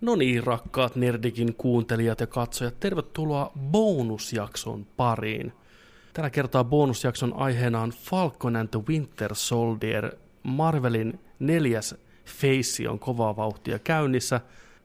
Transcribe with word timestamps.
No 0.00 0.16
niin, 0.16 0.44
rakkaat 0.44 0.96
Nerdikin 0.96 1.54
kuuntelijat 1.54 2.20
ja 2.20 2.26
katsojat, 2.26 2.80
tervetuloa 2.80 3.52
bonusjakson 3.58 4.86
pariin. 4.96 5.52
Tällä 6.12 6.30
kertaa 6.30 6.64
bonusjakson 6.64 7.34
aiheena 7.36 7.80
on 7.80 7.90
Falcon 7.90 8.56
and 8.56 8.68
the 8.68 8.80
Winter 8.88 9.34
Soldier. 9.34 10.12
Marvelin 10.42 11.20
neljäs 11.38 11.94
Face 12.24 12.88
on 12.88 12.98
kovaa 12.98 13.36
vauhtia 13.36 13.78
käynnissä. 13.78 14.40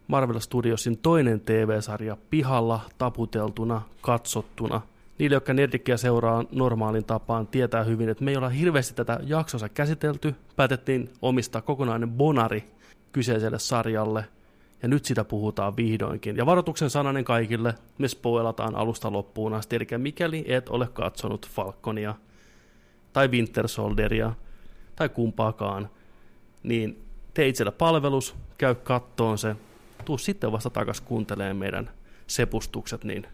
Marvel 0.07 0.39
Studiosin 0.39 0.97
toinen 0.97 1.41
TV-sarja 1.41 2.18
pihalla, 2.29 2.79
taputeltuna, 2.97 3.82
katsottuna. 4.02 4.82
Niille, 5.18 5.36
jotka 5.36 5.54
Nerdikkiä 5.54 5.97
seuraa 5.97 6.43
normaalin 6.52 7.05
tapaan, 7.05 7.47
tietää 7.47 7.84
hyvin, 7.84 8.09
että 8.09 8.23
me 8.23 8.32
ei 8.32 8.38
olla 8.38 8.50
hirveästi 8.50 8.93
tätä 8.93 9.20
jaksossa 9.23 9.70
käsitelty. 9.70 10.36
Päätettiin 10.55 11.09
omistaa 11.21 11.61
kokonainen 11.61 12.11
bonari 12.11 12.63
kyseiselle 13.11 13.59
sarjalle– 13.59 14.25
ja 14.81 14.88
nyt 14.88 15.05
sitä 15.05 15.23
puhutaan 15.23 15.77
vihdoinkin. 15.77 16.38
Ja 16.38 16.45
varoituksen 16.45 16.89
sananen 16.89 17.23
kaikille, 17.23 17.73
me 17.97 18.07
spoilataan 18.07 18.75
alusta 18.75 19.11
loppuun 19.11 19.53
asti, 19.53 19.75
eli 19.75 19.88
mikäli 19.97 20.45
et 20.47 20.70
ole 20.70 20.88
katsonut 20.88 21.49
Falconia, 21.49 22.16
tai 23.13 23.27
Winter 23.27 23.67
Soldieria, 23.67 24.33
tai 24.95 25.09
kumpaakaan, 25.09 25.89
niin 26.63 27.03
tee 27.33 27.47
itsellä 27.47 27.71
palvelus, 27.71 28.35
käy 28.57 28.75
kattoon 28.75 29.38
se, 29.38 29.55
tuu 30.05 30.17
sitten 30.17 30.52
vasta 30.52 30.69
takas 30.69 31.02
kuuntelemaan 31.02 31.57
meidän 31.57 31.89
sepustukset, 32.27 33.03
niin 33.03 33.27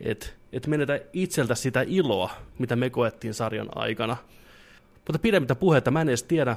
et, 0.00 0.36
et 0.52 0.66
menetä 0.66 1.00
itseltä 1.12 1.54
sitä 1.54 1.84
iloa, 1.86 2.30
mitä 2.58 2.76
me 2.76 2.90
koettiin 2.90 3.34
sarjan 3.34 3.68
aikana. 3.74 4.16
Mutta 4.94 5.18
pidemmittä 5.18 5.54
puheita, 5.54 5.90
mä 5.90 6.00
en 6.00 6.08
edes 6.08 6.22
tiedä, 6.22 6.56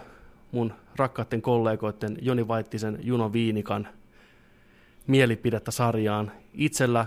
mun 0.52 0.74
rakkaiden 0.96 1.42
kollegoiden 1.42 2.18
Joni 2.22 2.48
Vaittisen 2.48 3.00
Juno 3.02 3.34
Viinikan 3.34 3.88
mielipidettä 5.08 5.72
sarjaan. 5.72 6.32
Itsellä 6.54 7.06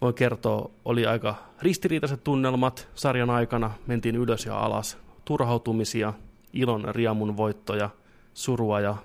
voin 0.00 0.14
kertoa, 0.14 0.70
oli 0.84 1.06
aika 1.06 1.34
ristiriitaiset 1.62 2.24
tunnelmat 2.24 2.88
sarjan 2.94 3.30
aikana, 3.30 3.70
mentiin 3.86 4.16
ylös 4.16 4.46
ja 4.46 4.58
alas, 4.58 4.98
turhautumisia, 5.24 6.12
ilon 6.52 6.94
riemun 6.94 7.36
voittoja, 7.36 7.90
surua 8.34 8.80
ja 8.80 8.96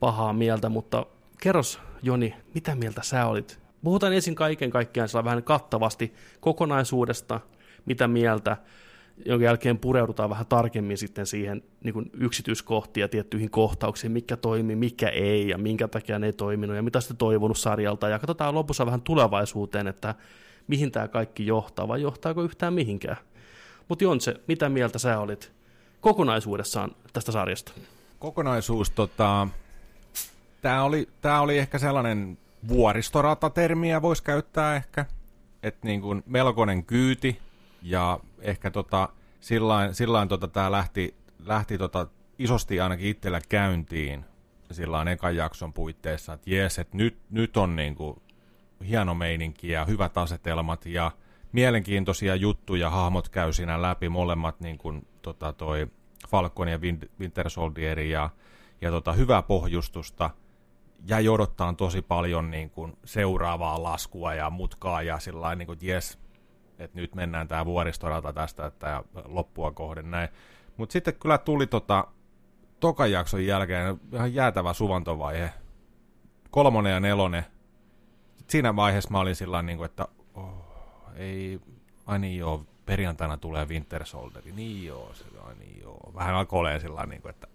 pahaa 0.00 0.32
mieltä, 0.32 0.68
mutta 0.68 1.06
kerros 1.40 1.80
Joni, 2.02 2.34
mitä 2.54 2.74
mieltä 2.74 3.02
sä 3.02 3.26
olit? 3.26 3.58
Puhutaan 3.84 4.12
ensin 4.12 4.34
kaiken 4.34 4.70
kaikkiaan 4.70 5.08
vähän 5.24 5.42
kattavasti 5.42 6.14
kokonaisuudesta, 6.40 7.40
mitä 7.86 8.08
mieltä, 8.08 8.56
jonka 9.26 9.44
jälkeen 9.44 9.78
pureudutaan 9.78 10.30
vähän 10.30 10.46
tarkemmin 10.46 10.98
sitten 10.98 11.26
siihen 11.26 11.62
niin 11.84 11.94
kuin 11.94 12.10
yksityiskohtiin 12.14 13.02
ja 13.02 13.08
tiettyihin 13.08 13.50
kohtauksiin, 13.50 14.12
mikä 14.12 14.36
toimii, 14.36 14.76
mikä 14.76 15.08
ei 15.08 15.48
ja 15.48 15.58
minkä 15.58 15.88
takia 15.88 16.18
ne 16.18 16.26
ei 16.26 16.32
toiminut 16.32 16.76
ja 16.76 16.82
mitä 16.82 17.00
sitten 17.00 17.16
toivonut 17.16 17.58
sarjalta. 17.58 18.08
Ja 18.08 18.18
katsotaan 18.18 18.54
lopussa 18.54 18.86
vähän 18.86 19.02
tulevaisuuteen, 19.02 19.86
että 19.86 20.14
mihin 20.66 20.92
tämä 20.92 21.08
kaikki 21.08 21.46
johtaa 21.46 21.88
vai 21.88 22.02
johtaako 22.02 22.42
yhtään 22.42 22.74
mihinkään. 22.74 23.16
Mutta 23.88 24.04
Jontse, 24.04 24.40
mitä 24.48 24.68
mieltä 24.68 24.98
sä 24.98 25.18
olit 25.18 25.52
kokonaisuudessaan 26.00 26.90
tästä 27.12 27.32
sarjasta? 27.32 27.72
Kokonaisuus, 28.18 28.90
tota, 28.90 29.48
tämä 30.62 30.84
oli, 30.84 31.08
tää 31.20 31.40
oli 31.40 31.58
ehkä 31.58 31.78
sellainen 31.78 32.38
vuoristorata-termiä 32.68 34.02
voisi 34.02 34.22
käyttää 34.22 34.76
ehkä, 34.76 35.06
että 35.62 35.86
niin 35.86 36.02
melkoinen 36.26 36.84
kyyti, 36.84 37.38
ja 37.82 38.20
ehkä 38.40 38.70
tota, 38.70 39.08
sillain, 39.40 39.94
sillain 39.94 40.28
tota, 40.28 40.48
tämä 40.48 40.72
lähti, 40.72 41.14
lähti 41.46 41.78
tota, 41.78 42.06
isosti 42.38 42.80
ainakin 42.80 43.06
itsellä 43.06 43.40
käyntiin 43.48 44.24
sillain 44.70 45.08
ekan 45.08 45.36
jakson 45.36 45.72
puitteissa, 45.72 46.32
että 46.32 46.50
jes, 46.50 46.78
että 46.78 46.96
nyt, 46.96 47.18
nyt 47.30 47.56
on 47.56 47.76
niinku 47.76 48.22
hieno 48.88 49.14
meininki 49.14 49.68
ja 49.68 49.84
hyvät 49.84 50.18
asetelmat 50.18 50.86
ja 50.86 51.10
mielenkiintoisia 51.52 52.34
juttuja, 52.34 52.90
hahmot 52.90 53.28
käy 53.28 53.52
siinä 53.52 53.82
läpi, 53.82 54.08
molemmat 54.08 54.60
niin 54.60 54.78
kuin, 54.78 55.06
tota, 55.22 55.52
toi 55.52 55.86
Falcon 56.28 56.68
ja 56.68 56.78
Winter 57.20 57.50
Soldier 57.50 58.00
ja, 58.00 58.30
ja 58.80 58.90
tota, 58.90 59.12
hyvää 59.12 59.42
pohjustusta. 59.42 60.30
Ja 61.06 61.32
odottaa 61.32 61.72
tosi 61.72 62.02
paljon 62.02 62.50
niin 62.50 62.70
kuin, 62.70 62.92
seuraavaa 63.04 63.82
laskua 63.82 64.34
ja 64.34 64.50
mutkaa 64.50 65.02
ja 65.02 65.18
sillä 65.18 65.54
niin 65.54 65.66
kuin, 65.66 65.78
jes, 65.82 66.18
että 66.84 67.00
nyt 67.00 67.14
mennään 67.14 67.48
tämä 67.48 67.66
vuoristorata 67.66 68.32
tästä 68.32 68.66
että 68.66 69.04
loppua 69.24 69.70
kohden 69.70 70.10
näin. 70.10 70.28
Mutta 70.76 70.92
sitten 70.92 71.14
kyllä 71.14 71.38
tuli 71.38 71.66
tota, 71.66 72.06
tokan 72.80 73.12
jakson 73.12 73.46
jälkeen 73.46 74.00
ihan 74.12 74.34
jäätävä 74.34 74.72
suvantovaihe. 74.72 75.50
Kolmonen 76.50 76.92
ja 76.92 77.00
nelonen. 77.00 77.44
Siinä 78.46 78.76
vaiheessa 78.76 79.10
mä 79.10 79.20
olin 79.20 79.36
sillä 79.36 79.62
niin 79.62 79.78
kuin, 79.78 79.86
että 79.86 80.08
oh, 80.34 80.66
ei, 81.16 81.60
ai 82.06 82.18
niin 82.18 82.38
joo, 82.38 82.64
perjantaina 82.86 83.36
tulee 83.36 83.68
Winter 83.68 84.06
Soldier. 84.06 84.44
Niin 84.54 84.86
joo, 84.86 85.10
se, 85.14 85.24
ai 85.44 85.54
niin 85.54 85.80
joo. 85.80 86.12
Vähän 86.14 86.34
alkoi 86.34 86.60
olemaan 86.60 86.80
sillä 86.80 87.06
niin 87.06 87.22
kuin, 87.22 87.30
että 87.30 87.48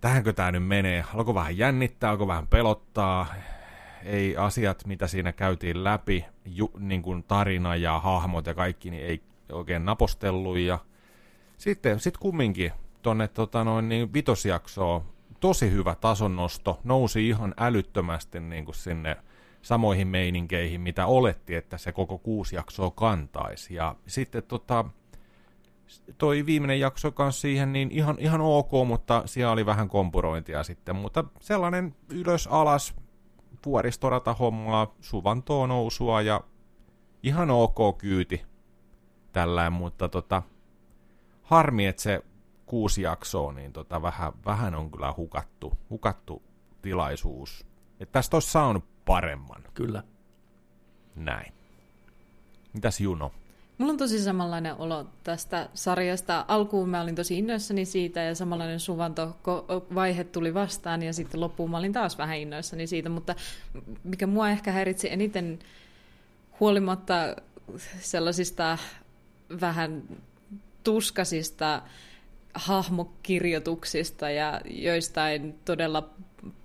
tähänkö 0.00 0.32
tämä 0.32 0.52
nyt 0.52 0.66
menee? 0.66 1.04
Alkoi 1.14 1.34
vähän 1.34 1.58
jännittää, 1.58 2.10
alkoi 2.10 2.26
vähän 2.26 2.46
pelottaa 2.46 3.26
ei 4.04 4.36
asiat, 4.36 4.86
mitä 4.86 5.06
siinä 5.06 5.32
käytiin 5.32 5.84
läpi, 5.84 6.24
ju, 6.44 6.70
niin 6.78 7.02
kuin 7.02 7.24
tarina 7.24 7.76
ja 7.76 7.98
hahmot 7.98 8.46
ja 8.46 8.54
kaikki, 8.54 8.90
niin 8.90 9.06
ei 9.06 9.22
oikein 9.52 9.84
napostellut. 9.84 10.58
Ja 10.58 10.78
sitten 11.58 12.00
sit 12.00 12.16
kumminkin 12.16 12.72
tuonne 13.02 13.28
tota 13.28 13.64
noin, 13.64 13.88
niin 13.88 14.14
vitosjaksoon 14.14 15.02
tosi 15.40 15.70
hyvä 15.70 15.94
tasonnosto, 15.94 16.80
nousi 16.84 17.28
ihan 17.28 17.54
älyttömästi 17.58 18.40
niin 18.40 18.64
kuin 18.64 18.74
sinne 18.74 19.16
samoihin 19.62 20.08
meininkeihin, 20.08 20.80
mitä 20.80 21.06
oletti, 21.06 21.54
että 21.54 21.78
se 21.78 21.92
koko 21.92 22.18
kuusi 22.18 22.56
jaksoa 22.56 22.90
kantaisi. 22.90 23.74
Ja 23.74 23.96
sitten 24.06 24.42
tota, 24.42 24.84
toi 26.18 26.46
viimeinen 26.46 26.80
jakso 26.80 27.12
kanssa 27.12 27.40
siihen, 27.40 27.72
niin 27.72 27.90
ihan, 27.90 28.16
ihan 28.18 28.40
ok, 28.40 28.70
mutta 28.86 29.22
siellä 29.26 29.52
oli 29.52 29.66
vähän 29.66 29.88
kompurointia 29.88 30.62
sitten, 30.62 30.96
mutta 30.96 31.24
sellainen 31.40 31.94
ylös 32.10 32.46
alas 32.46 32.94
vuoristorata 33.66 34.34
hommaa, 34.34 34.94
suvantoa 35.00 35.66
nousua 35.66 36.22
ja 36.22 36.40
ihan 37.22 37.50
ok 37.50 37.98
kyyti 37.98 38.42
tällään, 39.32 39.72
mutta 39.72 40.08
tota, 40.08 40.42
harmi, 41.42 41.86
että 41.86 42.02
se 42.02 42.22
kuusi 42.66 43.02
jaksoa, 43.02 43.52
niin 43.52 43.72
tota, 43.72 44.02
vähän, 44.02 44.32
vähän 44.46 44.74
on 44.74 44.90
kyllä 44.90 45.14
hukattu, 45.16 45.72
hukattu 45.90 46.42
tilaisuus. 46.82 47.66
Että 48.00 48.12
tästä 48.12 48.36
olisi 48.36 48.50
saanut 48.50 48.84
paremman. 49.04 49.62
Kyllä. 49.74 50.02
Näin. 51.16 51.52
Mitäs 52.72 53.00
Juno? 53.00 53.32
Mulla 53.78 53.92
on 53.92 53.98
tosi 53.98 54.22
samanlainen 54.22 54.74
olo 54.76 55.06
tästä 55.24 55.68
sarjasta. 55.74 56.44
Alkuun 56.48 56.88
mä 56.88 57.00
olin 57.00 57.14
tosi 57.14 57.38
innoissani 57.38 57.84
siitä 57.84 58.22
ja 58.22 58.34
samanlainen 58.34 58.80
suvantovaihe 58.80 60.24
tuli 60.24 60.54
vastaan 60.54 61.02
ja 61.02 61.12
sitten 61.12 61.40
loppuun 61.40 61.70
mä 61.70 61.78
olin 61.78 61.92
taas 61.92 62.18
vähän 62.18 62.36
innoissani 62.36 62.86
siitä, 62.86 63.08
mutta 63.08 63.34
mikä 64.04 64.26
mua 64.26 64.50
ehkä 64.50 64.72
häiritsi 64.72 65.12
eniten 65.12 65.58
huolimatta 66.60 67.36
sellaisista 68.00 68.78
vähän 69.60 70.02
tuskasista 70.84 71.82
hahmokirjoituksista 72.54 74.30
ja 74.30 74.60
joistain 74.64 75.58
todella 75.64 76.10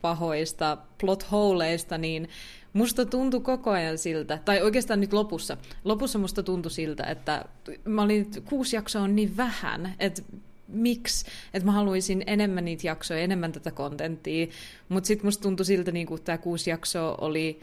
pahoista 0.01 0.77
plot 0.97 1.31
holeista, 1.31 1.97
niin 1.97 2.29
Musta 2.73 3.05
tuntui 3.05 3.41
koko 3.41 3.71
ajan 3.71 3.97
siltä, 3.97 4.39
tai 4.45 4.61
oikeastaan 4.61 5.01
nyt 5.01 5.13
lopussa, 5.13 5.57
lopussa 5.83 6.19
musta 6.19 6.43
tuntui 6.43 6.71
siltä, 6.71 7.03
että 7.03 7.45
mä 7.85 8.01
olin, 8.01 8.31
kuusi 8.45 8.75
jaksoa 8.75 9.01
on 9.01 9.15
niin 9.15 9.37
vähän, 9.37 9.95
että 9.99 10.21
miksi, 10.67 11.25
että 11.53 11.65
mä 11.65 11.71
haluaisin 11.71 12.23
enemmän 12.27 12.65
niitä 12.65 12.87
jaksoja, 12.87 13.19
enemmän 13.19 13.51
tätä 13.51 13.71
kontenttia, 13.71 14.47
mutta 14.89 15.07
sitten 15.07 15.27
musta 15.27 15.41
tuntui 15.41 15.65
siltä, 15.65 15.91
niin 15.91 16.07
kuin 16.07 16.21
tämä 16.21 16.37
kuusi 16.37 16.69
jaksoa 16.69 17.15
oli 17.21 17.59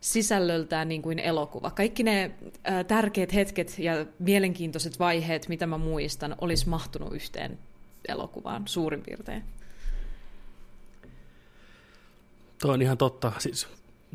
sisällöltään 0.00 0.88
niin 0.88 1.02
kuin 1.02 1.18
elokuva. 1.18 1.70
Kaikki 1.70 2.02
ne 2.02 2.30
ää, 2.64 2.84
tärkeät 2.84 3.34
hetket 3.34 3.78
ja 3.78 4.06
mielenkiintoiset 4.18 4.98
vaiheet, 4.98 5.48
mitä 5.48 5.66
mä 5.66 5.78
muistan, 5.78 6.36
olisi 6.40 6.68
mahtunut 6.68 7.14
yhteen 7.14 7.58
elokuvaan 8.08 8.62
suurin 8.66 9.02
piirtein. 9.02 9.42
Tuo 12.60 12.72
on 12.72 12.82
ihan 12.82 12.98
totta. 12.98 13.32
Siis 13.38 13.68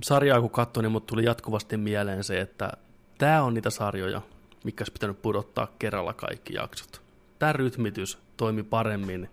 sarjaa 0.03 0.41
kun 0.41 0.49
katsoin, 0.49 0.83
niin 0.83 0.91
mut 0.91 1.05
tuli 1.05 1.25
jatkuvasti 1.25 1.77
mieleen 1.77 2.23
se, 2.23 2.41
että 2.41 2.71
tämä 3.17 3.43
on 3.43 3.53
niitä 3.53 3.69
sarjoja, 3.69 4.21
mikä 4.63 4.81
olisi 4.81 4.91
pitänyt 4.91 5.21
pudottaa 5.21 5.67
kerralla 5.79 6.13
kaikki 6.13 6.53
jaksot. 6.53 7.01
Tämä 7.39 7.53
rytmitys 7.53 8.17
toimi 8.37 8.63
paremmin 8.63 9.29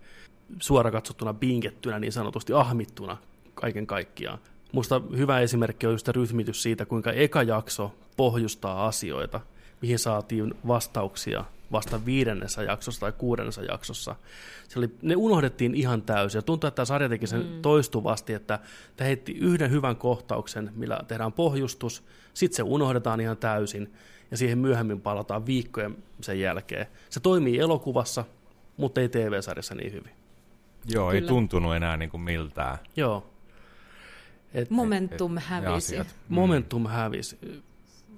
suora 0.59 0.91
katsottuna 0.91 1.33
bingettynä, 1.33 1.99
niin 1.99 2.11
sanotusti 2.11 2.53
ahmittuna 2.53 3.17
kaiken 3.55 3.87
kaikkiaan. 3.87 4.39
Musta 4.71 5.01
hyvä 5.17 5.39
esimerkki 5.39 5.87
on 5.87 5.93
just 5.93 6.07
rytmitys 6.07 6.63
siitä, 6.63 6.85
kuinka 6.85 7.11
eka 7.11 7.43
jakso 7.43 7.95
pohjustaa 8.17 8.87
asioita, 8.87 9.39
mihin 9.81 9.99
saatiin 9.99 10.53
vastauksia 10.67 11.45
vasta 11.71 12.05
viidennessä 12.05 12.63
jaksossa 12.63 12.99
tai 12.99 13.11
kuudennessa 13.11 13.63
jaksossa. 13.63 14.15
Se 14.67 14.79
oli, 14.79 14.89
ne 15.01 15.15
unohdettiin 15.15 15.75
ihan 15.75 16.01
täysin 16.01 16.37
ja 16.37 16.41
tuntuu, 16.41 16.67
että 16.67 16.75
tämä 16.75 16.85
sarja 16.85 17.09
teki 17.09 17.27
sen 17.27 17.45
mm. 17.45 17.61
toistuvasti, 17.61 18.33
että 18.33 18.59
te 18.95 19.05
heitti 19.05 19.31
yhden 19.31 19.71
hyvän 19.71 19.95
kohtauksen, 19.95 20.71
millä 20.75 20.99
tehdään 21.07 21.33
pohjustus, 21.33 22.03
sitten 22.33 22.55
se 22.55 22.63
unohdetaan 22.63 23.21
ihan 23.21 23.37
täysin 23.37 23.93
ja 24.31 24.37
siihen 24.37 24.57
myöhemmin 24.57 25.01
palataan 25.01 25.45
viikkojen 25.45 25.97
sen 26.21 26.39
jälkeen. 26.39 26.87
Se 27.09 27.19
toimii 27.19 27.59
elokuvassa, 27.59 28.25
mutta 28.77 29.01
ei 29.01 29.09
TV-sarjassa 29.09 29.75
niin 29.75 29.93
hyvin. 29.93 30.11
Joo, 30.89 31.09
Kyllä. 31.09 31.21
ei 31.21 31.27
tuntunut 31.27 31.75
enää 31.75 31.97
niin 31.97 32.09
kuin 32.09 32.21
miltään. 32.21 32.77
Joo. 32.95 33.33
Et, 34.53 34.69
Momentum 34.69 35.37
et, 35.37 35.43
hävisi. 35.43 35.97
Mm. 35.97 36.05
Momentum 36.29 36.87
hävisi. 36.87 37.63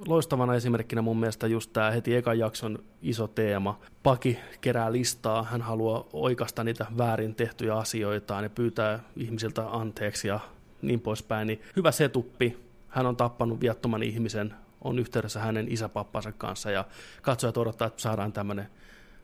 Loistavana 0.07 0.55
esimerkkinä 0.55 1.01
mun 1.01 1.19
mielestä 1.19 1.47
just 1.47 1.73
tämä 1.73 1.91
heti 1.91 2.15
ekan 2.15 2.39
jakson 2.39 2.79
iso 3.01 3.27
teema. 3.27 3.79
Paki 4.03 4.39
kerää 4.61 4.91
listaa, 4.91 5.43
hän 5.43 5.61
haluaa 5.61 6.05
oikasta 6.13 6.63
niitä 6.63 6.85
väärin 6.97 7.35
tehtyjä 7.35 7.75
asioita 7.75 8.41
ja 8.41 8.49
pyytää 8.49 8.99
ihmisiltä 9.15 9.69
anteeksi 9.71 10.27
ja 10.27 10.39
niin 10.81 10.99
poispäin. 10.99 11.47
Niin 11.47 11.61
hyvä 11.75 11.91
setuppi, 11.91 12.57
hän 12.89 13.05
on 13.05 13.15
tappanut 13.15 13.61
viattoman 13.61 14.03
ihmisen, 14.03 14.53
on 14.81 14.99
yhteydessä 14.99 15.39
hänen 15.39 15.71
isäpappansa 15.71 16.31
kanssa 16.31 16.71
ja 16.71 16.85
katsojat 17.21 17.57
odottaa, 17.57 17.87
että 17.87 18.01
saadaan 18.01 18.33
tämmöinen 18.33 18.67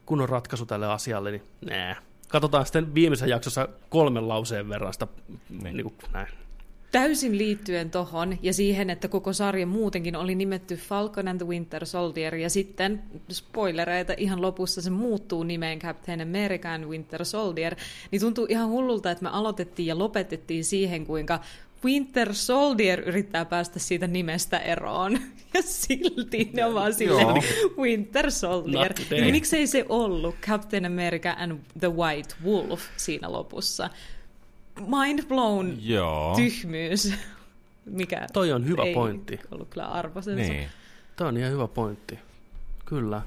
kunnon 0.05 0.29
ratkaisu 0.29 0.65
tälle 0.65 0.87
asialle, 0.87 1.31
niin 1.31 1.43
nää. 1.65 1.95
Katsotaan 2.29 2.65
sitten 2.65 2.95
viimeisessä 2.95 3.27
jaksossa 3.27 3.69
kolmen 3.89 4.27
lauseen 4.27 4.69
verran 4.69 4.93
sitä, 4.93 5.07
niin. 5.49 5.77
Niin 5.77 5.83
kuin, 5.83 5.95
näin. 6.13 6.44
Täysin 6.95 7.37
liittyen 7.37 7.91
tohon 7.91 8.37
ja 8.41 8.53
siihen, 8.53 8.89
että 8.89 9.07
koko 9.07 9.33
sarja 9.33 9.67
muutenkin 9.67 10.15
oli 10.15 10.35
nimetty 10.35 10.75
Falcon 10.75 11.27
and 11.27 11.37
the 11.37 11.47
Winter 11.47 11.85
Soldier 11.85 12.35
ja 12.35 12.49
sitten, 12.49 13.03
spoilereita, 13.31 14.13
ihan 14.17 14.41
lopussa 14.41 14.81
se 14.81 14.89
muuttuu 14.89 15.43
nimeen 15.43 15.79
Captain 15.79 16.21
America 16.21 16.73
and 16.73 16.85
Winter 16.85 17.25
Soldier, 17.25 17.75
niin 18.11 18.19
tuntuu 18.19 18.45
ihan 18.49 18.69
hullulta, 18.69 19.11
että 19.11 19.23
me 19.23 19.29
aloitettiin 19.29 19.85
ja 19.85 19.99
lopetettiin 19.99 20.65
siihen, 20.65 21.05
kuinka 21.05 21.39
Winter 21.85 22.33
Soldier 22.33 22.99
yrittää 22.99 23.45
päästä 23.45 23.79
siitä 23.79 24.07
nimestä 24.07 24.59
eroon. 24.59 25.19
Ja 25.53 25.61
silti 25.61 26.49
ne 26.53 26.65
on 26.65 26.73
vaan 26.73 26.93
silleen 26.93 27.43
Winter 27.77 28.31
Soldier. 28.31 28.93
Niin 29.11 29.31
miksei 29.31 29.67
se 29.67 29.85
ollut 29.89 30.35
Captain 30.41 30.85
America 30.85 31.35
and 31.37 31.59
the 31.79 31.93
White 31.93 32.35
Wolf 32.45 32.81
siinä 32.97 33.31
lopussa? 33.31 33.89
Mind 34.79 35.23
blown 35.27 35.77
Joo. 35.79 36.35
tyhmyys. 36.35 37.13
Mikä 37.85 38.27
Toi 38.33 38.51
on 38.51 38.67
hyvä 38.67 38.83
ei 38.83 38.93
pointti. 38.93 39.39
ollut 39.51 39.69
kyllä 39.69 39.87
arvoisensa. 39.87 40.53
Niin. 40.53 40.67
Toi 41.15 41.27
on 41.27 41.37
ihan 41.37 41.51
hyvä 41.51 41.67
pointti. 41.67 42.19
Kyllä. 42.85 43.21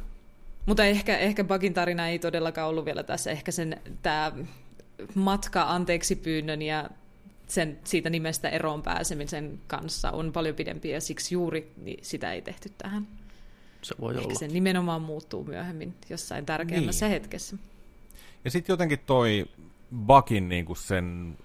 Mutta 0.66 0.84
ehkä, 0.84 1.18
ehkä 1.18 1.44
Bugin 1.44 1.74
tarina 1.74 2.08
ei 2.08 2.18
todellakaan 2.18 2.68
ollut 2.68 2.84
vielä 2.84 3.02
tässä. 3.02 3.30
Ehkä 3.30 3.52
sen 3.52 3.80
tämä 4.02 4.32
matka 5.14 5.62
anteeksi 5.62 6.16
pyynnön 6.16 6.62
ja 6.62 6.90
sen, 7.46 7.78
siitä 7.84 8.10
nimestä 8.10 8.48
eroon 8.48 8.82
pääsemisen 8.82 9.60
kanssa 9.66 10.10
on 10.10 10.32
paljon 10.32 10.54
pidempi 10.54 10.90
ja 10.90 11.00
siksi 11.00 11.34
juuri 11.34 11.72
niin 11.76 11.98
sitä 12.02 12.32
ei 12.32 12.42
tehty 12.42 12.72
tähän. 12.78 13.08
Se 13.82 13.94
voi 14.00 14.14
Ehkä 14.14 14.26
olla. 14.26 14.38
se 14.38 14.48
nimenomaan 14.48 15.02
muuttuu 15.02 15.44
myöhemmin 15.44 15.94
jossain 16.10 16.46
tärkeämmässä 16.46 17.06
niin. 17.06 17.12
hetkessä. 17.12 17.56
Ja 18.44 18.50
sitten 18.50 18.72
jotenkin 18.72 18.98
toi 19.06 19.46
Bakin 19.96 20.48
niin 20.48 20.66
sen 20.76 21.36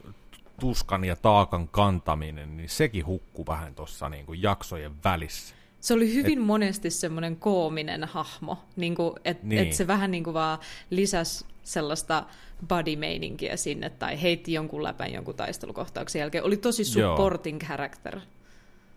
tuskan 0.59 1.03
ja 1.03 1.15
taakan 1.15 1.67
kantaminen, 1.67 2.57
niin 2.57 2.69
sekin 2.69 3.05
hukkuu 3.05 3.45
vähän 3.47 3.75
tuossa 3.75 4.09
niin 4.09 4.25
jaksojen 4.35 4.91
välissä. 5.03 5.55
Se 5.79 5.93
oli 5.93 6.13
hyvin 6.13 6.39
et, 6.39 6.45
monesti 6.45 6.89
semmoinen 6.89 7.35
koominen 7.35 8.03
hahmo, 8.03 8.57
niin 8.75 8.95
että 9.25 9.47
niin. 9.47 9.61
et 9.61 9.73
se 9.73 9.87
vähän 9.87 10.11
niin 10.11 10.23
kuin 10.23 10.33
vaan 10.33 10.59
lisäsi 10.89 11.45
sellaista 11.63 12.23
body-meininkiä 12.67 13.57
sinne 13.57 13.89
tai 13.89 14.21
heitti 14.21 14.53
jonkun 14.53 14.83
läpän 14.83 15.13
jonkun 15.13 15.35
taistelukohtauksen 15.35 16.19
jälkeen. 16.19 16.43
Oli 16.43 16.57
tosi 16.57 16.85
supporting 16.85 17.61
Joo. 17.61 17.67
character. 17.67 18.19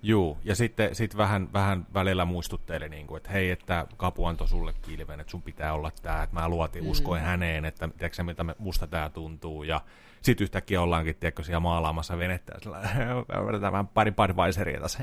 Joo, 0.02 0.38
ja 0.44 0.54
sitten 0.54 0.94
sit 0.94 1.16
vähän, 1.16 1.52
vähän 1.52 1.86
välillä 1.94 2.24
muistutteeli, 2.24 2.88
niin 2.88 3.06
kuin, 3.06 3.16
että 3.16 3.30
hei, 3.30 3.50
että 3.50 3.86
Kapu 3.96 4.24
antoi 4.24 4.48
sulle 4.48 4.74
kilven, 4.82 5.20
että 5.20 5.30
sun 5.30 5.42
pitää 5.42 5.74
olla 5.74 5.90
tämä, 6.02 6.22
että 6.22 6.36
mä 6.36 6.48
luotin, 6.48 6.84
mm. 6.84 6.90
uskoin 6.90 7.22
häneen, 7.22 7.64
että 7.64 7.88
tiedätkö, 7.98 8.22
miltä 8.22 8.44
musta 8.58 8.86
tämä 8.86 9.10
tuntuu, 9.10 9.62
ja 9.62 9.80
sitten 10.22 10.44
yhtäkkiä 10.44 10.82
ollaankin, 10.82 11.16
tiedätkö, 11.16 11.42
siellä 11.42 11.60
maalaamassa 11.60 12.18
venettä, 12.18 12.52
ja 12.64 13.70
vähän 13.72 13.88
pari 13.88 14.12
Budweiseria 14.12 14.80
tässä, 14.80 14.98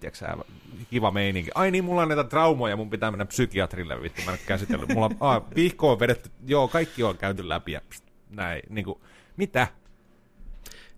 tiedätkö, 0.00 0.44
kiva 0.90 1.10
meininki. 1.10 1.50
Ai 1.54 1.70
niin, 1.70 1.84
mulla 1.84 2.02
on 2.02 2.08
näitä 2.08 2.24
traumoja, 2.24 2.76
mun 2.76 2.90
pitää 2.90 3.10
mennä 3.10 3.26
psykiatrille, 3.26 4.02
vittu, 4.02 4.22
mä 4.26 4.32
en 4.32 4.38
käsitellyt. 4.46 4.88
Mulla 4.88 5.06
on, 5.06 5.16
ah, 5.20 5.42
vihko 5.54 5.92
on 5.92 6.00
vedetty, 6.00 6.30
joo, 6.46 6.68
kaikki 6.68 7.02
on 7.02 7.18
käyty 7.18 7.48
läpi, 7.48 7.72
ja 7.72 7.80
pst, 7.88 8.04
näin, 8.30 8.62
niin 8.68 8.84
kuin, 8.84 9.00
mitä? 9.36 9.68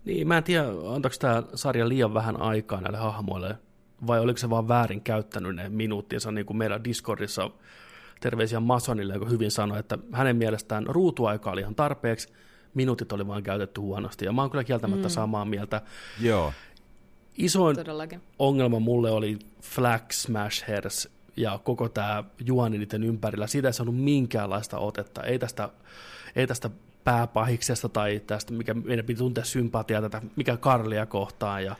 Niin, 0.08 0.28
mä 0.28 0.37
en 0.37 0.44
tiedä, 0.44 0.64
antaako 0.94 1.16
tämä 1.20 1.43
sarja 1.55 1.88
liian 1.88 2.14
vähän 2.14 2.40
aikaa 2.40 2.81
näille 2.81 2.99
hahmoille, 2.99 3.58
vai 4.06 4.20
oliko 4.20 4.38
se 4.38 4.50
vaan 4.50 4.69
väärin 4.69 5.00
käyttänyt 5.00 5.56
ne 5.56 5.69
minuuttinsa, 5.69 6.32
niin 6.32 6.46
kuin 6.46 6.56
meidän 6.56 6.84
Discordissa 6.84 7.50
terveisiä 8.20 8.60
Masonille, 8.60 9.14
joka 9.14 9.26
hyvin 9.26 9.50
sanoi, 9.50 9.78
että 9.78 9.99
hänen 10.12 10.37
mielestään 10.37 10.87
ruutuaika 10.87 11.50
oli 11.50 11.60
ihan 11.60 11.75
tarpeeksi, 11.75 12.32
minuutit 12.75 13.12
oli 13.12 13.26
vaan 13.26 13.43
käytetty 13.43 13.81
huonosti, 13.81 14.25
ja 14.25 14.32
mä 14.32 14.43
oon 14.43 14.50
kyllä 14.50 14.64
kieltämättä 14.64 15.08
mm. 15.08 15.12
samaa 15.12 15.44
mieltä. 15.44 15.82
Joo. 16.20 16.52
Isoin 17.38 17.76
Todellakin. 17.76 18.22
ongelma 18.38 18.81
mulle 18.81 19.10
oli 19.10 19.38
Flag 19.62 20.10
Smashers 20.10 21.08
ja 21.37 21.58
koko 21.64 21.88
tämä 21.88 22.25
juoni 22.46 22.78
niiden 22.78 23.05
ympärillä. 23.05 23.46
Siitä 23.46 23.69
ei 23.69 23.72
saanut 23.72 23.96
minkäänlaista 23.96 24.78
otetta. 24.78 25.22
Ei 25.22 25.38
tästä, 25.38 25.69
ei 26.37 26.46
tästä 26.46 26.70
pääpahiksesta 27.08 27.88
tai 27.88 28.20
tästä, 28.26 28.52
mikä 28.52 28.75
meidän 28.75 29.05
piti 29.05 29.19
tuntea 29.19 29.44
sympatiaa, 29.44 30.02
tätä, 30.02 30.22
mikä 30.37 30.56
Karlia 30.56 31.06
kohtaan 31.06 31.64
ja 31.64 31.76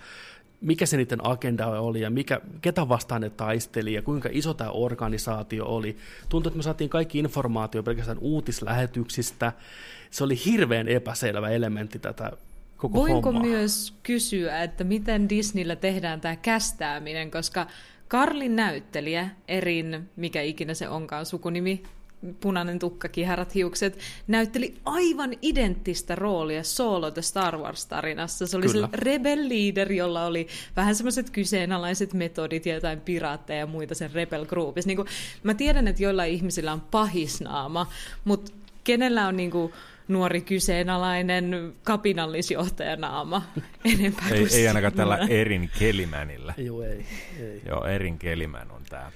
mikä 0.61 0.87
se 0.87 0.97
niiden 0.97 1.27
agenda 1.27 1.67
oli 1.67 2.01
ja 2.01 2.11
mikä, 2.11 2.41
ketä 2.61 2.89
vastaan 2.89 3.21
ne 3.21 3.31
taisteli 3.31 3.93
ja 3.93 4.03
kuinka 4.03 4.29
iso 4.33 4.55
tämä 4.55 4.71
organisaatio 4.71 5.67
oli. 5.67 5.97
Tuntui, 6.29 6.51
että 6.51 6.57
me 6.57 6.63
saatiin 6.63 6.91
kaikki 6.91 7.19
informaatio 7.19 7.83
pelkästään 7.83 8.19
uutislähetyksistä. 8.21 9.53
Se 10.11 10.25
oli 10.25 10.45
hirveän 10.45 10.89
epäselvä 10.89 11.49
elementti 11.49 11.99
tätä 11.99 12.33
koko 12.77 12.99
Voinko 12.99 13.33
hommaa. 13.33 13.43
myös 13.43 13.95
kysyä, 14.03 14.63
että 14.63 14.85
miten 14.85 15.29
Disneyllä 15.29 15.77
tehdään 15.77 16.21
tämä 16.21 16.37
kästääminen, 16.37 17.31
koska 17.31 17.67
Karlin 18.09 18.57
näyttelijä, 18.57 19.29
Erin, 19.49 20.11
mikä 20.17 20.43
ikinä 20.43 20.75
se 20.75 20.89
onkaan 20.89 21.27
sukunimi, 21.27 21.83
punainen 22.41 22.79
tukka, 22.79 23.09
kiharat 23.09 23.55
hiukset, 23.55 23.99
näytteli 24.27 24.75
aivan 24.85 25.31
identtistä 25.43 26.15
roolia 26.15 26.63
Solo 26.63 27.11
The 27.11 27.23
Star 27.23 27.57
Wars-tarinassa. 27.57 28.47
Se 28.47 28.57
oli 28.57 28.67
Kyllä. 28.67 28.89
se 28.91 28.97
rebel 28.97 29.49
leader, 29.49 29.93
jolla 29.93 30.25
oli 30.25 30.49
vähän 30.77 30.95
semmoiset 30.95 31.31
kyseenalaiset 31.31 32.15
metodit 32.15 32.67
ja 32.67 32.75
jotain 32.75 33.01
piraatteja 33.01 33.59
ja 33.59 33.67
muita 33.67 33.95
sen 33.95 34.13
rebel 34.13 34.47
groupissa. 34.47 34.89
Niin 34.89 34.99
mä 35.43 35.55
tiedän, 35.55 35.89
että 35.89 36.03
joillain 36.03 36.33
ihmisillä 36.33 36.73
on 36.73 36.81
pahisnaama, 36.81 37.87
mutta 38.25 38.53
kenellä 38.85 39.27
on 39.27 39.37
niin 39.37 39.51
kuin, 39.51 39.73
nuori 40.09 40.41
kyseenalainen 40.41 41.73
kapinallisjohtajanaama 41.85 43.43
enempää 43.95 44.29
ei, 44.29 44.47
ei 44.53 44.69
ainakaan 44.69 44.93
tällä 44.93 45.19
Erin 45.29 45.71
Kelimänillä. 45.79 46.55
Joo, 46.57 46.83
ei, 46.83 47.07
ei. 47.41 47.63
Joo, 47.67 47.85
Erin 47.85 48.19
Kelimän 48.19 48.71
on 48.71 48.83
tämä 48.89 49.13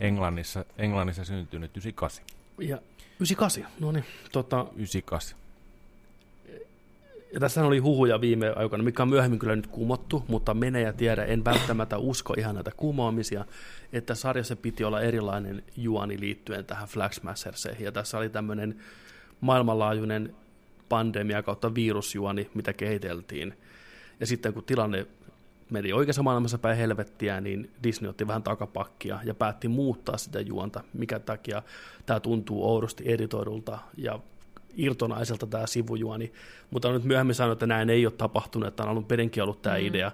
Englannissa, 0.00 0.64
Englannissa 0.78 1.24
syntynyt 1.24 1.70
98. 1.76 2.24
Ja 2.58 2.76
98, 3.16 3.66
no 3.80 3.92
niin. 3.92 4.04
Tota, 4.32 4.66
98. 4.76 5.38
Ja 7.32 7.40
tässä 7.40 7.64
oli 7.64 7.78
huhuja 7.78 8.20
viime 8.20 8.52
aikoina, 8.56 8.84
mikä 8.84 9.02
on 9.02 9.08
myöhemmin 9.08 9.38
kyllä 9.38 9.56
nyt 9.56 9.66
kumottu, 9.66 10.24
mutta 10.28 10.54
mene 10.54 10.80
ja 10.80 10.92
tiedä, 10.92 11.24
en 11.24 11.44
välttämättä 11.44 11.98
usko 11.98 12.34
ihan 12.38 12.54
näitä 12.54 12.70
kumoamisia, 12.76 13.44
että 13.92 14.14
sarjassa 14.14 14.56
piti 14.56 14.84
olla 14.84 15.00
erilainen 15.00 15.62
juoni 15.76 16.20
liittyen 16.20 16.64
tähän 16.64 16.88
Flag 16.88 17.12
Smasherseihin. 17.12 17.84
Ja 17.84 17.92
tässä 17.92 18.18
oli 18.18 18.28
tämmöinen 18.28 18.76
maailmanlaajuinen 19.40 20.34
pandemia 20.88 21.42
kautta 21.42 21.74
virusjuoni, 21.74 22.50
mitä 22.54 22.72
kehiteltiin. 22.72 23.54
Ja 24.20 24.26
sitten 24.26 24.52
kun 24.52 24.64
tilanne 24.64 25.06
meni 25.70 25.92
oikeassa 25.92 26.22
maailmassa 26.22 26.58
päin 26.58 26.76
helvettiä, 26.76 27.40
niin 27.40 27.70
Disney 27.82 28.08
otti 28.08 28.26
vähän 28.26 28.42
takapakkia 28.42 29.20
ja 29.24 29.34
päätti 29.34 29.68
muuttaa 29.68 30.18
sitä 30.18 30.40
juonta, 30.40 30.84
mikä 30.92 31.18
takia 31.18 31.62
tämä 32.06 32.20
tuntuu 32.20 32.70
oudosti 32.70 33.04
editoidulta 33.06 33.78
ja 33.96 34.20
irtonaiselta 34.76 35.46
tämä 35.46 35.66
sivujuoni. 35.66 36.32
Mutta 36.70 36.88
on 36.88 36.94
nyt 36.94 37.04
myöhemmin 37.04 37.34
sanonut, 37.34 37.56
että 37.56 37.66
näin 37.66 37.90
ei 37.90 38.06
ole 38.06 38.14
tapahtunut, 38.18 38.68
että 38.68 38.82
on 38.82 38.88
alun 38.88 39.04
perinkin 39.04 39.42
ollut 39.42 39.62
tämä 39.62 39.78
mm. 39.78 39.86
idea. 39.86 40.12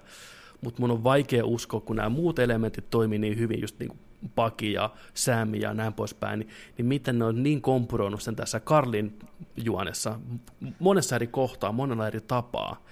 Mutta 0.61 0.81
mun 0.81 0.91
on 0.91 1.03
vaikea 1.03 1.45
uskoa, 1.45 1.79
kun 1.79 1.95
nämä 1.95 2.09
muut 2.09 2.39
elementit 2.39 2.89
toimii 2.89 3.19
niin 3.19 3.37
hyvin, 3.37 3.61
just 3.61 3.79
niin 3.79 3.89
kuin 3.89 3.99
Paki 4.35 4.73
ja 4.73 4.89
Sam 5.13 5.55
ja 5.55 5.73
näin 5.73 5.93
poispäin, 5.93 6.39
niin, 6.39 6.49
niin 6.77 6.85
miten 6.85 7.19
ne 7.19 7.25
on 7.25 7.43
niin 7.43 7.61
kompuroinut 7.61 8.21
sen 8.21 8.35
tässä 8.35 8.59
Karlin 8.59 9.19
juonessa 9.57 10.19
monessa 10.79 11.15
eri 11.15 11.27
kohtaa, 11.27 11.71
monella 11.71 12.07
eri 12.07 12.21
tapaa. 12.21 12.83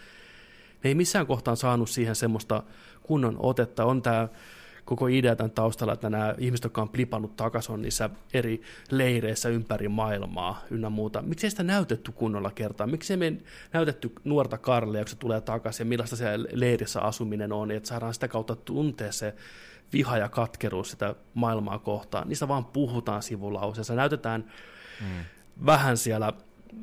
Ne 0.84 0.90
ei 0.90 0.96
missään 0.96 1.28
kohtaan 1.28 1.58
saanut 1.58 1.90
siihen 1.90 2.16
semmoista 2.16 2.64
kunnon 3.04 3.36
otetta. 3.40 3.86
On 3.86 4.02
tämä 4.02 4.28
koko 4.86 5.08
idea 5.08 5.36
tämän 5.36 5.52
taustalla, 5.52 5.94
että 5.94 6.10
nämä 6.10 6.36
ihmiset, 6.38 6.64
jotka 6.64 6.82
on 6.82 6.90
plipannut 6.90 7.36
takaisin, 7.36 7.74
on 7.74 7.82
niissä 7.82 8.10
eri 8.34 8.62
leireissä 8.92 9.50
ympäri 9.50 9.88
maailmaa 9.88 10.64
ynnä 10.72 10.90
muuta. 10.90 11.22
Miksi 11.22 11.48
ei 11.48 11.52
sitä 11.52 11.64
näytetty 11.64 12.12
kunnolla 12.12 12.52
kertaa? 12.52 12.88
Miksi 12.88 13.14
ei 13.14 13.18
me 13.18 13.34
näytetty 13.74 14.12
nuorta 14.24 14.58
Karlia, 14.58 15.02
kun 15.02 15.10
se 15.10 15.16
tulee 15.16 15.42
takaisin 15.42 15.86
ja 15.86 15.90
millaista 15.90 16.16
se 16.16 16.26
leirissä 16.52 17.02
asuminen 17.02 17.52
on, 17.52 17.72
että 17.72 17.90
saadaan 17.90 18.14
sitä 18.14 18.28
kautta 18.28 18.56
tuntea 18.56 19.12
se 19.12 19.36
viha 19.94 20.18
ja 20.18 20.30
katkeruus 20.30 20.92
sitä 20.92 21.16
maailmaa 21.34 21.80
kohtaan. 21.80 22.28
Niistä 22.28 22.48
vaan 22.48 22.66
puhutaan 22.66 23.24
sivulauseessa. 23.24 23.96
Näytetään 23.96 24.46
mm. 25.02 25.08
vähän 25.66 25.98
siellä, 25.98 26.34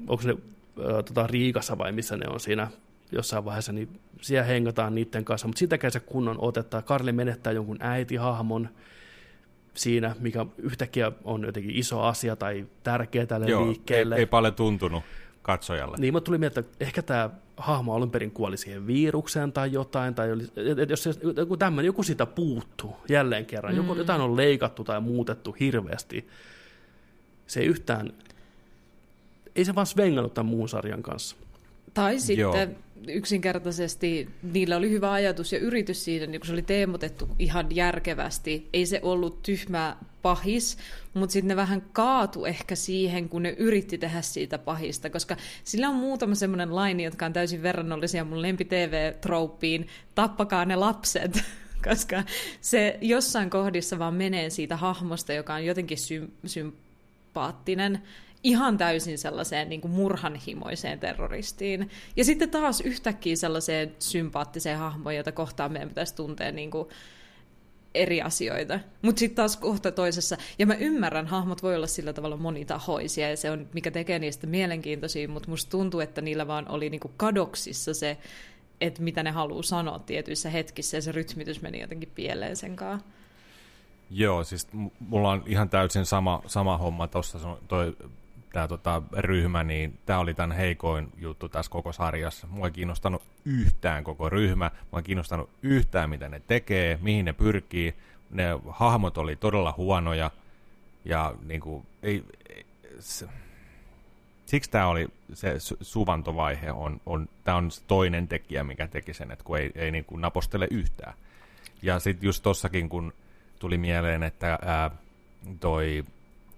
onko 0.07 0.23
ne 0.25 0.33
äh, 0.33 1.04
tota, 1.04 1.26
Riikassa 1.26 1.78
vai 1.78 1.92
missä 1.92 2.16
ne 2.16 2.28
on 2.28 2.40
siinä 2.40 2.69
jossain 3.12 3.45
vaiheessa, 3.45 3.73
niin 3.73 4.00
siellä 4.21 4.45
hengataan 4.45 4.95
niiden 4.95 5.25
kanssa, 5.25 5.47
mutta 5.47 5.59
sitäkään 5.59 5.93
se 5.93 6.00
kunnon 6.00 6.37
otetta. 6.38 6.83
Karli 6.83 7.12
menettää 7.12 7.52
jonkun 7.52 7.79
äitihahmon 7.81 8.69
siinä, 9.75 10.17
mikä 10.21 10.47
yhtäkkiä 10.59 11.12
on 11.25 11.45
jotenkin 11.45 11.76
iso 11.76 12.00
asia 12.00 12.37
tai 12.37 12.67
tärkeä 12.83 13.26
tälle 13.26 13.47
Joo, 13.47 13.67
liikkeelle. 13.67 14.14
Ei, 14.14 14.21
ei 14.21 14.26
paljon 14.26 14.55
tuntunut 14.55 15.05
katsojalle. 15.43 15.97
Niin, 16.00 16.14
mutta 16.14 16.26
tuli 16.26 16.38
mieltä, 16.38 16.61
että 16.61 16.85
ehkä 16.85 17.02
tämä 17.02 17.31
hahmo 17.57 17.95
alun 17.95 18.11
perin 18.11 18.31
kuoli 18.31 18.57
siihen 18.57 18.87
virukseen 18.87 19.52
tai 19.52 19.73
jotain, 19.73 20.14
tai 20.14 20.33
oli, 20.33 20.45
että 20.83 20.93
jos 20.93 21.09
joku 21.37 21.57
tämmöinen, 21.57 21.87
joku 21.87 22.02
siitä 22.02 22.26
puuttuu 22.26 22.97
jälleen 23.09 23.47
kerran, 23.47 23.73
mm. 23.73 23.76
joku, 23.76 23.95
jotain 23.95 24.21
on 24.21 24.37
leikattu 24.37 24.85
tai 24.85 25.00
muutettu 25.00 25.57
hirveästi, 25.61 26.29
se 27.47 27.61
ei 27.61 27.67
yhtään, 27.67 28.12
ei 29.57 29.64
se 29.64 29.75
vaan 29.75 29.87
svengannut 29.87 30.35
tämän 30.35 30.50
muun 30.50 30.69
sarjan 30.69 31.02
kanssa. 31.02 31.37
Tai 31.95 32.21
sitten 32.21 32.40
Joo. 32.40 32.55
Yksinkertaisesti 33.09 34.28
niillä 34.42 34.76
oli 34.76 34.90
hyvä 34.90 35.12
ajatus 35.12 35.52
ja 35.52 35.59
yritys 35.59 36.04
siinä, 36.04 36.26
niin 36.26 36.40
kun 36.40 36.47
se 36.47 36.52
oli 36.52 36.62
teemotettu 36.62 37.28
ihan 37.38 37.66
järkevästi. 37.76 38.69
Ei 38.73 38.87
se 38.87 39.00
ollut 39.02 39.42
tyhmä 39.42 39.97
pahis, 40.23 40.78
mutta 41.14 41.33
sitten 41.33 41.49
ne 41.49 41.57
vähän 41.57 41.83
kaatu 41.92 42.45
ehkä 42.45 42.75
siihen, 42.75 43.28
kun 43.28 43.42
ne 43.42 43.54
yritti 43.59 43.99
tehdä 43.99 44.23
siitä 44.23 44.59
pahista, 44.59 45.11
koska 45.11 45.37
sillä 45.64 45.88
on 45.88 45.95
muutama 45.95 46.35
semmoinen 46.35 46.76
laini, 46.76 47.04
jotka 47.04 47.26
on 47.26 47.33
täysin 47.33 47.62
verrannollisia 47.62 48.25
mun 48.25 48.42
lempi 48.42 48.64
TV-trouppiin, 48.64 49.88
tappakaa 50.14 50.64
ne 50.64 50.76
lapset, 50.76 51.42
koska 51.88 52.23
se 52.61 52.99
jossain 53.00 53.50
kohdissa 53.50 53.99
vaan 53.99 54.14
menee 54.14 54.50
siitä 54.50 54.76
hahmosta, 54.76 55.33
joka 55.33 55.54
on 55.54 55.64
jotenkin 55.64 55.99
sy- 55.99 56.30
sympaattinen, 56.47 58.02
ihan 58.42 58.78
täysin 58.78 59.18
sellaiseen 59.18 59.68
niin 59.68 59.80
kuin 59.80 59.92
murhanhimoiseen 59.92 61.00
terroristiin. 61.00 61.90
Ja 62.16 62.25
sitten 62.25 62.50
taas 62.50 62.80
yhtäkkiä 62.80 63.37
sellaiseen 63.37 63.94
sympaattiseen 63.99 64.78
hahmoon, 64.78 65.16
jota 65.16 65.32
kohtaan 65.32 65.73
meidän 65.73 65.88
pitäisi 65.88 66.14
tuntea 66.14 66.52
niin 66.52 66.70
kuin 66.70 66.88
eri 67.94 68.23
asioita. 68.23 68.80
Mutta 69.02 69.18
sitten 69.18 69.37
taas 69.37 69.56
kohta 69.56 69.92
toisessa, 69.92 70.37
ja 70.59 70.66
mä 70.66 70.75
ymmärrän, 70.75 71.26
hahmot 71.26 71.62
voi 71.62 71.76
olla 71.76 71.87
sillä 71.87 72.12
tavalla 72.12 72.37
monitahoisia, 72.37 73.30
ja 73.30 73.37
se 73.37 73.50
on, 73.50 73.68
mikä 73.75 73.90
tekee 73.90 74.18
niistä 74.18 74.47
mielenkiintoisia, 74.47 75.28
mutta 75.28 75.49
musta 75.49 75.70
tuntuu, 75.70 76.00
että 76.00 76.20
niillä 76.20 76.47
vaan 76.47 76.68
oli 76.68 76.90
niinku 76.90 77.11
kadoksissa 77.16 77.94
se, 77.94 78.18
että 78.80 79.02
mitä 79.02 79.23
ne 79.23 79.30
haluaa 79.30 79.62
sanoa 79.62 79.99
tietyissä 79.99 80.50
hetkissä, 80.50 80.97
ja 80.97 81.02
se 81.02 81.12
rytmitys 81.12 81.62
meni 81.62 81.80
jotenkin 81.80 82.12
pieleen 82.14 82.56
sen 82.56 82.76
kanssa. 82.76 83.06
Joo, 84.11 84.44
siis 84.44 84.68
mulla 84.99 85.30
on 85.30 85.42
ihan 85.47 85.70
täysin 85.70 86.06
sama, 86.06 86.42
sama 86.47 86.78
homma 86.78 87.09
tuossa, 87.09 87.38
toi 87.68 87.97
tämä 88.52 88.69
tota, 88.69 89.02
ryhmä, 89.16 89.64
niin 89.64 89.99
tämä 90.07 90.19
oli 90.19 90.35
tämän 90.35 90.57
heikoin 90.57 91.12
juttu 91.16 91.49
tässä 91.49 91.71
koko 91.71 91.92
sarjassa. 91.92 92.47
Mua 92.47 92.66
ei 92.66 92.73
kiinnostanut 92.73 93.23
yhtään 93.45 94.04
koko 94.04 94.28
ryhmä, 94.28 94.71
mua 94.90 94.99
ei 94.99 95.04
kiinnostanut 95.04 95.50
yhtään 95.62 96.11
mitä 96.11 96.28
ne 96.28 96.42
tekee, 96.47 96.99
mihin 97.02 97.25
ne 97.25 97.33
pyrkii. 97.33 97.95
Ne 98.30 98.45
hahmot 98.69 99.19
oli 99.19 99.37
todella 99.37 99.75
huonoja 99.76 100.30
ja 101.04 101.35
niin 101.42 101.61
kuin, 101.61 101.87
ei, 102.02 102.25
se, 102.99 103.28
siksi 104.47 104.71
tämä 104.71 104.87
oli 104.87 105.09
se 105.35 105.54
suvantovaihe, 105.80 106.73
on, 106.73 107.00
on, 107.07 107.28
tämä 107.45 107.57
on 107.57 107.71
toinen 107.87 108.28
tekijä, 108.28 108.64
mikä 108.64 108.87
teki 108.87 109.14
sen, 109.14 109.30
että 109.30 109.45
kun 109.45 109.59
ei, 109.59 109.71
ei 109.75 109.90
niin 109.90 110.04
kuin 110.04 110.21
napostele 110.21 110.69
yhtään. 110.71 111.14
Ja 111.83 111.99
sitten 111.99 112.26
just 112.26 112.42
tossakin, 112.42 112.88
kun 112.88 113.12
tuli 113.59 113.78
mieleen, 113.78 114.23
että 114.23 114.59
ää, 114.62 114.90
toi 115.61 116.04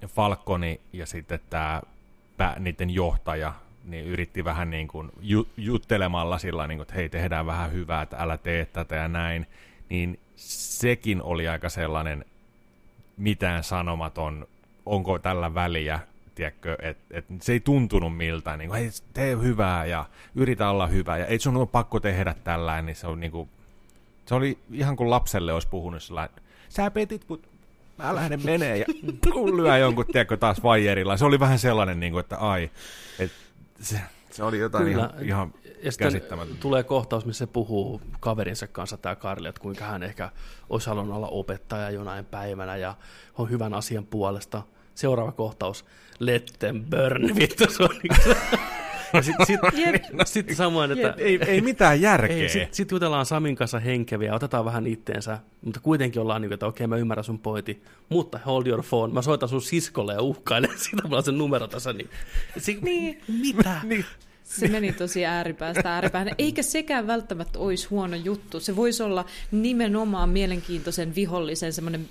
Falconi 0.09 0.80
ja 0.92 1.06
sitten 1.06 1.40
tämä 1.49 1.82
niiden 2.59 2.90
johtaja 2.90 3.54
niin 3.85 4.04
yritti 4.04 4.44
vähän 4.44 4.71
niin 4.71 4.88
kuin 4.88 5.11
ju, 5.21 5.49
juttelemalla 5.56 6.38
sillä 6.38 6.66
niin 6.66 6.78
kuin, 6.78 6.82
että 6.82 6.94
hei, 6.94 7.09
tehdään 7.09 7.47
vähän 7.47 7.73
hyvää, 7.73 8.02
että 8.02 8.16
älä 8.16 8.38
tee 8.38 8.64
tätä 8.64 8.97
ja 8.97 9.09
näin, 9.09 9.47
niin 9.88 10.18
sekin 10.37 11.23
oli 11.23 11.49
aika 11.49 11.68
sellainen 11.68 12.25
mitään 13.16 13.64
sanomaton, 13.64 14.47
onko 14.87 15.18
tällä 15.18 15.54
väliä, 15.54 16.00
tiedätkö, 16.35 16.76
että 16.82 17.04
et 17.11 17.25
se 17.40 17.52
ei 17.52 17.61
tuntunut 17.61 18.16
miltään, 18.16 18.59
niin 18.59 18.68
kuin, 18.68 18.80
hei, 18.80 18.90
tee 19.12 19.37
hyvää 19.42 19.85
ja 19.85 20.04
yritä 20.35 20.71
olla 20.71 20.87
hyvä, 20.87 21.18
ja 21.18 21.26
ei 21.26 21.38
sun 21.38 21.56
ole 21.56 21.66
pakko 21.66 22.00
tehdä 22.00 22.35
tällä, 22.44 22.82
niin 22.82 22.97
se 22.97 23.06
on 23.06 23.21
niin 23.21 23.32
kuin, 23.32 23.49
se 24.26 24.35
oli 24.35 24.59
ihan 24.73 24.97
kuin 24.97 25.11
lapselle 25.11 25.52
olisi 25.52 25.68
puhunut 25.68 26.02
sellainen, 26.02 26.37
sä 26.68 26.90
petit, 26.90 27.25
mutta 27.28 27.49
mä 28.02 28.14
lähden 28.14 28.40
menee 28.44 28.78
ja 28.78 28.85
lyö 29.56 29.78
jonkun, 29.78 30.06
tiedätkö, 30.06 30.37
taas 30.37 30.62
vaijerilla. 30.62 31.16
Se 31.16 31.25
oli 31.25 31.40
vähän 31.40 31.59
sellainen, 31.59 32.00
niin 32.00 32.12
kuin, 32.12 32.21
että 32.21 32.37
ai, 32.37 32.71
että 33.18 33.37
se, 33.80 34.00
se 34.30 34.44
oli 34.44 34.59
jotain 34.59 34.85
Kyllä. 34.85 34.97
ihan, 34.97 35.25
ihan 35.25 35.54
käsittämätöntä. 35.99 36.61
tulee 36.61 36.82
kohtaus, 36.82 37.26
missä 37.26 37.47
se 37.47 37.52
puhuu 37.52 38.00
kaverinsa 38.21 38.66
kanssa, 38.66 38.97
tämä 38.97 39.14
Karli, 39.14 39.49
että 39.49 39.61
kuinka 39.61 39.85
hän 39.85 40.02
ehkä 40.02 40.30
olisi 40.71 40.87
halunnut 40.88 41.16
olla 41.16 41.28
opettaja 41.28 41.90
jonain 41.90 42.25
päivänä 42.25 42.76
ja 42.76 42.94
on 43.38 43.50
hyvän 43.50 43.75
asian 43.75 44.06
puolesta. 44.06 44.62
Seuraava 44.94 45.32
kohtaus, 45.32 45.85
let 46.18 46.52
them 46.59 46.85
burn, 46.85 47.37
vittu, 47.37 47.64
se 47.71 47.82
on 47.82 48.00
niin 49.12 49.25
sitten 49.47 50.00
sit, 50.25 50.49
sit 50.49 50.57
samoin, 50.57 50.92
että... 50.92 51.14
Ei, 51.19 51.38
ei 51.47 51.61
mitään 51.61 52.00
järkeä. 52.00 52.49
Sitten 52.49 52.75
sit 52.75 52.90
jutellaan 52.90 53.26
Samin 53.26 53.57
kanssa 53.57 53.78
henkeviä, 53.78 54.35
otetaan 54.35 54.64
vähän 54.64 54.87
itteensä, 54.87 55.38
mutta 55.64 55.81
kuitenkin 55.81 56.23
ollaan 56.23 56.42
niin, 56.42 56.52
että 56.52 56.66
okei, 56.66 56.85
okay, 56.85 56.87
mä 56.87 56.97
ymmärrän 56.97 57.25
sun 57.25 57.38
pointi, 57.38 57.83
mutta 58.09 58.40
hold 58.47 58.66
your 58.66 58.85
phone, 58.88 59.12
mä 59.12 59.23
soitan 59.23 59.49
sun 59.49 59.62
siskolle 59.62 60.12
ja 60.12 60.23
uhkailen, 60.23 60.71
sitä 60.90 61.02
mulla 61.02 61.16
on 61.16 61.25
se 61.25 61.33
numero 61.33 61.69
tässä, 61.69 61.92
niin... 61.92 62.11
Si- 62.59 62.78
niin. 62.83 63.21
Mitä? 63.40 63.81
niin. 63.85 64.04
Se 64.45 64.69
meni 64.69 64.92
tosi 64.92 65.26
ääripäästä 65.26 65.95
ääripäähän. 65.95 66.35
Eikä 66.38 66.62
sekään 66.62 67.07
välttämättä 67.07 67.59
olisi 67.59 67.88
huono 67.88 68.16
juttu. 68.16 68.61
Se 68.61 68.76
voisi 68.76 69.02
olla 69.02 69.25
nimenomaan 69.50 70.28
mielenkiintoisen 70.28 71.14
vihollisen 71.14 71.73
semmoinen 71.73 72.09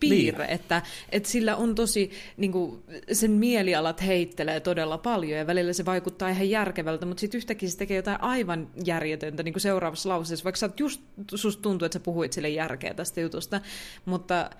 piirre, 0.00 0.46
niin. 0.46 0.54
että, 0.54 0.82
että 1.12 1.28
sillä 1.28 1.56
on 1.56 1.74
tosi, 1.74 2.10
niin 2.36 2.52
kuin, 2.52 2.82
sen 3.12 3.30
mielialat 3.30 4.06
heittelee 4.06 4.60
todella 4.60 4.98
paljon 4.98 5.38
ja 5.38 5.46
välillä 5.46 5.72
se 5.72 5.84
vaikuttaa 5.84 6.28
ihan 6.28 6.50
järkevältä, 6.50 7.06
mutta 7.06 7.20
sitten 7.20 7.38
yhtäkkiä 7.38 7.68
se 7.68 7.78
tekee 7.78 7.96
jotain 7.96 8.20
aivan 8.20 8.68
järjetöntä 8.84 9.42
niin 9.42 9.52
kuin 9.52 9.60
seuraavassa 9.60 10.08
lauseessa, 10.08 10.44
vaikka 10.44 10.58
sä 10.58 10.70
just, 10.78 11.00
susta 11.34 11.62
tuntuu, 11.62 11.86
että 11.86 11.98
sä 11.98 12.00
puhuit 12.00 12.32
sille 12.32 12.48
järkeä 12.48 12.94
tästä 12.94 13.20
jutusta, 13.20 13.60
mutta 14.04 14.50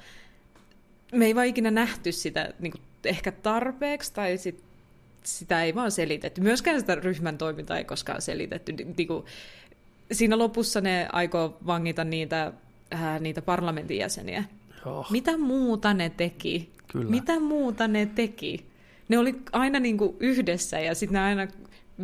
me 1.12 1.26
ei 1.26 1.34
vaan 1.34 1.46
ikinä 1.46 1.70
nähty 1.70 2.12
sitä 2.12 2.52
niin 2.58 2.72
kuin, 2.72 2.82
ehkä 3.04 3.32
tarpeeksi 3.32 4.14
tai 4.14 4.38
sit, 4.38 4.64
sitä 5.22 5.62
ei 5.62 5.74
vaan 5.74 5.90
selitetty. 5.90 6.40
Myöskään 6.40 6.80
sitä 6.80 6.94
ryhmän 6.94 7.38
toimintaa 7.38 7.78
ei 7.78 7.84
koskaan 7.84 8.22
selitetty. 8.22 8.72
Niin 8.72 9.06
kuin, 9.06 9.24
siinä 10.12 10.38
lopussa 10.38 10.80
ne 10.80 11.08
aikoo 11.12 11.58
vangita 11.66 12.04
niitä, 12.04 12.52
äh, 12.94 13.20
niitä 13.20 13.42
parlamentin 13.42 13.98
jäseniä. 13.98 14.44
Oh. 14.86 15.10
Mitä 15.10 15.36
muuta 15.38 15.94
ne 15.94 16.10
teki? 16.10 16.70
Kyllä. 16.92 17.10
Mitä 17.10 17.40
muuta 17.40 17.88
ne 17.88 18.06
teki? 18.06 18.66
Ne 19.08 19.18
oli 19.18 19.34
aina 19.52 19.80
niin 19.80 19.98
kuin 19.98 20.16
yhdessä 20.20 20.80
ja 20.80 20.94
sitten 20.94 21.14
ne 21.14 21.20
aina 21.20 21.46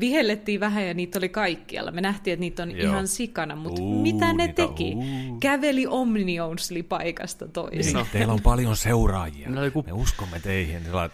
vihellettiin 0.01 0.61
vähän 0.61 0.87
ja 0.87 0.95
niitä 0.95 1.19
oli 1.19 1.29
kaikkialla. 1.29 1.91
Me 1.91 2.01
nähtiin, 2.01 2.33
että 2.33 2.41
niitä 2.41 2.63
on 2.63 2.71
Joo. 2.71 2.91
ihan 2.91 3.09
sikana, 3.09 3.57
mutta 3.57 3.83
uh, 3.83 4.03
mitä 4.03 4.33
ne 4.33 4.49
teki? 4.49 4.93
Uh. 4.95 5.39
Käveli 5.41 5.87
Omnionsli 5.87 6.83
paikasta 6.83 7.49
toiseen. 7.49 7.97
Niin, 7.97 8.07
teillä 8.13 8.33
on 8.33 8.43
paljon 8.43 8.77
seuraajia. 8.77 9.51
Me, 9.51 9.65
joku... 9.65 9.83
Me 9.87 9.93
uskomme 9.93 10.41
teihin. 10.41 10.83
Uh, 10.83 11.11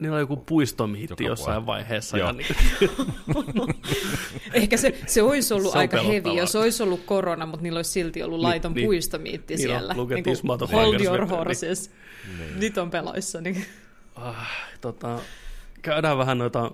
Niillä 0.00 0.14
on 0.14 0.20
joku 0.20 0.36
puistomiitti 0.36 1.24
jossain 1.24 1.66
vaiheessa. 1.66 2.18
Ja 2.18 2.32
niin... 2.32 2.46
Ehkä 4.52 4.76
se, 4.76 4.94
se 5.06 5.22
olisi 5.22 5.54
ollut 5.54 5.72
se 5.72 5.78
aika 5.78 6.02
hevi, 6.02 6.36
jos 6.36 6.56
olisi 6.56 6.82
ollut 6.82 7.04
korona, 7.06 7.46
mutta 7.46 7.62
niillä 7.62 7.78
olisi 7.78 7.90
silti 7.90 8.22
ollut 8.22 8.40
laiton 8.40 8.72
niin, 8.72 8.86
puistomiitti 8.86 9.54
niin, 9.54 9.62
siellä. 9.62 9.94
Niin 9.94 10.24
kuin, 10.24 10.70
hold 10.72 11.00
your 11.00 11.26
horses. 11.26 11.90
Niin. 12.38 12.60
Nyt 12.60 12.78
on 12.78 12.90
peloissa. 12.90 13.40
Niin. 13.40 13.64
Ah, 14.14 14.50
tota, 14.80 15.18
käydään 15.82 16.18
vähän 16.18 16.38
noita 16.38 16.72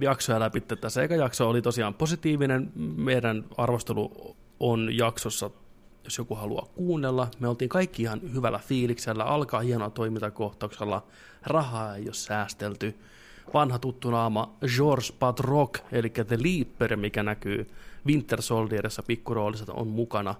jaksoja 0.00 0.40
läpi. 0.40 0.60
Tässä 0.60 1.02
eka 1.02 1.14
jakso 1.14 1.48
oli 1.48 1.62
tosiaan 1.62 1.94
positiivinen. 1.94 2.72
Meidän 2.96 3.44
arvostelu 3.56 4.36
on 4.60 4.96
jaksossa, 4.96 5.50
jos 6.04 6.18
joku 6.18 6.34
haluaa 6.34 6.66
kuunnella. 6.74 7.28
Me 7.40 7.48
oltiin 7.48 7.68
kaikki 7.68 8.02
ihan 8.02 8.20
hyvällä 8.34 8.58
fiiliksellä. 8.58 9.24
Alkaa 9.24 9.60
hienoa 9.60 9.90
toimintakohtauksella. 9.90 11.06
Rahaa 11.42 11.96
ei 11.96 12.04
ole 12.04 12.14
säästelty. 12.14 12.98
Vanha 13.54 13.78
tuttu 13.78 14.10
naama 14.10 14.56
George 14.76 15.06
Patrock, 15.18 15.74
eli 15.92 16.10
The 16.10 16.38
Leaper, 16.42 16.96
mikä 16.96 17.22
näkyy 17.22 17.70
Winter 18.06 18.42
Soldierissa 18.42 19.02
pikkuroolissa, 19.02 19.72
on 19.72 19.88
mukana. 19.88 20.34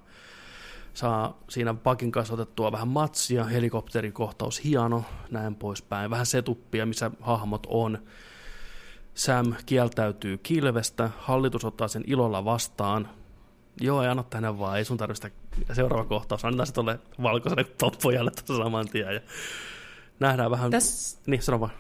saa 0.94 1.38
siinä 1.48 1.74
pakin 1.74 2.12
kanssa 2.12 2.34
otettua 2.34 2.72
vähän 2.72 2.88
matsia, 2.88 3.44
helikopterikohtaus 3.44 4.64
hieno, 4.64 5.04
näin 5.30 5.54
poispäin, 5.54 6.10
vähän 6.10 6.26
setuppia, 6.26 6.86
missä 6.86 7.10
hahmot 7.20 7.66
on. 7.70 7.98
Sam 9.14 9.54
kieltäytyy 9.66 10.38
kilvestä, 10.38 11.10
hallitus 11.18 11.64
ottaa 11.64 11.88
sen 11.88 12.04
ilolla 12.06 12.44
vastaan. 12.44 13.08
Joo, 13.80 14.02
ei 14.02 14.08
anna 14.08 14.22
tänne 14.22 14.58
vaan, 14.58 14.78
ei 14.78 14.84
sun 14.84 14.96
tarvitse 14.96 15.32
seuraava 15.72 16.04
kohtaus, 16.04 16.44
annetaan 16.44 16.66
se 16.66 16.72
tuolle 16.72 16.98
valkoiselle 17.22 17.64
toppojalle 17.64 18.30
tuossa 18.30 18.64
saman 18.64 18.88
tien. 18.88 19.14
Ja 19.14 19.20
nähdään 20.20 20.50
vähän, 20.50 20.70
Täs, 20.70 21.18
niin 21.26 21.42
sano 21.42 21.60
vaan. 21.60 21.72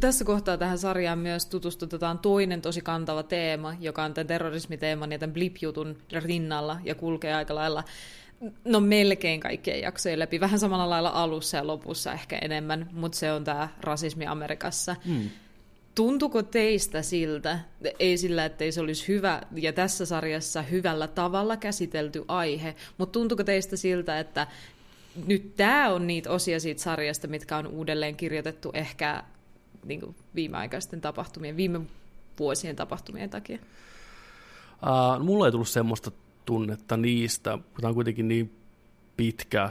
tässä 0.00 0.24
kohtaa 0.24 0.56
tähän 0.58 0.78
sarjaan 0.78 1.18
myös 1.18 1.46
tutustutetaan 1.46 2.18
toinen 2.18 2.62
tosi 2.62 2.80
kantava 2.80 3.22
teema, 3.22 3.74
joka 3.80 4.04
on 4.04 4.14
tämän 4.14 4.26
terrorismiteeman 4.26 5.12
ja 5.12 5.18
tämän 5.18 5.34
blip-jutun 5.34 5.96
rinnalla 6.12 6.80
ja 6.84 6.94
kulkee 6.94 7.34
aika 7.34 7.54
lailla 7.54 7.84
no 8.64 8.80
melkein 8.80 9.40
kaikkien 9.40 9.80
jaksojen 9.80 10.18
läpi. 10.18 10.40
Vähän 10.40 10.58
samalla 10.58 10.90
lailla 10.90 11.08
alussa 11.08 11.56
ja 11.56 11.66
lopussa 11.66 12.12
ehkä 12.12 12.38
enemmän, 12.38 12.88
mutta 12.92 13.18
se 13.18 13.32
on 13.32 13.44
tämä 13.44 13.68
rasismi 13.80 14.26
Amerikassa. 14.26 14.96
Mm. 15.04 15.30
Tuntuko 15.94 16.42
teistä 16.42 17.02
siltä, 17.02 17.58
ei 17.98 18.18
sillä, 18.18 18.44
että 18.44 18.70
se 18.70 18.80
olisi 18.80 19.08
hyvä 19.08 19.42
ja 19.54 19.72
tässä 19.72 20.06
sarjassa 20.06 20.62
hyvällä 20.62 21.08
tavalla 21.08 21.56
käsitelty 21.56 22.24
aihe, 22.28 22.74
mutta 22.98 23.12
tuntuko 23.12 23.44
teistä 23.44 23.76
siltä, 23.76 24.20
että 24.20 24.46
nyt 25.26 25.56
tämä 25.56 25.90
on 25.90 26.06
niitä 26.06 26.30
osia 26.30 26.60
siitä 26.60 26.82
sarjasta, 26.82 27.28
mitkä 27.28 27.56
on 27.56 27.66
uudelleen 27.66 28.16
kirjoitettu 28.16 28.70
ehkä 28.74 29.24
niin 29.84 30.00
kuin 30.00 30.16
viimeaikaisten 30.34 31.00
tapahtumien, 31.00 31.56
viime 31.56 31.80
vuosien 32.38 32.76
tapahtumien 32.76 33.30
takia? 33.30 33.58
Uh, 34.82 35.24
mulla 35.24 35.46
ei 35.46 35.52
tullut 35.52 35.68
semmoista 35.68 36.10
tunnetta 36.44 36.96
niistä, 36.96 37.50
kun 37.50 37.80
tämä 37.80 37.88
on 37.88 37.94
kuitenkin 37.94 38.28
niin 38.28 38.56
pitkä 39.16 39.70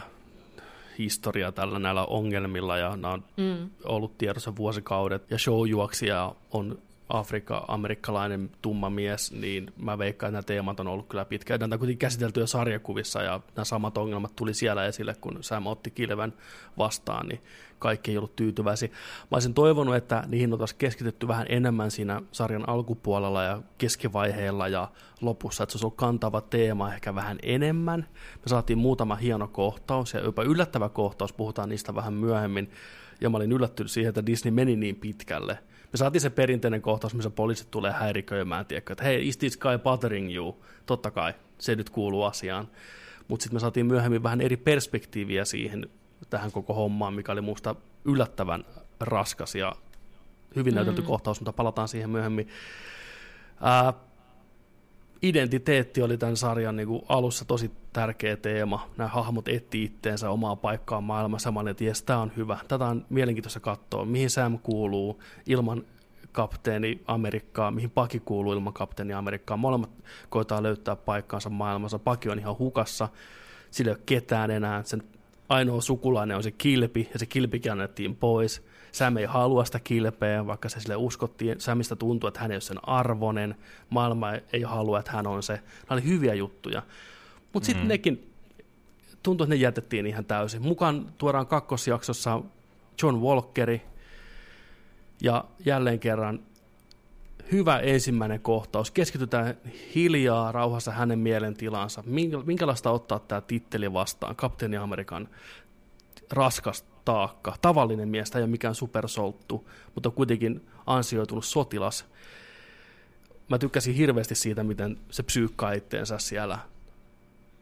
historia 0.98 1.52
tällä 1.52 1.80
näillä 1.80 2.06
ongelmilla 2.06 2.78
ja 2.78 2.90
nämä 2.90 3.14
on 3.14 3.24
mm. 3.38 3.70
ollut 3.86 4.18
tiedossa 4.18 4.56
vuosikaudet 4.56 5.32
ja 5.32 5.38
showjuoksija 5.38 6.36
on 6.52 6.82
Afrikka-amerikkalainen 7.14 8.50
tumma 8.62 8.90
mies, 8.90 9.32
niin 9.32 9.74
mä 9.78 9.98
veikkaan, 9.98 10.30
että 10.30 10.36
nämä 10.36 10.44
teemat 10.44 10.80
on 10.80 10.88
ollut 10.88 11.08
kyllä 11.08 11.26
pitkään. 11.26 11.60
Näitä 11.60 11.76
on 11.76 11.80
kuitenkin 11.80 12.00
käsitelty 12.00 12.40
jo 12.40 12.48
sarjakuvissa 12.48 13.22
ja 13.22 13.40
nämä 13.56 13.66
samat 13.66 13.98
ongelmat 13.98 14.36
tuli 14.36 14.54
siellä 14.54 14.86
esille, 14.86 15.16
kun 15.22 15.38
Sam 15.42 15.68
otti 15.68 15.92
kilven 15.92 16.34
vastaan, 16.78 17.28
niin 17.28 17.42
kaikki 17.80 18.12
ei 18.12 18.18
ollut 18.18 18.36
tyytyväisiä. 18.36 18.90
Mä 18.90 19.36
olisin 19.36 19.54
toivonut, 19.54 19.96
että 19.96 20.24
niihin 20.28 20.54
oltaisiin 20.54 20.78
keskitetty 20.78 21.28
vähän 21.28 21.46
enemmän 21.50 21.92
siinä 21.92 22.22
sarjan 22.32 22.70
alkupuolella 22.70 23.44
ja 23.44 23.62
keskivaiheella 23.78 24.68
ja 24.68 24.92
lopussa, 25.22 25.64
että 25.64 25.72
se 25.72 25.76
olisi 25.78 25.86
ollut 25.86 25.98
kantava 25.98 26.42
teema 26.42 26.94
ehkä 26.94 27.16
vähän 27.16 27.38
enemmän. 27.44 28.08
Me 28.36 28.48
saatiin 28.50 28.80
muutama 28.80 29.16
hieno 29.16 29.48
kohtaus 29.48 30.14
ja 30.14 30.20
jopa 30.20 30.44
yllättävä 30.44 30.90
kohtaus, 30.90 31.34
puhutaan 31.34 31.70
niistä 31.70 31.96
vähän 31.96 32.14
myöhemmin. 32.14 32.72
Ja 33.22 33.30
mä 33.30 33.38
olin 33.38 33.52
yllättynyt 33.52 33.92
siihen, 33.92 34.10
että 34.10 34.26
Disney 34.26 34.52
meni 34.52 34.76
niin 34.76 34.96
pitkälle. 34.96 35.58
Me 35.92 35.98
saatiin 35.98 36.22
se 36.22 36.30
perinteinen 36.30 36.82
kohtaus, 36.82 37.14
missä 37.14 37.30
poliisit 37.30 37.72
tulee 37.72 37.92
häiriköimään, 37.92 38.66
tiedätkö, 38.66 38.94
että 38.94 39.04
hei, 39.04 39.28
is 39.28 39.38
this 39.38 39.58
guy 39.58 39.78
bothering 39.78 40.36
you? 40.36 40.64
Totta 40.86 41.12
kai, 41.12 41.34
se 41.58 41.76
nyt 41.76 41.90
kuuluu 41.90 42.24
asiaan. 42.24 42.68
Mutta 43.28 43.44
sitten 43.44 43.56
me 43.56 43.60
saatiin 43.60 43.86
myöhemmin 43.86 44.24
vähän 44.24 44.42
eri 44.42 44.58
perspektiiviä 44.58 45.46
siihen, 45.46 45.90
tähän 46.30 46.52
koko 46.52 46.74
hommaan, 46.74 47.14
mikä 47.14 47.32
oli 47.32 47.42
muusta 47.42 47.76
yllättävän 48.06 48.66
raskas 49.00 49.56
ja 49.56 49.76
hyvin 50.56 50.76
näytelty 50.76 51.02
mm. 51.02 51.08
kohtaus, 51.08 51.40
mutta 51.40 51.54
palataan 51.54 51.88
siihen 51.88 52.10
myöhemmin. 52.10 52.48
Ää, 53.62 53.94
identiteetti 55.22 56.02
oli 56.02 56.18
tämän 56.18 56.38
sarjan 56.38 56.76
niin 56.76 56.88
kuin 56.88 57.02
alussa 57.10 57.46
tosi 57.46 57.72
tärkeä 57.94 58.38
teema. 58.38 58.90
Nämä 58.98 59.08
hahmot 59.08 59.48
etti 59.48 59.84
itteensä 59.84 60.30
omaa 60.30 60.56
paikkaa 60.56 61.02
maailmassa. 61.02 61.52
Mä 61.52 61.60
olin, 61.60 61.72
että 61.72 61.84
jes, 61.84 62.06
on 62.22 62.32
hyvä. 62.38 62.58
Tätä 62.68 62.86
on 62.86 63.06
mielenkiintoista 63.10 63.60
katsoa. 63.60 64.06
Mihin 64.06 64.30
Sam 64.30 64.60
kuuluu 64.60 65.24
ilman 65.46 65.84
kapteeni 66.32 67.02
Amerikkaa, 67.06 67.72
mihin 67.72 67.92
Paki 67.92 68.20
kuuluu 68.20 68.54
ilman 68.54 68.74
kapteeni 68.74 69.14
Amerikkaa. 69.14 69.58
Molemmat 69.58 69.92
koetaan 70.30 70.64
löytää 70.64 70.96
paikkaansa 70.96 71.50
maailmassa. 71.50 72.00
Paki 72.00 72.30
on 72.30 72.40
ihan 72.40 72.58
hukassa. 72.60 73.10
Sillä 73.72 73.90
ei 73.90 73.96
ole 73.96 74.04
ketään 74.06 74.52
enää. 74.52 74.84
Sen 74.84 75.04
ainoa 75.50 75.82
sukulainen 75.82 76.38
on 76.38 76.44
se 76.44 76.52
kilpi, 76.52 77.10
ja 77.14 77.20
se 77.20 77.26
kilpikin 77.26 77.72
annettiin 77.72 78.16
pois. 78.16 78.64
Sam 78.92 79.18
ei 79.18 79.26
halua 79.26 79.66
sitä 79.66 79.80
kilpeä, 79.80 80.48
vaikka 80.48 80.70
se 80.70 80.80
sille 80.80 80.96
uskottiin. 80.96 81.62
Samista 81.62 81.96
tuntuu, 81.96 82.28
että 82.28 82.40
hän 82.40 82.52
ei 82.52 82.56
ole 82.56 82.62
sen 82.62 82.88
arvonen. 82.88 83.56
Maailma 83.90 84.32
ei 84.54 84.62
halua, 84.62 85.00
että 85.00 85.12
hän 85.12 85.28
on 85.28 85.44
se. 85.44 85.54
Nämä 85.54 85.64
oli 85.90 86.04
hyviä 86.04 86.34
juttuja. 86.34 86.84
Mutta 87.54 87.66
sitten 87.66 87.86
mm. 87.86 87.90
nekin, 87.90 88.34
tuntuu, 89.24 89.44
että 89.44 89.56
ne 89.56 89.62
jätettiin 89.62 90.06
ihan 90.08 90.26
täysin. 90.26 90.62
Mukaan 90.62 91.14
tuodaan 91.18 91.48
kakkosjaksossa 91.48 92.42
John 93.04 93.22
Walkeri, 93.22 93.82
ja 95.22 95.46
jälleen 95.66 96.00
kerran 96.00 96.40
hyvä 97.52 97.80
ensimmäinen 97.80 98.40
kohtaus. 98.40 98.92
Keskitytään 98.92 99.58
hiljaa, 99.96 100.52
rauhassa 100.52 100.92
hänen 100.92 101.20
mielentilansa. 101.20 102.04
Minkälaista 102.46 102.92
ottaa 102.92 103.20
tämä 103.20 103.42
titteli 103.42 103.94
vastaan? 103.94 104.36
Kapteeni 104.36 104.78
Amerikan 104.78 105.30
raskas 106.32 106.91
taakka. 107.06 107.56
Tavallinen 107.62 108.10
mies, 108.10 108.36
ei 108.36 108.42
ole 108.42 108.50
mikään 108.50 108.76
supersolttu, 108.76 109.70
mutta 109.96 110.10
kuitenkin 110.10 110.68
ansioitunut 110.86 111.46
sotilas. 111.46 112.06
Mä 113.50 113.58
tykkäsin 113.58 113.96
hirveästi 113.96 114.36
siitä, 114.36 114.64
miten 114.64 114.98
se 115.10 115.24
psyykkaa 115.24 115.72
itteensä 115.72 116.18
siellä 116.18 116.60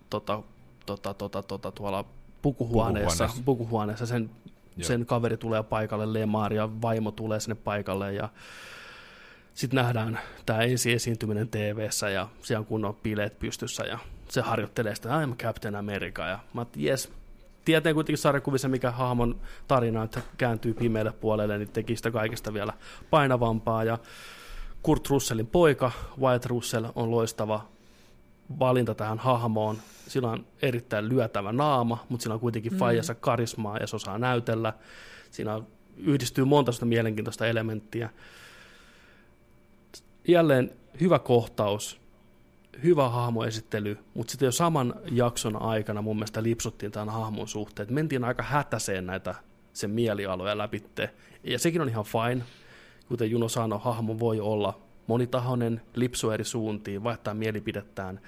tota, 0.10 0.41
tota, 0.86 1.13
tota, 1.13 1.43
tota, 1.43 1.71
tuolla 1.71 2.06
pukuhuoneessa, 2.41 3.10
pukuhuoneessa. 3.10 3.43
pukuhuoneessa. 3.45 4.06
Sen, 4.06 4.30
sen 4.82 5.06
kaveri 5.06 5.38
tulee 5.38 5.63
paikalle, 5.63 6.13
Lemar 6.13 6.54
ja 6.54 6.69
vaimo 6.82 7.12
tulee 7.12 7.39
sinne 7.39 7.56
paikalle 7.56 8.13
ja 8.13 8.30
sitten 9.54 9.78
nähdään 9.78 10.19
tämä 10.45 10.62
ensi 10.62 10.93
esiintyminen 10.93 11.49
tv 11.49 11.89
ja 12.13 12.28
siellä 12.41 12.60
on 12.60 12.65
kunnon 12.65 12.95
bileet 12.95 13.39
pystyssä 13.39 13.84
ja 13.84 13.99
se 14.30 14.41
harjoittelee 14.41 14.95
sitä, 14.95 15.10
I'm 15.10 15.36
Captain 15.36 15.75
America 15.75 16.28
ja 16.28 16.39
mä 16.54 16.62
että 16.62 16.80
yes, 16.80 17.12
tieteen 17.65 17.95
kuitenkin 17.95 18.17
sarjakuvissa, 18.17 18.67
mikä 18.67 18.91
hahmon 18.91 19.41
tarina, 19.67 20.04
että 20.04 20.22
kääntyy 20.38 20.74
pimeälle 20.74 21.12
puolelle, 21.12 21.58
niin 21.58 21.69
teki 21.69 21.95
sitä 21.95 22.12
kaikesta 22.12 22.54
vielä 22.54 22.74
painavampaa 23.10 23.84
ja 23.84 23.98
Kurt 24.84 25.10
Russellin 25.10 25.48
poika, 25.48 25.91
Wyatt 26.22 26.45
Russell, 26.45 26.86
on 26.95 27.12
loistava 27.12 27.65
valinta 28.60 28.95
tähän 28.95 29.19
hahmoon. 29.19 29.78
Sillä 30.08 30.30
on 30.30 30.45
erittäin 30.62 31.10
lyötävä 31.10 31.52
naama, 31.52 32.06
mutta 32.10 32.24
sillä 32.24 32.34
on 32.34 32.39
kuitenkin 32.39 32.72
mm. 32.74 32.78
faijassa 32.78 33.15
karismaa 33.15 33.78
ja 33.78 33.88
se 33.88 33.95
osaa 33.95 34.17
näytellä. 34.17 34.74
Siinä 35.32 35.56
on, 35.56 35.67
yhdistyy 35.98 36.45
monta 36.45 36.86
mielenkiintoista 36.86 37.48
elementtiä 37.48 38.10
jälleen 40.28 40.72
hyvä 41.02 41.19
kohtaus, 41.19 42.02
hyvä 42.84 43.10
hahmoesittely, 43.10 43.98
mutta 44.13 44.32
sitten 44.32 44.48
jo 44.48 44.52
saman 44.52 44.94
jakson 45.12 45.62
aikana 45.62 46.02
mun 46.02 46.15
mielestä 46.15 46.44
lipsuttiin 46.44 46.92
tämän 46.92 47.10
hahmon 47.10 47.48
suhteen, 47.48 47.84
että 47.84 47.94
mentiin 47.94 48.24
aika 48.24 48.44
hätäseen 48.44 49.06
näitä 49.06 49.36
sen 49.74 49.89
mielialoja 49.92 50.58
läpitte. 50.58 51.13
Ja 51.44 51.60
sekin 51.60 51.82
on 51.82 51.89
ihan 51.89 52.06
fine. 52.06 52.44
Kuten 53.08 53.32
Juno 53.32 53.50
sanoi, 53.50 53.80
hahmo 53.84 54.20
voi 54.20 54.39
olla 54.39 54.82
monitahoinen, 55.08 55.82
lipsu 55.96 56.32
eri 56.32 56.44
suuntiin, 56.44 57.04
vaihtaa 57.04 57.34
mielipidettään, 57.34 58.20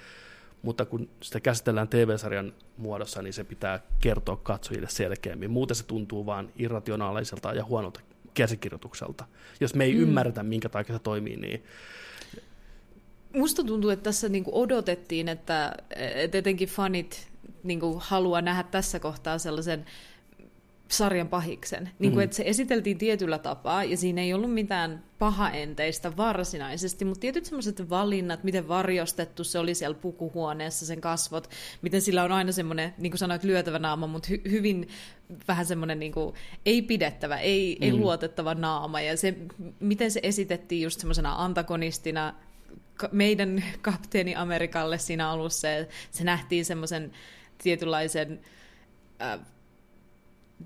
mutta 0.62 0.84
kun 0.84 1.08
sitä 1.22 1.40
käsitellään 1.40 1.88
TV-sarjan 1.88 2.52
muodossa, 2.76 3.22
niin 3.22 3.32
se 3.32 3.44
pitää 3.44 3.80
kertoa 4.00 4.36
katsojille 4.36 4.88
selkeämmin. 4.88 5.50
Muuten 5.50 5.76
se 5.76 5.86
tuntuu 5.86 6.26
vain 6.26 6.52
irrationaaliselta 6.56 7.52
ja 7.52 7.64
huonolta 7.64 8.00
käsikirjoitukselta. 8.34 9.24
Jos 9.60 9.74
me 9.74 9.84
ei 9.84 9.94
mm. 9.94 10.00
ymmärretä, 10.00 10.42
minkä 10.42 10.68
takia 10.68 10.96
se 10.96 11.02
toimii, 11.02 11.36
niin 11.36 11.64
Musta 13.34 13.64
tuntuu, 13.64 13.90
että 13.90 14.02
tässä 14.02 14.28
niinku 14.28 14.60
odotettiin, 14.60 15.28
että, 15.28 15.72
että 15.96 16.38
etenkin 16.38 16.68
fanit 16.68 17.28
niinku 17.62 17.96
haluaa 18.00 18.42
nähdä 18.42 18.62
tässä 18.62 19.00
kohtaa 19.00 19.38
sellaisen 19.38 19.84
sarjan 20.88 21.28
pahiksen. 21.28 21.90
Niin 21.98 22.12
kuin, 22.12 22.20
mm. 22.20 22.24
että 22.24 22.36
se 22.36 22.42
esiteltiin 22.46 22.98
tietyllä 22.98 23.38
tapaa, 23.38 23.84
ja 23.84 23.96
siinä 23.96 24.22
ei 24.22 24.34
ollut 24.34 24.54
mitään 24.54 25.04
pahaenteistä 25.18 26.16
varsinaisesti, 26.16 27.04
mutta 27.04 27.20
tietyt 27.20 27.44
sellaiset 27.44 27.90
valinnat, 27.90 28.44
miten 28.44 28.68
varjostettu 28.68 29.44
se 29.44 29.58
oli 29.58 29.74
siellä 29.74 29.98
pukuhuoneessa, 29.98 30.86
sen 30.86 31.00
kasvot, 31.00 31.50
miten 31.82 32.00
sillä 32.00 32.24
on 32.24 32.32
aina 32.32 32.52
semmoinen, 32.52 32.94
niin 32.98 33.10
kuin 33.10 33.18
sanoit, 33.18 33.44
lyötävä 33.44 33.78
naama, 33.78 34.06
mutta 34.06 34.28
hy- 34.32 34.50
hyvin 34.50 34.88
vähän 35.48 35.66
semmoinen 35.66 35.98
niin 35.98 36.12
kuin, 36.12 36.34
ei 36.66 36.82
pidettävä, 36.82 37.36
ei, 37.36 37.76
mm. 37.80 37.82
ei 37.82 37.92
luotettava 37.92 38.54
naama, 38.54 39.00
ja 39.00 39.16
se, 39.16 39.34
miten 39.80 40.10
se 40.10 40.20
esitettiin 40.22 40.82
just 40.82 41.00
semmoisena 41.00 41.44
antagonistina, 41.44 42.34
meidän 43.12 43.64
kapteeni 43.80 44.34
Amerikalle 44.34 44.98
siinä 44.98 45.30
alussa, 45.30 45.68
ja 45.68 45.86
se 46.10 46.24
nähtiin 46.24 46.64
semmoisen 46.64 47.12
tietynlaisen 47.62 48.40
äh, 49.22 49.40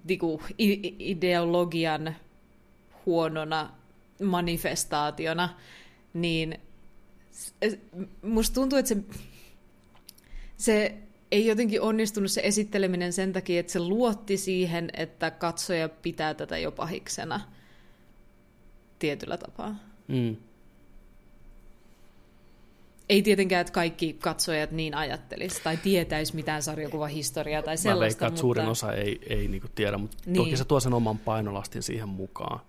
diku, 0.09 0.43
ideologian 0.99 2.17
huonona 3.07 3.73
manifestaationa, 4.23 5.49
niin 6.15 6.59
musta 8.23 8.55
tuntuu, 8.55 8.79
että 8.79 8.89
se, 8.89 8.97
se 10.57 10.95
ei 11.31 11.47
jotenkin 11.47 11.81
onnistunut 11.81 12.31
se 12.31 12.41
esitteleminen 12.45 13.13
sen 13.13 13.33
takia, 13.33 13.61
että 13.61 13.73
se 13.73 13.79
luotti 13.79 14.37
siihen, 14.37 14.91
että 14.93 15.31
katsoja 15.31 15.89
pitää 15.89 16.35
tätä 16.35 16.59
jo 16.59 16.73
pahiksena 16.73 17.41
tietyllä 18.99 19.37
tapaa. 19.37 19.77
Mm. 20.09 20.37
Ei 23.09 23.23
tietenkään, 23.23 23.61
että 23.61 23.73
kaikki 23.73 24.17
katsojat 24.21 24.71
niin 24.71 24.95
ajattelisi 24.95 25.61
tai 25.65 25.77
tietäisi 25.77 26.35
mitään 26.35 26.63
sarjakuvahistoriaa 26.63 27.63
tai 27.63 27.77
sellaista. 27.77 27.99
Mä 27.99 28.01
veikkaan, 28.01 28.29
että 28.29 28.33
mutta... 28.33 28.41
suurin 28.41 28.69
osa 28.69 28.93
ei, 28.93 29.21
ei 29.29 29.49
niinku 29.49 29.69
tiedä, 29.75 29.99
mutta 29.99 30.17
niin. 30.27 30.37
toki 30.37 30.57
se 30.57 30.65
tuo 30.65 30.81
sen 30.81 30.95
oman 30.95 31.19
painolastin 31.19 31.83
siihen 31.83 32.09
mukaan. 32.09 32.61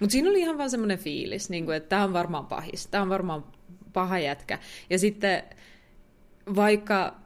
Mutta 0.00 0.12
siinä 0.12 0.30
oli 0.30 0.40
ihan 0.40 0.58
vaan 0.58 0.70
semmoinen 0.70 0.98
fiilis, 0.98 1.50
niin 1.50 1.64
kuin, 1.64 1.76
että 1.76 1.88
tämä 1.88 2.04
on 2.04 2.12
varmaan 2.12 2.46
pahis, 2.46 2.86
tämä 2.86 3.02
on 3.02 3.08
varmaan 3.08 3.44
paha 3.92 4.18
jätkä. 4.18 4.58
Ja 4.90 4.98
sitten 4.98 5.42
vaikka 6.54 7.21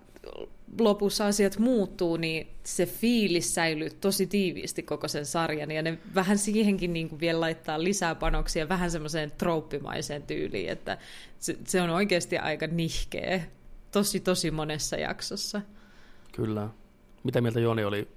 lopussa 0.81 1.26
asiat 1.26 1.59
muuttuu, 1.59 2.16
niin 2.16 2.46
se 2.64 2.87
fiilis 2.87 3.55
säilyy 3.55 3.90
tosi 3.90 4.26
tiiviisti 4.26 4.83
koko 4.83 5.09
sen 5.09 5.26
sarjan, 5.26 5.70
ja 5.70 5.83
ne 5.83 5.98
vähän 6.14 6.38
siihenkin 6.38 6.92
niin 6.92 7.09
kuin 7.09 7.20
vielä 7.20 7.40
laittaa 7.40 7.83
lisää 7.85 8.14
panoksia 8.14 8.68
vähän 8.68 8.90
semmoiseen 8.90 9.31
trouppimaiseen 9.31 10.22
tyyliin, 10.22 10.70
että 10.70 10.98
se, 11.38 11.59
se 11.64 11.83
on 11.83 11.90
oikeasti 11.90 12.38
aika 12.38 12.66
nihkeä 12.66 13.42
tosi 13.92 14.20
tosi 14.20 14.50
monessa 14.50 14.96
jaksossa. 14.96 15.61
Kyllä. 16.33 16.68
Mitä 17.24 17.40
mieltä 17.40 17.61
Joni 17.61 17.85
oli 17.85 18.09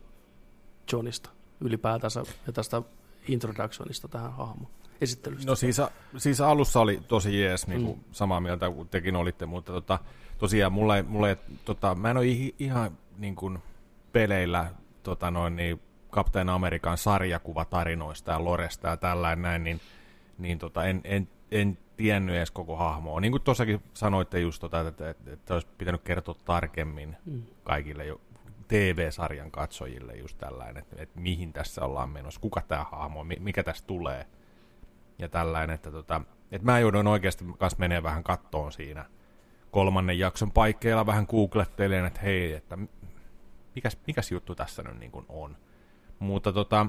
Johnista 0.91 1.29
ylipäätänsä 1.61 2.23
ja 2.47 2.53
tästä 2.53 2.81
introductionista 3.27 4.07
tähän 4.07 4.33
hahmoon? 4.33 4.71
Esittelystä. 5.01 5.51
No 5.51 5.55
siis, 5.55 5.77
siis 6.17 6.41
alussa 6.41 6.79
oli 6.79 7.01
tosi 7.07 7.41
jees, 7.41 7.67
niin 7.67 7.83
kuin 7.83 7.97
mm. 7.97 8.03
samaa 8.11 8.39
mieltä 8.39 8.71
kuin 8.71 8.89
tekin 8.89 9.15
olitte, 9.15 9.45
mutta 9.45 9.73
tota, 9.73 9.99
tosiaan 10.39 10.73
mulla 10.73 10.97
ei, 10.97 11.03
mulla 11.03 11.29
ei, 11.29 11.35
tota, 11.65 11.95
mä 11.95 12.09
en 12.09 12.17
ole 12.17 12.25
ihan 12.59 12.97
niin 13.17 13.35
kuin 13.35 13.59
peleillä 14.11 14.71
tota 15.03 15.31
noin, 15.31 15.55
niin 15.55 15.81
Captain 16.11 16.49
Amerikan 16.49 16.97
sarjakuvatarinoista 16.97 18.31
ja 18.31 18.43
Loresta 18.43 18.87
ja 18.87 18.97
tällainen 18.97 19.41
näin, 19.41 19.63
niin, 19.63 19.81
niin 20.37 20.59
tota, 20.59 20.83
en, 20.83 21.01
en, 21.03 21.29
en 21.51 21.77
tiennyt 21.97 22.35
edes 22.35 22.51
koko 22.51 22.75
hahmoa. 22.75 23.19
Niin 23.19 23.31
kuin 23.31 23.43
tuossakin 23.43 23.83
sanoitte 23.93 24.39
just, 24.39 24.61
tota, 24.61 24.87
että, 24.87 25.09
että, 25.09 25.33
että 25.33 25.53
olisi 25.53 25.67
pitänyt 25.77 26.01
kertoa 26.01 26.35
tarkemmin 26.45 27.17
mm. 27.25 27.43
kaikille 27.63 28.05
jo 28.05 28.21
TV-sarjan 28.67 29.51
katsojille 29.51 30.15
just 30.15 30.37
tällainen, 30.37 30.77
että, 30.77 30.95
että 30.99 31.19
mihin 31.19 31.53
tässä 31.53 31.85
ollaan 31.85 32.09
menossa, 32.09 32.41
kuka 32.41 32.61
tämä 32.61 32.85
hahmo 32.91 33.23
mikä 33.23 33.63
tässä 33.63 33.87
tulee 33.87 34.25
ja 35.17 35.29
tällainen, 35.29 35.73
että, 35.73 35.91
tota, 35.91 36.21
että 36.51 36.65
mä 36.65 36.79
joudun 36.79 37.07
oikeasti 37.07 37.45
kanssa 37.57 37.79
menee 37.79 38.03
vähän 38.03 38.23
kattoon 38.23 38.71
siinä– 38.71 39.05
kolmannen 39.71 40.19
jakson 40.19 40.51
paikkeilla 40.51 41.05
vähän 41.05 41.25
googlettelen, 41.29 42.05
että 42.05 42.21
hei, 42.21 42.53
että 42.53 42.77
mikäs, 43.75 43.97
mikäs 44.07 44.31
juttu 44.31 44.55
tässä 44.55 44.83
nyt 44.83 44.99
niin 44.99 45.11
kuin 45.11 45.25
on. 45.29 45.57
Mutta 46.19 46.53
tota, 46.53 46.85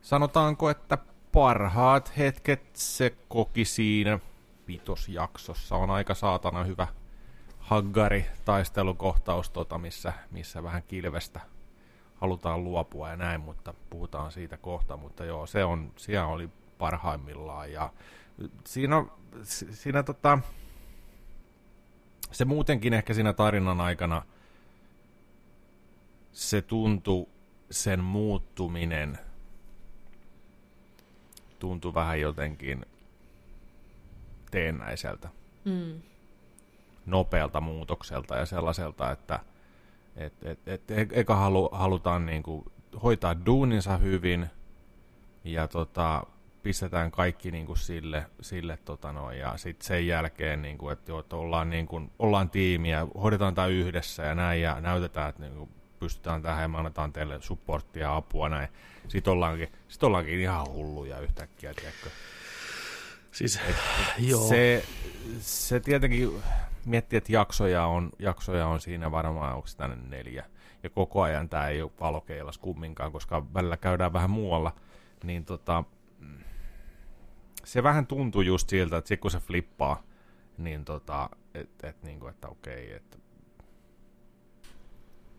sanotaanko, 0.00 0.70
että 0.70 0.98
parhaat 1.32 2.16
hetket 2.18 2.70
se 2.72 3.16
koki 3.28 3.64
siinä 3.64 4.18
vitosjaksossa. 4.68 5.76
On 5.76 5.90
aika 5.90 6.14
saatana 6.14 6.64
hyvä 6.64 6.86
haggari 7.58 8.26
taistelukohtaus, 8.44 9.50
tota, 9.50 9.78
missä, 9.78 10.12
missä 10.30 10.62
vähän 10.62 10.82
kilvestä 10.82 11.40
halutaan 12.14 12.64
luopua 12.64 13.10
ja 13.10 13.16
näin, 13.16 13.40
mutta 13.40 13.74
puhutaan 13.90 14.32
siitä 14.32 14.56
kohta. 14.56 14.96
Mutta 14.96 15.24
joo, 15.24 15.46
se 15.46 15.64
on, 15.64 15.92
siellä 15.96 16.28
oli 16.28 16.50
parhaimmillaan 16.78 17.72
ja 17.72 17.92
siinä, 18.66 19.04
siinä 19.70 20.02
tota, 20.02 20.38
se 22.34 22.44
muutenkin 22.44 22.94
ehkä 22.94 23.14
siinä 23.14 23.32
tarinan 23.32 23.80
aikana 23.80 24.22
se 26.32 26.62
tuntui 26.62 27.26
sen 27.70 28.04
muuttuminen 28.04 29.18
tuntui 31.58 31.94
vähän 31.94 32.20
jotenkin 32.20 32.86
teennäiseltä. 34.50 35.28
Mm. 35.64 36.00
Nopealta 37.06 37.60
muutokselta 37.60 38.36
ja 38.36 38.46
sellaiselta, 38.46 39.10
että 39.10 39.40
et, 40.16 40.32
et, 40.42 40.68
et, 40.68 40.90
e-, 40.90 41.20
eka 41.20 41.36
halu, 41.36 41.68
halutaan 41.72 42.26
niinku 42.26 42.72
hoitaa 43.02 43.46
duuninsa 43.46 43.96
hyvin 43.96 44.46
ja 45.44 45.68
tota, 45.68 46.26
pistetään 46.64 47.10
kaikki 47.10 47.50
niin 47.50 47.66
kuin 47.66 47.76
sille, 47.76 48.26
sille 48.40 48.78
tota 48.84 49.12
noin, 49.12 49.38
ja 49.38 49.56
sitten 49.56 49.86
sen 49.86 50.06
jälkeen, 50.06 50.62
niin 50.62 50.78
kuin, 50.78 50.92
että, 50.92 51.12
jo, 51.12 51.18
että 51.18 51.36
ollaan, 51.36 51.70
niin 51.70 51.86
kuin, 51.86 52.10
ollaan 52.18 52.50
tiimiä, 52.50 53.06
hoidetaan 53.22 53.54
tämä 53.54 53.66
yhdessä 53.66 54.22
ja 54.22 54.34
näin, 54.34 54.62
ja 54.62 54.80
näytetään, 54.80 55.28
että 55.28 55.42
niin 55.42 55.54
kuin, 55.54 55.70
pystytään 55.98 56.42
tähän 56.42 56.62
ja 56.62 56.68
me 56.68 56.78
annetaan 56.78 57.12
teille 57.12 57.40
supporttia 57.40 58.02
ja 58.02 58.16
apua 58.16 58.48
näin. 58.48 58.68
Sitten 59.08 59.32
ollaankin, 59.32 59.72
sit 59.88 60.02
ollaankin 60.02 60.40
ihan 60.40 60.66
hulluja 60.68 61.20
yhtäkkiä, 61.20 61.74
tiedätkö? 61.74 62.10
Siis, 63.32 63.60
et, 63.68 63.76
joo. 64.30 64.48
Se, 64.48 64.84
se 65.40 65.80
tietenkin 65.80 66.42
miettii, 66.84 67.16
että 67.16 67.32
jaksoja 67.32 67.86
on, 67.86 68.10
jaksoja 68.18 68.66
on 68.66 68.80
siinä 68.80 69.10
varmaan, 69.10 69.54
onko 69.56 69.68
tänne 69.76 69.96
neljä. 70.08 70.44
Ja 70.82 70.90
koko 70.90 71.22
ajan 71.22 71.48
tämä 71.48 71.68
ei 71.68 71.82
ole 71.82 71.90
valokeilas 72.00 72.58
kumminkaan, 72.58 73.12
koska 73.12 73.54
välillä 73.54 73.76
käydään 73.76 74.12
vähän 74.12 74.30
muualla. 74.30 74.72
Niin 75.24 75.44
tota, 75.44 75.84
se 77.64 77.82
vähän 77.82 78.06
tuntuu 78.06 78.40
just 78.40 78.68
siltä, 78.68 78.96
että 78.96 79.16
kun 79.16 79.30
se 79.30 79.38
flippaa, 79.38 80.02
niin 80.58 80.84
tota, 80.84 81.30
että 81.54 81.88
et, 81.88 82.02
niinku, 82.02 82.26
että 82.26 82.48
okei, 82.48 82.92
että 82.92 83.18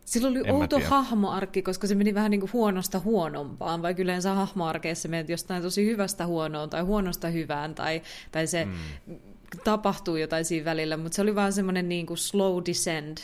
sillä 0.05 0.27
oli 0.27 0.39
en 0.45 0.53
outo 0.55 0.79
hahmoarkki, 0.79 1.61
koska 1.61 1.87
se 1.87 1.95
meni 1.95 2.13
vähän 2.13 2.31
niin 2.31 2.39
kuin 2.39 2.53
huonosta 2.53 2.99
huonompaan, 2.99 3.81
vai 3.81 3.95
yleensä 3.97 4.33
hahmoarkeissa 4.33 5.09
menet 5.09 5.29
jostain 5.29 5.63
tosi 5.63 5.85
hyvästä 5.85 6.25
huonoon 6.25 6.69
tai 6.69 6.81
huonosta 6.81 7.27
hyvään, 7.27 7.75
tai, 7.75 8.01
tai 8.31 8.47
se 8.47 8.65
mm. 8.65 9.15
tapahtuu 9.63 10.15
jotain 10.15 10.45
siinä 10.45 10.65
välillä, 10.65 10.97
mutta 10.97 11.15
se 11.15 11.21
oli 11.21 11.35
vaan 11.35 11.53
semmoinen 11.53 11.89
niin 11.89 12.05
kuin 12.05 12.17
slow 12.17 12.63
descend, 12.65 13.17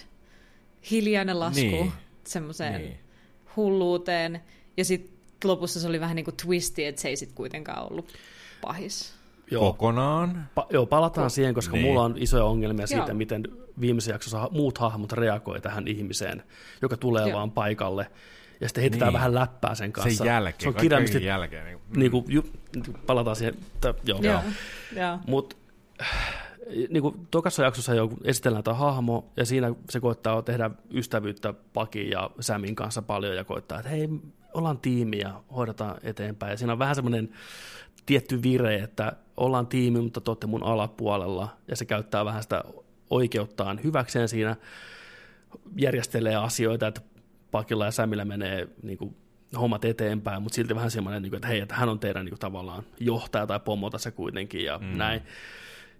hiljainen 0.91 1.39
lasku 1.39 1.61
niin. 1.61 1.91
semmoiseen 2.23 2.81
niin. 2.81 2.99
hulluuteen, 3.55 4.41
ja 4.77 4.85
sitten 4.85 5.11
lopussa 5.43 5.79
se 5.79 5.87
oli 5.87 5.99
vähän 5.99 6.15
niin 6.15 6.25
kuin 6.25 6.37
twisti, 6.37 6.85
että 6.85 7.01
se 7.01 7.09
ei 7.09 7.15
sitten 7.15 7.35
kuitenkaan 7.35 7.91
ollut 7.91 8.07
pahis. 8.61 9.13
Joo. 9.51 9.71
Kokonaan? 9.71 10.49
Pa- 10.59 10.65
joo, 10.69 10.85
palataan 10.85 11.27
Ko- 11.27 11.29
siihen, 11.29 11.53
koska 11.53 11.73
niin. 11.73 11.85
mulla 11.85 12.01
on 12.01 12.15
isoja 12.17 12.43
ongelmia 12.43 12.87
siitä, 12.87 13.05
joo. 13.07 13.13
miten 13.15 13.43
viimeisessä 13.81 14.11
jaksossa 14.11 14.49
muut 14.51 14.77
hahmot 14.77 15.11
reagoi 15.11 15.61
tähän 15.61 15.87
ihmiseen, 15.87 16.43
joka 16.81 16.97
tulee 16.97 17.29
joo. 17.29 17.37
vaan 17.37 17.51
paikalle. 17.51 18.07
Ja 18.61 18.67
sitten 18.67 18.81
heitetään 18.81 19.07
niin. 19.07 19.13
vähän 19.13 19.35
läppää 19.35 19.75
sen 19.75 19.91
kanssa. 19.91 20.17
Sen 20.17 20.27
jälkeen, 20.27 20.61
se 20.61 20.67
on 20.67 20.73
kirjaimisesti, 20.73 21.25
jälkeen. 21.25 21.65
Niin, 21.65 21.79
mm. 21.89 21.99
niin 21.99 22.11
kuin, 22.11 22.25
ju, 22.27 22.43
palataan 23.05 23.35
siihen, 23.35 23.53
että, 23.75 23.93
joo. 24.03 24.19
joo. 24.21 24.41
joo. 24.95 25.19
Mutta 25.27 25.55
niin 26.89 27.01
kuin 27.01 27.27
tokassa 27.31 27.63
jaksossa 27.63 27.93
jo 27.93 28.09
esitellään 28.23 28.63
tämä 28.63 28.77
hahmo, 28.77 29.25
ja 29.37 29.45
siinä 29.45 29.73
se 29.89 29.99
koittaa 29.99 30.41
tehdä 30.41 30.71
ystävyyttä 30.93 31.53
Pakin 31.73 32.09
ja 32.09 32.29
Sämin 32.39 32.75
kanssa 32.75 33.01
paljon, 33.01 33.35
ja 33.35 33.43
koittaa, 33.43 33.79
että 33.79 33.89
hei, 33.89 34.09
ollaan 34.53 34.77
tiimi 34.77 35.19
ja 35.19 35.41
hoidetaan 35.55 35.97
eteenpäin. 36.03 36.51
Ja 36.51 36.57
siinä 36.57 36.73
on 36.73 36.79
vähän 36.79 36.95
semmoinen 36.95 37.29
tietty 38.05 38.43
vire, 38.43 38.75
että 38.75 39.13
ollaan 39.37 39.67
tiimi, 39.67 40.01
mutta 40.01 40.35
te 40.35 40.47
mun 40.47 40.63
alapuolella, 40.63 41.57
ja 41.67 41.75
se 41.75 41.85
käyttää 41.85 42.25
vähän 42.25 42.43
sitä 42.43 42.63
oikeuttaan 43.09 43.79
hyväkseen 43.83 44.29
siinä, 44.29 44.55
järjestelee 45.75 46.35
asioita, 46.35 46.87
että 46.87 47.01
Pakilla 47.51 47.85
ja 47.85 47.91
Sämillä 47.91 48.25
menee 48.25 48.67
niin 48.83 48.97
kuin, 48.97 49.15
hommat 49.59 49.85
eteenpäin, 49.85 50.41
mutta 50.41 50.55
silti 50.55 50.75
vähän 50.75 50.91
semmoinen, 50.91 51.21
niin 51.21 51.35
että 51.35 51.47
hei, 51.47 51.59
että 51.59 51.75
hän 51.75 51.89
on 51.89 51.99
teidän 51.99 52.25
niin 52.25 52.31
kuin, 52.31 52.39
tavallaan 52.39 52.83
johtaja 52.99 53.47
tai 53.47 53.59
pomo 53.59 53.89
tässä 53.89 54.11
kuitenkin, 54.11 54.63
ja 54.63 54.77
mm. 54.77 54.97
näin. 54.97 55.21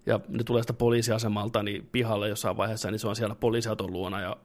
Ja 0.06 0.20
ne 0.28 0.44
tulee 0.44 0.62
sitä 0.62 0.72
poliisiasemalta 0.72 1.62
niin 1.62 1.88
pihalle 1.92 2.28
jossain 2.28 2.56
vaiheessa, 2.56 2.90
niin 2.90 2.98
se 2.98 3.08
on 3.08 3.16
siellä 3.16 3.34
poliisiauton 3.34 3.92
luona, 3.92 4.20
ja 4.20 4.36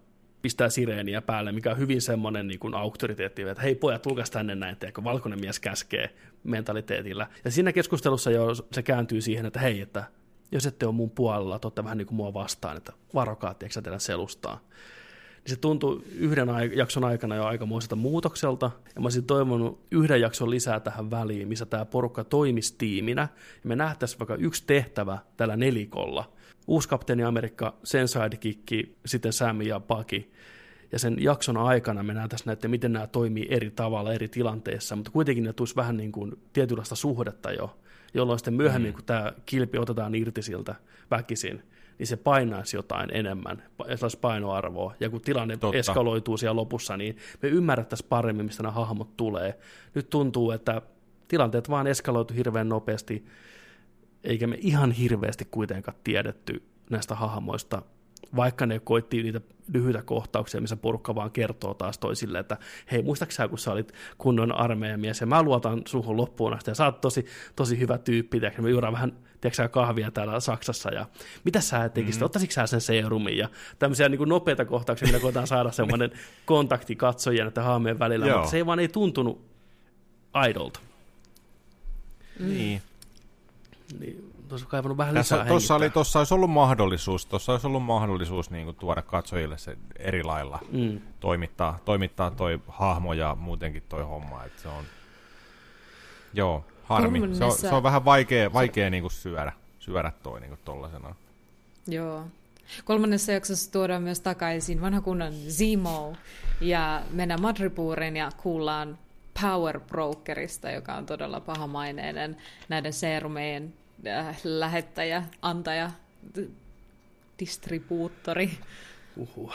pistää 0.47 0.69
sireeniä 0.69 1.21
päälle, 1.21 1.51
mikä 1.51 1.71
on 1.71 1.77
hyvin 1.77 2.01
semmoinen 2.01 2.47
niin 2.47 2.59
kuin 2.59 2.73
auktoriteetti, 2.73 3.41
että 3.41 3.63
hei 3.63 3.75
pojat, 3.75 4.01
tulkas 4.01 4.29
tänne 4.29 4.55
näin, 4.55 4.75
teekö 4.75 5.03
valkoinen 5.03 5.39
mies 5.39 5.59
käskee 5.59 6.09
mentaliteetillä. 6.43 7.27
Ja 7.45 7.51
siinä 7.51 7.73
keskustelussa 7.73 8.31
jo 8.31 8.55
se 8.55 8.83
kääntyy 8.83 9.21
siihen, 9.21 9.45
että 9.45 9.59
hei, 9.59 9.81
että 9.81 10.03
jos 10.51 10.65
ette 10.65 10.85
ole 10.85 10.95
mun 10.95 11.09
puolella, 11.09 11.59
te 11.59 11.83
vähän 11.83 11.97
niin 11.97 12.05
kuin 12.05 12.15
mua 12.15 12.33
vastaan, 12.33 12.77
että 12.77 12.93
varokaa, 13.13 13.53
tiedätkö 13.53 13.81
teidän 13.81 13.99
selustaa. 13.99 14.59
Niin 15.35 15.55
se 15.55 15.55
tuntui 15.55 16.01
yhden 16.15 16.49
jakson 16.75 17.03
aikana 17.03 17.35
jo 17.35 17.45
aikamoiselta 17.45 17.95
muutokselta, 17.95 18.71
ja 18.95 19.01
mä 19.01 19.05
olisin 19.05 19.25
toivonut 19.25 19.79
yhden 19.91 20.21
jakson 20.21 20.49
lisää 20.49 20.79
tähän 20.79 21.11
väliin, 21.11 21.47
missä 21.47 21.65
tämä 21.65 21.85
porukka 21.85 22.23
toimisi 22.23 22.75
tiiminä, 22.77 23.21
ja 23.63 23.67
me 23.67 23.75
nähtäisiin 23.75 24.19
vaikka 24.19 24.35
yksi 24.35 24.63
tehtävä 24.67 25.17
tällä 25.37 25.55
nelikolla, 25.55 26.31
uusi 26.67 26.89
kapteeni 26.89 27.23
Amerikka, 27.23 27.77
sen 27.83 28.07
sidekikki, 28.07 28.95
sitten 29.05 29.33
Sam 29.33 29.61
ja 29.61 29.79
Paki. 29.79 30.31
Ja 30.91 30.99
sen 30.99 31.15
jakson 31.19 31.57
aikana 31.57 32.03
me 32.03 32.13
nähtäisiin 32.13 32.45
näette, 32.45 32.67
miten 32.67 32.93
nämä 32.93 33.07
toimii 33.07 33.47
eri 33.49 33.71
tavalla 33.71 34.13
eri 34.13 34.27
tilanteissa, 34.27 34.95
mutta 34.95 35.11
kuitenkin 35.11 35.43
ne 35.43 35.53
tulisi 35.53 35.75
vähän 35.75 35.97
niin 35.97 36.11
kuin 36.11 36.39
tietynlaista 36.53 36.95
suhdetta 36.95 37.51
jo, 37.51 37.77
jolloin 38.13 38.39
sitten 38.39 38.53
myöhemmin, 38.53 38.91
mm. 38.91 38.95
kun 38.95 39.05
tämä 39.05 39.33
kilpi 39.45 39.77
otetaan 39.77 40.15
irti 40.15 40.41
siltä 40.41 40.75
väkisin, 41.11 41.63
niin 41.99 42.07
se 42.07 42.17
painaisi 42.17 42.77
jotain 42.77 43.09
enemmän, 43.13 43.63
saisi 43.95 44.19
painoarvoa. 44.19 44.93
Ja 44.99 45.09
kun 45.09 45.21
tilanne 45.21 45.57
Totta. 45.57 45.77
eskaloituu 45.77 46.37
siellä 46.37 46.55
lopussa, 46.55 46.97
niin 46.97 47.17
me 47.41 47.49
ymmärrettäisiin 47.49 48.09
paremmin, 48.09 48.45
mistä 48.45 48.63
nämä 48.63 48.73
hahmot 48.73 49.17
tulee. 49.17 49.59
Nyt 49.95 50.09
tuntuu, 50.09 50.51
että 50.51 50.81
tilanteet 51.27 51.69
vaan 51.69 51.87
eskaloitu 51.87 52.33
hirveän 52.33 52.69
nopeasti, 52.69 53.25
eikä 54.27 54.47
me 54.47 54.57
ihan 54.61 54.91
hirveästi 54.91 55.47
kuitenkaan 55.51 55.97
tiedetty 56.03 56.63
näistä 56.89 57.15
hahmoista, 57.15 57.81
vaikka 58.35 58.65
ne 58.65 58.79
koittiin 58.79 59.23
niitä 59.23 59.41
lyhyitä 59.73 60.01
kohtauksia, 60.01 60.61
missä 60.61 60.75
porukka 60.75 61.15
vaan 61.15 61.31
kertoo 61.31 61.73
taas 61.73 61.97
toisille, 61.97 62.39
että 62.39 62.57
hei, 62.91 63.01
muistaaksä 63.01 63.47
kun 63.47 63.57
sä 63.57 63.71
olit 63.71 63.93
kunnon 64.17 64.51
armeijamies, 64.51 65.21
ja 65.21 65.27
mä 65.27 65.43
luotan 65.43 65.81
suhun 65.87 66.17
loppuun 66.17 66.53
asti, 66.53 66.71
ja 66.71 66.75
sä 66.75 66.85
oot 66.85 67.01
tosi, 67.01 67.25
tosi 67.55 67.79
hyvä 67.79 67.97
tyyppi, 67.97 68.39
tiedätkö, 68.39 68.61
me 68.61 68.69
juodaan 68.69 68.93
vähän 68.93 69.17
tiedätkö, 69.41 69.69
kahvia 69.69 70.11
täällä 70.11 70.39
Saksassa, 70.39 70.89
ja 70.89 71.05
mitä 71.43 71.61
sä 71.61 71.89
tekisit, 71.89 72.15
mm-hmm. 72.15 72.25
ottaisitko 72.25 72.53
sä 72.53 72.67
sen 72.67 72.81
serumin, 72.81 73.37
ja 73.37 73.49
tämmöisiä 73.79 74.09
niin 74.09 74.17
kuin 74.17 74.29
nopeita 74.29 74.65
kohtauksia, 74.65 75.07
millä 75.07 75.19
koetaan 75.19 75.47
saada 75.47 75.71
semmoinen 75.81 76.11
kontakti 76.45 76.95
katsojien 76.95 77.47
että 77.47 77.63
hahmojen 77.63 77.99
välillä, 77.99 78.27
Joo. 78.27 78.37
mutta 78.37 78.51
se 78.51 78.57
ei 78.57 78.65
vaan 78.65 78.79
ei 78.79 78.87
tuntunut 78.87 79.45
aidolta. 80.33 80.79
Niin. 82.39 82.81
Niin, 83.99 84.33
olisi 84.51 84.65
kaivannut 84.65 84.97
vähän 84.97 85.15
Tässä, 85.15 85.35
lisää 85.35 85.47
tossa, 85.47 85.75
oli, 85.75 85.89
tossa 85.89 86.19
olisi 86.19 86.33
ollut 86.33 86.49
mahdollisuus, 86.49 87.25
tossa 87.25 87.51
olisi 87.51 87.67
ollut 87.67 87.83
mahdollisuus 87.83 88.49
niin 88.49 88.65
kuin, 88.65 88.75
tuoda 88.75 89.01
katsojille 89.01 89.57
se 89.57 89.77
eri 89.99 90.23
lailla 90.23 90.59
Mm. 90.71 91.01
toimittaa, 91.19 91.79
toimittaa 91.85 92.31
toi 92.31 92.59
hahmo 92.67 93.13
ja 93.13 93.35
muutenkin 93.39 93.83
toi 93.89 94.03
homma. 94.03 94.43
Että 94.43 94.61
se 94.61 94.67
on, 94.67 94.83
joo, 96.33 96.65
harmi. 96.83 97.35
Se 97.35 97.43
on, 97.43 97.51
se 97.51 97.75
on 97.75 97.83
vähän 97.83 98.05
vaikea, 98.05 98.53
vaikea 98.53 98.89
niin 98.89 99.03
kuin 99.03 99.11
syödä, 99.11 99.51
syödä 99.79 100.11
toi 100.23 100.39
niin 100.39 100.49
kuin 100.49 100.59
tollasena. 100.65 101.15
Joo. 101.87 102.23
Kolmannessa 102.85 103.31
jaksossa 103.31 103.71
tuodaan 103.71 104.03
myös 104.03 104.19
takaisin 104.19 104.81
vanha 104.81 105.01
kunnon 105.01 105.33
Zemo 105.33 106.15
ja 106.61 107.01
mennään 107.11 107.41
Madripooriin 107.41 108.17
ja 108.17 108.31
kuullaan 108.37 108.97
Power 109.41 109.79
Brokerista, 109.79 110.71
joka 110.71 110.93
on 110.93 111.05
todella 111.05 111.39
pahamaineinen 111.39 112.37
näiden 112.69 112.93
seerumeen 112.93 113.73
äh, 114.07 114.37
lähettäjä, 114.43 115.23
antaja, 115.41 115.91
distribuuttori. 117.39 118.51
Uhuh. 119.17 119.53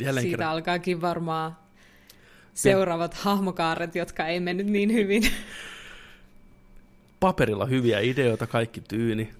Jälleen 0.00 0.22
Siitä 0.22 0.36
kerran. 0.36 0.52
alkaakin 0.52 1.00
varmaan 1.00 1.56
seuraavat 2.54 3.14
hahmokaaret, 3.14 3.94
jotka 3.94 4.26
ei 4.26 4.40
mennyt 4.40 4.66
niin 4.66 4.92
hyvin. 4.92 5.22
Paperilla 7.20 7.66
hyviä 7.66 8.00
ideoita, 8.00 8.46
kaikki 8.46 8.80
tyyni, 8.80 9.30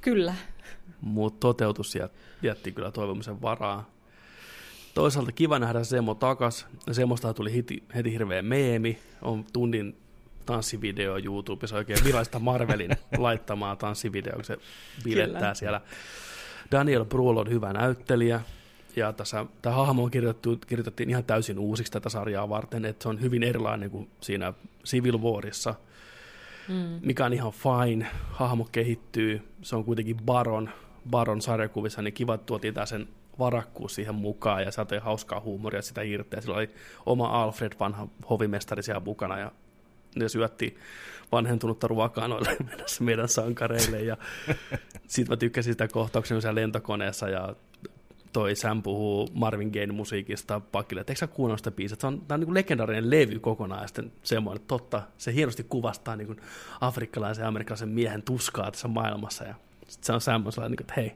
Kyllä. 0.00 0.34
mutta 1.00 1.40
toteutus 1.40 1.94
jät, 1.94 2.12
jätti 2.42 2.72
kyllä 2.72 2.90
toivomisen 2.90 3.42
varaa. 3.42 3.91
Toisaalta 4.94 5.32
kiva 5.32 5.58
nähdä 5.58 5.84
Semo 5.84 6.14
takas. 6.14 6.66
Semosta 6.92 7.34
tuli 7.34 7.56
heti, 7.56 7.82
heti 7.94 8.12
hirveä 8.12 8.42
meemi. 8.42 8.98
On 9.22 9.44
tunnin 9.52 9.96
tanssivideo 10.46 11.18
YouTubessa 11.24 11.76
oikein 11.76 11.98
virallista 12.04 12.38
Marvelin 12.38 12.90
laittamaa 13.18 13.76
tanssivideo, 13.76 14.34
kun 14.34 14.44
se 14.44 14.56
bilettää 15.04 15.40
Kyllä. 15.40 15.54
siellä. 15.54 15.80
Daniel 16.72 17.04
Bruhl 17.04 17.36
on 17.36 17.50
hyvä 17.50 17.72
näyttelijä. 17.72 18.40
Ja 18.96 19.12
tässä, 19.12 19.46
tämä 19.62 19.76
hahmo 19.76 20.04
on 20.04 20.10
kirjoitettu, 20.10 20.58
kirjoitettiin 20.66 21.10
ihan 21.10 21.24
täysin 21.24 21.58
uusiksi 21.58 21.92
tätä 21.92 22.08
sarjaa 22.08 22.48
varten, 22.48 22.84
että 22.84 23.02
se 23.02 23.08
on 23.08 23.20
hyvin 23.20 23.42
erilainen 23.42 23.90
kuin 23.90 24.10
siinä 24.20 24.52
Civil 24.84 25.18
Warissa, 25.18 25.74
Mm. 26.68 27.00
mikä 27.02 27.24
on 27.24 27.32
ihan 27.32 27.52
fine. 27.52 28.06
Hahmo 28.30 28.68
kehittyy, 28.72 29.42
se 29.62 29.76
on 29.76 29.84
kuitenkin 29.84 30.16
Baron, 30.24 30.70
Baron 31.10 31.42
sarjakuvissa, 31.42 32.02
niin 32.02 32.14
kiva 32.14 32.34
että 32.34 32.46
tuotiin 32.46 32.74
tää 32.74 32.86
sen 32.86 33.08
varakkuus 33.38 33.94
siihen 33.94 34.14
mukaan 34.14 34.62
ja 34.62 34.72
saatiin 34.72 35.02
hauskaa 35.02 35.40
huumoria 35.40 35.82
sitä 35.82 36.02
irti. 36.02 36.36
Ja 36.36 36.42
sillä 36.42 36.56
oli 36.56 36.70
oma 37.06 37.42
Alfred, 37.42 37.72
vanha 37.80 38.08
hovimestari 38.30 38.82
siellä 38.82 39.02
mukana 39.04 39.38
ja 39.38 39.52
ne 40.16 40.28
syötti 40.28 40.76
vanhentunutta 41.32 41.88
ruokaa 41.88 42.28
noille 42.28 42.56
meidän 43.00 43.28
sankareille. 43.28 44.00
Ja 44.00 44.16
sitten 45.06 45.32
mä 45.32 45.36
tykkäsin 45.36 45.72
sitä 45.72 45.88
kohtauksia 45.88 46.40
siellä 46.40 46.60
lentokoneessa 46.60 47.28
ja 47.28 47.54
toi 48.32 48.56
Sam 48.56 48.82
puhuu 48.82 49.28
Marvin 49.34 49.70
Gaye 49.72 49.86
musiikista 49.86 50.60
pakille, 50.60 51.00
että 51.00 51.12
eikö 51.12 51.18
sä 51.18 51.26
kuunnella 51.26 51.58
sitä 51.58 51.70
biisiä? 51.70 51.96
Se 52.00 52.06
on, 52.06 52.20
tää 52.20 52.34
on 52.34 52.40
niin 52.40 52.54
legendaarinen 52.54 53.10
levy 53.10 53.38
kokonaan, 53.38 53.82
ja 53.82 53.86
sitten 53.86 54.12
semmoinen, 54.22 54.56
että 54.56 54.68
totta, 54.68 55.02
se 55.18 55.34
hienosti 55.34 55.64
kuvastaa 55.68 56.16
niin 56.16 56.40
afrikkalaisen 56.80 57.42
ja 57.42 57.48
amerikkalaisen 57.48 57.88
miehen 57.88 58.22
tuskaa 58.22 58.70
tässä 58.70 58.88
maailmassa, 58.88 59.44
ja 59.44 59.54
sitten 59.88 60.06
se 60.06 60.12
on 60.12 60.20
Sam 60.20 60.46
on 60.46 60.52
sellainen, 60.52 60.70
niin 60.70 60.76
kuin, 60.76 60.84
että 60.84 61.00
hei, 61.00 61.14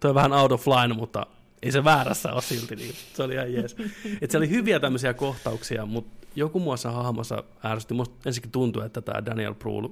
toi 0.00 0.08
on 0.08 0.14
vähän 0.14 0.32
out 0.32 0.52
of 0.52 0.66
line, 0.66 0.94
mutta 0.94 1.26
ei 1.62 1.72
se 1.72 1.84
väärässä 1.84 2.32
ole 2.32 2.42
silti, 2.42 2.76
niin 2.76 2.94
se 3.14 3.22
oli 3.22 3.34
ihan 3.34 3.52
jees. 3.52 3.76
Et 4.20 4.30
se 4.30 4.38
oli 4.38 4.50
hyviä 4.50 4.80
tämmöisiä 4.80 5.14
kohtauksia, 5.14 5.86
mutta 5.86 6.26
joku 6.36 6.60
muassa 6.60 6.90
hahmossa 6.90 7.44
ärsytti. 7.64 7.94
Musta 7.94 8.14
ensinnäkin 8.26 8.50
tuntui, 8.52 8.86
että 8.86 9.00
tämä 9.00 9.26
Daniel 9.26 9.54
Brühl, 9.54 9.90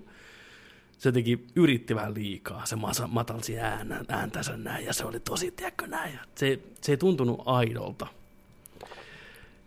se 0.99 1.09
jotenkin 1.09 1.47
yritti 1.57 1.95
vähän 1.95 2.15
liikaa. 2.15 2.67
Se 2.67 2.77
masa- 2.77 3.07
matalsi 3.07 3.59
äänä, 3.59 4.05
ääntänsä 4.09 4.57
näin, 4.57 4.87
ja 4.87 4.93
se 4.93 5.05
oli 5.05 5.21
tosi, 5.21 5.51
tiedätkö 5.51 5.87
näin. 5.87 6.19
Se, 6.35 6.61
se 6.81 6.93
ei 6.93 6.97
tuntunut 6.97 7.43
aidolta. 7.47 8.07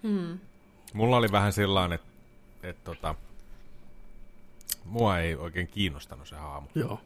Hmm. 0.04 0.40
Mulla 0.94 1.18
oli 1.18 1.32
vähän 1.32 1.54
sellainen, 1.54 1.96
että, 1.96 2.10
että 2.64 2.84
tota, 2.84 3.16
mua 4.86 5.20
ei 5.20 5.36
oikein 5.36 5.68
kiinnostanut 5.68 6.28
se 6.28 6.36
haamu. 6.36 6.68
Joo. 6.76 7.02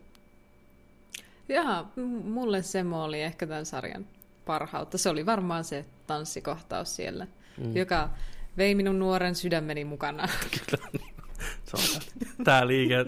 Jaa, 1.49 1.91
mulle 2.23 2.61
Semo 2.61 3.03
oli 3.03 3.21
ehkä 3.21 3.47
tämän 3.47 3.65
sarjan 3.65 4.05
parhautta. 4.45 4.97
Se 4.97 5.09
oli 5.09 5.25
varmaan 5.25 5.63
se 5.63 5.85
tanssikohtaus 6.07 6.95
siellä, 6.95 7.27
mm. 7.57 7.75
joka 7.75 8.09
vei 8.57 8.75
minun 8.75 8.99
nuoren 8.99 9.35
sydämeni 9.35 9.85
mukana. 9.85 10.27
Kyllä. 10.55 10.87
Se 11.65 11.77
on 11.77 12.01
tää 12.43 12.67
liike. 12.67 13.05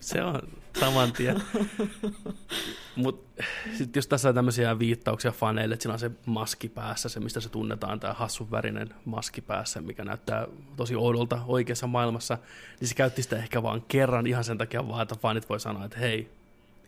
Se 0.00 0.22
on 0.22 0.42
saman 0.80 1.12
tien. 1.12 1.42
Mutta 2.96 3.44
sitten 3.74 3.98
jos 3.98 4.06
tässä 4.06 4.28
on 4.28 4.34
tämmöisiä 4.34 4.78
viittauksia 4.78 5.32
faneille, 5.32 5.72
että 5.72 5.82
sillä 5.82 5.92
on 5.92 5.98
se 5.98 6.10
maski 6.26 6.68
päässä, 6.68 7.08
se 7.08 7.20
mistä 7.20 7.40
se 7.40 7.48
tunnetaan, 7.48 8.00
tämä 8.00 8.12
hassun 8.12 8.50
värinen 8.50 8.88
maski 9.04 9.40
päässä, 9.40 9.80
mikä 9.80 10.04
näyttää 10.04 10.46
tosi 10.76 10.94
oudolta 10.94 11.40
oikeassa 11.46 11.86
maailmassa, 11.86 12.38
niin 12.80 12.88
se 12.88 12.94
käytti 12.94 13.22
sitä 13.22 13.36
ehkä 13.36 13.62
vaan 13.62 13.82
kerran 13.88 14.26
ihan 14.26 14.44
sen 14.44 14.58
takia 14.58 14.88
vaan, 14.88 15.02
että 15.02 15.14
fanit 15.14 15.48
voi 15.48 15.60
sanoa, 15.60 15.84
että 15.84 15.98
hei, 15.98 16.28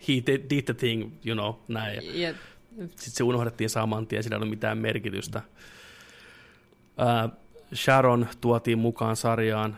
he 0.09 0.13
did, 0.27 0.51
did 0.51 0.63
the 0.63 0.75
thing, 0.75 1.13
you 1.25 1.35
know, 1.35 1.55
näin. 1.69 2.21
Ja, 2.21 2.35
Sitten 2.79 3.11
se 3.11 3.25
unohdettiin 3.25 3.71
saman 3.71 4.07
tien, 4.07 4.23
sillä 4.23 4.35
ei 4.35 4.39
ollut 4.39 4.51
mitään 4.51 4.79
merkitystä. 4.79 5.43
Ää, 6.99 7.29
Sharon 7.75 8.27
tuotiin 8.41 8.79
mukaan 8.79 9.17
sarjaan 9.17 9.77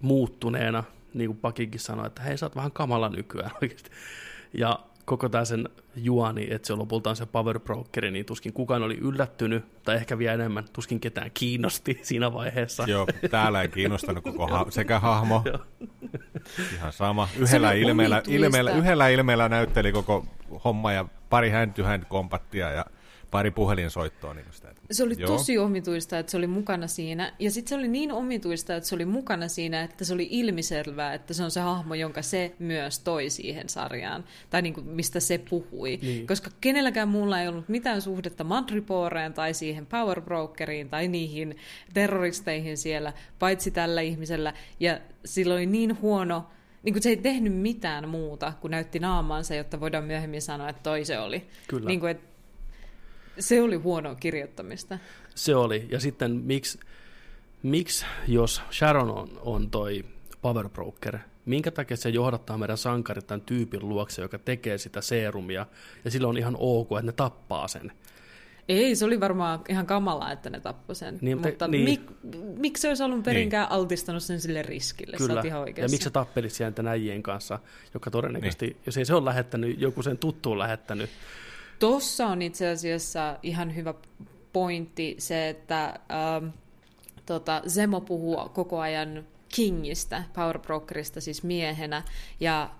muuttuneena, 0.00 0.84
niin 1.14 1.28
kuin 1.28 1.38
Pakikin 1.38 1.80
sanoi, 1.80 2.06
että 2.06 2.22
hei, 2.22 2.38
sä 2.38 2.46
oot 2.46 2.56
vähän 2.56 2.72
kamala 2.72 3.08
nykyään 3.08 3.50
oikeasti. 3.62 3.90
Ja 4.52 4.78
koko 5.06 5.28
tämä 5.28 5.44
sen 5.44 5.68
juoni, 5.96 6.46
että 6.50 6.66
se 6.66 6.72
on 6.72 6.78
lopultaan 6.78 7.16
se 7.16 7.26
power 7.26 7.60
brokeri, 7.60 8.10
niin 8.10 8.26
tuskin 8.26 8.52
kukaan 8.52 8.82
oli 8.82 8.98
yllättynyt, 9.00 9.82
tai 9.82 9.96
ehkä 9.96 10.18
vielä 10.18 10.34
enemmän, 10.34 10.64
tuskin 10.72 11.00
ketään 11.00 11.30
kiinnosti 11.34 11.98
siinä 12.02 12.32
vaiheessa. 12.32 12.84
Joo, 12.86 13.06
täällä 13.30 13.62
ei 13.62 13.68
kiinnostanut 13.68 14.24
koko 14.24 14.46
ha- 14.46 14.66
sekä 14.68 15.00
hahmo, 15.00 15.42
ihan 16.74 16.92
sama. 16.92 17.28
Yhdellä 17.38 17.72
ilmeellä, 17.72 18.22
ilmeellä, 18.28 18.70
yhdellä 18.70 19.08
ilmeellä 19.08 19.48
näytteli 19.48 19.92
koko 19.92 20.26
homma 20.64 20.92
ja 20.92 21.04
pari 21.30 21.50
hand 21.50 22.04
kompattia 22.08 22.70
ja 22.70 22.84
pari 23.30 23.50
puhelinsoittoa. 23.50 24.34
Niin 24.34 24.46
sitä. 24.50 24.74
se 24.90 25.02
oli 25.02 25.14
Joo. 25.18 25.30
tosi 25.30 25.58
omituista, 25.58 26.18
että 26.18 26.30
se 26.30 26.36
oli 26.36 26.46
mukana 26.46 26.86
siinä. 26.86 27.32
Ja 27.38 27.50
sitten 27.50 27.68
se 27.68 27.74
oli 27.74 27.88
niin 27.88 28.12
omituista, 28.12 28.76
että 28.76 28.88
se 28.88 28.94
oli 28.94 29.04
mukana 29.04 29.48
siinä, 29.48 29.82
että 29.82 30.04
se 30.04 30.14
oli 30.14 30.28
ilmiselvää, 30.30 31.14
että 31.14 31.34
se 31.34 31.44
on 31.44 31.50
se 31.50 31.60
hahmo, 31.60 31.94
jonka 31.94 32.22
se 32.22 32.54
myös 32.58 32.98
toi 32.98 33.30
siihen 33.30 33.68
sarjaan. 33.68 34.24
Tai 34.50 34.62
niin 34.62 34.74
kuin, 34.74 34.86
mistä 34.86 35.20
se 35.20 35.38
puhui. 35.38 35.98
Niin. 36.02 36.26
Koska 36.26 36.50
kenelläkään 36.60 37.08
muulla 37.08 37.40
ei 37.40 37.48
ollut 37.48 37.68
mitään 37.68 38.02
suhdetta 38.02 38.44
Madriporeen 38.44 39.34
tai 39.34 39.54
siihen 39.54 39.86
Power 39.86 40.20
Brokeriin 40.20 40.88
tai 40.88 41.08
niihin 41.08 41.56
terroristeihin 41.94 42.76
siellä, 42.76 43.12
paitsi 43.38 43.70
tällä 43.70 44.00
ihmisellä. 44.00 44.52
Ja 44.80 45.00
sillä 45.24 45.54
oli 45.54 45.66
niin 45.66 46.00
huono... 46.00 46.46
Niin 46.82 46.94
kuin 46.94 47.02
se 47.02 47.08
ei 47.08 47.16
tehnyt 47.16 47.52
mitään 47.52 48.08
muuta, 48.08 48.52
kun 48.60 48.70
näytti 48.70 48.98
naamansa, 48.98 49.54
jotta 49.54 49.80
voidaan 49.80 50.04
myöhemmin 50.04 50.42
sanoa, 50.42 50.68
että 50.68 50.82
toi 50.82 51.04
se 51.04 51.18
oli. 51.18 51.46
Kyllä. 51.68 51.88
Niin 51.88 52.00
kuin, 52.00 52.10
että 52.10 52.35
se 53.38 53.62
oli 53.62 53.76
huonoa 53.76 54.14
kirjoittamista. 54.14 54.98
Se 55.34 55.54
oli. 55.56 55.86
Ja 55.90 56.00
sitten 56.00 56.30
miksi, 56.30 56.80
miksi 57.62 58.06
jos 58.28 58.62
Sharon 58.72 59.10
on, 59.10 59.28
on 59.44 59.70
toi 59.70 60.04
power 60.42 60.68
broker, 60.68 61.18
minkä 61.44 61.70
takia 61.70 61.96
se 61.96 62.08
johdattaa 62.08 62.58
meidän 62.58 62.78
sankarit 62.78 63.26
tämän 63.26 63.40
tyypin 63.40 63.88
luokse, 63.88 64.22
joka 64.22 64.38
tekee 64.38 64.78
sitä 64.78 65.00
seerumia, 65.00 65.66
ja 66.04 66.10
silloin 66.10 66.28
on 66.30 66.38
ihan 66.38 66.56
ok, 66.58 66.88
että 66.92 67.06
ne 67.06 67.12
tappaa 67.12 67.68
sen. 67.68 67.92
Ei, 68.68 68.96
se 68.96 69.04
oli 69.04 69.20
varmaan 69.20 69.60
ihan 69.68 69.86
kamalaa, 69.86 70.32
että 70.32 70.50
ne 70.50 70.60
tappoi 70.60 70.96
sen. 70.96 71.18
Niin, 71.20 71.36
mutta- 71.36 71.48
mutta 71.48 71.68
niin. 71.68 71.84
mik, 71.84 72.00
miksi 72.58 72.80
se 72.80 72.88
olisi 72.88 73.02
alun 73.02 73.22
perinkään 73.22 73.70
altistanut 73.70 74.22
sen 74.22 74.40
sille 74.40 74.62
riskille? 74.62 75.16
Kyllä. 75.16 75.42
ihan 75.44 75.68
Ja 75.76 75.88
miksi 75.88 76.04
sä 76.04 76.10
tappelit 76.10 76.52
siellä 76.52 76.70
niiden 76.70 76.88
äijien 76.88 77.22
kanssa, 77.22 77.58
joka 77.94 78.10
todennäköisesti, 78.10 78.66
niin. 78.66 78.76
jos 78.86 78.96
ei 78.96 79.04
se 79.04 79.14
ole 79.14 79.24
lähettänyt, 79.24 79.80
joku 79.80 80.02
sen 80.02 80.18
tuttuun 80.18 80.58
lähettänyt. 80.58 81.10
Tossa 81.78 82.26
on 82.26 82.42
itse 82.42 82.68
asiassa 82.68 83.38
ihan 83.42 83.76
hyvä 83.76 83.94
pointti 84.52 85.16
se, 85.18 85.48
että 85.48 85.84
ähm, 85.86 86.46
tota, 87.26 87.62
Zemo 87.68 88.00
puhuu 88.00 88.48
koko 88.48 88.80
ajan 88.80 89.24
Kingistä, 89.48 90.22
Power 90.34 90.58
Brokerista 90.58 91.20
siis 91.20 91.42
miehenä, 91.42 92.02
ja 92.40 92.70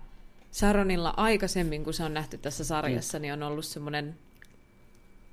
Saronilla 0.51 1.15
aikaisemmin, 1.17 1.85
kun 1.85 1.95
se 1.95 2.05
on 2.05 2.15
nähty 2.15 2.39
tässä 2.39 2.65
sarjassa, 2.65 3.19
mm. 3.19 3.23
niin 3.23 3.33
on 3.33 3.43
ollut 3.43 3.65
semmoinen 3.65 4.19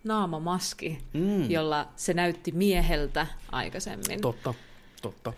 naamamaski, 0.04 0.99
Mm. 1.13 1.52
jolla 1.52 1.88
se 1.95 2.13
näytti 2.13 2.52
mieheltä 2.52 3.28
aikaisemmin. 3.52 4.21
Totta, 4.21 4.54
totta, 5.02 5.34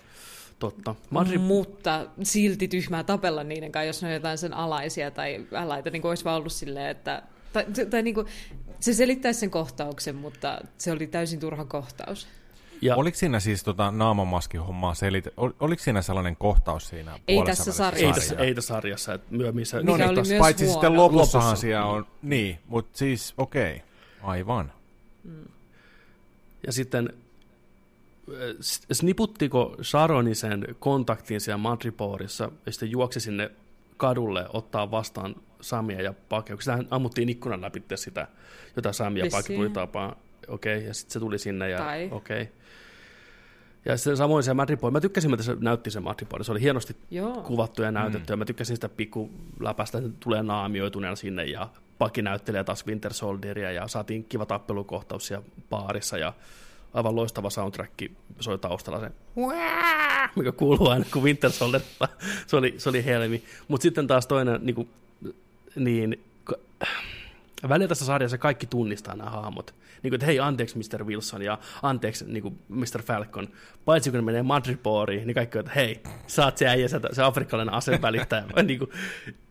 totta. 0.59 0.95
Madri, 1.09 1.37
Mutta 1.37 2.05
silti 2.23 2.67
tyhmää 2.67 3.03
tapella 3.03 3.43
niiden 3.43 3.71
kanssa, 3.71 3.85
jos 3.87 4.01
ne 4.01 4.07
on 4.07 4.13
jotain 4.13 4.37
sen 4.37 4.53
alaisia 4.53 5.11
tai 5.11 5.45
äläitä, 5.53 5.89
niin 5.89 6.01
kuin 6.01 6.09
olisi 6.09 6.25
vaan 6.25 6.37
ollut 6.37 6.53
silleen, 6.53 6.89
että... 6.89 7.21
Tai, 7.63 7.85
tai 7.89 8.01
niin 8.01 8.15
kuin, 8.15 8.27
se 8.79 8.93
selittäisi 8.93 9.39
sen 9.39 9.51
kohtauksen, 9.51 10.15
mutta 10.15 10.59
se 10.77 10.91
oli 10.91 11.07
täysin 11.07 11.39
turha 11.39 11.65
kohtaus. 11.65 12.27
ja 12.81 12.95
Oliko 12.95 13.17
siinä 13.17 13.39
siis 13.39 13.63
tota 13.63 13.91
naamamaskihommaa 13.91 14.93
selitä? 14.93 15.29
ol- 15.37 15.51
Oliko 15.59 15.83
siinä 15.83 16.01
sellainen 16.01 16.35
kohtaus 16.35 16.87
siinä 16.87 17.19
Ei 17.27 17.35
puolessa 17.35 17.65
tässä 17.65 17.83
välissä 17.83 17.97
ei, 17.97 18.01
sarjassa. 18.13 18.29
tässä, 18.33 18.43
ei 18.43 18.55
tässä 18.55 18.67
sarjassa, 18.67 19.13
että 19.13 19.27
myöhemmissä... 19.35 19.77
No 19.83 19.93
Mikä 19.93 20.07
niin, 20.07 20.19
oli 20.19 20.39
paitsi 20.39 20.65
huono. 20.65 20.73
sitten 20.81 20.95
lopussahan 20.95 21.47
Lopussa. 21.47 21.61
siellä 21.61 21.85
on, 21.85 22.05
niin, 22.21 22.59
mutta 22.67 22.97
siis 22.97 23.33
okei, 23.37 23.75
okay. 23.75 23.87
aivan. 24.31 24.71
Ja 26.65 26.71
sitten 26.71 27.09
äh, 28.29 28.35
s- 28.61 28.81
sniputtiko 28.91 29.75
Sharoni 29.83 30.35
sen 30.35 30.67
kontaktin 30.79 31.41
siellä 31.41 31.57
Madripoorissa 31.57 32.51
ja 32.65 32.71
sitten 32.71 32.91
juoksi 32.91 33.19
sinne 33.19 33.51
kadulle 33.97 34.45
ottaa 34.53 34.91
vastaan 34.91 35.35
Samia 35.61 36.01
ja 36.01 36.13
Pake. 36.29 36.55
Sitähän 36.59 36.87
ammuttiin 36.89 37.29
ikkunan 37.29 37.61
läpi 37.61 37.83
sitä, 37.95 38.27
jota 38.75 38.93
Samia 38.93 39.25
ja 39.25 39.31
Pake 39.31 39.55
tuli 39.55 39.69
tapaan. 39.69 40.15
Okei, 40.47 40.77
okay, 40.77 40.87
ja 40.87 40.93
sitten 40.93 41.13
se 41.13 41.19
tuli 41.19 41.39
sinne 41.39 41.69
ja 41.69 41.77
Tai- 41.77 42.09
okei. 42.11 42.41
Okay. 42.41 42.53
Ja 43.85 43.97
sitten 43.97 44.17
samoin 44.17 44.43
se 44.43 44.53
Madripoor. 44.53 44.91
Mä 44.91 45.01
tykkäsin, 45.01 45.31
mitä 45.31 45.43
se 45.43 45.57
näytti 45.59 45.91
se 45.91 45.99
Madripoor. 45.99 46.43
Se 46.43 46.51
oli 46.51 46.61
hienosti 46.61 46.95
Joo. 47.11 47.41
kuvattu 47.41 47.81
ja 47.81 47.91
näytetty. 47.91 48.31
Mm. 48.31 48.33
Ja 48.33 48.37
mä 48.37 48.45
tykkäsin 48.45 48.77
sitä 48.77 48.89
pikku 48.89 49.31
läpästä, 49.59 49.97
että 49.97 50.09
tulee 50.19 50.43
naamioituneena 50.43 51.15
sinne 51.15 51.45
ja 51.45 51.69
Paki 51.97 52.21
näyttelee 52.21 52.63
taas 52.63 52.87
Winter 52.87 53.13
Soldieria 53.13 53.71
ja 53.71 53.87
saatiin 53.87 54.23
kiva 54.23 54.45
tappelukohtaus 54.45 55.27
siellä 55.27 55.45
baarissa 55.69 56.17
ja 56.17 56.33
aivan 56.93 57.15
loistava 57.15 57.49
soundtrack 57.49 57.93
soi 58.39 58.57
taustalla 58.57 58.99
se 58.99 59.11
mikä 60.35 60.51
kuuluu 60.51 60.89
aina 60.89 61.05
kun 61.13 61.23
Winter 61.23 61.51
Soldier, 61.51 61.81
se 62.47 62.55
oli, 62.55 62.75
se 62.77 62.89
oli 62.89 63.05
helmi. 63.05 63.43
Mutta 63.67 63.83
sitten 63.83 64.07
taas 64.07 64.27
toinen, 64.27 64.59
niin, 64.63 64.75
kuin, 64.75 64.89
niin 65.75 66.23
välillä 67.69 67.87
tässä 67.87 68.05
sarjassa 68.05 68.37
kaikki 68.37 68.65
tunnistaa 68.65 69.15
nämä 69.15 69.29
hahmot. 69.29 69.75
Niin 70.03 70.11
kuin, 70.11 70.15
että 70.15 70.25
hei, 70.25 70.39
anteeksi 70.39 70.77
Mr. 70.77 71.03
Wilson 71.03 71.41
ja 71.41 71.59
anteeksi 71.81 72.25
niin 72.27 72.43
kuin 72.43 72.59
Mr. 72.69 73.01
Falcon. 73.05 73.47
Paitsi 73.85 74.11
kun 74.11 74.17
ne 74.17 74.21
menee 74.21 74.43
Madripooriin, 74.43 75.27
niin 75.27 75.35
kaikki 75.35 75.57
on, 75.57 75.65
että 75.65 75.79
hei, 75.79 75.99
sä 76.27 76.45
oot 76.45 76.57
se 76.57 76.67
äijä, 76.67 76.87
sä- 76.87 76.99
se 77.11 77.23
afrikkalainen 77.23 77.73
asevälittäjä. 77.73 78.43
niin 78.63 78.79
kuin, 78.79 78.91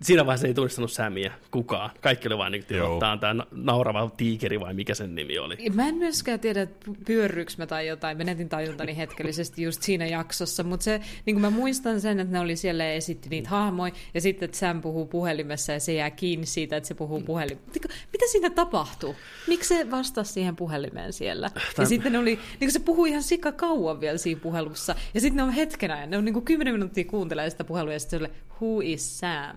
siinä 0.02 0.26
vaiheessa 0.26 0.46
ei 0.46 0.54
tunnistanut 0.54 0.92
Samia 0.92 1.33
kukaan. 1.50 1.90
Kaikki 2.00 2.28
oli 2.28 2.38
vain 2.38 2.52
niin 2.52 2.64
kuin, 2.66 2.76
Joo. 2.76 2.92
että 2.92 3.00
tämä 3.00 3.12
on 3.12 3.20
tämä 3.20 3.44
naurava 3.52 4.11
tiikeri 4.16 4.61
vai 4.61 4.74
mikä 4.74 4.94
sen 4.94 5.14
nimi 5.14 5.38
oli. 5.38 5.57
Mä 5.74 5.88
en 5.88 5.94
myöskään 5.94 6.40
tiedä, 6.40 6.62
että 6.62 6.90
pyörryks 7.07 7.59
mä 7.59 7.66
tai 7.66 7.87
jotain. 7.87 8.18
Menetin 8.18 8.48
tajuntani 8.48 8.96
hetkellisesti 8.96 9.62
just 9.62 9.83
siinä 9.83 10.07
jaksossa, 10.07 10.62
mutta 10.62 10.85
se, 10.85 11.00
niin 11.26 11.35
kuin 11.35 11.40
mä 11.40 11.50
muistan 11.50 12.00
sen, 12.00 12.20
että 12.20 12.33
ne 12.33 12.40
oli 12.40 12.57
siellä 12.57 12.85
ja 12.85 12.92
esitti 12.92 13.28
niitä 13.28 13.48
hahmoja, 13.48 13.92
ja 14.14 14.20
sitten, 14.20 14.44
että 14.44 14.59
Sam 14.59 14.83
puhuu 14.83 15.07
puhelimessa 15.07 15.72
ja 15.72 15.80
se 15.80 15.92
jää 15.92 16.11
kiinni 16.11 16.46
siitä, 16.46 16.76
että 16.76 16.88
se 16.88 16.94
puhuu 16.94 17.20
puhelimessa. 17.20 17.70
Mitä 18.12 18.24
siinä 18.33 18.50
tapahtuu? 18.50 19.16
Miksi 19.48 19.68
se 19.68 19.90
vastasi 19.90 20.33
siihen 20.35 20.57
puhelimeen 20.57 21.12
siellä? 21.12 21.51
Ja 21.79 21.87
sitten 21.87 22.12
ne 22.12 22.18
oli, 22.18 22.35
niin 22.35 22.59
kuin 22.59 22.73
se 22.73 22.79
puhui 22.79 23.11
ihan 23.11 23.23
sika 23.23 23.53
kauan 23.53 24.01
vielä 24.01 24.18
siinä 24.18 24.40
puhelussa, 24.40 24.94
ja 25.14 25.20
sitten 25.20 25.37
ne 25.37 25.42
on 25.42 25.51
hetken 25.51 25.90
ajan, 25.90 26.11
ne 26.11 26.18
on 26.18 26.25
niin 26.25 26.33
kuin 26.33 26.44
kymmenen 26.44 26.75
minuuttia 26.75 27.05
kuuntelee 27.05 27.51
sitä 27.51 27.64
puhelua, 27.64 27.92
ja 27.92 28.01
sitten 28.01 28.20
se 28.20 28.25
oli, 28.25 28.35
who 28.61 28.81
is 28.85 29.18
Sam? 29.18 29.57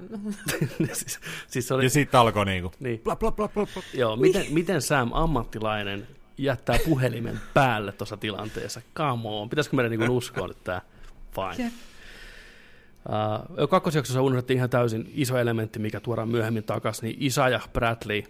siis, 0.93 1.19
siis 1.47 1.67
se 1.67 1.73
oli, 1.73 1.83
Ja 1.83 1.89
sitten 1.89 2.19
alkoi 2.19 2.45
niinku, 2.45 2.71
niin. 2.79 2.99
bla 2.99 3.15
bla 3.15 3.31
bla 3.31 3.47
bla 3.47 3.67
bla. 3.73 3.83
Joo, 3.93 4.15
miten, 4.15 4.45
miten 4.49 4.81
Sam 4.81 5.09
ammattilainen 5.13 6.07
jättää 6.37 6.79
puhelimen 6.85 7.39
päälle 7.53 7.91
tuossa 7.91 8.17
tilanteessa? 8.17 8.81
Come 8.95 9.29
on, 9.29 9.49
pitäisikö 9.49 9.75
meidän 9.75 9.99
niin 9.99 10.09
uskoa 10.09 10.47
nyt 10.47 10.63
tämä? 10.63 10.81
Fine. 11.35 11.63
Jep. 11.65 11.73
Uh, 13.59 13.69
kakkosjaksossa 13.69 14.21
unohdettiin 14.21 14.57
ihan 14.57 14.69
täysin 14.69 15.11
iso 15.15 15.37
elementti, 15.37 15.79
mikä 15.79 15.99
tuodaan 15.99 16.29
myöhemmin 16.29 16.63
takaisin, 16.63 17.07
niin 17.07 17.17
Isa 17.19 17.49
ja 17.49 17.59
Bradley, 17.73 18.23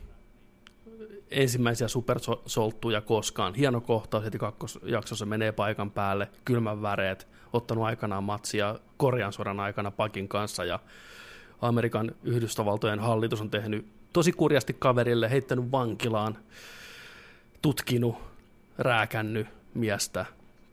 ensimmäisiä 1.31 1.87
supersolttuja 1.87 3.01
koskaan. 3.01 3.55
Hieno 3.55 3.81
kohtaus 3.81 4.23
heti 4.23 4.37
kakkosjaksossa 4.37 5.25
menee 5.25 5.51
paikan 5.51 5.91
päälle, 5.91 6.29
kylmän 6.45 6.81
väreet, 6.81 7.27
ottanut 7.53 7.85
aikanaan 7.85 8.23
matsia 8.23 8.79
Korean 8.97 9.33
sodan 9.33 9.59
aikana 9.59 9.91
Pakin 9.91 10.27
kanssa 10.27 10.65
ja 10.65 10.79
Amerikan 11.61 12.11
Yhdysvaltojen 12.23 12.99
hallitus 12.99 13.41
on 13.41 13.49
tehnyt 13.49 13.87
tosi 14.13 14.31
kurjasti 14.31 14.73
kaverille, 14.73 15.29
heittänyt 15.29 15.71
vankilaan, 15.71 16.37
tutkinut, 17.61 18.15
rääkännyt 18.77 19.47
miestä 19.73 20.25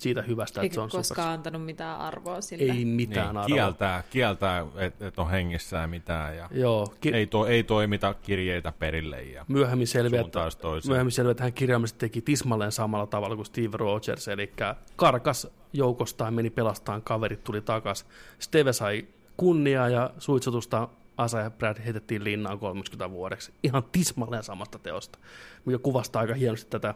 siitä 0.04 0.22
hyvästä, 0.22 0.60
että 0.60 0.64
Eikä 0.64 0.74
se 0.74 0.80
on 0.80 0.88
koskaan 0.88 1.26
super... 1.26 1.34
antanut 1.38 1.64
mitään 1.64 1.98
arvoa 1.98 2.40
sille. 2.40 2.72
Ei 2.72 2.84
mitään 2.84 3.26
Niin, 3.26 3.36
arvoa. 3.36 3.56
kieltää, 3.56 4.02
kieltää 4.10 4.66
että 4.76 5.06
et 5.06 5.18
on 5.18 5.30
hengissään 5.30 5.90
mitään 5.90 6.36
ja 6.36 6.48
Joo, 6.52 6.94
ki- 7.00 7.14
ei, 7.14 7.26
to, 7.26 7.46
ei 7.46 7.62
toimita 7.62 8.14
kirjeitä 8.14 8.72
perille 8.78 9.22
ja 9.22 9.44
myöhemmin 9.48 9.86
selviää, 9.86 10.20
että, 10.26 10.40
myöhemmin 10.88 11.12
selviää, 11.12 11.30
että 11.30 11.42
hän 11.42 11.52
kirjaimellisesti 11.52 11.98
teki 12.00 12.20
tismalleen 12.20 12.72
samalla 12.72 13.06
tavalla 13.06 13.36
kuin 13.36 13.46
Steve 13.46 13.76
Rogers, 13.76 14.28
eli 14.28 14.52
karkas 14.96 15.46
joukostaan, 15.72 16.34
meni 16.34 16.50
pelastamaan 16.50 17.02
kaverit, 17.02 17.44
tuli 17.44 17.60
takas. 17.60 18.06
Steve 18.38 18.72
sai 18.72 19.06
kunniaa 19.36 19.88
ja 19.88 20.10
suitsutusta 20.18 20.88
Asa 21.16 21.40
ja 21.40 21.50
Brad 21.50 21.76
heitettiin 21.84 22.24
linnaan 22.24 22.58
30 22.58 23.10
vuodeksi. 23.10 23.52
Ihan 23.62 23.84
tismalleen 23.92 24.42
samasta 24.42 24.78
teosta, 24.78 25.18
mikä 25.64 25.78
kuvastaa 25.78 26.20
aika 26.20 26.34
hienosti 26.34 26.70
tätä 26.70 26.94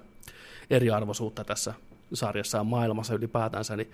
eriarvoisuutta 0.71 1.44
tässä 1.44 1.75
sarjassa 2.14 2.59
ja 2.59 2.64
maailmassa 2.64 3.14
ylipäätänsä. 3.14 3.77
Niin 3.77 3.92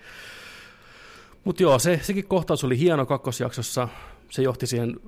mutta 1.45 1.63
joo, 1.63 1.79
se, 1.79 1.99
sekin 2.03 2.27
kohtaus 2.27 2.63
oli 2.63 2.79
hieno 2.79 3.05
kakkosjaksossa. 3.05 3.87
Se 4.29 4.41
johti 4.41 4.67
siihen 4.67 4.99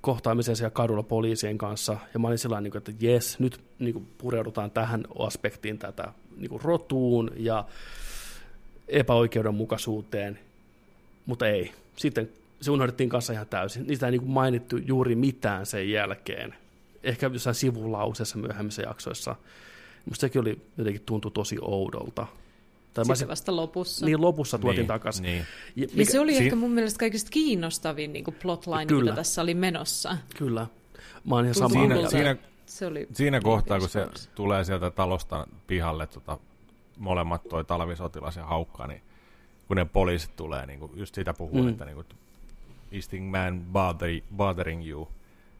kohtaamiseen 0.00 0.56
siellä 0.56 0.70
kadulla 0.70 1.02
poliisien 1.02 1.58
kanssa. 1.58 1.96
Ja 2.14 2.20
mä 2.20 2.26
olin 2.26 2.38
sillä 2.38 2.60
niin 2.60 2.76
että 2.76 2.92
jes, 3.00 3.38
nyt 3.38 3.60
niin 3.78 3.92
kuin 3.92 4.08
pureudutaan 4.18 4.70
tähän 4.70 5.04
aspektiin 5.18 5.78
tätä 5.78 6.12
niin 6.36 6.50
kuin 6.50 6.62
rotuun 6.62 7.30
ja 7.36 7.64
epäoikeudenmukaisuuteen. 8.88 10.38
Mutta 11.26 11.48
ei. 11.48 11.72
Sitten 11.96 12.30
se 12.60 12.70
unohdettiin 12.70 13.08
kanssa 13.08 13.32
ihan 13.32 13.46
täysin. 13.46 13.86
Niistä 13.86 14.06
ei 14.06 14.10
niin 14.10 14.30
mainittu 14.30 14.76
juuri 14.76 15.14
mitään 15.14 15.66
sen 15.66 15.90
jälkeen. 15.90 16.54
Ehkä 17.02 17.30
jossain 17.32 17.54
sivulauseessa 17.54 18.38
myöhemmissä 18.38 18.82
jaksoissa. 18.82 19.36
Musta 20.04 20.20
sekin 20.20 20.40
oli, 20.40 20.60
jotenkin 20.76 21.02
tuntui 21.06 21.30
tosi 21.30 21.56
oudolta. 21.60 22.26
Tai 22.96 23.04
mä 23.04 23.14
Sitten 23.14 23.28
vasta 23.28 23.56
lopussa. 23.56 24.06
niin 24.06 24.20
lopussa 24.20 24.58
tuotiin 24.58 24.78
niin, 24.78 24.86
takaisin. 24.86 25.22
Niin. 25.22 25.46
Ja 25.76 25.86
Ja 25.94 26.06
se 26.06 26.20
oli 26.20 26.34
si- 26.34 26.44
ehkä 26.44 26.56
mun 26.56 26.70
mielestä 26.70 26.98
kaikista 26.98 27.30
kiinnostavin 27.30 28.12
niin 28.12 28.24
kuin 28.24 28.36
plotline, 28.42 28.86
Kyllä. 28.86 29.02
mitä 29.04 29.16
tässä 29.16 29.42
oli 29.42 29.54
menossa. 29.54 30.18
Kyllä. 30.38 30.66
Mä 31.24 31.34
oon 31.34 31.44
ihan 31.44 31.54
samaa 31.54 31.70
Siinä, 31.70 32.08
siinä, 32.10 32.36
Se 32.66 32.86
oli 32.86 33.06
siinä 33.12 33.40
kohtaa, 33.40 33.78
kun 33.78 33.88
se 33.88 34.06
tulee 34.34 34.64
sieltä 34.64 34.90
talosta 34.90 35.46
pihalle 35.66 36.06
tota, 36.06 36.38
molemmat 36.98 37.48
toi 37.48 37.64
talvisotilas 37.64 38.36
ja 38.36 38.44
haukka, 38.44 38.86
niin 38.86 39.02
kun 39.68 39.76
ne 39.76 39.84
poliisit 39.84 40.36
tulee, 40.36 40.66
niin 40.66 40.78
kuin 40.80 40.92
just 40.94 41.14
siitä 41.14 41.34
puhuu, 41.34 41.62
Mm. 41.62 41.68
että 41.68 41.84
niin 41.84 41.94
kuin, 41.94 42.06
is 42.92 43.08
the 43.08 43.20
man 43.20 43.60
bother, 43.72 44.10
bothering 44.36 44.88
you, 44.88 45.08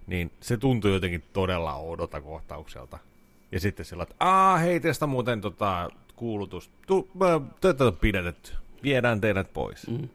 niin 0.07 0.33
se 0.41 0.57
tuntuu 0.57 0.91
jotenkin 0.91 1.23
todella 1.33 1.75
oudolta 1.75 2.21
kohtaukselta. 2.21 2.99
Ja 3.53 3.61
sitten 3.61 3.87
sillä, 3.87 4.03
että 4.03 4.15
aah, 4.21 4.61
hei, 4.61 4.81
teistä 4.81 5.07
muuten 5.07 5.41
tota, 5.41 5.91
kuulutus, 6.17 6.71
tu, 6.87 7.09
äh, 7.23 7.43
te 7.61 7.69
olette 7.69 8.01
pidätetty, 8.01 8.53
viedään 8.83 9.21
teidät 9.21 9.53
pois. 9.53 9.87
Mm. 9.87 10.09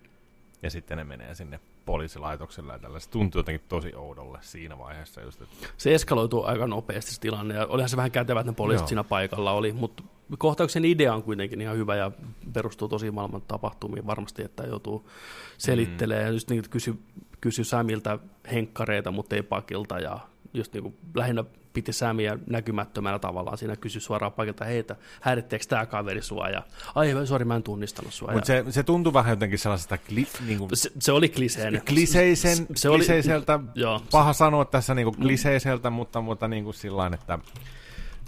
Ja 0.64 0.70
sitten 0.70 0.98
ne 0.98 1.04
menee 1.04 1.36
sinne 1.36 1.60
poliisilaitokselle 1.86 2.74
ja 2.74 2.80
tällä. 2.80 3.00
Se 3.00 3.10
tuntuu 3.10 3.40
jotenkin 3.40 3.68
tosi 3.70 3.96
oudolle 3.96 4.38
siinä 4.42 4.78
vaiheessa 4.78 5.22
just, 5.22 5.42
että 5.42 5.56
Se 5.78 5.96
eskaloituu 5.96 6.44
aika 6.44 6.68
nopeasti 6.68 7.14
se 7.14 7.22
tilanne, 7.22 7.54
ja 7.54 7.66
olihan 7.66 7.90
se 7.90 7.98
vähän 7.98 8.12
kätevä, 8.12 8.40
että 8.40 8.52
ne 8.52 8.56
poliisit 8.56 8.82
Joo. 8.82 8.88
siinä 8.88 9.04
paikalla 9.04 9.52
oli, 9.52 9.74
mutta 9.74 10.04
kohtauksen 10.38 10.86
idea 10.86 11.14
on 11.16 11.24
kuitenkin 11.24 11.62
ihan 11.62 11.78
hyvä 11.78 11.96
ja 11.96 12.12
perustuu 12.54 12.88
tosi 12.88 13.12
maailman 13.12 13.42
tapahtumiin 13.42 14.08
varmasti, 14.08 14.44
että 14.44 14.64
joutuu 14.64 15.10
selittelemään, 15.58 16.30
mm. 16.30 16.34
just 16.34 16.50
niin, 16.50 16.64
kysy, 16.70 16.96
kysy 17.42 17.64
Samilta 17.64 18.20
henkkareita, 18.52 19.12
mutta 19.12 19.36
ei 19.36 19.44
pakilta, 19.44 20.00
ja 20.00 20.20
just 20.54 20.74
niin 20.74 20.84
kuin 20.84 20.96
lähinnä 21.16 21.44
piti 21.74 21.94
Samia 21.94 22.38
näkymättömällä 22.48 23.20
tavallaan 23.20 23.58
siinä 23.58 23.76
kysyi 23.76 24.02
suoraan 24.02 24.34
paikalla, 24.34 24.66
heitä, 24.66 24.96
häiritteekö 25.22 25.66
tämä 25.70 25.86
kaveri 25.86 26.22
sua, 26.22 26.50
ja 26.50 26.64
ai, 26.96 27.14
sori, 27.26 27.46
mä 27.46 27.56
en 27.56 27.64
tunnistanut 27.64 28.14
sua. 28.14 28.32
Mutta 28.32 28.48
se, 28.48 28.66
se 28.70 28.84
tuntui 28.84 29.14
vähän 29.14 29.32
jotenkin 29.32 29.60
sellaisesta 29.60 29.98
kli, 29.98 30.28
niin 30.46 30.60
kuin, 30.60 30.70
se, 30.74 30.92
se, 31.00 31.12
oli 31.12 31.30
kliseinen. 31.30 31.82
Kliseisen, 31.86 32.58
se, 32.58 32.66
se 32.76 32.90
kliseiseltä, 32.90 33.56
oli, 33.56 33.64
joo, 33.76 34.02
paha 34.12 34.34
sanoa 34.34 34.66
tässä 34.66 34.96
niin 34.96 35.06
kuin 35.06 35.16
kliseiseltä, 35.16 35.90
mutta, 35.90 36.22
mutta 36.22 36.48
niin 36.48 36.64
kuin 36.64 36.74
sillain, 36.74 37.14
että 37.14 37.40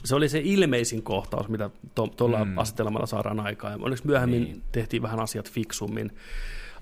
se 0.05 0.15
oli 0.15 0.29
se 0.29 0.41
ilmeisin 0.43 1.03
kohtaus, 1.03 1.49
mitä 1.49 1.69
tuolla 1.95 2.37
to, 2.37 2.45
mm. 2.45 2.57
asetelmalla 2.57 3.05
saadaan 3.05 3.39
aikaan. 3.39 3.83
Onneksi 3.83 4.07
myöhemmin 4.07 4.43
niin. 4.43 4.63
tehtiin 4.71 5.01
vähän 5.01 5.19
asiat 5.19 5.51
fiksummin. 5.51 6.11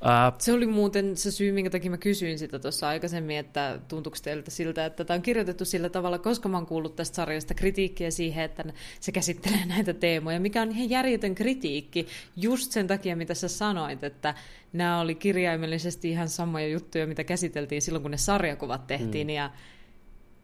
Uh, 0.01 0.35
se 0.37 0.53
oli 0.53 0.67
muuten 0.67 1.17
se 1.17 1.31
syy, 1.31 1.51
minkä 1.51 1.69
takia 1.69 1.91
mä 1.91 1.97
kysyin 1.97 2.39
sitä 2.39 2.59
tuossa 2.59 2.87
aikaisemmin, 2.87 3.37
että 3.37 3.79
tuntuuko 3.87 4.17
teiltä 4.23 4.51
siltä, 4.51 4.85
että 4.85 5.05
tämä 5.05 5.15
on 5.15 5.21
kirjoitettu 5.21 5.65
sillä 5.65 5.89
tavalla, 5.89 6.17
koska 6.17 6.49
mä 6.49 6.57
oon 6.57 6.65
kuullut 6.65 6.95
tästä 6.95 7.15
sarjasta 7.15 7.53
kritiikkiä 7.53 8.11
siihen, 8.11 8.45
että 8.45 8.63
se 8.99 9.11
käsittelee 9.11 9.65
näitä 9.65 9.93
teemoja, 9.93 10.39
mikä 10.39 10.61
on 10.61 10.71
ihan 10.71 10.89
järjetön 10.89 11.35
kritiikki, 11.35 12.07
just 12.37 12.71
sen 12.71 12.87
takia, 12.87 13.15
mitä 13.15 13.33
sä 13.33 13.47
sanoit, 13.47 14.03
että 14.03 14.35
nämä 14.73 14.99
oli 14.99 15.15
kirjaimellisesti 15.15 16.09
ihan 16.09 16.29
samoja 16.29 16.67
juttuja, 16.67 17.07
mitä 17.07 17.23
käsiteltiin 17.23 17.81
silloin, 17.81 18.01
kun 18.01 18.11
ne 18.11 18.17
sarjakuvat 18.17 18.87
tehtiin, 18.87 19.27
mm. 19.27 19.33
ja 19.33 19.51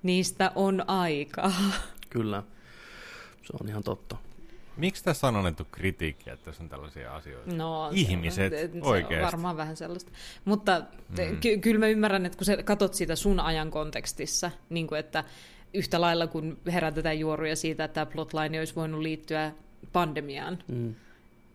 niistä 0.03 0.51
on 0.55 0.89
aikaa. 0.89 1.53
Kyllä. 2.09 2.43
Se 3.43 3.53
on 3.61 3.69
ihan 3.69 3.83
totta. 3.83 4.26
Miksi 4.77 5.03
tässä 5.03 5.27
on 5.27 5.35
annettu 5.35 5.67
kritiikkiä, 5.71 6.33
että 6.33 6.45
tässä 6.45 6.63
on 6.63 6.69
tällaisia 6.69 7.15
asioita? 7.15 7.55
No, 7.55 7.89
Ihmiset, 7.93 8.53
se, 8.53 8.69
se 8.73 8.79
oikeasti. 8.81 9.15
on 9.15 9.21
varmaan 9.21 9.57
vähän 9.57 9.77
sellaista. 9.77 10.11
Mutta 10.45 10.81
mm. 11.09 11.37
ky- 11.39 11.57
kyllä 11.57 11.79
mä 11.79 11.87
ymmärrän, 11.87 12.25
että 12.25 12.37
kun 12.37 12.45
sä 12.45 12.63
katot 12.63 12.93
sitä 12.93 13.15
sun 13.15 13.39
ajan 13.39 13.71
kontekstissa, 13.71 14.51
niin 14.69 14.87
kuin 14.87 14.99
että 14.99 15.23
yhtä 15.73 16.01
lailla 16.01 16.27
kun 16.27 16.57
herätetään 16.73 17.19
juoruja 17.19 17.55
siitä, 17.55 17.83
että 17.83 17.93
tämä 17.93 18.05
plotline 18.05 18.59
olisi 18.59 18.75
voinut 18.75 19.01
liittyä 19.01 19.51
pandemiaan, 19.93 20.63
mm. 20.67 20.95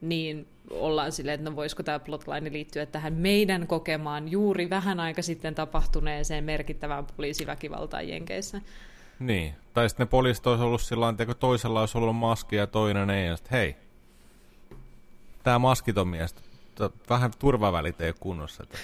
niin 0.00 0.46
ollaan 0.70 1.12
silleen, 1.12 1.34
että 1.34 1.50
no 1.50 1.56
voisiko 1.56 1.82
tämä 1.82 1.98
plotline 1.98 2.52
liittyä 2.52 2.86
tähän 2.86 3.12
meidän 3.12 3.66
kokemaan 3.66 4.28
juuri 4.28 4.70
vähän 4.70 5.00
aika 5.00 5.22
sitten 5.22 5.54
tapahtuneeseen 5.54 6.44
merkittävään 6.44 7.06
poliisiväkivaltaan 7.16 8.08
Jenkeissä. 8.08 8.60
Niin, 9.18 9.54
tai 9.74 9.88
sitten 9.88 10.06
ne 10.06 10.10
poliisit 10.10 10.46
olisi 10.46 10.64
ollut 10.64 10.82
sillä 10.82 11.12
tavalla, 11.12 11.34
toisella 11.34 11.80
olisi 11.80 11.98
ollut 11.98 12.16
maski 12.16 12.56
ja 12.56 12.66
toinen 12.66 13.10
ei, 13.10 13.26
ja 13.26 13.36
sitten 13.36 13.58
hei, 13.58 13.76
tämä 15.42 15.58
maskiton 15.58 16.08
mies, 16.08 16.34
vähän 17.10 17.30
turvavälit 17.38 18.00
ei 18.00 18.08
ole 18.08 18.14
kunnossa. 18.20 18.62
Että, 18.62 18.78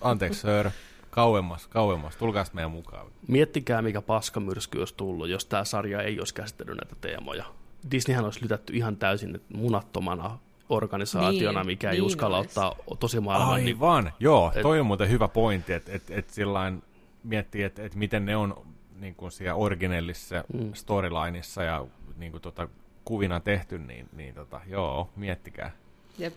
anteeksi, 0.00 0.40
sir, 0.40 0.70
kauemmas, 1.10 1.66
kauemmas, 1.66 2.16
tulkaa 2.16 2.44
meidän 2.52 2.70
mukaan. 2.70 3.06
Miettikää, 3.28 3.82
mikä 3.82 4.02
paskamyrsky 4.02 4.78
olisi 4.78 4.94
tullut, 4.96 5.28
jos 5.28 5.44
tämä 5.44 5.64
sarja 5.64 6.02
ei 6.02 6.18
olisi 6.18 6.34
käsitellyt 6.34 6.76
näitä 6.76 6.96
teemoja. 7.00 7.44
Disneyhän 7.90 8.24
olisi 8.24 8.42
lytätty 8.42 8.76
ihan 8.76 8.96
täysin 8.96 9.42
munattomana 9.54 10.38
organisaationa, 10.68 11.60
niin, 11.60 11.66
mikä 11.66 11.90
ei 11.90 11.96
niin 11.96 12.02
uskalla 12.02 12.36
olisi. 12.36 12.60
ottaa 12.60 12.76
tosi 13.00 13.20
maailman. 13.20 13.54
Aivan, 13.54 14.04
niin, 14.04 14.14
joo, 14.20 14.52
et, 14.54 14.62
toi 14.62 14.80
on 14.80 14.86
muuten 14.86 15.10
hyvä 15.10 15.28
pointti, 15.28 15.72
että 15.72 15.92
et, 15.92 16.10
et 16.10 16.30
sillain 16.30 16.82
miettii, 17.24 17.62
että 17.62 17.82
et 17.82 17.94
miten 17.94 18.26
ne 18.26 18.36
on 18.36 18.66
niin 19.02 19.14
kuin 19.14 19.32
siellä 19.32 19.54
originellisessa 19.54 20.44
mm. 20.52 20.72
storylineissa 20.74 21.62
ja 21.62 21.86
niin 22.16 22.32
kuin 22.32 22.42
tota, 22.42 22.68
kuvina 23.04 23.40
tehty, 23.40 23.78
niin, 23.78 24.08
niin 24.12 24.34
tota, 24.34 24.60
joo, 24.66 25.10
miettikää. 25.16 25.70
Jep. 26.18 26.34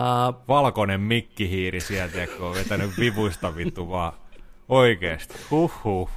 Uh, 0.00 0.46
Valkoinen 0.48 1.00
mikkihiiri 1.00 1.80
sieltä, 1.80 2.26
kun 2.26 2.46
on 2.46 2.54
vetänyt 2.54 2.90
vivuista 2.98 3.56
vittu 3.56 3.90
vaan 3.90 4.12
oikeesti. 4.68 5.34
Huhhuh. 5.50 6.10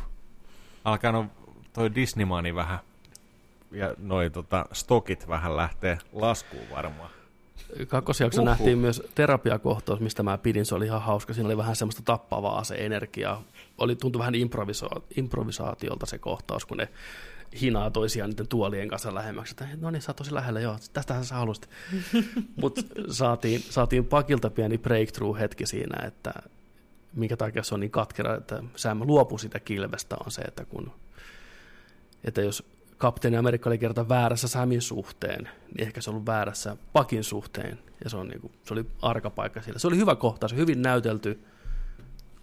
Alkanut 0.83 1.25
toi 1.73 1.95
Disneymani 1.95 2.55
vähän 2.55 2.79
ja 3.71 3.95
noi 3.97 4.29
tota, 4.29 4.65
stokit 4.71 5.27
vähän 5.27 5.57
lähtee 5.57 5.97
laskuun 6.13 6.69
varmaan. 6.71 7.09
Kakkosjakso 7.87 8.43
nähtiin 8.43 8.77
myös 8.77 9.03
terapiakohtaus, 9.15 9.99
mistä 9.99 10.23
mä 10.23 10.37
pidin, 10.37 10.65
se 10.65 10.75
oli 10.75 10.85
ihan 10.85 11.01
hauska. 11.01 11.33
Siinä 11.33 11.47
oli 11.47 11.57
vähän 11.57 11.75
semmoista 11.75 12.01
tappavaa 12.05 12.63
se 12.63 12.75
energia. 12.75 13.41
Oli, 13.77 13.95
tuntui 13.95 14.19
vähän 14.19 14.33
improviso- 14.33 15.03
improvisaatiolta 15.17 16.05
se 16.05 16.17
kohtaus, 16.17 16.65
kun 16.65 16.77
ne 16.77 16.89
hinaa 17.61 17.91
toisiaan 17.91 18.29
niiden 18.29 18.47
tuolien 18.47 18.89
kanssa 18.89 19.15
lähemmäksi. 19.15 19.51
Että, 19.51 19.67
no 19.81 19.91
niin, 19.91 20.01
sä 20.01 20.09
oot 20.09 20.17
tosi 20.17 20.33
lähellä, 20.33 20.59
joo, 20.59 20.77
tästähän 20.93 21.25
sä 21.25 21.35
halusit. 21.35 21.69
Mutta 22.61 22.81
saatiin, 23.09 23.61
saatiin 23.61 24.05
pakilta 24.05 24.49
pieni 24.49 24.77
breakthrough-hetki 24.77 25.65
siinä, 25.65 26.07
että 26.07 26.33
minkä 27.13 27.37
takia 27.37 27.63
se 27.63 27.73
on 27.73 27.79
niin 27.79 27.91
katkera, 27.91 28.35
että 28.35 28.63
Sam 28.75 29.01
luopui 29.01 29.39
sitä 29.39 29.59
kilvestä, 29.59 30.15
on 30.25 30.31
se, 30.31 30.41
että 30.41 30.65
kun 30.65 30.91
että 32.23 32.41
jos 32.41 32.63
kapteeni 32.97 33.37
Amerikka 33.37 33.69
oli 33.69 33.77
kerta 33.77 34.09
väärässä 34.09 34.47
Samin 34.47 34.81
suhteen, 34.81 35.43
niin 35.43 35.87
ehkä 35.87 36.01
se 36.01 36.09
on 36.09 36.13
ollut 36.13 36.25
väärässä 36.25 36.77
Pakin 36.93 37.23
suhteen, 37.23 37.79
ja 38.03 38.09
se, 38.09 38.17
on 38.17 38.27
niin 38.27 38.41
kuin, 38.41 38.53
se 38.63 38.73
oli 38.73 38.85
arkapaikka 39.01 39.61
siellä. 39.61 39.79
Se 39.79 39.87
oli 39.87 39.97
hyvä 39.97 40.15
kohtaus, 40.15 40.55
hyvin 40.55 40.81
näytelty 40.81 41.39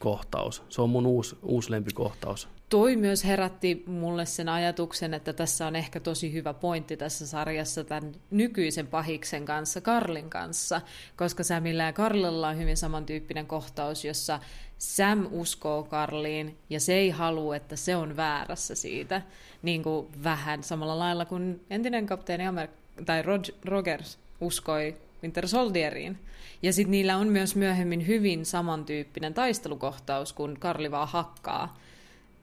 kohtaus. 0.02 0.62
Se 0.68 0.82
on 0.82 0.90
mun 0.90 1.06
uusi, 1.06 1.36
uusi 1.42 1.70
lempikohtaus. 1.70 2.48
Toi 2.68 2.96
myös 2.96 3.24
herätti 3.24 3.84
mulle 3.86 4.26
sen 4.26 4.48
ajatuksen, 4.48 5.14
että 5.14 5.32
tässä 5.32 5.66
on 5.66 5.76
ehkä 5.76 6.00
tosi 6.00 6.32
hyvä 6.32 6.54
pointti 6.54 6.96
tässä 6.96 7.26
sarjassa 7.26 7.84
tämän 7.84 8.12
nykyisen 8.30 8.86
pahiksen 8.86 9.44
kanssa, 9.44 9.80
Karlin 9.80 10.30
kanssa, 10.30 10.80
koska 11.16 11.42
Samilla 11.42 11.82
ja 11.82 11.92
Karlilla 11.92 12.48
on 12.48 12.58
hyvin 12.58 12.76
samantyyppinen 12.76 13.46
kohtaus, 13.46 14.04
jossa 14.04 14.40
Sam 14.78 15.26
uskoo 15.30 15.82
Karliin 15.82 16.56
ja 16.70 16.80
se 16.80 16.94
ei 16.94 17.10
halua, 17.10 17.56
että 17.56 17.76
se 17.76 17.96
on 17.96 18.16
väärässä 18.16 18.74
siitä. 18.74 19.22
Niin 19.62 19.82
kuin 19.82 20.06
vähän 20.24 20.62
samalla 20.62 20.98
lailla 20.98 21.24
kuin 21.24 21.60
entinen 21.70 22.06
kapteeni 22.06 22.44
Amer- 22.44 23.04
tai 23.04 23.22
Rog- 23.22 23.56
Rogers 23.64 24.18
uskoi 24.40 24.96
Winter 25.22 25.48
Soldieriin. 25.48 26.18
Ja 26.62 26.72
sitten 26.72 26.90
niillä 26.90 27.16
on 27.16 27.28
myös 27.28 27.56
myöhemmin 27.56 28.06
hyvin 28.06 28.46
samantyyppinen 28.46 29.34
taistelukohtaus, 29.34 30.32
kun 30.32 30.56
Karli 30.60 30.90
vaan 30.90 31.08
hakkaa 31.08 31.62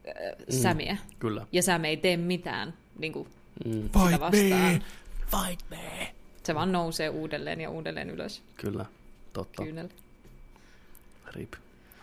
äh, 0.08 0.14
mm, 0.38 0.62
Sämiä. 0.62 0.96
Kyllä. 1.18 1.46
Ja 1.52 1.62
Sam 1.62 1.84
ei 1.84 1.96
tee 1.96 2.16
mitään 2.16 2.74
niin 2.98 3.12
kuin, 3.12 3.28
mm. 3.64 3.72
Fight 3.72 4.20
vastaan. 4.20 4.50
me! 4.50 4.82
Fight 5.26 5.70
me! 5.70 6.14
Se 6.42 6.54
vaan 6.54 6.72
nousee 6.72 7.08
uudelleen 7.08 7.60
ja 7.60 7.70
uudelleen 7.70 8.10
ylös. 8.10 8.42
Kyllä, 8.56 8.86
totta. 9.32 9.62
Kyynel. 9.62 9.88
Rip. 11.26 11.52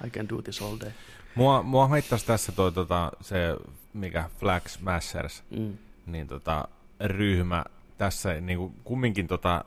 I 0.05 0.09
can 0.09 0.29
do 0.29 0.41
this 0.41 0.61
all 0.61 0.77
day. 0.79 0.91
Mua, 1.35 1.63
mua 1.63 1.87
haittaisi 1.87 2.25
tässä 2.25 2.51
toi, 2.51 2.71
tota, 2.71 3.11
se, 3.21 3.55
mikä 3.93 4.29
Flag 4.39 4.67
Smashers, 4.67 5.43
mm. 5.49 5.77
niin 6.05 6.27
tota, 6.27 6.67
ryhmä 6.99 7.65
tässä 7.97 8.41
niin 8.41 8.57
kuin, 8.57 8.73
kumminkin 8.83 9.27
tota, 9.27 9.65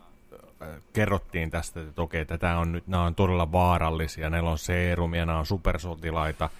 kerrottiin 0.92 1.50
tästä, 1.50 1.80
että 1.80 2.02
okei, 2.02 2.20
että 2.20 2.38
tämä 2.38 2.58
on 2.58 2.72
nyt, 2.72 2.86
nämä 2.86 3.04
on 3.04 3.14
todella 3.14 3.52
vaarallisia, 3.52 4.30
näillä 4.30 4.50
on 4.50 4.58
seerumia, 4.58 5.26
nämä 5.26 5.38
on 5.38 5.46
supersotilaita, 5.46 6.50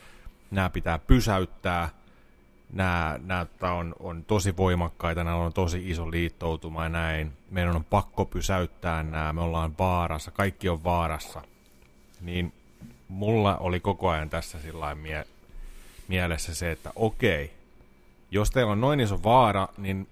nämä 0.50 0.70
pitää 0.70 0.98
pysäyttää, 0.98 1.88
nämä, 2.72 3.20
nämä 3.24 3.46
on, 3.62 3.94
on 4.00 4.24
tosi 4.24 4.56
voimakkaita, 4.56 5.24
nämä 5.24 5.36
on 5.36 5.52
tosi 5.52 5.90
iso 5.90 6.10
liittoutuma 6.10 6.82
ja 6.82 6.88
näin. 6.88 7.32
Meidän 7.50 7.76
on 7.76 7.84
pakko 7.84 8.24
pysäyttää 8.24 9.02
nämä, 9.02 9.32
me 9.32 9.40
ollaan 9.40 9.74
vaarassa, 9.78 10.30
kaikki 10.30 10.68
on 10.68 10.84
vaarassa. 10.84 11.42
Niin 12.20 12.52
mulla 13.08 13.56
oli 13.56 13.80
koko 13.80 14.08
ajan 14.08 14.30
tässä 14.30 14.60
sillä 14.60 14.94
mie- 14.94 15.26
mielessä 16.08 16.54
se, 16.54 16.70
että 16.70 16.92
okei, 16.96 17.52
jos 18.30 18.50
teillä 18.50 18.72
on 18.72 18.80
noin 18.80 19.00
iso 19.00 19.22
vaara, 19.22 19.68
niin 19.78 20.08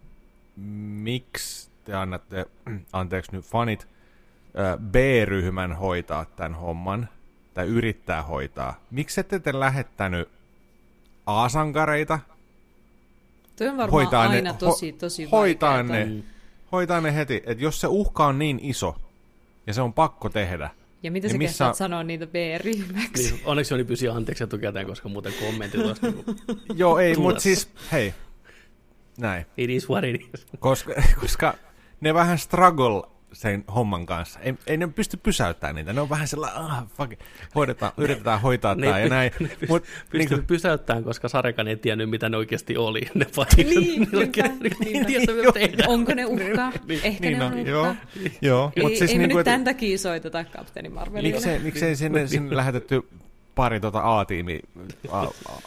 miksi 1.03 1.68
te 1.89 1.95
annatte, 1.95 2.47
anteeksi 2.93 3.33
nyt 3.33 3.45
fanit, 3.45 3.89
B-ryhmän 4.91 5.73
hoitaa 5.77 6.25
tämän 6.25 6.55
homman, 6.55 7.09
tai 7.55 7.67
yrittää 7.67 8.23
hoitaa. 8.23 8.81
Miksi 8.91 9.21
ette 9.21 9.39
te 9.39 9.61
lähettänyt 9.61 10.29
A-sankareita? 11.27 12.19
Tuo 13.57 13.67
on 13.67 13.77
varmaan 13.77 13.91
hoitaa 13.91 14.23
aina 14.23 14.53
ne, 14.53 14.59
tosi, 14.59 14.93
tosi 14.93 15.25
ho, 15.25 15.37
hoitaa 15.37 15.83
ne, 15.83 16.09
hoitaa 16.73 17.01
ne 17.01 17.15
heti, 17.15 17.43
että 17.47 17.65
jos 17.65 17.81
se 17.81 17.87
uhka 17.87 18.27
on 18.27 18.39
niin 18.39 18.61
iso, 18.63 18.97
ja 19.67 19.75
se 19.75 19.83
on 19.83 19.93
pakko 19.93 20.29
tehdä, 20.29 20.71
ja 21.03 21.11
mitä 21.11 21.27
niin 21.27 21.33
sä 21.33 21.39
missä... 21.39 21.73
sanoa 21.73 22.03
niitä 22.03 22.27
B-ryhmäksi? 22.27 23.33
Niin, 23.33 23.41
onneksi 23.45 23.75
oli 23.75 23.85
pyysi 23.85 24.09
anteeksi 24.09 24.45
etukäteen, 24.45 24.87
koska 24.87 25.09
muuten 25.09 25.33
kommentit 25.41 25.81
olisi 25.81 26.01
niin 26.03 26.25
Joo, 26.75 26.99
ei, 26.99 27.17
mutta 27.17 27.41
siis, 27.41 27.71
hei, 27.93 28.15
näin. 29.19 29.47
It 29.57 29.71
is 29.71 29.91
what 29.91 30.05
it 30.05 30.21
is. 30.35 30.47
Koska, 30.59 30.93
koska 31.21 31.55
ne 32.01 32.15
vähän 32.15 32.39
struggle 32.39 33.03
sen 33.33 33.65
homman 33.75 34.07
kanssa. 34.07 34.41
Ei, 34.41 34.55
ei 34.67 34.77
ne 34.77 34.87
pysty 34.87 35.17
pysäyttämään 35.17 35.75
niitä. 35.75 35.93
Ne 35.93 36.01
on 36.01 36.11
vähän 36.11 36.29
sellainen, 36.29 36.63
ah, 36.63 36.85
fuck, 36.97 37.13
hoidetaan, 37.55 37.93
ne, 37.97 38.05
yritetään 38.05 38.41
hoitaa 38.41 38.75
ne, 38.75 38.87
tämä 38.87 38.99
ja 38.99 39.09
näin. 39.09 39.33
Ne 39.41 39.49
pysty, 39.49 39.67
Mut, 39.69 39.85
pysty 40.11 40.35
niin 40.35 40.47
pysäyttämään, 40.47 41.05
koska 41.05 41.29
Sarekan 41.29 41.69
ei 41.69 41.77
tiennyt, 41.77 42.11
mitä 42.11 42.29
ne 42.29 42.37
oikeasti 42.37 42.77
oli. 42.77 43.01
Ne 43.15 43.27
pahikset. 43.37 43.67
Niin, 43.67 44.09
niinpä, 44.11 45.33
niinpä. 45.55 45.85
Onko 45.87 46.15
ne 46.15 46.25
uhkaa? 46.27 46.73
Niin, 46.89 47.01
Ehkä 47.05 47.27
niin, 47.27 47.39
ne 47.39 47.45
on 47.45 47.53
uhkaa. 47.53 47.71
Joo, 47.71 47.95
joo. 48.41 48.73
Ei, 48.77 48.83
Mut 48.83 48.97
siis 48.97 49.11
ei 49.11 49.19
niin 49.19 49.31
me 49.31 49.35
nyt 49.35 49.45
tämän 49.45 49.65
takia 49.65 49.99
soiteta 49.99 50.45
kapteeni 50.45 50.89
Marvelille. 50.89 51.33
Miksei, 51.35 51.59
miksei 51.59 51.97
sinne, 51.97 52.27
sinne 52.27 52.57
lähetetty 52.57 53.09
pari 53.55 53.81
tota 53.81 54.19
A-tiimi 54.19 54.61
a, 55.11 55.27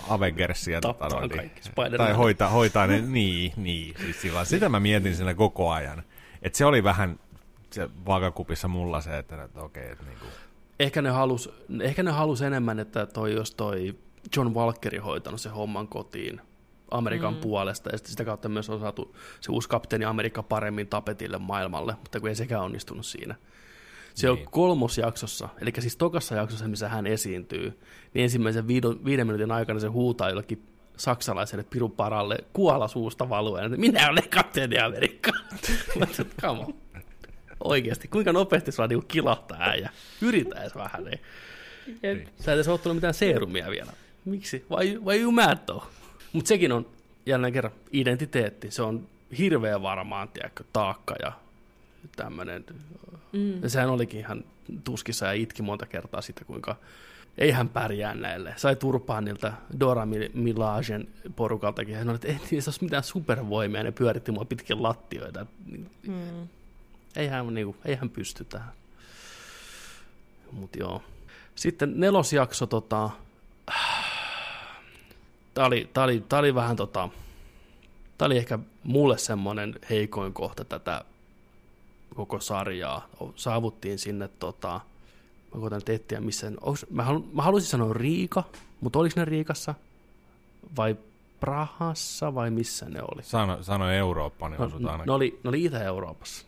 Avengersia. 0.10 0.82
Tota, 0.82 1.10
kaikki 1.10 1.62
niin, 1.78 1.98
tai 1.98 2.14
hoitaa, 2.14 2.50
hoitaa 2.50 2.88
ne, 2.88 3.02
niin, 3.02 3.54
niin. 3.58 3.94
Siis 4.02 4.22
sillä, 4.22 4.46
sitä 4.46 4.70
mä 4.70 4.80
mietin 4.80 5.16
siinä 5.16 5.34
koko 5.34 5.72
ajan. 5.72 6.04
Että 6.42 6.58
se 6.58 6.66
oli 6.66 6.84
vähän 6.84 7.20
se 7.72 7.89
vaakakupissa 8.06 8.68
mulla 8.68 9.02
se, 9.02 9.18
että, 9.18 9.44
että 9.44 9.62
okei, 9.62 9.92
että 9.92 10.06
niinku, 10.06 10.26
Ehkä 10.80 11.02
ne 11.02 11.10
halus, 11.10 11.50
ehkä 11.82 12.04
ne 12.04 12.12
halus 12.12 12.42
enemmän, 12.42 12.80
että 12.80 13.06
toi, 13.06 13.34
jos 13.34 13.56
toi 13.56 13.96
John 14.38 14.54
Walkeri 14.54 14.98
hoitanut 14.98 15.42
se 15.42 15.50
homman 15.50 15.88
kotiin 15.88 16.42
Amerikan 16.92 17.34
mm. 17.34 17.39
puolesta, 17.39 17.89
ja 17.89 17.98
sitten 17.98 18.12
sitä 18.12 18.26
kautta 18.26 18.50
myös 18.50 18.70
on 18.70 18.80
saatu 18.80 19.16
se 19.42 19.52
uusi 19.52 19.70
kapteeni 19.70 20.06
Amerikka 20.06 20.44
paremmin 20.44 20.88
tapetille 20.88 21.38
maailmalle, 21.38 21.94
mutta 21.94 22.20
kun 22.20 22.30
ei 22.30 22.36
sekään 22.36 22.64
onnistunut 22.64 23.06
siinä. 23.06 23.36
Se 24.16 24.28
Niin. 24.28 24.39
on 24.39 24.52
kolmosjaksossa, 24.52 25.50
eli 25.62 25.72
siis 25.80 25.98
tokassa 25.98 26.36
jaksossa, 26.36 26.68
missä 26.68 26.89
hän 26.89 27.08
esiintyy, 27.08 27.80
niin 28.14 28.24
ensimmäisen 28.24 28.68
viiden, 28.68 29.06
viiden 29.06 29.28
minuutin 29.28 29.52
aikana 29.52 29.80
se 29.80 29.88
huutaa 29.88 30.30
jollekin 30.30 30.64
saksalaiselle 31.02 31.66
pirun 31.70 31.91
paralle 31.91 32.38
kuola 32.54 32.88
suusta 32.88 33.30
valuen, 33.30 33.66
että 33.66 33.78
minä 33.78 34.10
olen 34.10 34.30
kapteeni 34.30 34.80
Amerikka. 34.80 35.32
Mä 35.99 36.06
come 36.41 36.60
on. 36.60 36.74
Oikeasti, 37.64 38.08
kuinka 38.08 38.34
nopeasti 38.34 38.72
saa 38.72 38.88
niinku 38.88 39.06
kilahtaa 39.08 39.58
äijä? 39.60 39.89
Yritä 40.22 40.62
edes 40.62 40.76
vähän. 40.76 41.06
Jep. 42.04 42.28
Sä 42.39 42.52
et 42.52 42.56
edes 42.56 42.68
ottanut 42.68 42.95
mitään 42.95 43.14
seerumia 43.14 43.70
vielä. 43.70 43.91
Miksi? 44.26 44.66
Why, 44.72 44.99
why 44.99 45.22
you 45.22 45.32
mad 45.32 45.58
though? 45.66 45.86
Mutta 46.34 46.47
sekin 46.47 46.72
on 46.72 46.86
jälleen 47.26 47.54
kerran 47.54 47.74
identiteetti. 47.91 48.72
Se 48.72 48.82
on 48.82 49.08
hirveän 49.38 49.82
varmaan, 49.82 50.30
tiedätkö, 50.30 50.64
taakka 50.74 51.16
ja 51.22 51.32
tämmöinen. 52.16 52.66
Mm. 53.32 53.64
Ja 53.64 53.70
sehän 53.70 53.89
olikin 53.89 54.20
ihan 54.20 54.43
tuskissa 54.84 55.26
ja 55.26 55.34
itki 55.34 55.62
monta 55.62 55.86
kertaa 55.86 56.22
sitä, 56.22 56.45
kuinka 56.45 56.76
ei 57.38 57.52
hän 57.52 57.70
pärjää 57.70 58.16
näille. 58.16 58.54
Sai 58.58 58.76
turpaa 58.76 59.22
niiltä 59.22 59.54
Dora 59.80 60.06
Mil- 60.06 60.32
Milajen 60.34 61.08
porukaltakin. 61.36 61.96
Hän 61.96 62.10
oli, 62.10 62.16
että 62.16 62.28
ei 62.28 62.40
niissä 62.52 62.70
olisi 62.70 62.84
mitään 62.84 63.04
supervoimia, 63.04 63.84
ne 63.84 63.92
pyöritti 63.92 64.32
mua 64.32 64.46
pitkin 64.46 64.84
lattioita. 64.84 65.46
Mm. 66.08 66.48
Ei 67.16 67.28
hän, 67.28 67.54
niinku, 67.54 67.76
ei 67.86 67.96
hän 67.96 68.10
pysty 68.10 68.44
tähän. 68.44 68.72
Mut 70.52 70.76
joo. 70.76 71.04
Sitten 71.56 72.00
nelosjakso, 72.00 72.66
tota, 72.66 73.10
tää 75.54 75.66
oli, 75.66 75.90
tää 75.94 76.04
oli, 76.04 76.24
tää 76.30 76.40
oli 76.40 76.56
vähän 76.56 76.76
tota, 76.76 77.10
tää 78.18 78.26
oli 78.26 78.38
ehkä 78.38 78.60
mulle 78.84 79.18
semmonen 79.18 79.76
heikoin 79.90 80.34
kohta 80.34 80.66
tätä 80.66 81.06
koko 82.16 82.40
sarjaa. 82.40 83.08
Saavuttiin 83.36 84.00
sinne 84.00 84.28
tota, 84.28 84.82
mä 85.54 85.60
koitan 85.62 85.78
nyt 85.80 85.89
etsiä 85.89 86.22
missä, 86.22 86.52
onks, 86.62 86.86
mä, 86.89 87.04
halu, 87.04 87.26
mä 87.34 87.41
haluaisin 87.41 87.70
sanoa 87.70 87.93
Riika, 87.93 88.43
mutta 88.82 88.99
oliko 88.99 89.14
ne 89.18 89.26
Riikassa 89.26 89.76
vai 90.78 90.95
Prahassa 91.39 92.36
vai 92.36 92.52
missä 92.52 92.89
ne 92.89 92.99
oli? 93.02 93.24
sano, 93.24 93.64
sano 93.64 93.89
Eurooppa, 93.91 94.49
niin 94.49 94.60
No, 94.60 94.66
osut 94.66 94.82
ne, 94.82 94.89
ne, 95.06 95.12
oli, 95.12 95.39
ne 95.43 95.49
oli 95.49 95.64
Itä-Euroopassa. 95.66 96.45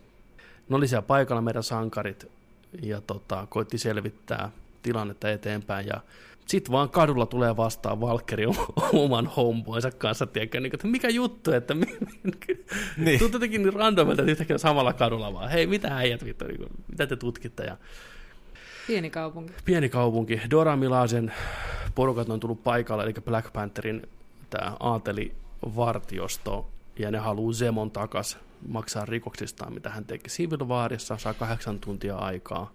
Ne 0.70 0.76
oli 0.76 0.88
siellä 0.88 1.01
paikalla 1.01 1.41
meidän 1.41 1.64
sankarit 1.64 2.32
ja 2.82 3.01
tota, 3.01 3.47
koitti 3.49 3.78
selvittää 3.78 4.51
tilannetta 4.82 5.30
eteenpäin. 5.32 5.88
Ja 5.88 6.01
sitten 6.47 6.72
vaan 6.72 6.89
kadulla 6.89 7.26
tulee 7.26 7.58
vastaan 7.58 8.01
Valkkeri 8.01 8.45
oman 8.93 9.28
homeboinsa 9.28 9.91
kanssa, 9.91 10.26
tiedätkö, 10.26 10.60
niin, 10.60 10.74
että 10.76 10.88
mikä 10.88 11.10
juttu, 11.10 11.51
että 11.51 11.74
Niin. 12.97 13.20
tuntuu 13.20 13.36
jotenkin 13.36 13.64
niin 13.64 13.74
randomilta, 13.74 14.22
että 14.22 14.32
yhtäkkiä 14.32 14.58
samalla 14.58 14.93
kadulla 14.93 15.34
vaan, 15.34 15.49
hei 15.49 15.68
mitä 15.68 15.97
äijät, 15.97 16.26
vittu, 16.26 16.45
niin 16.45 16.68
mitä 16.88 17.08
te 17.08 17.16
tutkitte. 17.16 17.64
Ja 17.64 17.78
Pieni 18.88 19.10
kaupunki. 19.10 19.54
pieni 19.66 19.90
kaupunki, 19.90 20.42
Dora 20.52 20.76
Milasen 20.76 21.34
porukat 21.96 22.30
on 22.30 22.40
tullut 22.40 22.64
paikalle, 22.64 23.04
eli 23.04 23.14
Black 23.26 23.54
Pantherin 23.54 24.10
tämä 24.50 24.78
aatelivartiosto, 24.80 26.70
ja 27.00 27.12
ne 27.12 27.18
haluaa 27.18 27.54
Zemon 27.54 27.92
takas 27.92 28.38
maksaa 28.68 29.06
rikoksistaan, 29.06 29.74
mitä 29.74 29.90
hän 29.90 30.06
teki 30.06 30.30
Civil 30.30 30.66
Warissa, 30.68 31.18
saa 31.18 31.34
kahdeksan 31.34 31.80
tuntia 31.80 32.16
aikaa. 32.16 32.72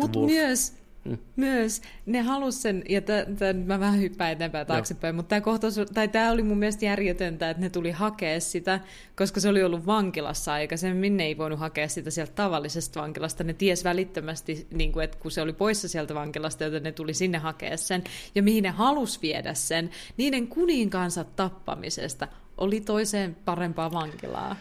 Mutta 0.00 0.18
myös, 0.18 0.76
Mm. 1.04 1.18
myös 1.36 1.82
ne 2.06 2.20
halus 2.20 2.62
sen, 2.62 2.82
ja 2.88 3.00
tämän 3.00 3.56
mä 3.56 3.80
vähän 3.80 4.00
hyppään 4.00 4.32
eteenpäin 4.32 4.66
taaksepäin, 4.66 5.14
mutta 5.14 5.28
tämä 5.28 5.40
kohtaus, 5.40 5.80
tai 5.94 6.08
tämä 6.08 6.30
oli 6.30 6.42
mun 6.42 6.58
mielestä 6.58 6.84
järjetöntä, 6.84 7.50
että 7.50 7.60
ne 7.60 7.70
tuli 7.70 7.90
hakea 7.90 8.40
sitä, 8.40 8.80
koska 9.16 9.40
se 9.40 9.48
oli 9.48 9.62
ollut 9.62 9.86
vankilassa 9.86 10.52
aikaisemmin, 10.52 11.16
ne 11.16 11.24
ei 11.24 11.38
voinut 11.38 11.58
hakea 11.58 11.88
sitä 11.88 12.10
sieltä 12.10 12.32
tavallisesta 12.32 13.00
vankilasta, 13.00 13.44
ne 13.44 13.52
ties 13.52 13.84
välittömästi, 13.84 14.66
niin 14.70 14.92
kuin, 14.92 15.04
että 15.04 15.18
kun 15.18 15.30
se 15.30 15.42
oli 15.42 15.52
poissa 15.52 15.88
sieltä 15.88 16.14
vankilasta, 16.14 16.64
joten 16.64 16.82
ne 16.82 16.92
tuli 16.92 17.14
sinne 17.14 17.38
hakea 17.38 17.76
sen, 17.76 18.04
ja 18.34 18.42
mihin 18.42 18.62
ne 18.62 18.70
halus 18.70 19.22
viedä 19.22 19.54
sen, 19.54 19.90
niiden 20.16 20.48
kuninkaansa 20.48 21.24
tappamisesta 21.24 22.28
oli 22.56 22.80
toiseen 22.80 23.36
parempaa 23.44 23.92
vankilaa. 23.92 24.56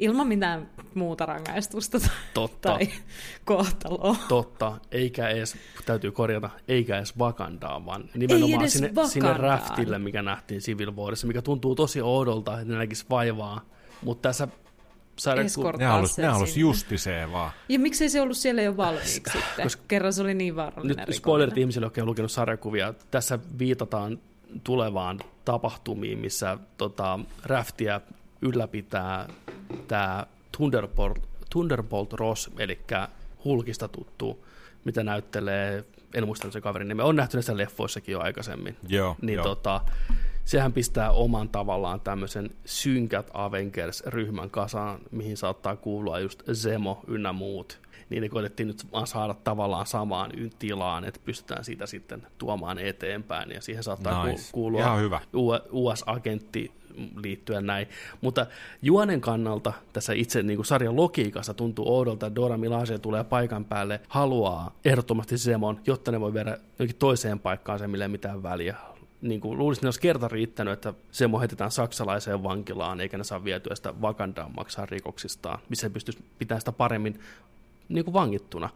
Ilman 0.00 0.26
mitään 0.26 0.70
muuta 0.94 1.26
rangaistusta 1.26 2.00
tai, 2.00 2.08
Totta. 2.34 2.68
tai 2.68 2.88
kohtaloa. 3.44 4.16
totta, 4.28 4.72
eikä 4.92 5.28
edes, 5.28 5.56
täytyy 5.86 6.12
korjata, 6.12 6.50
eikä 6.68 6.96
edes 6.96 7.18
Wakandaa, 7.18 7.86
vaan 7.86 8.04
nimenomaan 8.14 8.60
edes 8.60 8.72
sinne, 8.72 8.92
sinne 9.08 9.32
raftille, 9.32 9.98
mikä 9.98 10.22
nähtiin 10.22 10.60
Civil 10.60 10.96
Warissa, 10.96 11.26
mikä 11.26 11.42
tuntuu 11.42 11.74
tosi 11.74 12.00
oudolta, 12.00 12.60
että 12.60 12.72
ne 12.72 12.78
näkisi 12.78 13.04
vaivaa, 13.10 13.60
mutta 14.02 14.28
tässä 14.28 14.48
sarja, 15.18 15.44
Escort. 15.44 15.78
Ne 15.78 15.84
halus, 15.86 16.18
ne 16.18 16.26
halus 16.26 16.56
justiseen 16.56 17.32
vaan. 17.32 17.50
Ja 17.68 17.78
miksei 17.78 18.08
se 18.08 18.20
ollut 18.20 18.36
siellä 18.36 18.62
jo 18.62 18.76
valmiiksi 18.76 19.12
sitten, 19.12 19.62
koska- 19.62 19.82
kerran 19.88 20.12
se 20.12 20.22
oli 20.22 20.34
niin 20.34 20.56
vaarallinen 20.56 20.88
Nyt 20.88 20.96
rikollinen. 20.98 21.18
spoilerit 21.18 21.58
ihmisille, 21.58 21.86
jotka 21.86 22.00
on 22.00 22.06
lukenut 22.08 22.30
sarjakuvia. 22.30 22.94
Tässä 23.10 23.38
viitataan 23.58 24.18
tulevaan 24.64 25.20
tapahtumiin, 25.44 26.18
missä 26.18 26.58
tota, 26.76 27.18
Raftia 27.44 28.00
ylläpitää 28.42 29.28
tämä 29.88 30.26
Thunderbolt, 30.56 31.18
Thunderbolt 31.50 32.12
Ross, 32.12 32.50
eli 32.58 32.78
Hulkista 33.44 33.88
tuttu, 33.88 34.46
mitä 34.84 35.02
näyttelee, 35.04 35.84
en 36.14 36.26
muista 36.26 36.50
se 36.50 36.60
kaverin 36.60 36.88
nimeä, 36.88 37.04
on 37.06 37.16
nähty 37.16 37.36
näissä 37.36 37.56
leffoissakin 37.56 38.12
jo 38.12 38.20
aikaisemmin. 38.20 38.76
Joo, 38.88 39.16
Niin 39.22 39.34
joo. 39.36 39.44
tota, 39.44 39.80
sehän 40.44 40.72
pistää 40.72 41.10
oman 41.10 41.48
tavallaan 41.48 42.00
tämmöisen 42.00 42.50
synkät 42.64 43.30
Avengers-ryhmän 43.34 44.50
kasaan, 44.50 44.98
mihin 45.10 45.36
saattaa 45.36 45.76
kuulua 45.76 46.18
just 46.18 46.42
Zemo 46.52 47.00
ynnä 47.08 47.32
muut. 47.32 47.78
Niin 48.10 48.22
ne 48.22 48.28
koitettiin 48.28 48.66
nyt 48.66 48.86
vaan 48.92 49.06
saada 49.06 49.34
tavallaan 49.34 49.86
samaan 49.86 50.30
tilaan, 50.58 51.04
että 51.04 51.20
pystytään 51.24 51.64
sitä 51.64 51.86
sitten 51.86 52.26
tuomaan 52.38 52.78
eteenpäin. 52.78 53.50
Ja 53.50 53.60
siihen 53.62 53.84
saattaa 53.84 54.26
Nice. 54.26 54.36
ku- 54.42 54.48
kuulua 54.52 54.80
Ihan 54.80 55.00
hyvä. 55.00 55.20
Liittyen 57.16 57.66
näin. 57.66 57.88
Mutta 58.20 58.46
juonen 58.82 59.20
kannalta 59.20 59.72
tässä 59.92 60.12
itse 60.12 60.42
niin 60.42 60.56
kuin 60.56 60.66
sarjan 60.66 60.96
logiikassa 60.96 61.54
tuntuu 61.54 61.96
oudolta, 61.96 62.26
että 62.26 62.40
Dora 62.40 62.56
Milaje 62.56 62.98
tulee 62.98 63.24
paikan 63.24 63.64
päälle, 63.64 64.00
haluaa 64.08 64.76
ehdottomasti 64.84 65.38
Zemon, 65.38 65.80
jotta 65.86 66.12
ne 66.12 66.20
voi 66.20 66.34
viedä 66.34 66.58
toiseen 66.98 67.38
paikkaan 67.38 67.78
se, 67.78 67.86
millä 67.86 68.04
ei 68.04 68.08
mitään 68.08 68.42
väliä. 68.42 68.76
Niin 69.22 69.40
kuin 69.40 69.58
luulisin, 69.58 69.80
että 69.80 69.86
olisi 69.86 70.00
kerta 70.00 70.28
riittänyt, 70.28 70.72
että 70.72 70.94
Zemo 71.12 71.40
heitetään 71.40 71.70
saksalaiseen 71.70 72.42
vankilaan, 72.42 73.00
eikä 73.00 73.18
ne 73.18 73.24
saa 73.24 73.44
vietyä 73.44 73.74
sitä 73.74 73.94
Wakandaan 74.00 74.54
maksaa 74.56 74.86
rikoksistaan, 74.86 75.58
missä 75.68 75.86
he 75.86 75.90
pystyisi 75.92 76.24
pitämään 76.38 76.60
sitä 76.60 76.72
paremmin 76.72 77.20
niin 77.88 78.04
kuin 78.04 78.14
vangittuna. 78.14 78.68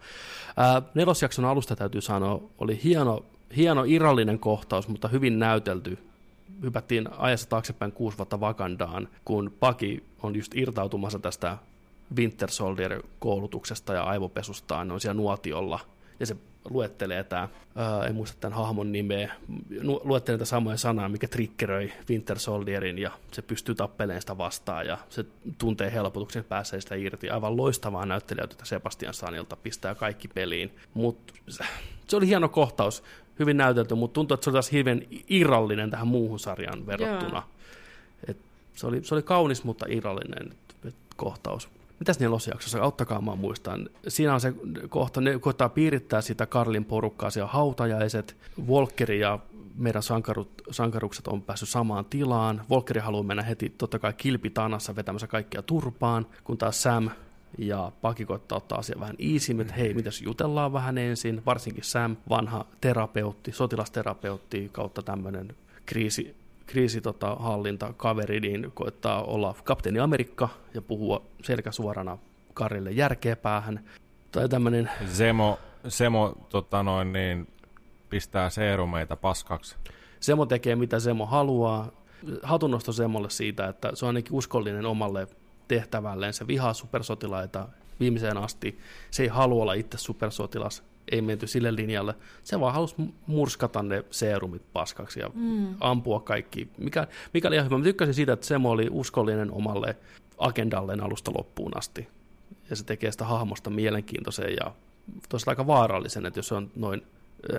Ää, 0.57 0.81
nelosjakson 0.93 1.45
alusta 1.45 1.75
täytyy 1.75 2.01
sanoa, 2.01 2.41
oli 2.57 2.79
hieno, 2.83 3.25
hieno 3.55 3.83
irrallinen 3.87 4.39
kohtaus, 4.39 4.87
mutta 4.87 5.07
hyvin 5.07 5.39
näytelty. 5.39 5.97
Hypättiin 6.61 7.09
ajassa 7.17 7.49
taaksepäin 7.49 7.91
kuusi 7.91 8.17
vuotta 8.17 8.39
Vakandaan, 8.39 9.07
kun 9.25 9.53
Paki 9.59 10.03
on 10.23 10.35
just 10.35 10.55
irtautumassa 10.55 11.19
tästä 11.19 11.57
Winter 12.17 12.51
Soldier-koulutuksesta 12.51 13.93
ja 13.93 14.03
aivopesustaan, 14.03 14.87
ne 14.87 14.93
on 14.93 15.01
siellä 15.01 15.17
nuotiolla, 15.17 15.79
ja 16.19 16.25
se 16.25 16.35
luettelee 16.69 17.23
tämä, 17.23 17.49
ää, 17.75 18.05
en 18.05 18.15
muista 18.15 18.37
tämän 18.39 18.57
hahmon 18.57 18.91
nimeä, 18.91 19.33
nu- 19.81 20.01
luettelee 20.03 20.37
tätä 20.37 20.45
samoja 20.45 20.77
sanaa, 20.77 21.09
mikä 21.09 21.27
triggeröi 21.27 21.93
Winter 22.09 22.39
Soldierin, 22.39 22.97
ja 22.97 23.11
se 23.31 23.41
pystyy 23.41 23.75
tappeleen 23.75 24.21
sitä 24.21 24.37
vastaan, 24.37 24.87
ja 24.87 24.97
se 25.09 25.25
tuntee 25.57 25.93
helpotuksen, 25.93 26.43
pääsee 26.43 26.81
sitä 26.81 26.95
irti. 26.95 27.29
Aivan 27.29 27.57
loistavaa 27.57 28.05
näyttelijäytystä 28.05 28.65
Sebastian 28.65 29.13
Sanilta, 29.13 29.55
pistää 29.55 29.95
kaikki 29.95 30.27
peliin. 30.27 30.75
Mutta 30.93 31.33
se 32.07 32.15
oli 32.15 32.27
hieno 32.27 32.49
kohtaus, 32.49 33.03
hyvin 33.39 33.57
näytelty, 33.57 33.95
mutta 33.95 34.13
tuntuu, 34.13 34.35
että 34.35 34.43
se 34.43 34.49
oli 34.49 34.53
taas 34.55 34.71
hirveän 34.71 35.01
irrallinen 35.29 35.91
tähän 35.91 36.07
muuhun 36.07 36.39
sarjaan 36.39 36.87
verrattuna. 36.87 37.43
Et 38.27 38.37
se, 38.73 38.87
oli, 38.87 39.03
se 39.03 39.15
oli 39.15 39.21
kaunis, 39.21 39.63
mutta 39.63 39.85
irrallinen 39.89 40.53
et, 40.85 40.95
kohtaus. 41.15 41.69
Mitäs 41.99 42.19
nelosjaksossa? 42.19 42.81
Auttakaa 42.81 43.21
mä 43.21 43.35
muistan. 43.35 43.89
Siinä 44.07 44.33
on 44.33 44.41
se 44.41 44.53
kohta, 44.89 45.21
ne 45.21 45.39
koittaa 45.39 45.69
piirittää 45.69 46.21
sitä 46.21 46.45
Karlin 46.45 46.85
porukkaa, 46.85 47.29
siellä 47.29 47.51
hautajaiset. 47.51 48.35
Volkeri 48.67 49.19
ja 49.19 49.39
meidän 49.75 50.03
sankarut, 50.03 50.49
sankarukset 50.71 51.27
on 51.27 51.41
päässyt 51.41 51.69
samaan 51.69 52.05
tilaan. 52.05 52.61
Volkeri 52.69 53.01
haluaa 53.01 53.23
mennä 53.23 53.43
heti 53.43 53.69
totta 53.77 53.99
kai 53.99 54.13
kilpitanassa 54.13 54.95
vetämässä 54.95 55.27
kaikkia 55.27 55.61
turpaan, 55.61 56.27
kun 56.43 56.57
taas 56.57 56.83
Sam 56.83 57.09
ja 57.57 57.91
Paki 58.01 58.25
koittaa 58.25 58.57
ottaa 58.57 58.77
asia 58.77 58.99
vähän 58.99 59.15
easy, 59.19 59.61
että 59.61 59.73
hei, 59.73 59.93
mitäs 59.93 60.21
jutellaan 60.21 60.73
vähän 60.73 60.97
ensin, 60.97 61.41
varsinkin 61.45 61.83
Sam, 61.83 62.17
vanha 62.29 62.65
terapeutti, 62.81 63.51
sotilasterapeutti 63.51 64.69
kautta 64.71 65.01
tämmöinen 65.01 65.55
kriisi, 65.85 66.35
kriisi 66.65 67.01
tota, 67.01 67.35
hallinta 67.35 67.93
kaveri, 67.97 68.39
niin 68.39 68.71
koittaa 68.73 69.23
olla 69.23 69.55
kapteeni 69.63 69.99
Amerikka 69.99 70.49
ja 70.73 70.81
puhua 70.81 71.21
selkäsuorana 71.43 72.17
Karille 72.53 72.91
järkeä 72.91 73.35
päähän. 73.35 73.83
Tai 74.31 74.49
tämmöinen... 74.49 74.91
Semo, 75.07 75.59
Semo 75.87 76.35
tota 76.49 76.83
noin, 76.83 77.13
niin, 77.13 77.47
pistää 78.09 78.49
seerumeita 78.49 79.15
paskaksi. 79.15 79.75
Semo 80.19 80.45
tekee 80.45 80.75
mitä 80.75 80.99
Semo 80.99 81.25
haluaa. 81.25 81.91
Hatunnosto 82.43 82.91
Semolle 82.91 83.29
siitä, 83.29 83.67
että 83.67 83.91
se 83.93 84.05
on 84.05 84.07
ainakin 84.09 84.33
uskollinen 84.33 84.85
omalle 84.85 85.27
tehtävälleen. 85.67 86.33
Se 86.33 86.47
vihaa 86.47 86.73
supersotilaita 86.73 87.67
viimeiseen 87.99 88.37
asti. 88.37 88.79
Se 89.11 89.23
ei 89.23 89.29
halua 89.29 89.61
olla 89.61 89.73
itse 89.73 89.97
supersotilas. 89.97 90.83
Ei 91.11 91.21
menty 91.21 91.47
sille 91.47 91.75
linjalle. 91.75 92.15
Se 92.43 92.59
vaan 92.59 92.73
halusi 92.73 92.95
murskata 93.27 93.83
ne 93.83 94.03
seerumit 94.11 94.61
paskaksi 94.73 95.19
ja 95.19 95.29
mm. 95.33 95.75
ampua 95.79 96.19
kaikki. 96.19 96.67
Mikä, 96.77 97.07
mikä 97.33 97.47
oli 97.47 97.55
ihan 97.55 97.65
hyvä. 97.65 97.77
Mä 97.77 97.83
tykkäsin 97.83 98.13
siitä, 98.13 98.33
että 98.33 98.45
Semo 98.45 98.69
oli 98.69 98.87
uskollinen 98.91 99.51
omalle 99.51 99.95
agendalleen 100.37 101.03
alusta 101.03 101.31
loppuun 101.37 101.77
asti. 101.77 102.07
Ja 102.69 102.75
se 102.75 102.83
tekee 102.83 103.11
sitä 103.11 103.25
hahmosta 103.25 103.69
mielenkiintoisen 103.69 104.55
ja 104.59 104.71
tosiaan 105.29 105.51
aika 105.51 105.67
vaarallisen, 105.67 106.25
että 106.25 106.39
jos 106.39 106.47
se 106.47 106.55
on 106.55 106.71
noin 106.75 107.03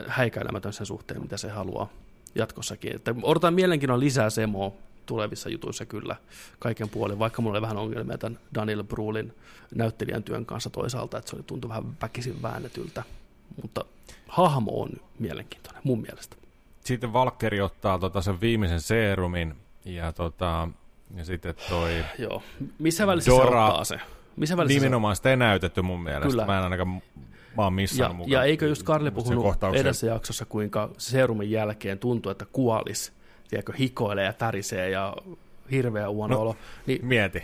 häikäilemätön 0.07 0.73
sen 0.73 0.87
suhteen, 0.87 1.23
mitä 1.23 1.37
se 1.37 1.51
haluaa 1.51 1.89
jatkossakin. 2.35 2.97
Että 2.97 3.15
odotan 3.23 3.55
mielenkiinnolla 3.55 4.01
lisää 4.01 4.31
Semoa 4.31 4.73
tulevissa 5.07 5.49
jutuissa 5.49 5.87
kyllä 5.87 6.17
kaiken 6.59 6.89
puolin, 6.89 7.19
vaikka 7.19 7.43
mulla 7.43 7.55
oli 7.55 7.63
vähän 7.63 7.77
ongelmia 7.77 8.19
tämän 8.19 8.39
Daniel 8.55 8.85
Brulin 8.85 9.35
näyttelijän 9.75 10.23
työn 10.23 10.47
kanssa 10.47 10.71
toisaalta, 10.71 11.19
että 11.19 11.31
se 11.31 11.37
oli 11.37 11.45
tuntui 11.47 11.69
vähän 11.69 11.85
väkisin 12.03 12.43
väännetyltä, 12.43 13.03
mutta 13.63 13.85
hahmo 14.29 14.83
on 14.83 14.91
mielenkiintoinen 15.19 15.83
mun 15.85 16.01
mielestä. 16.01 16.37
Sitten 16.85 17.13
Valkkeri 17.13 17.61
ottaa 17.61 17.99
tota 17.99 18.23
sen 18.23 18.41
viimeisen 18.41 18.81
seerumin 18.81 19.55
ja, 19.85 20.13
tota, 20.13 20.69
ja 21.17 21.25
sitten 21.25 21.55
toi... 21.69 22.05
Joo, 22.19 22.43
missä 22.79 23.07
välissä 23.07 23.31
Dora, 23.31 23.67
se 23.67 23.71
ottaa 23.71 23.85
se? 23.85 24.01
Missä 24.37 24.57
välissä 24.57 24.81
nimenomaan 24.81 25.17
se... 25.17 25.19
sitä 25.19 25.31
ei 25.31 25.37
näytetty 25.37 25.83
mun 25.83 26.03
mielestä. 26.03 26.29
Kyllä. 26.29 26.47
Mä 26.47 26.59
en 26.59 26.65
ainakaan 26.65 27.03
mä 27.57 27.63
oon 27.63 27.73
missään 27.73 28.11
ja, 28.11 28.15
mukaan. 28.15 28.31
Ja 28.31 28.45
eikö 28.45 28.67
just 28.67 28.83
Karli 28.83 29.11
puhunut 29.11 29.57
edessä 29.75 30.07
jaksossa, 30.07 30.45
kuinka 30.45 30.91
seerumin 30.99 31.51
jälkeen 31.51 31.99
tuntuu, 31.99 32.33
että 32.33 32.47
kuolis, 32.53 33.13
tiedätkö, 33.49 33.73
hikoilee 33.79 34.25
ja 34.25 34.33
tärisee 34.33 34.91
ja 34.91 35.17
hirveä 35.71 36.09
huono 36.09 36.35
no, 36.35 36.41
olo. 36.41 36.57
Niin 36.87 37.07
mieti. 37.07 37.43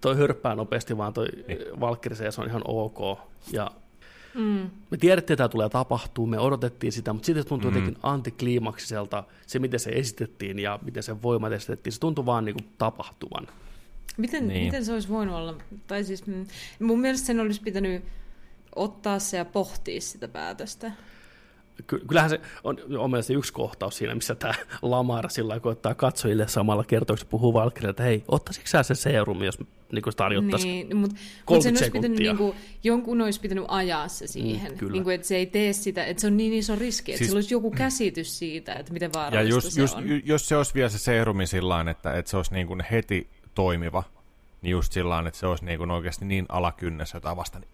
Toi 0.00 0.16
hörppää 0.16 0.54
nopeasti, 0.54 0.96
vaan 0.96 1.12
toi 1.12 1.26
niin. 1.48 1.58
Valkkeri 1.80 2.16
se 2.16 2.24
on 2.38 2.46
ihan 2.46 2.62
ok. 2.64 3.18
Ja 3.52 3.70
Mm. 4.34 4.70
Me 4.90 4.96
tiedettiin, 4.96 5.34
että 5.34 5.36
tämä 5.36 5.48
tulee 5.48 5.68
tapahtuu, 5.68 6.26
me 6.26 6.38
odotettiin 6.38 6.92
sitä, 6.92 7.12
mutta 7.12 7.26
sitten 7.26 7.42
se 7.42 7.48
tuntui 7.48 7.70
mm. 7.70 7.76
jotenkin 7.76 8.02
antikliimaksiselta, 8.02 9.24
se 9.46 9.58
miten 9.58 9.80
se 9.80 9.90
esitettiin 9.90 10.58
ja 10.58 10.78
miten 10.82 11.02
se 11.02 11.22
voimat 11.22 11.52
esitettiin, 11.52 11.92
se 11.92 12.00
tuntui 12.00 12.26
vaan 12.26 12.44
niin 12.44 12.54
kuin 12.54 12.68
tapahtuvan. 12.78 13.48
Miten, 14.16 14.48
niin. 14.48 14.64
miten 14.64 14.84
se 14.84 14.92
olisi 14.92 15.08
voinut 15.08 15.34
olla? 15.34 15.54
Tai 15.86 16.04
siis, 16.04 16.26
mm, 16.26 16.46
mun 16.80 17.00
mielestä 17.00 17.26
sen 17.26 17.40
olisi 17.40 17.62
pitänyt 17.62 18.04
ottaa 18.76 19.18
se 19.18 19.36
ja 19.36 19.44
pohtia 19.44 20.00
sitä 20.00 20.28
päätöstä. 20.28 20.92
Kyllähän 21.86 22.30
se 22.30 22.40
on, 22.64 22.78
on 22.98 23.10
mielestäni 23.10 23.38
yksi 23.38 23.52
kohtaus 23.52 23.96
siinä, 23.96 24.14
missä 24.14 24.34
tämä 24.34 24.54
Lamar 24.82 25.30
sillä 25.30 25.60
koittaa 25.60 25.94
katsojille 25.94 26.48
samalla 26.48 26.84
kertoiksi 26.84 27.26
puhuu 27.26 27.54
Valkkerille, 27.54 27.90
että 27.90 28.02
hei, 28.02 28.24
ottaisitko 28.28 28.68
sä 28.68 28.82
se 28.82 28.94
serum, 28.94 29.42
jos 29.42 29.58
niin 29.92 30.02
tarjottaisiin 30.16 30.88
niin, 30.88 30.96
mutta, 30.96 31.16
mutta 31.48 31.62
sen 31.62 31.76
olisi 31.76 31.90
pitänyt, 31.90 32.18
niin 32.18 32.36
kuin, 32.36 32.56
jonkun 32.84 33.20
olisi 33.20 33.40
pitänyt 33.40 33.64
ajaa 33.68 34.08
se 34.08 34.26
siihen, 34.26 34.72
mm, 34.80 34.92
niin 34.92 35.04
kuin, 35.04 35.14
että 35.14 35.26
se 35.26 35.36
ei 35.36 35.46
tee 35.46 35.72
sitä, 35.72 36.04
että 36.04 36.20
se 36.20 36.26
on 36.26 36.36
niin 36.36 36.52
iso 36.52 36.76
riski, 36.76 37.12
että 37.12 37.18
siis, 37.18 37.28
sillä 37.28 37.38
olisi 37.38 37.54
joku 37.54 37.70
käsitys 37.70 38.38
siitä, 38.38 38.74
että 38.74 38.92
miten 38.92 39.12
vaarallista 39.14 39.48
ja 39.48 39.54
just, 39.54 39.72
se 39.72 39.80
just, 39.80 39.96
on. 39.96 40.04
Jos 40.24 40.48
se 40.48 40.56
olisi 40.56 40.74
vielä 40.74 40.88
se 40.88 40.98
serumi 40.98 41.46
sillä 41.46 41.90
että, 41.90 42.14
että 42.14 42.30
se 42.30 42.36
olisi 42.36 42.54
niin 42.54 42.66
kuin 42.66 42.84
heti 42.90 43.28
toimiva, 43.54 44.02
niin 44.62 44.70
just 44.70 44.92
sillä 44.92 45.24
että 45.26 45.40
se 45.40 45.46
olisi 45.46 45.64
niin 45.64 45.78
kuin 45.78 45.90
oikeasti 45.90 46.24
niin 46.24 46.46
alakynnessä 46.48 47.16
jotain 47.16 47.36
vasta, 47.36 47.58
niin 47.58 47.68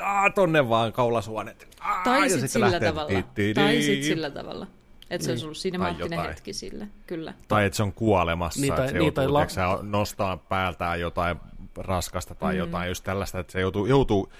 Aa, 0.00 0.30
tonne 0.30 0.68
vaan 0.68 0.92
kaulasuonet. 0.92 1.68
tai 2.04 2.30
sitten 2.30 2.48
sillä 2.48 2.80
tavalla. 2.80 3.22
Tai 3.54 3.82
sitten 3.82 4.04
sillä 4.04 4.30
tavalla. 4.30 4.66
Että 5.10 5.24
se 5.24 5.30
olisi 5.30 5.44
ollut 5.44 5.56
sinemaattinen 5.56 6.20
hetki 6.20 6.52
sille, 6.52 6.88
kyllä. 7.06 7.34
Tai 7.48 7.64
että 7.64 7.76
se 7.76 7.82
on 7.82 7.92
kuolemassa, 7.92 8.60
niin, 8.60 8.74
tai, 8.74 8.84
että 8.84 8.92
se 8.92 8.98
niin, 8.98 9.14
joutuu 9.16 9.34
la... 9.34 9.48
se 9.48 9.60
nostaa 9.82 10.36
päältään 10.36 11.00
jotain 11.00 11.36
raskasta 11.76 12.34
tai 12.34 12.54
mm. 12.54 12.58
jotain 12.58 12.88
just 12.88 13.04
tällaista, 13.04 13.38
että 13.38 13.52
se 13.52 13.60
joutuu, 13.60 13.86
joutuu 13.86 14.32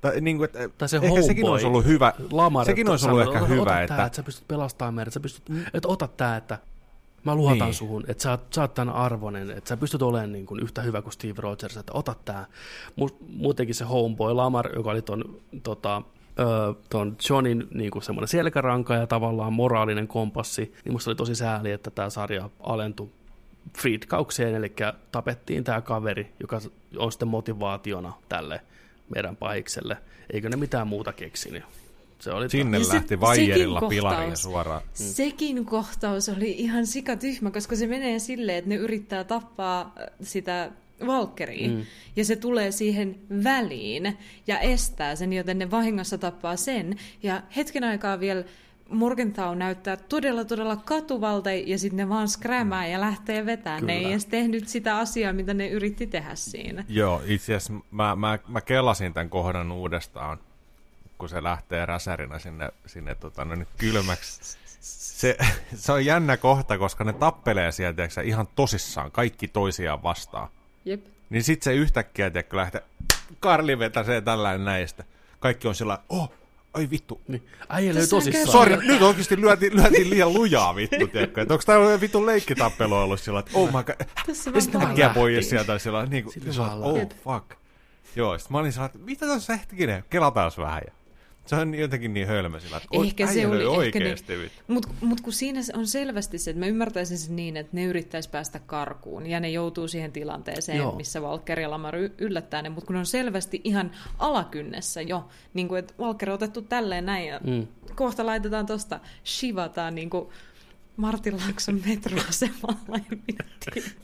tai, 0.00 0.20
niin 0.20 0.36
kuin, 0.36 0.44
että 0.44 0.68
tai 0.78 0.88
se 0.88 0.96
ehkä 1.02 1.22
sekin 1.22 1.46
olisi 1.46 1.66
ollut 1.66 1.84
hyvä, 1.84 2.12
Lamar, 2.30 2.66
sekin 2.66 2.90
olisi 2.90 3.08
ollut 3.08 3.22
ehkä 3.22 3.46
hyvä, 3.46 3.82
että... 3.82 3.96
Tää, 3.96 4.06
että 4.06 4.16
sä 4.16 4.22
pystyt 4.22 4.48
pelastamaan 4.48 4.94
meidät, 4.94 5.12
sä 5.12 5.20
pystyt, 5.20 5.48
mm. 5.48 5.64
että 5.74 5.88
ota 5.88 6.08
tää, 6.08 6.36
että 6.36 6.58
Mä 7.26 7.34
luotan 7.34 7.58
niin. 7.58 7.74
suhun, 7.74 8.04
että 8.08 8.22
sä, 8.22 8.38
sä 8.54 8.60
oot 8.60 8.74
tämän 8.74 8.94
arvoinen, 8.94 9.50
että 9.50 9.68
sä 9.68 9.76
pystyt 9.76 10.02
olemaan 10.02 10.32
niin 10.32 10.46
kuin 10.46 10.62
yhtä 10.62 10.82
hyvä 10.82 11.02
kuin 11.02 11.12
Steve 11.12 11.34
Rogers, 11.38 11.76
että 11.76 11.92
ota 11.92 12.14
tää. 12.24 12.46
Muutenkin 13.28 13.74
se 13.74 13.84
homeboy 13.84 14.34
Lamar, 14.34 14.76
joka 14.76 14.90
oli 14.90 15.02
ton, 15.02 15.40
tota, 15.62 16.02
ton 16.90 17.16
Johnin 17.30 17.68
niin 17.74 17.90
kuin 17.90 18.02
semmoinen 18.02 18.28
selkäranka 18.28 18.94
ja 18.94 19.06
tavallaan 19.06 19.52
moraalinen 19.52 20.08
kompassi, 20.08 20.72
niin 20.84 20.92
musta 20.92 21.10
oli 21.10 21.16
tosi 21.16 21.34
sääli, 21.34 21.70
että 21.70 21.90
tämä 21.90 22.10
sarja 22.10 22.50
alentui 22.60 23.08
Friedkaukseen, 23.78 24.54
eli 24.54 24.72
tapettiin 25.12 25.64
tämä 25.64 25.80
kaveri, 25.80 26.32
joka 26.40 26.60
on 26.96 27.12
sitten 27.12 27.28
motivaationa 27.28 28.12
tälle 28.28 28.60
meidän 29.14 29.36
pahikselle. 29.36 29.96
Eikö 30.32 30.48
ne 30.48 30.56
mitään 30.56 30.88
muuta 30.88 31.12
keksinyt? 31.12 31.64
Se 32.18 32.30
oli 32.30 32.50
Sinne 32.50 32.78
ja 32.78 32.88
lähti 32.88 33.20
vaijerilla 33.20 33.80
pilariin 33.88 34.36
suoraan. 34.36 34.82
Mm. 34.82 34.88
Sekin 34.94 35.64
kohtaus 35.64 36.28
oli 36.28 36.50
ihan 36.50 36.86
sikatyhmä, 36.86 37.50
koska 37.50 37.76
se 37.76 37.86
menee 37.86 38.18
silleen, 38.18 38.58
että 38.58 38.68
ne 38.68 38.74
yrittää 38.74 39.24
tappaa 39.24 39.80
äh, 39.80 40.06
sitä 40.22 40.70
Valkkeria, 41.06 41.68
mm. 41.68 41.82
ja 42.16 42.24
se 42.24 42.36
tulee 42.36 42.72
siihen 42.72 43.18
väliin 43.44 44.18
ja 44.46 44.58
estää 44.58 45.16
sen, 45.16 45.32
joten 45.32 45.58
ne 45.58 45.70
vahingossa 45.70 46.18
tappaa 46.18 46.56
sen. 46.56 46.96
Ja 47.22 47.42
hetken 47.56 47.84
aikaa 47.84 48.20
vielä 48.20 48.44
Morgenthau 48.88 49.54
näyttää 49.54 49.96
todella, 49.96 50.44
todella 50.44 50.76
katuvalta, 50.76 51.50
ja 51.50 51.78
sitten 51.78 51.96
ne 51.96 52.08
vaan 52.08 52.28
skrämää 52.28 52.86
ja 52.86 53.00
lähtee 53.00 53.46
vetämään. 53.46 53.80
Kyllä. 53.80 53.92
Ne 53.92 53.98
ei 53.98 54.10
edes 54.10 54.26
tehnyt 54.26 54.68
sitä 54.68 54.98
asiaa, 54.98 55.32
mitä 55.32 55.54
ne 55.54 55.68
yritti 55.68 56.06
tehdä 56.06 56.34
siinä. 56.34 56.84
Joo, 56.88 57.22
itse 57.26 57.54
asiassa 57.54 57.72
mä, 57.90 58.16
mä, 58.16 58.38
mä 58.48 58.60
kelasin 58.60 59.12
tämän 59.12 59.30
kohdan 59.30 59.72
uudestaan 59.72 60.38
kun 61.18 61.28
se 61.28 61.42
lähtee 61.42 61.86
räsärinä 61.86 62.38
sinne, 62.38 62.68
sinne 62.86 63.14
tota, 63.14 63.44
no 63.44 63.54
nyt 63.54 63.68
kylmäksi. 63.78 64.56
Se, 64.80 65.36
se 65.74 65.92
on 65.92 66.04
jännä 66.04 66.36
kohta, 66.36 66.78
koska 66.78 67.04
ne 67.04 67.12
tappelee 67.12 67.72
sieltä 67.72 67.96
tiedätkö, 67.96 68.22
ihan 68.22 68.48
tosissaan, 68.56 69.10
kaikki 69.10 69.48
toisiaan 69.48 70.02
vastaan. 70.02 70.48
Jep. 70.84 71.06
Niin 71.30 71.42
sit 71.42 71.62
se 71.62 71.74
yhtäkkiä 71.74 72.30
tiedätkö, 72.30 72.56
lähtee, 72.56 72.82
Karli 73.40 73.78
vetäsee 73.78 74.20
tällainen 74.20 74.64
näistä. 74.64 75.04
Kaikki 75.40 75.68
on 75.68 75.74
sillä 75.74 75.98
oh, 76.08 76.32
ai 76.74 76.90
vittu. 76.90 77.20
Niin. 77.28 77.48
Äijä 77.68 77.94
löi 77.94 78.06
tosissaan. 78.06 78.46
Sori, 78.46 78.76
nyt 78.76 79.02
oikeasti 79.02 79.40
lyötiin, 79.40 79.76
lyötiin 79.76 80.10
liian 80.10 80.34
lujaa 80.34 80.76
vittu, 80.76 81.06
tiedätkö. 81.06 81.42
Että 81.42 81.54
onko 81.54 81.64
tää 81.66 82.00
vittu 82.00 82.26
leikkitappelu 82.26 82.94
ollut 82.94 83.20
sillä, 83.20 83.38
että 83.40 83.52
oh 83.54 83.66
my 83.66 83.82
god. 83.84 84.06
Tässä 84.26 84.50
ja 84.54 84.60
sitten 84.60 84.82
äkkiä 84.82 85.08
pois 85.08 85.50
sieltä 85.50 85.78
sillä, 85.78 86.06
niin 86.06 86.24
kuin, 86.24 86.60
oh 86.82 87.08
fuck. 87.24 87.60
Joo, 88.16 88.38
sitten 88.38 88.52
mä 88.52 88.58
olin 88.58 88.72
sillä, 88.72 88.86
että 88.86 88.98
mitä 88.98 89.26
tässä 89.26 89.56
hetkinen, 89.56 90.04
kelataan 90.10 90.52
vähän. 90.58 90.82
Ja 90.86 90.92
se 91.46 91.56
on 91.56 91.74
jotenkin 91.74 92.14
niin 92.14 92.26
hölmö 92.26 92.60
sillä, 92.60 92.76
että 92.76 92.88
ehkä 93.04 93.26
se 93.26 93.46
oli 93.46 93.64
oikeasti. 93.64 94.32
Ehkä 94.32 94.44
ne, 94.44 94.50
Mutta 94.68 94.88
mut 95.00 95.20
kun 95.20 95.32
siinä 95.32 95.60
on 95.74 95.86
selvästi 95.86 96.38
se, 96.38 96.50
että 96.50 96.60
mä 96.60 96.66
ymmärtäisin 96.66 97.18
sen 97.18 97.36
niin, 97.36 97.56
että 97.56 97.76
ne 97.76 97.84
yrittäisi 97.84 98.30
päästä 98.30 98.60
karkuun 98.66 99.26
ja 99.26 99.40
ne 99.40 99.50
joutuu 99.50 99.88
siihen 99.88 100.12
tilanteeseen, 100.12 100.78
Joo. 100.78 100.96
missä 100.96 101.22
Valker 101.22 101.60
ja 101.60 101.70
Lamar 101.70 101.94
yllättää 102.18 102.62
ne, 102.62 102.68
mutta 102.68 102.86
kun 102.86 102.94
ne 102.94 103.00
on 103.00 103.06
selvästi 103.06 103.60
ihan 103.64 103.90
alakynnessä 104.18 105.02
jo, 105.02 105.28
niin 105.54 105.68
kuin, 105.68 105.78
että 105.78 105.94
Valker 105.98 106.30
on 106.30 106.34
otettu 106.34 106.62
tälleen 106.62 107.06
näin 107.06 107.28
ja 107.28 107.40
mm. 107.44 107.66
kohta 107.94 108.26
laitetaan 108.26 108.66
tuosta, 108.66 109.00
shivataan 109.24 109.94
niin 109.94 110.10
kuin 110.10 110.28
Martin 110.96 111.36
Laakson 111.36 111.80
metroasemalla. 111.86 113.00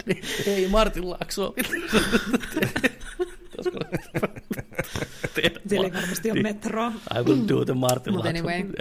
Ei 0.46 0.68
Martin 0.68 1.10
Laakso. 1.10 1.54
Siellä 5.66 5.86
ei 5.86 5.92
varmasti 5.94 6.30
ole 6.30 6.42
metroa. 6.42 6.92
I 7.18 7.22
will 7.24 7.48
do 7.48 7.64
the 7.64 7.74
Martin 7.74 8.12
Mutta 8.12 8.28
anyway. 8.28 8.62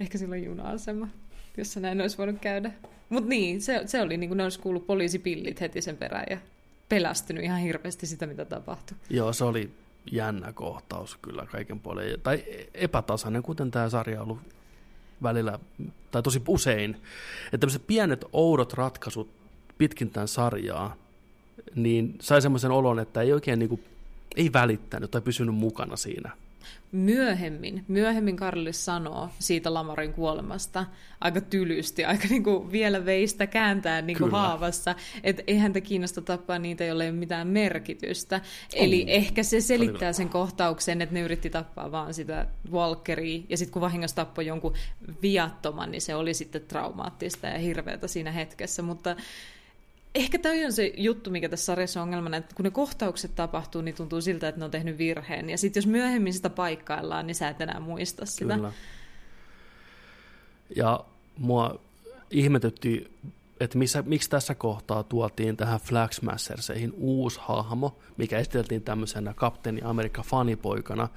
Ehkä 0.00 0.18
sillä 0.18 0.34
on 0.34 0.42
juna-asema, 0.42 1.08
jossa 1.56 1.80
näin 1.80 2.00
olisi 2.00 2.18
voinut 2.18 2.38
käydä. 2.40 2.72
Mutta 3.08 3.28
niin, 3.28 3.62
se, 3.62 3.82
se 3.86 4.00
oli 4.00 4.16
niin 4.16 4.30
kuin 4.30 4.36
ne 4.36 4.42
olisi 4.42 4.60
kuullut 4.60 4.86
poliisipillit 4.86 5.60
heti 5.60 5.82
sen 5.82 5.96
perään 5.96 6.26
ja 6.30 6.38
pelästynyt 6.88 7.44
ihan 7.44 7.60
hirveästi 7.60 8.06
sitä, 8.06 8.26
mitä 8.26 8.44
tapahtui. 8.44 8.96
Joo, 9.10 9.32
se 9.32 9.44
oli 9.44 9.70
jännä 10.12 10.52
kohtaus 10.52 11.18
kyllä 11.22 11.46
kaiken 11.46 11.80
puolen. 11.80 12.20
Tai 12.20 12.44
epätasainen, 12.74 13.42
kuten 13.42 13.70
tämä 13.70 13.88
sarja 13.88 14.20
on 14.20 14.22
ollut 14.22 14.38
välillä, 15.22 15.58
tai 16.10 16.22
tosi 16.22 16.42
usein. 16.48 16.90
Että 17.44 17.58
tämmöiset 17.58 17.86
pienet 17.86 18.24
oudot 18.32 18.72
ratkaisut 18.72 19.30
pitkin 19.78 20.10
tämän 20.10 20.28
sarjaa, 20.28 20.96
niin 21.74 22.14
sai 22.20 22.42
semmoisen 22.42 22.70
olon, 22.70 22.98
että 22.98 23.22
ei 23.22 23.32
oikein 23.32 23.58
niin 23.58 23.68
kuin, 23.68 23.84
ei 24.36 24.52
välittänyt 24.52 25.10
tai 25.10 25.20
pysynyt 25.20 25.54
mukana 25.54 25.96
siinä. 25.96 26.30
Myöhemmin, 26.92 27.84
myöhemmin 27.88 28.36
Karli 28.36 28.72
sanoo 28.72 29.28
siitä 29.38 29.74
Lamarin 29.74 30.12
kuolemasta 30.12 30.86
aika 31.20 31.40
tylysti, 31.40 32.04
aika 32.04 32.28
niin 32.30 32.44
kuin 32.44 32.72
vielä 32.72 33.04
veistä 33.04 33.46
kääntää 33.46 34.02
niin 34.02 34.18
kuin 34.18 34.30
haavassa, 34.30 34.94
että 35.22 35.42
ei 35.46 35.58
häntä 35.58 35.80
kiinnosta 35.80 36.22
tappaa 36.22 36.58
niitä, 36.58 36.84
joilla 36.84 37.04
ei 37.04 37.10
ole 37.10 37.18
mitään 37.18 37.48
merkitystä. 37.48 38.36
On. 38.36 38.42
Eli 38.74 39.04
ehkä 39.08 39.42
se 39.42 39.60
selittää 39.60 40.12
sen 40.12 40.28
kohtauksen, 40.28 41.02
että 41.02 41.14
ne 41.14 41.20
yritti 41.20 41.50
tappaa 41.50 41.92
vaan 41.92 42.14
sitä 42.14 42.46
Walkeria, 42.72 43.42
ja 43.48 43.56
sitten 43.56 43.72
kun 43.72 43.82
vahingossa 43.82 44.16
tappoi 44.16 44.46
jonkun 44.46 44.74
viattoman, 45.22 45.90
niin 45.90 46.02
se 46.02 46.14
oli 46.14 46.34
sitten 46.34 46.62
traumaattista 46.68 47.46
ja 47.46 47.58
hirveätä 47.58 48.08
siinä 48.08 48.32
hetkessä, 48.32 48.82
mutta 48.82 49.16
Ehkä 50.14 50.38
tämä 50.38 50.54
on 50.66 50.72
se 50.72 50.92
juttu, 50.96 51.30
mikä 51.30 51.48
tässä 51.48 51.64
sarjassa 51.64 52.00
on 52.00 52.02
ongelmana, 52.02 52.36
että 52.36 52.54
kun 52.54 52.64
ne 52.64 52.70
kohtaukset 52.70 53.34
tapahtuu, 53.34 53.82
niin 53.82 53.94
tuntuu 53.94 54.20
siltä, 54.20 54.48
että 54.48 54.58
ne 54.58 54.64
on 54.64 54.70
tehnyt 54.70 54.98
virheen. 54.98 55.50
Ja 55.50 55.58
sitten 55.58 55.80
jos 55.80 55.86
myöhemmin 55.86 56.32
sitä 56.32 56.50
paikkaillaan, 56.50 57.26
niin 57.26 57.34
sä 57.34 57.48
et 57.48 57.60
enää 57.60 57.80
muista 57.80 58.26
sitä. 58.26 58.54
Kyllä. 58.54 58.72
Ja 60.76 61.04
mua 61.38 61.80
ihmetytti, 62.30 63.18
että 63.60 63.78
missä, 63.78 64.02
miksi 64.06 64.30
tässä 64.30 64.54
kohtaa 64.54 65.02
tuotiin 65.02 65.56
tähän 65.56 65.80
Flagsmasserseihin 65.80 66.92
uusi 66.96 67.40
hahmo, 67.42 67.98
mikä 68.16 68.38
esiteltiin 68.38 68.82
tämmöisenä 68.82 69.34
kapteeni 69.34 69.80
Amerikka 69.84 70.22
fanipoikana, 70.22 71.08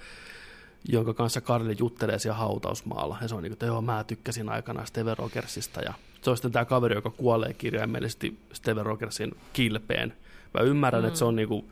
jonka 0.90 1.14
kanssa 1.14 1.42
Karli 1.42 1.76
juttelee 1.80 2.20
siellä 2.20 2.38
hautausmaalla. 2.38 3.18
Ja 3.22 3.28
se 3.28 3.36
on 3.36 3.44
niin 3.44 3.50
kuin, 3.50 3.56
että 3.56 3.66
joo, 3.66 3.82
mä 3.82 4.04
tykkäsin 4.04 4.50
aikana 4.50 4.86
Steve 4.86 5.16
Rogersista 5.16 5.82
ja 5.82 5.94
se 6.26 6.30
on 6.30 6.38
sitten 6.38 6.52
tämä 6.52 6.66
kaveri, 6.66 6.96
joka 6.96 7.10
kuolee 7.10 7.54
kirjaimellisesti 7.54 8.40
Steven 8.54 8.86
Rogersin 8.86 9.32
kilpeen. 9.54 10.14
Mä 10.54 10.62
ymmärrän, 10.62 11.02
mm. 11.02 11.08
että 11.08 11.20
se 11.20 11.26
on 11.26 11.36
niinku 11.36 11.72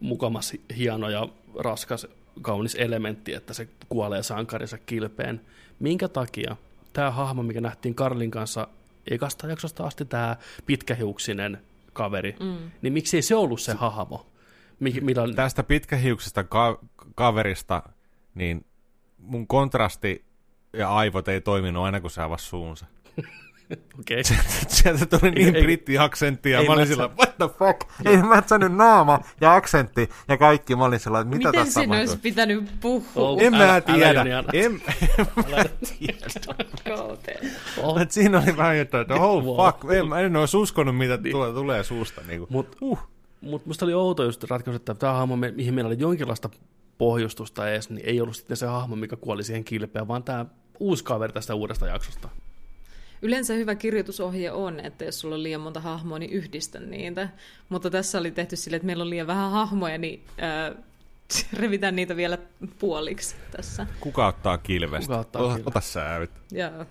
mukamas 0.00 0.52
hieno 0.76 1.08
ja 1.08 1.28
raskas, 1.58 2.06
kaunis 2.42 2.74
elementti, 2.74 3.34
että 3.34 3.54
se 3.54 3.68
kuolee 3.88 4.22
sankarinsa 4.22 4.78
kilpeen. 4.78 5.40
Minkä 5.80 6.08
takia 6.08 6.56
tämä 6.92 7.10
hahmo, 7.10 7.42
mikä 7.42 7.60
nähtiin 7.60 7.94
Karlin 7.94 8.30
kanssa 8.30 8.68
ekasta 9.10 9.46
jaksosta 9.46 9.86
asti, 9.86 10.04
tämä 10.04 10.36
pitkähiuksinen 10.66 11.58
kaveri, 11.92 12.36
mm. 12.40 12.70
niin 12.82 12.92
miksi 12.92 13.16
ei 13.16 13.22
se 13.22 13.34
ollut 13.34 13.60
se 13.60 13.74
hahmo? 13.74 14.26
Millä... 14.80 15.34
Tästä 15.34 15.62
pitkähiuksesta 15.62 16.44
ka- 16.44 16.78
kaverista, 17.14 17.82
niin 18.34 18.64
mun 19.18 19.46
kontrasti 19.46 20.24
ja 20.72 20.94
aivot 20.94 21.28
ei 21.28 21.40
toiminut 21.40 21.84
aina, 21.84 22.00
kun 22.00 22.10
se 22.10 22.22
avasi 22.22 22.46
suunsa. 22.46 22.86
Okei. 24.00 24.20
Okay. 24.20 24.36
Sieltä 24.68 25.06
tuli 25.06 25.30
niin 25.30 25.52
brittiaksentti 25.52 26.50
ja 26.50 26.62
mä 26.62 26.72
olin 26.72 26.86
sillä, 26.86 27.10
what 27.18 27.36
the 27.36 27.48
fuck? 27.58 28.06
Ei 28.06 28.16
mätsänyt 28.16 28.72
naama 28.74 29.20
ja 29.40 29.54
aksentti 29.54 30.08
ja 30.28 30.36
kaikki. 30.36 30.76
Mä 30.76 30.84
olin 30.84 31.00
sillä, 31.00 31.20
että 31.20 31.36
mitä 31.36 31.48
Miten 31.48 31.64
tässä 31.64 31.80
Miten 31.80 31.98
olisi 31.98 32.18
pitänyt 32.18 32.70
puhua? 32.80 33.06
Oh, 33.16 33.42
en 33.42 33.52
mä 33.52 33.80
tiedä. 33.80 34.24
En, 34.52 34.72
mä 35.36 35.64
tiedä. 35.98 37.50
oh. 37.82 37.98
Siinä 38.08 38.38
oli 38.38 38.56
vähän 38.56 38.78
jotain, 38.78 39.02
että 39.02 39.14
oh 39.14 39.44
fuck, 39.44 39.92
en, 39.92 40.08
mä 40.08 40.20
en 40.20 40.36
olisi 40.36 40.56
uskonut, 40.56 40.96
mitä 40.96 41.16
niin. 41.16 41.32
tulee, 41.32 41.52
tulee 41.52 41.84
suusta. 41.84 42.20
Niin 42.26 42.46
Mutta 42.48 42.78
uh. 42.80 42.98
mut 43.40 43.66
musta 43.66 43.84
oli 43.84 43.94
outo 43.94 44.24
just 44.24 44.44
ratkaisu, 44.44 44.76
että 44.76 44.94
tämä 44.94 45.12
hahmo, 45.12 45.36
mihin 45.36 45.74
meillä 45.74 45.88
oli 45.88 45.96
jonkinlaista 45.98 46.50
pohjustusta 46.98 47.70
edes, 47.70 47.90
niin 47.90 48.06
ei 48.06 48.20
ollut 48.20 48.36
sitten 48.36 48.56
se 48.56 48.66
hahmo, 48.66 48.96
mikä 48.96 49.16
kuoli 49.16 49.42
siihen 49.42 49.64
kilpeen, 49.64 50.08
vaan 50.08 50.22
tämä 50.22 50.46
uusi 50.80 51.04
kaveri 51.04 51.32
tästä 51.32 51.54
uudesta 51.54 51.86
jaksosta. 51.86 52.28
Yleensä 53.24 53.54
hyvä 53.54 53.74
kirjoitusohje 53.74 54.52
on, 54.52 54.80
että 54.80 55.04
jos 55.04 55.20
sulla 55.20 55.34
on 55.34 55.42
liian 55.42 55.60
monta 55.60 55.80
hahmoa, 55.80 56.18
niin 56.18 56.30
yhdistä 56.30 56.80
niitä. 56.80 57.28
Mutta 57.68 57.90
tässä 57.90 58.18
oli 58.18 58.30
tehty 58.30 58.56
sille, 58.56 58.76
että 58.76 58.86
meillä 58.86 59.02
on 59.02 59.10
liian 59.10 59.26
vähän 59.26 59.50
hahmoja, 59.50 59.98
niin 59.98 60.24
äh, 60.42 60.84
revitään 61.60 61.96
niitä 61.96 62.16
vielä 62.16 62.38
puoliksi 62.78 63.36
tässä. 63.56 63.86
Kuka 64.00 64.26
ottaa 64.26 64.58
kilvestä? 64.58 65.06
Kuka 65.06 65.18
ottaa 65.18 65.42
kilvestä? 65.42 65.70
Ota 65.70 65.80
säävit. 65.80 66.30
Joo. 66.52 66.86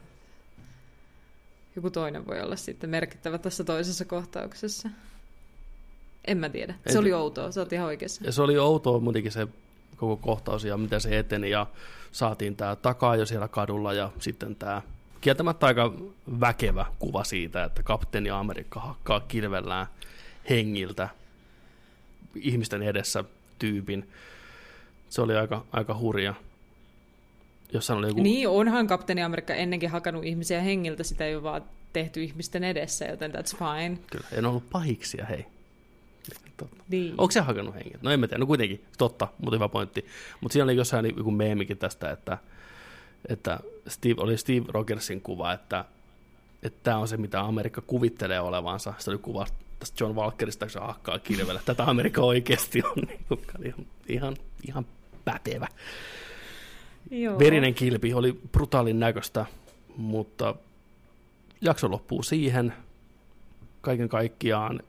Joku 1.76 1.90
toinen 1.90 2.28
voi 2.28 2.42
olla 2.42 2.56
sitten 2.56 2.90
merkittävä 2.90 3.38
tässä 3.38 3.64
toisessa 3.64 4.06
kohtauksessa. 4.06 4.90
En 6.26 6.38
mä 6.38 6.50
tiedä. 6.50 6.76
Se 6.90 7.00
oli 7.00 7.14
outoa, 7.14 7.52
sä 7.52 7.62
oot 7.62 7.74
ihan 7.74 7.88
oikeassa. 7.88 8.26
Ja 8.26 8.32
se 8.32 8.42
oli 8.42 8.58
outoa 8.58 9.00
muutenkin 9.00 9.32
se 9.32 9.48
koko 9.98 10.18
kohtaus 10.18 10.64
ja 10.66 10.78
miten 10.78 11.02
se 11.02 11.20
eteni 11.20 11.50
ja 11.50 11.68
saatiin 12.12 12.56
tämä 12.56 12.76
takaa 12.76 13.16
jo 13.16 13.26
siellä 13.26 13.48
kadulla 13.48 13.94
ja 13.94 14.12
sitten 14.20 14.56
tämä 14.56 14.82
kieltämättä 15.24 15.66
aika 15.66 15.94
väkevä 16.40 16.86
kuva 17.00 17.24
siitä, 17.24 17.64
että 17.64 17.84
kapteeni 17.84 18.30
Amerikka 18.30 18.80
hakkaa 18.80 19.20
kilvellään 19.20 19.88
hengiltä 20.50 21.10
ihmisten 22.36 22.84
edessä 22.84 23.24
tyypin. 23.60 24.10
Se 25.10 25.22
oli 25.22 25.36
aika, 25.36 25.66
aika 25.72 25.98
hurja. 25.98 26.34
Jossain 27.74 28.00
oli 28.00 28.08
joku... 28.08 28.22
Niin, 28.22 28.48
onhan 28.48 28.88
kapteeni 28.88 29.24
Amerikka 29.24 29.54
ennenkin 29.54 29.90
hakannut 29.90 30.24
ihmisiä 30.26 30.62
hengiltä, 30.62 31.04
sitä 31.04 31.26
ei 31.26 31.36
ole 31.36 31.44
vaan 31.44 31.64
tehty 31.94 32.24
ihmisten 32.24 32.64
edessä, 32.64 33.06
joten 33.06 33.32
that's 33.32 33.58
fine. 33.58 33.98
Kyllä, 34.12 34.28
en 34.32 34.46
ollut 34.46 34.70
pahiksia, 34.70 35.26
hei. 35.26 35.46
Totta. 36.58 36.84
Niin. 36.90 37.12
Onko 37.18 37.32
se 37.32 37.40
hakannut 37.40 37.76
hengiltä? 37.76 38.00
No 38.02 38.12
en 38.12 38.20
mä 38.20 38.28
tiedä, 38.28 38.40
no 38.40 38.46
kuitenkin, 38.46 38.86
totta, 38.98 39.28
mutta 39.38 39.56
hyvä 39.56 39.70
pointti. 39.70 40.06
Mutta 40.42 40.54
siinä 40.54 40.64
oli 40.64 40.76
jossain 40.76 41.14
joku 41.18 41.32
meemikin 41.32 41.78
tästä, 41.78 42.12
että 42.12 42.38
että 43.30 43.60
Steve, 43.88 44.16
oli 44.18 44.38
Steve 44.38 44.66
Rogersin 44.68 45.22
kuva, 45.22 45.54
että 45.54 45.86
että 46.64 46.80
tämä 46.84 46.98
on 46.98 47.08
se, 47.08 47.18
mitä 47.18 47.42
Amerikka 47.42 47.82
kuvittelee 47.82 48.40
olevansa. 48.40 48.94
Se 48.98 49.10
oli 49.10 49.18
kuva 49.18 49.46
tästä 49.80 50.04
John 50.04 50.16
Walkerista, 50.16 50.66
kun 50.66 50.72
se 50.72 50.80
hakkaa 50.80 51.20
kirvellä. 51.20 51.62
Tätä 51.66 51.84
Amerikka 51.84 52.22
oikeasti 52.22 52.84
on 52.84 53.04
niin, 53.60 53.88
ihan, 54.08 54.36
ihan 54.68 54.86
pätevä. 55.26 55.68
Joo. 57.12 57.40
Verinen 57.40 57.74
kilpi 57.74 58.14
oli 58.14 58.40
brutaalin 58.52 59.00
näköistä, 59.00 59.46
mutta 59.98 60.56
jakso 61.62 61.92
loppuu 61.92 62.24
siihen. 62.24 62.74
Kaiken 63.82 64.10
kaikkiaan 64.10 64.80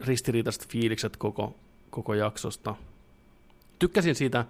ristiriitaiset 0.00 0.68
fiilikset 0.68 1.16
koko, 1.16 1.54
koko 1.90 2.14
jaksosta. 2.14 2.74
Tykkäsin 3.78 4.14
siitä 4.14 4.44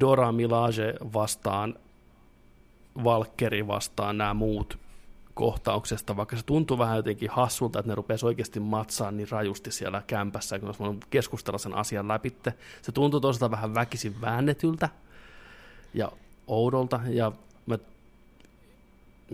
Dora 0.00 0.32
Milage 0.32 0.94
vastaan, 1.12 1.74
Valkeri 3.04 3.66
vastaan 3.66 4.18
nämä 4.18 4.34
muut 4.34 4.78
kohtauksesta, 5.34 6.16
vaikka 6.16 6.36
se 6.36 6.44
tuntuu 6.44 6.78
vähän 6.78 6.96
jotenkin 6.96 7.30
hassulta, 7.30 7.78
että 7.78 7.90
ne 7.90 7.94
rupesi 7.94 8.26
oikeasti 8.26 8.60
matsaa 8.60 9.10
niin 9.10 9.30
rajusti 9.30 9.70
siellä 9.72 10.02
kämpässä, 10.06 10.58
kun 10.58 10.68
olisi 10.78 11.00
keskustella 11.10 11.58
sen 11.58 11.74
asian 11.74 12.08
läpi. 12.08 12.36
Se 12.82 12.92
tuntuu 12.92 13.20
toisaalta 13.20 13.50
vähän 13.50 13.74
väkisin 13.74 14.20
väännetyltä 14.20 14.88
ja 15.94 16.12
oudolta, 16.46 17.00
ja 17.08 17.32
mä, 17.66 17.78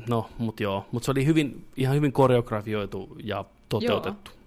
no, 0.09 0.31
mut 0.39 0.61
joo, 0.61 0.87
mutta 0.93 1.05
se 1.05 1.11
oli 1.11 1.27
hyvin, 1.27 1.67
ihan 1.77 1.97
hyvin 1.97 2.13
koreografioitu 2.13 3.17
ja 3.25 3.45
toteutettu. 3.69 4.31
Joo 4.31 4.40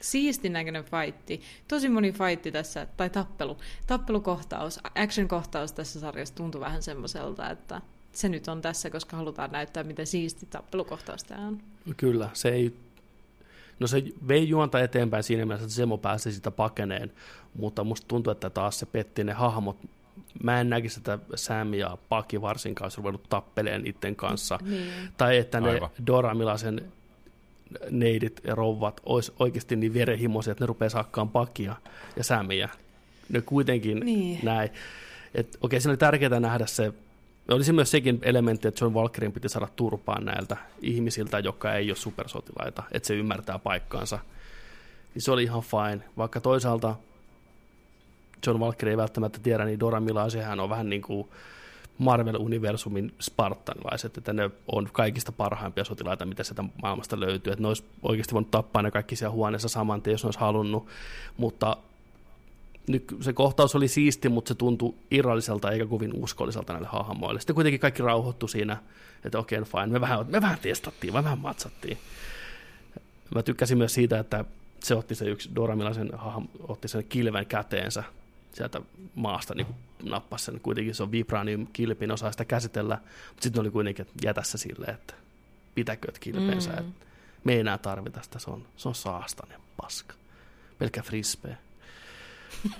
siistin 0.00 0.52
näköinen 0.52 0.84
fightti. 0.84 1.40
Tosi 1.68 1.88
moni 1.88 2.12
fightti 2.12 2.52
tässä, 2.52 2.86
tai 2.96 3.10
tappelu. 3.10 3.56
Tappelukohtaus, 3.86 4.80
action-kohtaus 4.94 5.72
tässä 5.72 6.00
sarjassa 6.00 6.34
tuntui 6.34 6.60
vähän 6.60 6.82
semmoiselta, 6.82 7.50
että 7.50 7.80
se 8.12 8.28
nyt 8.28 8.48
on 8.48 8.62
tässä, 8.62 8.90
koska 8.90 9.16
halutaan 9.16 9.52
näyttää, 9.52 9.84
miten 9.84 10.06
siisti 10.06 10.46
tappelukohtaus 10.46 11.24
tämä 11.24 11.46
on. 11.46 11.60
Kyllä, 11.96 12.30
se 12.32 12.48
ei... 12.48 12.76
No 13.80 13.86
se 13.86 14.02
vei 14.28 14.48
juonta 14.48 14.80
eteenpäin 14.80 15.22
siinä 15.22 15.46
mielessä, 15.46 15.64
että 15.64 15.74
Semo 15.74 15.98
pääsi 15.98 16.32
sitä 16.32 16.50
pakeneen, 16.50 17.12
mutta 17.54 17.84
musta 17.84 18.08
tuntuu, 18.08 18.30
että 18.30 18.50
taas 18.50 18.78
se 18.78 18.86
petti 18.86 19.24
ne 19.24 19.32
hahmot. 19.32 19.76
Mä 20.42 20.60
en 20.60 20.70
näkisi, 20.70 21.00
että 21.00 21.18
Sam 21.34 21.74
ja 21.74 21.98
Paki 22.08 22.40
varsinkaan 22.40 22.84
olisi 22.84 22.96
ruvennut 22.96 23.28
tappeleen 23.28 23.86
itten 23.86 24.16
kanssa. 24.16 24.58
Niin. 24.62 24.92
Tai 25.16 25.36
että 25.36 25.60
ne 25.60 25.70
Aivan. 25.70 25.90
Dora 26.06 26.34
Milasen 26.34 26.92
neidit 27.90 28.40
ja 28.44 28.54
rouvat 28.54 29.00
olisi 29.06 29.32
oikeasti 29.38 29.76
niin 29.76 29.94
verenhimoisia, 29.94 30.52
että 30.52 30.64
ne 30.64 30.66
rupeaa 30.66 30.88
saakkaan 30.88 31.28
pakia 31.28 31.76
ja 32.16 32.24
sämiä. 32.24 32.68
Ne 33.28 33.40
kuitenkin 33.40 34.00
niin. 34.00 34.38
näin. 34.42 34.70
Et, 35.34 35.58
okei, 35.60 35.80
siinä 35.80 35.90
oli 35.90 35.96
tärkeää 35.96 36.40
nähdä 36.40 36.66
se, 36.66 36.92
olisi 37.48 37.72
myös 37.72 37.90
sekin 37.90 38.18
elementti, 38.22 38.68
että 38.68 38.84
John 38.84 38.94
Walkerin 38.94 39.32
piti 39.32 39.48
saada 39.48 39.68
turpaan 39.76 40.24
näiltä 40.24 40.56
ihmisiltä, 40.80 41.38
jotka 41.38 41.74
ei 41.74 41.90
ole 41.90 41.96
supersotilaita, 41.96 42.82
että 42.92 43.06
se 43.06 43.14
ymmärtää 43.14 43.58
paikkaansa. 43.58 44.18
Niin 45.14 45.22
se 45.22 45.32
oli 45.32 45.42
ihan 45.42 45.62
fine, 45.62 46.04
vaikka 46.16 46.40
toisaalta 46.40 46.94
John 48.46 48.60
Walker 48.60 48.88
ei 48.88 48.96
välttämättä 48.96 49.38
tiedä, 49.42 49.64
niin 49.64 49.80
Dora 49.80 50.00
Milajehan 50.00 50.60
on 50.60 50.70
vähän 50.70 50.90
niin 50.90 51.02
kuin 51.02 51.28
Marvel-universumin 52.00 53.12
spartanilaiset, 53.20 54.18
että 54.18 54.32
ne 54.32 54.50
on 54.72 54.88
kaikista 54.92 55.32
parhaimpia 55.32 55.84
sotilaita, 55.84 56.26
mitä 56.26 56.44
sieltä 56.44 56.64
maailmasta 56.82 57.20
löytyy. 57.20 57.52
Että 57.52 57.62
ne 57.62 57.68
olisi 57.68 57.84
oikeasti 58.02 58.34
voinut 58.34 58.50
tappaa 58.50 58.82
ne 58.82 58.90
kaikki 58.90 59.16
siellä 59.16 59.32
huoneessa 59.32 59.68
saman 59.68 60.02
tien, 60.02 60.14
jos 60.14 60.24
ne 60.24 60.26
olisi 60.26 60.40
halunnut. 60.40 60.86
Mutta 61.36 61.76
nyt 62.88 63.16
se 63.20 63.32
kohtaus 63.32 63.74
oli 63.74 63.88
siisti, 63.88 64.28
mutta 64.28 64.48
se 64.48 64.54
tuntui 64.54 64.94
irralliselta 65.10 65.70
eikä 65.70 65.86
kovin 65.86 66.14
uskolliselta 66.14 66.72
näille 66.72 66.88
hahmoille. 66.92 67.40
Sitten 67.40 67.54
kuitenkin 67.54 67.80
kaikki 67.80 68.02
rauhoittu 68.02 68.48
siinä, 68.48 68.76
että 69.24 69.38
okei, 69.38 69.58
okay, 69.58 69.70
fine, 69.70 69.86
me 69.86 70.00
vähän, 70.00 70.26
me 70.28 70.40
vähän 70.40 70.58
testattiin, 70.62 71.14
me 71.14 71.24
vähän 71.24 71.38
matsattiin. 71.38 71.98
mä 73.34 73.42
tykkäsin 73.42 73.78
myös 73.78 73.94
siitä, 73.94 74.18
että 74.18 74.44
se 74.80 74.94
otti 74.94 75.14
se 75.14 75.24
yksi 75.24 75.50
Doramilaisen 75.54 76.10
hahmo, 76.16 76.48
otti 76.68 76.88
sen 76.88 77.04
kilven 77.08 77.46
käteensä 77.46 78.04
sieltä 78.52 78.80
maasta 79.14 79.54
niin 79.54 79.66
nappasi 80.02 80.44
sen. 80.44 80.60
Kuitenkin 80.60 80.94
se 80.94 81.02
on 81.02 81.12
vibranium-kilpi, 81.12 82.06
ne 82.06 82.12
osaa 82.12 82.32
sitä 82.32 82.44
käsitellä, 82.44 82.98
mutta 83.28 83.42
sitten 83.42 83.60
oli 83.60 83.70
kuitenkin, 83.70 84.06
että 84.06 84.26
jätä 84.26 84.42
se 84.42 84.58
silleen, 84.58 84.94
että 84.94 85.14
pitäkööt 85.74 86.18
kilpeensä. 86.18 86.70
Mm. 86.70 86.92
me 87.44 87.52
ei 87.52 87.60
enää 87.60 87.78
tarvita 87.78 88.22
sitä, 88.22 88.38
se 88.38 88.50
on, 88.50 88.66
se 88.76 88.88
on 88.88 88.94
saastainen 88.94 89.60
paska. 89.76 90.14
Pelkkä 90.78 91.02
frisbee. 91.02 91.58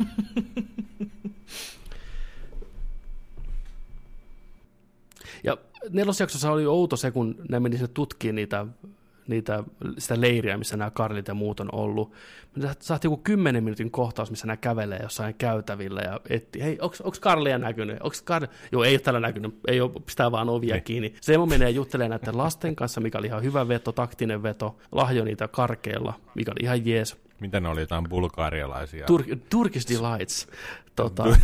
ja 5.45 5.57
nelosjaksossa 5.91 6.51
oli 6.51 6.67
outo 6.67 6.97
se, 6.97 7.11
kun 7.11 7.37
ne 7.49 7.61
meni 7.61 7.77
sinne 7.77 7.89
tutkimaan 7.89 8.35
niitä 8.35 8.67
niitä, 9.29 9.65
sitä 9.99 10.21
leiriä, 10.21 10.59
missä 10.59 10.77
nämä 10.77 10.91
Karlit 10.91 11.29
ja 11.29 11.35
muut 11.35 11.61
on 11.61 11.69
ollut. 11.73 12.13
Saatiin 12.81 13.11
joku 13.11 13.23
kymmenen 13.25 13.65
minuutin 13.65 13.91
kohtaus, 13.91 14.31
missä 14.31 14.47
nämä 14.47 14.57
kävelee 14.57 14.99
jossain 15.03 15.35
käytävillä 15.35 16.01
ja 16.01 16.21
etti, 16.29 16.63
hei, 16.63 16.79
onko 16.81 16.97
Karlia 17.21 17.59
näkynyt? 17.59 17.97
Onks 18.01 18.23
Kar... 18.23 18.47
Joo, 18.73 18.85
ei 18.85 18.93
ole 18.95 19.01
tällä 19.01 19.21
näkynyt, 19.21 19.55
ei 19.69 19.81
ole, 19.81 19.91
pistää 20.07 20.33
vaan 20.33 20.49
ovia 20.49 20.75
ei. 20.75 20.81
kiinni. 20.81 21.15
Seemo 21.21 21.47
menee 21.47 21.71
juttelemaan 21.71 22.21
näiden 22.21 22.39
lasten 22.39 22.77
kanssa, 22.77 23.01
mikä 23.01 23.19
oli 23.19 23.27
ihan 23.27 23.43
hyvä 23.43 23.69
veto, 23.69 23.93
taktinen 23.93 24.43
veto, 24.43 24.77
lahjo 24.93 25.25
niitä 25.25 25.49
karkeilla, 25.49 26.15
mikä 26.35 26.51
oli 26.51 26.65
ihan 26.65 26.87
jees. 26.87 27.17
Mitä 27.41 27.61
ne 27.61 27.69
oli, 27.69 27.81
jotain 27.81 28.09
bulgaarialaisia? 28.09 29.07
Tur- 29.07 29.39
Turkish 29.51 29.89
Delights. 29.89 30.49
Tota, 30.97 31.25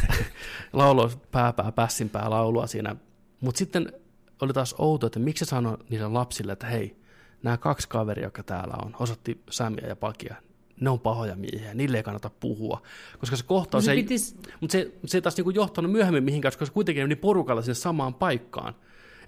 laulo 0.73 1.11
pääpää, 1.31 1.73
pässinpää 1.73 2.31
laulua 2.31 2.67
siinä. 2.67 2.97
Mutta 3.41 3.59
sitten 3.59 3.93
oli 4.41 4.53
taas 4.53 4.75
outo, 4.79 5.07
että 5.07 5.19
miksi 5.19 5.45
se 5.45 5.49
sanoi 5.49 5.79
niille 5.89 6.09
lapsille, 6.09 6.53
että 6.53 6.67
hei, 6.67 6.97
nämä 7.43 7.57
kaksi 7.57 7.89
kaveria, 7.89 8.25
jotka 8.25 8.43
täällä 8.43 8.75
on, 8.85 8.97
osoitti 8.99 9.41
Samia 9.51 9.89
ja 9.89 9.97
Pakia, 9.97 10.35
ne 10.81 10.91
on 10.91 11.01
pahoja 11.01 11.37
miehiä, 11.37 11.75
niille 11.75 11.97
ei 11.97 12.03
kannata 12.03 12.31
puhua. 12.31 12.83
Koska 13.19 13.37
se 13.37 13.45
kohtaus 13.45 13.85
se 13.85 13.93
ei, 13.93 14.03
pitis... 14.03 14.37
mutta 14.61 14.73
se, 14.73 14.93
se 15.05 15.19
ei 15.19 15.23
taas 15.23 15.37
niinku 15.37 15.51
johtanut 15.51 15.93
myöhemmin 15.93 16.25
mihinkään, 16.25 16.53
koska 16.53 16.67
se 16.67 16.73
kuitenkin 16.73 17.05
meni 17.05 17.17
porukalla 17.17 17.63
sinne 17.63 17.75
samaan 17.75 18.15
paikkaan. 18.15 18.75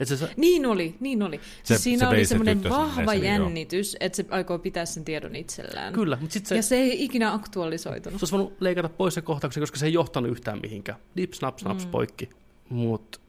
Et 0.01 0.09
se, 0.09 0.31
niin 0.37 0.67
oli, 0.67 0.97
niin 1.01 1.23
oli. 1.23 1.41
Se, 1.63 1.79
Siinä 1.79 2.01
se 2.01 2.09
oli 2.09 2.25
semmoinen 2.25 2.69
vahva 2.69 3.13
sinne, 3.13 3.27
jännitys, 3.29 3.97
että 4.01 4.17
se 4.17 4.25
aikoo 4.31 4.59
pitää 4.59 4.87
sen 4.87 5.05
tiedon 5.05 5.37
itsellään. 5.37 5.93
Kyllä, 5.93 6.19
mutta 6.21 6.33
sit 6.33 6.47
se... 6.47 6.57
Ja 6.57 6.63
se 6.63 6.77
ei 6.77 7.05
ikinä 7.05 7.33
aktualisoitunut. 7.33 8.21
Se 8.21 8.25
olisi 8.25 8.33
voinut 8.33 8.57
leikata 8.61 8.89
pois 8.89 9.15
se 9.15 9.23
kohtauksen, 9.23 9.61
koska 9.61 9.79
se 9.79 9.87
ei 9.87 9.93
johtanut 9.93 10.31
yhtään 10.31 10.59
mihinkään. 10.63 10.99
Dip, 11.17 11.33
snap, 11.33 11.59
snaps, 11.59 11.85
mm. 11.85 11.91
poikki. 11.91 12.29
Mutta 12.69 13.21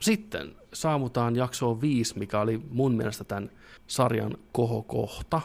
sitten 0.00 0.56
saavutaan 0.72 1.36
jaksoon 1.36 1.80
viisi, 1.80 2.18
mikä 2.18 2.40
oli 2.40 2.60
mun 2.70 2.92
mielestä 2.92 3.24
tämän 3.24 3.50
sarjan 3.86 4.36
kohokohta. 4.52 5.40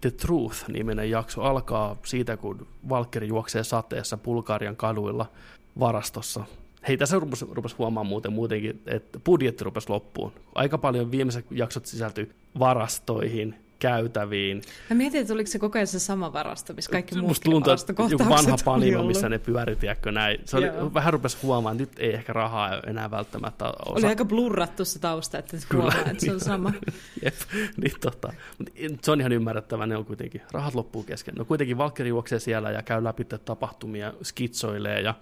The 0.00 0.10
Truth-niminen 0.10 1.10
jakso 1.10 1.42
alkaa 1.42 1.96
siitä, 2.04 2.36
kun 2.36 2.66
Valkeri 2.88 3.28
juoksee 3.28 3.64
sateessa 3.64 4.16
Bulgarian 4.16 4.76
kaduilla 4.76 5.26
varastossa. 5.78 6.44
Hei, 6.88 6.96
tässä 6.96 7.18
rupesi, 7.18 7.46
rupesi 7.50 7.76
huomaamaan 7.78 8.06
muuten 8.06 8.32
muutenkin, 8.32 8.82
että 8.86 9.20
budjetti 9.20 9.64
rupesi 9.64 9.88
loppuun. 9.88 10.32
Aika 10.54 10.78
paljon 10.78 11.10
viimeiset 11.10 11.46
jaksot 11.50 11.86
sisältyi 11.86 12.30
varastoihin, 12.58 13.54
käytäviin. 13.78 14.62
Mä 14.90 14.96
mietin, 14.96 15.20
että 15.20 15.32
oliko 15.32 15.50
se 15.50 15.58
koko 15.58 15.78
ajan 15.78 15.86
se 15.86 15.98
sama 15.98 16.32
varasto, 16.32 16.74
missä 16.74 16.90
kaikki 16.90 17.14
muut 17.14 17.28
Musta 17.28 17.50
tuntuu, 17.50 17.72
että 17.72 18.28
vanha 18.28 18.56
panimo, 18.64 19.04
missä 19.04 19.28
ne 19.28 19.38
pyöri, 19.38 19.76
tiedätkö, 19.76 20.12
näin. 20.12 20.40
Se 20.44 20.56
oli, 20.56 20.66
vähän 20.94 21.12
rupesi 21.12 21.38
huomaamaan, 21.42 21.82
että 21.82 21.92
nyt 21.92 22.08
ei 22.08 22.14
ehkä 22.14 22.32
rahaa 22.32 22.80
enää 22.86 23.10
välttämättä 23.10 23.64
osa. 23.64 23.92
Oli 23.92 24.06
aika 24.06 24.24
blurrattu 24.24 24.84
se 24.84 24.98
tausta, 24.98 25.38
että 25.38 25.56
Kyllä, 25.68 25.84
huomaa, 25.84 26.10
että 26.10 26.24
se 26.24 26.32
on 26.32 26.40
sama. 26.40 26.72
Jep, 27.24 27.34
niin 27.76 27.92
tota. 28.00 28.32
Se 29.02 29.10
on 29.10 29.20
ihan 29.20 29.32
ymmärrettävää, 29.32 29.86
ne 29.86 29.96
on 29.96 30.04
kuitenkin, 30.04 30.42
rahat 30.52 30.74
loppuu 30.74 31.02
kesken. 31.02 31.34
No 31.34 31.44
kuitenkin 31.44 31.78
Valkeri 31.78 32.08
juoksee 32.08 32.38
siellä 32.38 32.70
ja 32.70 32.82
käy 32.82 33.04
läpi 33.04 33.24
tapahtumia, 33.24 34.12
skitsoilee 34.22 35.00
ja 35.00 35.14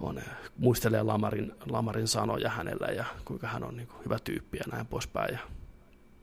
on, 0.00 0.20
muistelee 0.58 1.02
Lamarin, 1.02 1.52
Lamarin 1.70 2.08
sanoja 2.08 2.50
hänellä 2.50 2.86
ja 2.86 3.04
kuinka 3.24 3.46
hän 3.46 3.64
on 3.64 3.76
niin 3.76 3.86
kuin, 3.86 4.04
hyvä 4.04 4.18
tyyppi 4.24 4.58
ja 4.58 4.64
näin 4.72 4.86
poispäin. 4.86 5.32
Ja 5.34 5.38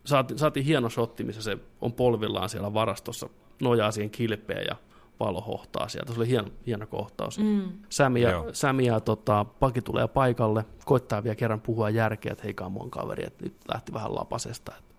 saatiin, 0.06 0.39
saatiin 0.39 0.66
hieno 0.66 0.89
shotti, 0.89 1.24
missä 1.24 1.41
se 1.41 1.58
on 1.82 1.93
polvillaan 1.93 2.49
siellä 2.49 2.74
varastossa, 2.74 3.30
nojaa 3.62 3.91
siihen 3.91 4.12
kilpeen 4.12 4.66
ja 4.70 4.76
valo 5.20 5.41
hohtaa 5.41 5.88
sieltä. 5.88 6.14
Se 6.14 6.20
oli 6.20 6.28
hieno, 6.28 6.47
hieno 6.68 6.88
kohtaus. 6.88 7.39
Mm. 7.39 7.72
Sami 7.89 8.22
ja, 8.22 8.43
Sami 8.54 8.86
ja 8.86 8.99
tota, 8.99 9.45
Paki 9.45 9.82
tulee 9.82 10.08
paikalle, 10.08 10.66
koittaa 10.86 11.24
vielä 11.24 11.36
kerran 11.36 11.62
puhua 11.62 11.89
järkeä, 11.89 12.32
että 12.32 12.43
hei 12.43 12.56
mun 12.70 12.91
kaveri, 12.91 13.26
että 13.26 13.43
nyt 13.43 13.56
lähti 13.74 13.93
vähän 13.93 14.16
lapasesta. 14.16 14.72
Että 14.78 14.95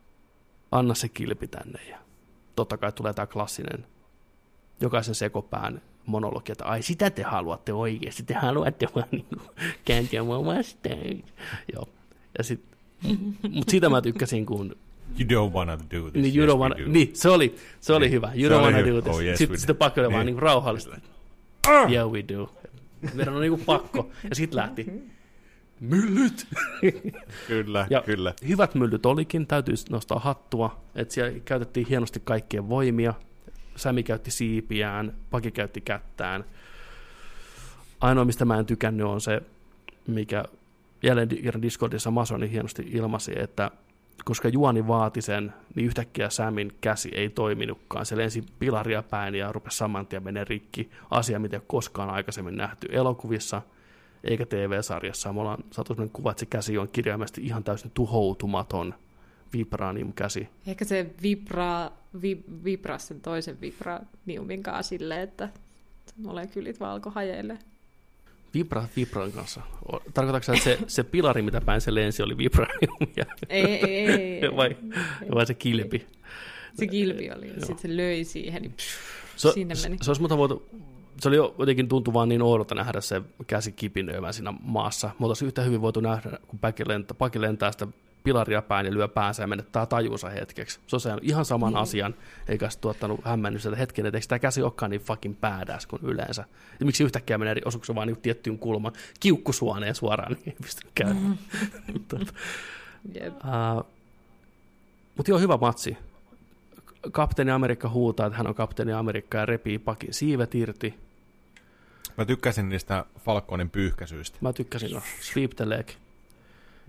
anna 0.72 0.94
se 0.94 1.08
kilpi 1.08 1.48
tänne. 1.48 1.80
Ja 1.90 1.98
totta 2.56 2.76
kai 2.76 2.92
tulee 2.92 3.12
tämä 3.12 3.26
klassinen 3.26 3.86
jokaisen 4.80 5.14
sekopään 5.14 5.82
monologi, 6.06 6.52
että 6.52 6.64
ai 6.64 6.82
sitä 6.82 7.10
te 7.10 7.22
haluatte 7.22 7.72
oikeasti, 7.72 8.22
te 8.22 8.34
haluatte 8.34 8.88
vaan 8.94 9.08
niin 9.10 9.26
kääntyä 9.84 10.22
mua 10.22 10.44
vastaan. 10.44 11.22
Joo. 11.72 11.88
Ja 12.38 12.44
sit, 12.44 12.64
mutta 13.54 13.70
siitä 13.70 13.88
mä 13.88 14.02
tykkäsin, 14.02 14.46
kun 14.46 14.76
You 15.18 15.48
don't 15.48 15.52
wanna 15.52 15.78
do 15.78 16.10
this. 16.10 16.22
Niin, 16.22 16.36
you 16.36 16.44
yes, 16.44 16.54
don't 16.54 16.58
wanna, 16.58 16.76
do. 16.78 16.84
niin 16.86 17.10
se 17.12 17.30
oli, 17.30 17.54
se 17.80 17.92
oli 17.92 18.04
niin. 18.04 18.12
hyvä. 18.12 18.32
You 18.34 18.48
se 18.48 18.54
don't 18.54 18.62
wanna 18.62 18.78
do 18.78 19.02
this. 19.02 19.16
Oh, 19.16 19.22
yes, 19.22 19.38
sitten 19.38 19.58
sitten 19.58 19.76
pakko 19.76 20.00
niin. 20.00 20.12
vaan 20.12 20.26
niin 20.26 20.38
rauhallista. 20.38 20.96
Ah! 21.68 21.90
Yeah, 21.90 22.10
we 22.10 22.24
do. 22.28 22.54
Meidän 23.14 23.34
on 23.34 23.40
niinku 23.40 23.60
pakko. 23.66 24.10
Ja 24.30 24.34
sitten 24.34 24.56
lähti. 24.56 24.86
Myllyt! 25.80 26.46
kyllä, 27.48 27.86
ja 27.90 28.02
kyllä. 28.02 28.34
Hyvät 28.48 28.74
myllyt 28.74 29.06
olikin, 29.06 29.46
täytyy 29.46 29.74
nostaa 29.90 30.18
hattua. 30.18 30.80
Että 30.94 31.14
siellä 31.14 31.40
käytettiin 31.44 31.86
hienosti 31.86 32.20
kaikkien 32.24 32.68
voimia. 32.68 33.14
Sämi 33.76 34.02
käytti 34.02 34.30
siipiään, 34.30 35.12
Paki 35.30 35.50
käytti 35.50 35.80
kättään. 35.80 36.44
Ainoa, 38.00 38.24
mistä 38.24 38.44
mä 38.44 38.58
en 38.58 38.66
tykännyt, 38.66 39.06
on 39.06 39.20
se, 39.20 39.42
mikä 40.06 40.44
jälleen 41.02 41.28
Discordissa 41.62 42.10
Masoni 42.10 42.50
hienosti 42.50 42.82
ilmasi, 42.92 43.32
että 43.36 43.70
koska 44.24 44.48
juoni 44.48 44.86
vaati 44.86 45.22
sen, 45.22 45.54
niin 45.74 45.86
yhtäkkiä 45.86 46.30
Samin 46.30 46.72
käsi 46.80 47.10
ei 47.14 47.30
toiminutkaan. 47.30 48.06
Se 48.06 48.16
lensi 48.16 48.44
pilaria 48.58 49.02
päin 49.02 49.34
ja 49.34 49.52
rupesi 49.52 49.76
saman 49.76 50.06
tien 50.06 50.22
mennä 50.22 50.44
rikki. 50.44 50.90
Asia, 51.10 51.38
mitä 51.38 51.56
ei 51.56 51.62
koskaan 51.66 52.10
aikaisemmin 52.10 52.56
nähty 52.56 52.88
elokuvissa 52.90 53.62
eikä 54.24 54.46
TV-sarjassa. 54.46 55.32
Me 55.32 55.40
ollaan 55.40 55.64
saatu 55.70 55.94
sellainen 55.94 56.12
kuva, 56.12 56.30
että 56.30 56.40
se 56.40 56.46
käsi 56.46 56.78
on 56.78 56.88
kirjaimellisesti 56.88 57.42
ihan 57.42 57.64
täysin 57.64 57.90
tuhoutumaton 57.94 58.94
vibranium-käsi. 59.52 60.48
Ehkä 60.66 60.84
se 60.84 61.14
vibraa, 61.22 61.90
vi, 62.22 62.44
vibraa 62.64 62.98
sen 62.98 63.20
toisen 63.20 63.60
vibraniumin 63.60 64.62
kanssa 64.62 64.88
silleen, 64.88 65.20
että 65.20 65.48
molekyylit 66.16 66.80
valkohajeille. 66.80 67.58
Vibra, 68.54 68.84
Vibran 68.96 69.32
kanssa. 69.32 69.60
Tarkoitatko 70.14 70.52
että 70.52 70.64
se, 70.64 70.78
se 70.86 71.04
pilari, 71.04 71.42
mitä 71.42 71.60
päin 71.60 71.80
se 71.80 71.94
lensi, 71.94 72.22
oli 72.22 72.36
vibraniumia? 72.36 73.24
Ei, 73.48 73.64
ei, 73.64 74.08
ei. 74.08 74.40
vai, 74.56 74.76
vai 75.34 75.46
se 75.46 75.54
kilpi? 75.54 76.06
Se 76.74 76.86
kilpi 76.86 77.30
oli, 77.30 77.48
ja 77.48 77.54
sitten 77.54 77.78
se 77.78 77.96
löi 77.96 78.24
siihen, 78.24 78.62
niin 78.62 78.72
psh, 78.72 78.98
so, 79.36 79.52
sinne 79.52 79.74
meni. 79.82 79.98
Se, 79.98 80.04
se 80.04 80.10
olisi 80.10 80.22
muuta 80.22 80.38
voitu, 80.38 80.68
se 81.20 81.28
oli 81.28 81.36
jotenkin 81.36 81.88
tuntuu 81.88 82.14
vaan 82.14 82.28
niin 82.28 82.42
oudolta 82.42 82.74
nähdä 82.74 83.00
se 83.00 83.22
käsi 83.46 83.72
kipinöimään 83.72 84.34
siinä 84.34 84.54
maassa. 84.62 85.10
Mutta 85.18 85.30
olisi 85.30 85.44
yhtä 85.44 85.62
hyvin 85.62 85.80
voitu 85.80 86.00
nähdä, 86.00 86.38
kun 86.48 86.58
Paki 86.58 86.88
lentää, 86.88 87.16
lentää 87.38 87.72
sitä 87.72 87.86
pilaria 88.24 88.62
päin 88.62 88.86
ja 88.86 88.94
lyö 88.94 89.08
päänsä 89.08 89.42
ja 89.42 89.46
menettää 89.46 89.86
tajuunsa 89.86 90.28
hetkeksi. 90.28 90.80
Se 90.86 90.96
on 90.96 91.00
se 91.00 91.10
ihan 91.22 91.44
saman 91.44 91.72
mm. 91.72 91.78
asian, 91.78 92.14
eikä 92.48 92.70
se 92.70 92.78
tuottanut 92.78 93.20
hämmennystä, 93.24 93.68
että 93.68 93.78
hetken, 93.78 94.06
että 94.06 94.18
eikö 94.18 94.26
tämä 94.28 94.38
käsi 94.38 94.62
olekaan 94.62 94.90
niin 94.90 95.00
fucking 95.00 95.40
badass 95.40 95.86
kuin 95.86 96.02
yleensä. 96.02 96.44
Ja 96.80 96.86
miksi 96.86 97.04
yhtäkkiä 97.04 97.38
menee, 97.38 97.56
osuuko 97.64 97.84
se 97.84 97.94
vaan 97.94 98.08
niin 98.08 98.20
tiettyyn 98.20 98.58
kulmaan, 98.58 98.94
kiukkusuoneen 99.20 99.94
suoraan, 99.94 100.32
niin 100.32 100.42
ei 100.46 100.56
pysty 100.62 100.88
käymään. 100.94 101.38
Mm. 101.88 102.26
yep. 103.14 103.34
uh, 103.34 103.86
mutta 105.16 105.30
joo, 105.30 105.38
hyvä 105.38 105.56
matsi. 105.56 105.96
Kapteeni 107.12 107.50
Amerikka 107.50 107.88
huutaa, 107.88 108.26
että 108.26 108.36
hän 108.36 108.46
on 108.46 108.54
kapteeni 108.54 108.92
Amerikka 108.92 109.38
ja 109.38 109.46
repii 109.46 109.78
pakin 109.78 110.14
siivet 110.14 110.54
irti. 110.54 110.94
Mä 112.18 112.24
tykkäsin 112.24 112.68
niistä 112.68 113.04
Falconin 113.18 113.70
pyyhkäisyistä. 113.70 114.38
Mä 114.40 114.52
tykkäsin, 114.52 114.90
no, 114.90 115.02
sweep 115.20 115.50
the 115.56 115.68
leg. 115.68 115.88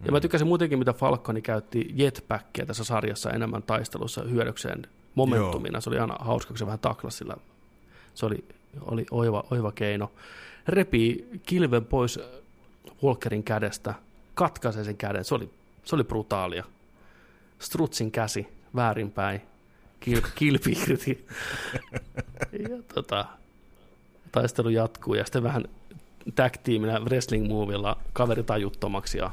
Ja 0.05 0.11
mä 0.11 0.19
tykkäsin 0.19 0.47
muutenkin, 0.47 0.79
mitä 0.79 0.93
Falconi 0.93 1.41
käytti 1.41 1.91
jetpackia 1.95 2.65
tässä 2.65 2.83
sarjassa 2.83 3.31
enemmän 3.31 3.63
taistelussa 3.63 4.23
hyödykseen 4.23 4.87
momentumina. 5.15 5.75
Joo. 5.75 5.81
Se 5.81 5.89
oli 5.89 5.99
aina 5.99 6.15
hauska, 6.19 6.47
kun 6.47 6.57
se 6.57 6.65
vähän 6.65 6.79
taklasi 6.79 7.17
sillä. 7.17 7.37
Se 8.13 8.25
oli, 8.25 8.45
oli 8.81 9.05
oiva, 9.11 9.43
oiva 9.51 9.71
keino. 9.71 10.11
Repii 10.67 11.29
kilven 11.45 11.85
pois 11.85 12.19
Walkerin 13.03 13.43
kädestä, 13.43 13.93
katkaisee 14.33 14.83
sen 14.83 14.97
käden. 14.97 15.25
Se 15.25 15.35
oli, 15.35 15.49
se 15.83 15.95
oli 15.95 16.03
brutaalia. 16.03 16.63
Strutsin 17.59 18.11
käsi 18.11 18.47
väärinpäin, 18.75 19.41
kil, 19.99 20.21
kilpi 20.35 20.71
irti. 20.71 21.27
ja 22.69 22.83
tota, 22.93 23.25
taistelu 24.31 24.69
jatkuu 24.69 25.13
ja 25.13 25.25
sitten 25.25 25.43
vähän 25.43 25.65
tag-tiiminä 26.35 26.99
wrestling 26.99 27.47
movilla 27.47 27.97
kaveri 28.13 28.43
tajuttomaksi 28.43 29.17
ja 29.17 29.31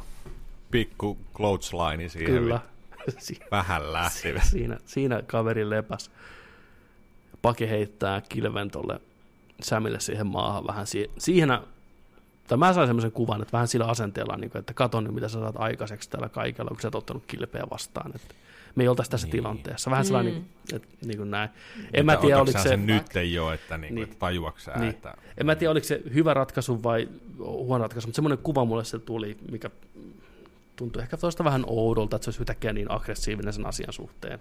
pikku 0.73 1.19
clothesline 1.35 2.09
siihen. 2.09 2.27
Kyllä. 2.31 2.61
Si- 3.19 3.41
Vähän 3.51 3.93
lähti. 3.93 4.35
siinä, 4.43 4.79
siinä 4.85 5.23
kaveri 5.27 5.71
lepäs. 5.71 6.11
Pake 7.43 7.69
heittää 7.69 8.21
kilven 8.29 8.71
tolle 8.71 9.01
Samille 9.63 10.01
siihen 10.01 10.27
maahan 10.27 10.67
vähän 10.67 10.87
si- 10.87 11.11
siihen, 11.19 11.59
tai 12.49 12.59
mä 12.59 12.73
sain 12.73 12.87
semmoisen 12.89 13.13
kuvan, 13.13 13.43
että 13.43 13.53
vähän 13.53 13.69
sillä 13.69 13.87
asenteella, 13.87 14.37
niin 14.37 14.51
kuin, 14.51 14.61
että 14.61 14.75
kato 14.75 15.01
nyt, 15.01 15.15
mitä 15.15 15.29
sä 15.29 15.39
saat 15.41 15.55
aikaiseksi 15.59 16.11
tällä 16.11 16.29
kaikella, 16.29 16.69
kun 16.69 16.81
sä 16.81 16.89
et 16.89 16.95
ottanut 16.95 17.25
kilpeä 17.27 17.63
vastaan. 17.71 18.13
Että 18.15 18.35
me 18.75 18.83
ei 18.85 18.89
oltaisi 18.89 19.11
tässä 19.11 19.27
Niin. 19.27 19.33
tilanteessa. 19.33 19.91
Vähän 19.91 20.05
sellainen, 20.05 20.35
Mm. 20.35 20.39
niin, 20.41 20.77
että, 20.77 20.89
niin 21.07 21.17
kuin 21.19 21.31
näin. 21.31 21.49
En 21.95 22.07
mä 22.07 22.17
tiedä, 22.17 22.41
oliko 22.41 22.59
se, 22.59 22.69
sen 22.69 22.87
nyt 22.87 23.17
ei 23.17 23.39
ole, 23.39 23.55
että, 23.55 23.79
niinku, 23.79 23.95
Niin. 23.95 24.05
että 24.05 24.17
tajuaksä, 24.19 24.73
Niin. 24.77 24.91
että... 24.91 25.15
en 25.39 25.47
mä 25.47 25.55
tiedä, 25.55 25.71
oliko 25.71 25.87
se 25.87 26.03
hyvä 26.15 26.35
ratkaisu 26.35 26.83
vai 26.83 27.09
huono 27.39 27.83
ratkaisu, 27.85 28.09
mutta 28.09 28.17
semmoinen 28.17 28.39
kuva 28.39 28.65
mulle 28.65 28.85
se 28.85 28.99
tuli, 28.99 29.37
mikä 29.51 29.71
tuntui 30.77 31.03
ehkä 31.03 31.17
toista 31.17 31.45
vähän 31.45 31.65
oudolta, 31.67 32.17
että 32.17 32.25
se 32.25 32.29
olisi 32.29 32.41
yhtäkkiä 32.43 32.73
niin 32.73 32.91
aggressiivinen 32.91 33.53
sen 33.53 33.67
asian 33.67 33.93
suhteen. 33.93 34.41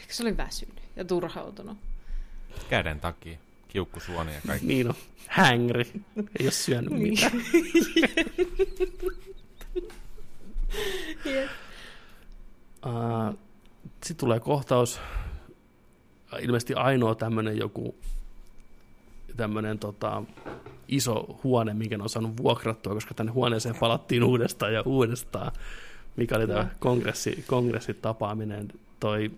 Ehkä 0.00 0.12
se 0.14 0.22
oli 0.22 0.36
väsynyt 0.36 0.82
ja 0.96 1.04
turhautunut. 1.04 1.76
Käden 2.70 3.00
takia, 3.00 3.38
kiukkusuoni 3.68 4.34
ja 4.34 4.40
kaikki. 4.46 4.66
Niin 4.66 4.88
on, 4.88 4.94
hängri, 5.26 5.92
ei 6.16 6.46
ole 6.46 6.50
syönyt 6.50 6.92
Niin. 6.92 7.08
mitään. 7.10 7.32
Jep. 11.24 11.50
Uh, 12.86 13.38
Sitten 14.02 14.16
tulee 14.16 14.40
kohtaus, 14.40 15.00
ilmeisesti 16.40 16.74
ainoa 16.74 17.14
tämmöinen 17.14 17.56
joku 17.58 17.94
tämmöinen 19.36 19.78
tota, 19.78 20.22
iso 20.88 21.40
huone, 21.44 21.74
minkä 21.74 21.96
ne 21.96 22.02
on 22.02 22.08
saanut 22.08 22.36
vuokrattua, 22.36 22.94
koska 22.94 23.14
tänne 23.14 23.32
huoneeseen 23.32 23.76
palattiin 23.80 24.24
uudestaan 24.24 24.74
ja 24.74 24.82
uudestaan, 24.86 25.52
mikä 26.16 26.36
oli 26.36 26.46
tämä 26.46 26.68
kongressi, 26.78 27.44
kongressitapaaminen. 27.46 28.68
Toi 29.00 29.30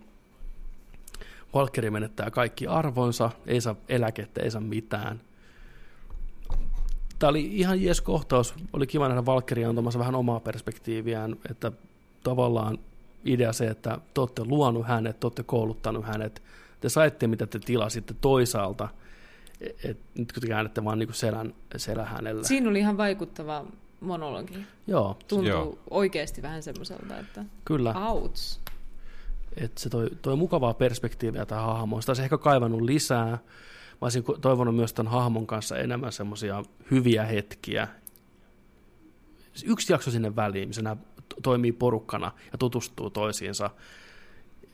Valkeri 1.55 1.91
menettää 1.91 2.31
kaikki 2.31 2.67
arvonsa, 2.67 3.31
ei 3.47 3.61
saa 3.61 3.77
eläkettä, 3.89 4.43
ei 4.43 4.51
saa 4.51 4.61
mitään. 4.61 5.21
Tämä 7.19 7.31
oli 7.31 7.47
ihan 7.53 7.83
jees 7.83 8.01
kohtaus. 8.01 8.55
Oli 8.73 8.87
kiva 8.87 9.09
nähdä 9.09 9.27
Valkeri 9.27 9.65
antamassa 9.65 9.99
vähän 9.99 10.15
omaa 10.15 10.41
perspektiiviään, 10.41 11.37
että 11.51 11.73
tavallaan 12.23 12.79
idea 13.25 13.53
se, 13.53 13.67
että 13.67 13.99
te 14.15 14.21
olette 14.21 14.45
luonut 14.45 14.87
hänet, 14.87 15.21
te 15.21 15.27
olette 15.27 15.43
kouluttanut 15.43 16.05
hänet, 16.05 16.43
te 16.81 16.89
saitte 16.89 17.27
mitä 17.27 17.47
te 17.47 17.59
tilasitte 17.59 18.15
toisaalta, 18.21 18.89
et 19.61 19.99
nyt 20.19 20.33
kun 20.33 20.41
te 20.41 20.47
käännätte 20.47 20.85
vaan 20.85 20.99
niin 20.99 21.15
selän, 21.15 21.55
selä 21.77 22.05
hänelle. 22.05 22.45
Siinä 22.45 22.71
oli 22.71 22.79
ihan 22.79 22.97
vaikuttava 22.97 23.65
monologi. 24.01 24.59
Joo, 24.87 25.19
Tuntuu 25.29 25.49
Joo. 25.49 25.79
oikeasti 25.91 26.43
vähän 26.43 26.63
semmoiselta, 26.63 27.19
että 27.19 27.45
kyllä. 27.65 27.95
outs. 28.09 28.61
että 29.57 29.81
se 29.81 29.89
toi, 29.89 30.11
toi 30.23 30.37
mukavaa 30.37 30.75
perspektiiviä 30.75 31.47
tähän 31.47 31.65
hahmoon. 31.67 32.03
Sitä 32.03 32.11
olisi 32.11 32.23
ehkä 32.23 32.39
kaivannut 32.39 32.83
lisää. 32.83 33.27
Mä 33.27 33.39
olisin 34.01 34.25
toivonut 34.41 34.77
myös 34.77 34.93
tämän 34.93 35.13
hahmon 35.13 35.47
kanssa 35.47 35.77
enemmän 35.77 36.13
semmoisia 36.13 36.63
hyviä 36.91 37.25
hetkiä. 37.25 37.89
Yksi 39.65 39.93
jakso 39.93 40.11
sinne 40.11 40.37
väliin, 40.37 40.69
missä 40.69 40.83
nämä 40.83 40.97
to- 41.29 41.37
toimii 41.43 41.73
porukkana 41.73 42.33
ja 42.53 42.59
tutustuu 42.59 43.11
toisiinsa, 43.11 43.71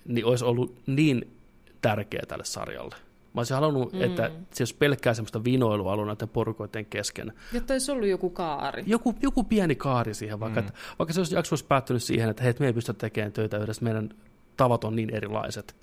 niin 0.04 0.24
olisi 0.24 0.44
ollut 0.44 0.82
niin 0.86 1.36
tärkeä 1.80 2.22
tälle 2.28 2.44
sarjalle. 2.44 2.96
Mä 3.36 3.40
olisin 3.40 3.54
halunnut, 3.54 3.92
mm. 3.92 4.02
että 4.02 4.30
se 4.52 4.62
olisi 4.62 4.76
pelkkää 4.76 5.14
semmoista 5.14 5.44
vinoilua 5.44 5.92
ollut 5.92 6.06
näiden 6.06 6.28
porukoiden 6.28 6.86
kesken. 6.86 7.32
Jotta 7.52 7.74
olisi 7.74 7.92
ollut 7.92 8.08
joku 8.08 8.30
kaari. 8.30 8.82
Joku, 8.86 9.14
joku 9.22 9.44
pieni 9.44 9.74
kaari 9.74 10.14
siihen, 10.14 10.40
vaikka, 10.40 10.60
mm. 10.60 10.68
vaikka 10.98 11.12
se 11.12 11.20
olisi 11.20 11.34
jakso 11.34 11.52
olisi 11.52 11.64
päättynyt 11.64 12.02
siihen, 12.02 12.28
että 12.28 12.42
hei, 12.42 12.50
et 12.50 12.60
me 12.60 12.66
ei 12.66 12.72
pystytä 12.72 12.98
tekemään 12.98 13.32
töitä 13.32 13.58
yhdessä, 13.58 13.84
meidän 13.84 14.10
tavat 14.56 14.84
on 14.84 14.96
niin 14.96 15.10
erilaiset. 15.10 15.76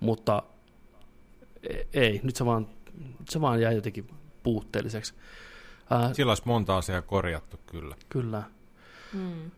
Mutta 0.00 0.42
e- 1.62 1.86
ei, 1.94 2.20
nyt 2.22 2.36
se 2.36 2.44
vaan, 2.44 2.66
se 3.28 3.40
vaan 3.40 3.60
jäi 3.60 3.74
jotenkin 3.74 4.08
puutteelliseksi. 4.42 5.14
Sillä 6.12 6.30
olisi 6.30 6.42
monta 6.46 6.76
asiaa 6.76 7.02
korjattu 7.02 7.60
kyllä. 7.66 7.96
kyllä. 8.08 8.42
Mm. 9.12 9.50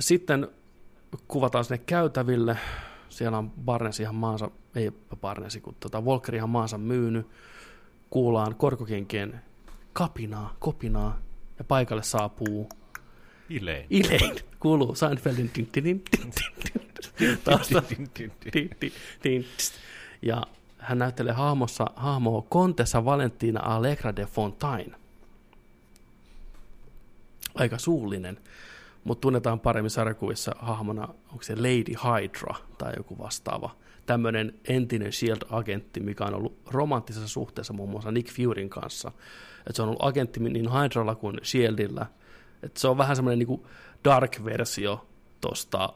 Sitten 0.00 0.48
kuvataan 1.28 1.64
sinne 1.64 1.78
käytäville. 1.78 2.58
Siellä 3.14 3.38
on 3.38 3.50
Barnes 3.50 4.00
ihan 4.00 4.14
maansa, 4.14 4.50
ei 4.74 4.90
Barnesi, 5.16 5.60
kun 5.60 5.76
tota 5.80 6.04
Volker 6.04 6.34
ihan 6.34 6.50
maansa 6.50 6.78
myynyt. 6.78 7.26
Kuullaan 8.10 8.54
korkokenkien 8.54 9.40
kapinaa, 9.92 10.56
kopinaa 10.58 11.18
ja 11.58 11.64
paikalle 11.64 12.02
saapuu 12.02 12.68
Ilein. 13.48 13.86
Ilein 13.90 14.36
kuuluu 14.60 14.94
Seinfeldin. 14.94 15.50
Ja 20.22 20.42
hän 20.78 20.98
näyttelee 20.98 21.32
hahmossa 21.32 21.86
hahmoa 21.96 22.42
Contessa 22.50 23.04
Valentina 23.04 23.60
Allegra 23.60 24.16
de 24.16 24.26
Fontaine. 24.26 24.96
Aika 27.54 27.78
suullinen, 27.78 28.38
mutta 29.04 29.20
tunnetaan 29.20 29.60
paremmin 29.60 29.90
sarjakuvissa 29.90 30.52
hahmona, 30.58 31.08
onko 31.32 31.42
se 31.42 31.56
Lady 31.56 31.94
Hydra 32.04 32.54
tai 32.78 32.92
joku 32.96 33.18
vastaava. 33.18 33.76
Tämmöinen 34.06 34.54
entinen 34.68 35.12
SHIELD-agentti, 35.12 36.00
mikä 36.00 36.24
on 36.24 36.34
ollut 36.34 36.58
romanttisessa 36.66 37.28
suhteessa 37.28 37.72
muun 37.72 37.90
muassa 37.90 38.12
Nick 38.12 38.32
Furyn 38.32 38.68
kanssa. 38.68 39.12
Et 39.68 39.76
se 39.76 39.82
on 39.82 39.88
ollut 39.88 40.04
agentti 40.04 40.40
niin 40.40 40.72
Hydralla 40.72 41.14
kuin 41.14 41.40
SHIELDillä. 41.42 42.06
Et 42.62 42.76
se 42.76 42.88
on 42.88 42.98
vähän 42.98 43.16
semmoinen 43.16 43.38
niinku 43.38 43.66
dark-versio 44.04 45.06
tosta 45.40 45.92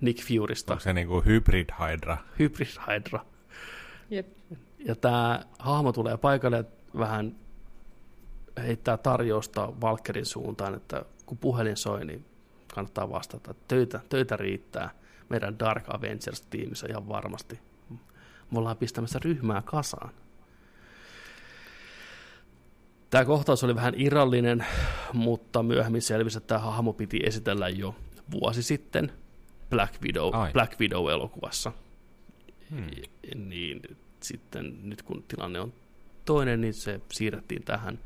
Nick 0.00 0.28
Furysta. 0.28 0.72
Onko 0.72 0.80
se 0.80 0.92
niinku 0.92 1.22
hybrid 1.26 1.68
hydra? 1.80 2.16
Hybrid 2.38 2.66
Hydra. 2.86 3.20
Jep. 4.10 4.26
Ja 4.78 4.94
tämä 4.94 5.44
hahmo 5.58 5.92
tulee 5.92 6.16
paikalle 6.16 6.64
vähän 6.98 7.36
heittää 8.56 8.96
tarjousta 8.96 9.72
Valkerin 9.80 10.26
suuntaan, 10.26 10.74
että 10.74 11.04
kun 11.26 11.38
puhelin 11.38 11.76
soi, 11.76 12.04
niin 12.04 12.24
kannattaa 12.74 13.10
vastata. 13.10 13.54
Töitä, 13.68 14.00
töitä 14.08 14.36
riittää 14.36 14.90
meidän 15.28 15.58
Dark 15.58 15.84
Avengers-tiimissä 15.88 16.86
ihan 16.90 17.08
varmasti. 17.08 17.60
Me 18.50 18.58
ollaan 18.58 18.76
pistämässä 18.76 19.18
ryhmää 19.24 19.62
kasaan. 19.62 20.10
Tämä 23.10 23.24
kohtaus 23.24 23.64
oli 23.64 23.74
vähän 23.74 23.94
irrallinen, 23.96 24.66
mutta 25.12 25.62
myöhemmin 25.62 26.02
selvisi, 26.02 26.38
että 26.38 26.48
tämä 26.48 26.60
hahmo 26.60 26.92
piti 26.92 27.20
esitellä 27.24 27.68
jo 27.68 27.94
vuosi 28.30 28.62
sitten 28.62 29.12
Black 29.70 30.02
Widow, 30.02 30.34
Ai. 30.34 30.52
Black 30.52 30.80
Widow-elokuvassa. 30.80 31.72
Hmm. 32.70 32.86
Niin 33.34 33.80
sitten 34.20 34.78
nyt 34.82 35.02
kun 35.02 35.24
tilanne 35.28 35.60
on 35.60 35.72
toinen, 36.24 36.60
niin 36.60 36.74
se 36.74 37.00
siirrettiin 37.12 37.62
tähän. 37.62 37.98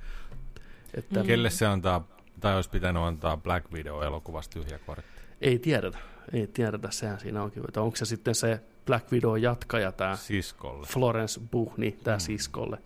Että. 0.95 1.23
Kelle 1.23 1.51
se 1.51 1.67
antaa, 1.67 2.09
tai 2.41 2.55
olisi 2.55 2.71
pitänyt 2.71 3.03
antaa 3.03 3.37
Black 3.37 3.73
Widow-elokuvasta 3.73 4.53
tyhjä 4.53 4.79
kortti? 4.87 5.09
ei 5.41 5.59
tiedetä, 5.59 5.99
ei 6.33 6.47
tiedetä, 6.47 6.91
sehän 6.91 7.21
siinä 7.21 7.43
onkin. 7.43 7.63
Että 7.69 7.83
onko 7.83 7.97
se 7.97 8.05
sitten 8.05 8.35
se 8.35 8.61
Black 8.87 9.13
Widow 9.13 9.39
jatkaja, 9.39 9.93
tämä 9.93 10.17
Siskolle. 10.17 10.87
Florence 10.87 11.41
Buhni, 11.53 11.93
tämä 12.05 12.17
Mm. 12.17 12.21
siskolle. 12.21 12.79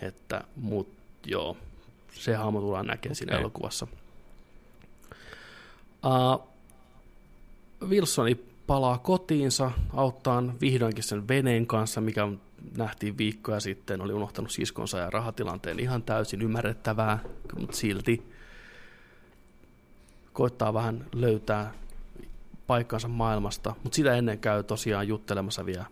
Että, 0.00 0.44
mut 0.56 0.88
joo, 1.26 1.56
se 2.12 2.34
hahmo 2.34 2.60
tullaan 2.60 2.86
näkemään 2.86 3.16
siinä 3.16 3.32
Okei. 3.32 3.40
elokuvassa. 3.40 3.86
Uh, 6.06 6.48
Wilsoni 7.88 8.34
palaa 8.66 8.98
kotiinsa, 8.98 9.70
auttaa 9.94 10.42
vihdoinkin 10.60 11.04
sen 11.04 11.28
veneen 11.28 11.66
kanssa, 11.66 12.00
mikä 12.00 12.28
nähtiin 12.76 13.18
viikkoja 13.18 13.60
sitten, 13.60 14.00
oli 14.00 14.12
unohtanut 14.12 14.50
siskonsa 14.50 14.98
ja 14.98 15.10
rahatilanteen 15.10 15.80
ihan 15.80 16.02
täysin 16.02 16.42
ymmärrettävää, 16.42 17.18
mutta 17.60 17.76
silti 17.76 18.31
koittaa 20.32 20.74
vähän 20.74 21.06
löytää 21.14 21.72
paikkansa 22.66 23.08
maailmasta, 23.08 23.74
mutta 23.82 23.96
sitä 23.96 24.14
ennen 24.14 24.38
käy 24.38 24.62
tosiaan 24.62 25.08
juttelemassa 25.08 25.66
vielä 25.66 25.84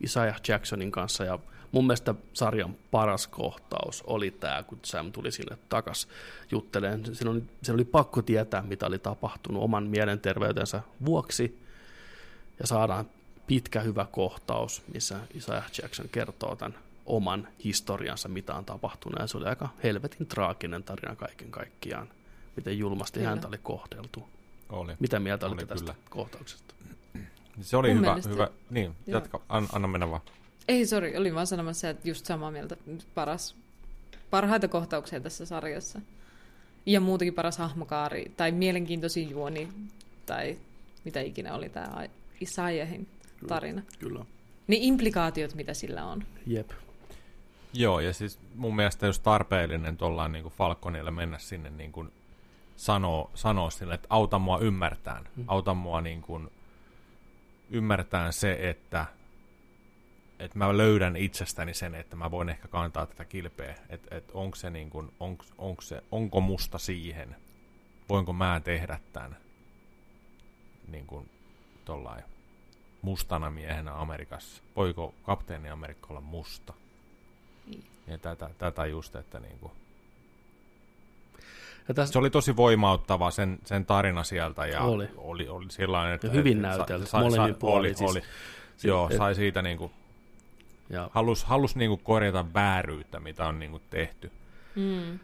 Isaiah 0.00 0.40
Jacksonin 0.48 0.92
kanssa 0.92 1.24
ja 1.24 1.38
mun 1.72 1.86
mielestä 1.86 2.14
sarjan 2.32 2.76
paras 2.90 3.26
kohtaus 3.26 4.02
oli 4.06 4.30
tämä, 4.30 4.62
kun 4.62 4.78
Sam 4.84 5.12
tuli 5.12 5.32
sinne 5.32 5.56
takas 5.68 6.08
jutteleen. 6.50 7.14
Siinä 7.14 7.30
oli, 7.30 7.42
siinä 7.62 7.74
oli 7.74 7.84
pakko 7.84 8.22
tietää, 8.22 8.62
mitä 8.62 8.86
oli 8.86 8.98
tapahtunut 8.98 9.62
oman 9.62 9.86
mielenterveytensä 9.86 10.82
vuoksi 11.04 11.58
ja 12.60 12.66
saadaan 12.66 13.04
pitkä 13.46 13.80
hyvä 13.80 14.06
kohtaus, 14.12 14.82
missä 14.94 15.20
Isaiah 15.34 15.70
Jackson 15.82 16.08
kertoo 16.08 16.56
tämän 16.56 16.78
oman 17.06 17.48
historiansa, 17.64 18.28
mitä 18.28 18.54
on 18.54 18.64
tapahtunut. 18.64 19.18
Ja 19.20 19.26
se 19.26 19.38
oli 19.38 19.46
aika 19.46 19.68
helvetin 19.82 20.26
traaginen 20.26 20.82
tarina 20.82 21.16
kaiken 21.16 21.50
kaikkiaan, 21.50 22.08
miten 22.56 22.78
julmasti 22.78 23.18
Kyllä. 23.18 23.30
häntä 23.30 23.48
oli 23.48 23.58
kohdeltu. 23.58 24.28
Oli. 24.70 24.92
Mitä 25.00 25.20
mieltä 25.20 25.46
Oli 25.46 25.66
tästä 25.66 25.92
kyllä. 25.92 25.94
kohtauksesta? 26.10 26.74
Se 27.60 27.76
oli 27.76 27.88
Mun 27.88 27.96
hyvä, 27.98 28.06
mielestä- 28.06 28.30
hyvä. 28.30 28.48
Niin, 28.70 28.94
jatka. 29.06 29.40
An, 29.48 29.68
anna 29.72 29.88
mennä 29.88 30.10
vaan. 30.10 30.22
Ei, 30.68 30.86
sori, 30.86 31.16
olin 31.16 31.34
vaan 31.34 31.46
sanomassa, 31.46 31.88
että 31.90 32.08
just 32.08 32.26
samaa 32.26 32.50
mieltä 32.50 32.76
paras, 33.14 33.56
parhaita 34.30 34.68
kohtauksia 34.68 35.20
tässä 35.20 35.46
sarjassa. 35.46 36.00
Ja 36.86 37.00
muutenkin 37.00 37.34
paras 37.34 37.58
hahmokaari, 37.58 38.32
tai 38.36 38.52
mielenkiintoisin 38.52 39.30
juoni, 39.30 39.68
tai 40.26 40.58
mitä 41.04 41.20
ikinä 41.20 41.54
oli 41.54 41.68
tämä 41.68 42.08
Isaiahin 42.40 43.08
tarina. 43.48 43.82
Kyllä. 43.98 44.24
Ne 44.68 44.76
implikaatiot, 44.80 45.54
mitä 45.54 45.74
sillä 45.74 46.04
on. 46.04 46.24
Jep. 46.46 46.70
Joo, 47.74 48.00
ja 48.00 48.12
siis 48.12 48.38
mun 48.54 48.76
mielestä 48.76 49.06
jos 49.06 49.18
tarpeellinen 49.20 49.96
tuollain 49.96 50.32
niin 50.32 50.42
kuin 50.42 50.54
Falconille 50.54 51.10
mennä 51.10 51.38
sinne 51.38 51.70
niin 51.70 51.92
kuin 51.92 52.12
sanoo, 52.76 53.30
sanoo 53.34 53.70
sille, 53.70 53.94
että 53.94 54.06
auta 54.10 54.38
mua 54.38 54.58
ymmärtään. 54.58 55.28
Mm. 55.36 55.44
Auta 55.46 55.74
mua 55.74 56.00
niin 56.00 56.22
kuin 56.22 56.50
ymmärtään 57.70 58.32
se, 58.32 58.70
että, 58.70 59.06
että 60.38 60.58
mä 60.58 60.76
löydän 60.76 61.16
itsestäni 61.16 61.74
sen, 61.74 61.94
että 61.94 62.16
mä 62.16 62.30
voin 62.30 62.48
ehkä 62.48 62.68
kantaa 62.68 63.06
tätä 63.06 63.24
kilpeä. 63.24 63.74
Että 63.88 64.16
et 64.16 64.30
onko 64.34 64.56
se 64.56 64.70
niin 64.70 64.90
kuin, 64.90 65.12
onko, 65.20 65.44
onko, 65.58 65.82
se, 65.82 66.02
onko 66.10 66.40
musta 66.40 66.78
siihen? 66.78 67.36
Voinko 68.08 68.32
mä 68.32 68.60
tehdä 68.64 69.00
tämän 69.12 69.36
niin 70.88 71.06
kuin 71.06 71.30
tollain 71.84 72.24
mustana 73.02 73.50
miehenä 73.50 73.94
Amerikassa? 73.94 74.62
Voiko 74.76 75.14
kapteeni 75.22 75.70
Amerikka 75.70 76.06
olla 76.10 76.20
musta? 76.20 76.74
Niin. 77.66 77.84
Ja 78.06 78.18
tätä, 78.18 78.50
tätä 78.58 78.86
just, 78.86 79.16
että 79.16 79.40
niin 79.40 79.58
kuin, 79.58 79.72
Ja 81.88 81.94
tässä, 81.94 82.12
se 82.12 82.18
oli 82.18 82.30
tosi 82.30 82.56
voimauttava 82.56 83.30
sen, 83.30 83.58
sen 83.64 83.86
tarina 83.86 84.24
sieltä 84.24 84.66
ja 84.66 84.80
Oli. 84.80 85.08
oli, 85.16 85.48
oli 85.48 85.66
sellainen, 85.68 86.14
että... 86.14 86.26
Ja 86.26 86.32
hyvin 86.32 86.64
että 86.64 86.68
näytelty, 86.76 87.06
sa- 87.06 87.10
sa- 87.10 87.18
molemmin 87.20 87.54
sa- 87.54 87.58
puolin 87.58 87.78
Oli, 87.90 87.94
siis. 87.94 88.10
oli. 88.10 88.22
si- 88.76 88.88
Joo, 88.88 89.08
et- 89.10 89.16
sai 89.16 89.34
siitä 89.34 89.62
niinku, 89.62 89.90
ja, 90.90 91.10
halus, 91.12 91.44
halus 91.44 91.76
niinku 91.76 91.96
korjata 91.96 92.44
vääryyttä, 92.54 93.20
mitä 93.20 93.46
on 93.46 93.58
niinku 93.58 93.80
tehty. 93.90 94.30
Mm. 94.76 95.18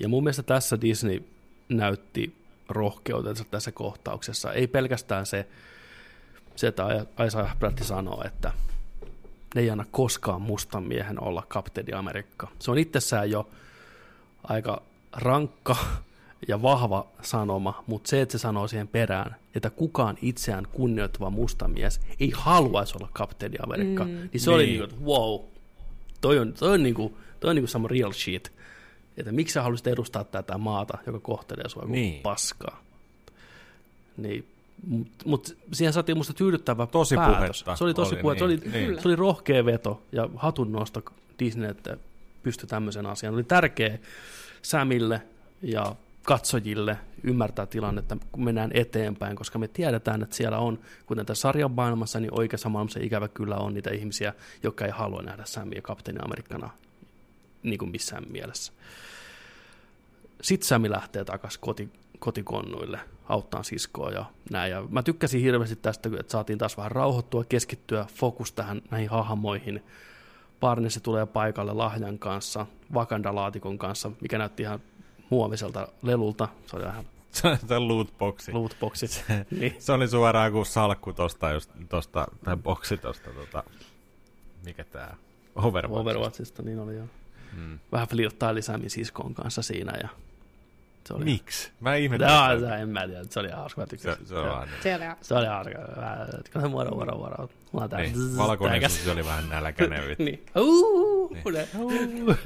ja 0.00 0.08
mun 0.08 0.22
mielestä 0.24 0.42
tässä 0.42 0.80
Disney 0.80 1.22
näytti 1.68 2.34
rohkeutensa 2.68 3.44
tässä 3.50 3.72
kohtauksessa. 3.72 4.52
Ei 4.52 4.66
pelkästään 4.66 5.26
se, 5.26 5.48
se 6.56 6.66
että 6.66 7.06
Aisa 7.16 7.48
Bratti 7.58 7.84
sanoo, 7.84 8.22
että 8.26 8.52
ne 9.54 9.60
ei 9.62 9.70
anna 9.70 9.84
koskaan 9.90 10.42
mustan 10.42 10.82
miehen 10.82 11.22
olla 11.22 11.42
kapteeni 11.48 11.92
Amerikka. 11.92 12.48
Se 12.58 12.70
on 12.70 12.78
itsessään 12.78 13.30
jo 13.30 13.48
aika 14.44 14.82
rankka 15.16 15.76
ja 16.48 16.62
vahva 16.62 17.06
sanoma, 17.22 17.84
mutta 17.86 18.08
se, 18.10 18.20
että 18.20 18.32
se 18.32 18.38
sanoo 18.38 18.68
siihen 18.68 18.88
perään, 18.88 19.36
että 19.54 19.70
kukaan 19.70 20.18
itseään 20.22 20.66
kunnioittava 20.72 21.30
musta 21.30 21.68
mies 21.68 22.00
ei 22.20 22.32
haluaisi 22.36 22.94
olla 22.96 23.08
kapteeni 23.12 23.56
Amerikka, 23.62 24.04
mm. 24.04 24.10
niin 24.10 24.40
se 24.40 24.50
niin. 24.50 24.54
oli 24.54 24.66
Niin. 24.66 24.80
niin 24.80 24.88
kuin, 24.88 24.90
että 24.90 25.06
wow, 25.06 25.40
toi 26.20 26.38
on, 26.38 26.52
toi 26.52 26.72
on, 26.74 26.82
niin 26.82 26.94
kuin, 26.94 27.14
toi 27.40 27.50
on 27.50 27.56
niin 27.56 27.62
kuin 27.62 27.68
some 27.70 27.88
real 27.88 28.12
shit. 28.12 28.52
Että 29.16 29.32
miksi 29.32 29.52
sä 29.52 29.62
haluaisit 29.62 29.86
edustaa 29.86 30.24
tätä 30.24 30.58
maata, 30.58 30.98
joka 31.06 31.20
kohtelee 31.20 31.68
sua 31.68 31.82
kuin 31.82 31.92
Niin. 31.92 32.22
paskaa. 32.22 32.82
Niin, 34.16 34.46
mutta 34.86 35.24
mut 35.26 35.56
siihen 35.72 35.92
saatiin 35.92 36.16
musta 36.18 36.32
tyydyttävä 36.32 36.86
Tosi 36.86 37.16
päätös. 37.16 37.62
puhetta 37.62 37.76
Se 37.76 37.84
oli 37.84 37.94
tosi 37.94 38.14
oli, 38.14 38.22
puhetta. 38.22 38.46
niin, 38.46 38.60
se, 38.60 38.68
oli, 38.68 38.86
niin. 38.86 39.02
se 39.02 39.08
oli 39.08 39.16
rohkea 39.16 39.64
veto 39.64 40.02
ja 40.12 40.28
hatun 40.36 40.72
nosto 40.72 41.02
Disney, 41.38 41.70
että 41.70 41.96
pystyi 42.42 42.68
tämmöisen 42.68 43.06
asian. 43.06 43.34
Oli 43.34 43.44
tärkeä 43.44 43.98
Samille 44.62 45.22
ja 45.62 45.96
katsojille 46.22 46.98
ymmärtää 47.22 47.66
tilannetta, 47.66 48.16
kun 48.32 48.44
mennään 48.44 48.70
eteenpäin, 48.74 49.36
koska 49.36 49.58
me 49.58 49.68
tiedetään, 49.68 50.22
että 50.22 50.36
siellä 50.36 50.58
on, 50.58 50.78
kuten 51.06 51.26
tässä 51.26 51.40
sarjan 51.40 51.70
maailmassa, 51.70 52.20
niin 52.20 52.38
oikeassa 52.38 52.68
maailmassa 52.68 53.00
ikävä 53.02 53.28
kyllä 53.28 53.56
on 53.56 53.74
niitä 53.74 53.90
ihmisiä, 53.90 54.34
jotka 54.62 54.84
ei 54.84 54.90
halua 54.90 55.22
nähdä 55.22 55.42
Samia 55.44 55.82
kapteeni 55.82 56.20
Amerikkana 56.24 56.70
niin 57.62 57.78
kuin 57.78 57.90
missään 57.90 58.24
mielessä. 58.30 58.72
Sitten 60.42 60.68
Sami 60.68 60.90
lähtee 60.90 61.24
takaisin 61.24 61.60
koti, 61.60 61.88
kotikonnuille 62.18 63.00
auttaa 63.28 63.62
siskoa 63.62 64.10
ja 64.10 64.24
näin. 64.50 64.70
Ja 64.70 64.84
mä 64.90 65.02
tykkäsin 65.02 65.40
hirveästi 65.40 65.76
tästä, 65.76 66.10
että 66.20 66.32
saatiin 66.32 66.58
taas 66.58 66.76
vähän 66.76 66.92
rauhoittua, 66.92 67.44
keskittyä, 67.44 68.06
fokus 68.14 68.52
tähän 68.52 68.82
näihin 68.90 69.10
hahmoihin. 69.10 69.84
Barnesi 70.60 71.00
tulee 71.00 71.26
paikalle 71.26 71.72
lahjan 71.72 72.18
kanssa, 72.18 72.66
Wakanda-laatikon 72.94 73.78
kanssa, 73.78 74.10
mikä 74.20 74.38
näytti 74.38 74.62
ihan 74.62 74.80
muoviselta 75.30 75.88
lelulta. 76.02 76.48
Se 76.66 76.76
oli 76.76 76.84
vähän 76.84 77.04
Se 77.30 77.58
se 77.68 77.78
lootboxi. 77.78 78.52
lootboxit. 78.52 79.24
niin. 79.60 79.76
Se 79.78 79.92
oli 79.92 80.08
suoraan 80.08 80.52
kuin 80.52 80.66
salkku 80.66 81.12
tosta, 81.12 81.50
just, 81.52 81.70
tosta 81.88 82.26
tai 82.44 82.56
boksi 82.56 82.96
tosta, 82.96 83.30
tota, 83.30 83.64
mikä 84.64 84.84
tää, 84.84 85.16
Overwatch. 85.54 86.00
Overwatchista, 86.00 86.62
niin 86.62 86.78
oli 86.78 86.96
jo. 86.96 87.04
Mm. 87.56 87.78
Vähän 87.92 88.08
flirttaili 88.08 88.62
Samin 88.62 88.90
siskon 88.90 89.34
kanssa 89.34 89.62
siinä 89.62 89.92
ja 90.02 90.08
se 91.06 91.14
oli... 91.14 91.24
Miksi? 91.24 91.70
Mä 91.80 91.94
ihmettelen. 91.94 92.56
Sitä. 92.58 92.68
se, 92.76 92.82
en 92.82 92.88
mä 92.88 93.06
tiedä, 93.06 93.24
se 93.30 93.40
oli 93.40 93.50
hauska, 93.50 93.80
mä 93.80 93.86
se, 93.86 93.90
tykkäsin. 93.90 94.26
se 94.26 94.34
on 94.34 94.44
Joo. 94.44 94.54
vaan 94.54 94.68
niin. 94.68 94.82
Se 94.82 94.94
oli 94.94 95.04
Se 95.20 95.34
oli 95.34 95.46
hauska. 95.46 95.78
Vähän, 95.96 96.28
Kun 96.52 96.62
se 96.62 96.68
moro, 96.68 96.90
moro, 96.96 97.18
moro. 97.18 97.48
Mulla 97.72 97.84
on 97.84 97.90
tää 97.90 98.00
niin. 98.00 98.14
zzz, 98.14 98.36
Valkoinen 98.36 98.90
susi 98.90 99.10
oli 99.10 99.24
vähän 99.24 99.48
nälkäinen. 99.48 100.08
vittu. 100.08 100.22
Niin. 100.24 100.46
Uuu, 100.56 101.34
Niin. 101.34 101.54
ne. 101.54 101.68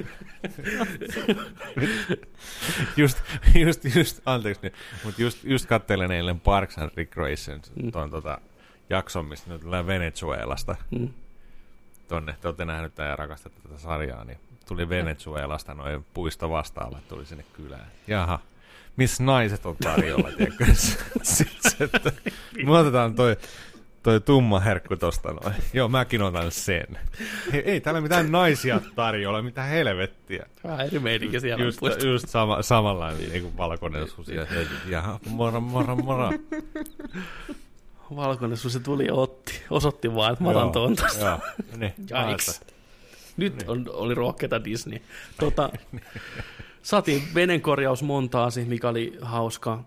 just, 2.97 3.17
just, 3.55 3.95
just, 3.95 4.21
anteeksi 4.25 4.59
nyt, 4.63 4.73
mutta 5.03 5.21
just, 5.21 5.43
just 5.43 5.65
kattelin 5.65 6.11
eilen 6.11 6.39
Parks 6.39 6.77
and 6.77 6.91
Recreations, 6.97 7.71
Mm. 7.75 7.91
tuon 7.91 8.09
tota, 8.11 8.37
jakson, 8.89 9.25
mistä 9.25 9.49
ne 9.53 9.59
tulee 9.59 9.87
Venezuelasta 9.87 10.75
Mm. 10.91 11.09
tonne. 12.07 12.35
Te 12.41 12.47
olette 12.47 12.65
nähnyt 12.65 12.97
ja 12.97 13.15
rakastatte 13.15 13.59
tätä 13.61 13.77
sarjaa, 13.77 14.23
niin 14.23 14.37
tuli 14.67 14.89
Venezuelasta 14.89 15.73
noin 15.73 16.05
puisto 16.13 16.49
vastaavat 16.49 17.07
tuli 17.07 17.25
sinne 17.25 17.43
kylään. 17.53 17.87
Jaha, 18.07 18.39
missä 18.95 19.23
naiset 19.23 19.65
on 19.65 19.75
tarjolla, 19.83 20.29
tiedätkö? 20.37 20.65
Sitten 21.23 21.89
että 21.93 22.11
me 22.65 22.77
otetaan 22.77 23.15
toi, 23.15 23.37
toi 24.03 24.21
tumma 24.21 24.59
herkku 24.59 24.95
tosta 24.95 25.29
noin. 25.33 25.55
Joo, 25.73 25.87
mäkin 25.87 26.21
otan 26.21 26.51
sen. 26.51 26.99
Ei, 27.53 27.59
ei 27.65 27.81
täällä 27.81 28.01
mitään 28.01 28.31
naisia 28.31 28.81
tarjolla, 28.95 29.41
mitä 29.41 29.63
helvettiä. 29.63 30.45
Vähän 30.63 30.87
eri 30.87 30.99
meininki 30.99 31.39
siellä 31.39 31.65
Just, 31.65 31.79
puistossa. 31.79 32.07
just 32.07 32.29
sama, 32.29 32.61
samanlainen 32.61 33.29
niin 33.29 33.41
kuin 33.41 33.57
valkoinen 33.57 34.07
susi. 34.09 34.35
Ja, 34.35 34.45
ja 34.87 35.19
moro, 35.29 35.61
moro, 35.61 35.95
moro. 35.95 36.29
Valkoinen 38.15 38.57
susi 38.57 38.79
tuli 38.79 39.05
ja 39.05 39.13
otti, 39.13 39.61
osoitti 39.69 40.15
vaan, 40.15 40.33
että 40.33 40.43
mä 40.43 40.49
otan 40.49 40.61
Joo, 40.63 40.71
tuon 40.71 40.95
tosta. 40.95 41.25
Joo, 41.25 41.39
niin. 41.77 41.93
Jaiks. 42.09 42.61
Nyt 43.37 43.55
Niin. 43.57 43.69
on, 43.69 43.85
oli 43.93 44.13
rohkeita 44.15 44.63
Disney. 44.63 44.99
Tota, 45.39 45.69
saatiin 46.83 47.23
venenkorjaus 47.35 48.03
montaasi, 48.03 48.65
mikä 48.65 48.89
oli 48.89 49.17
hauska. 49.21 49.83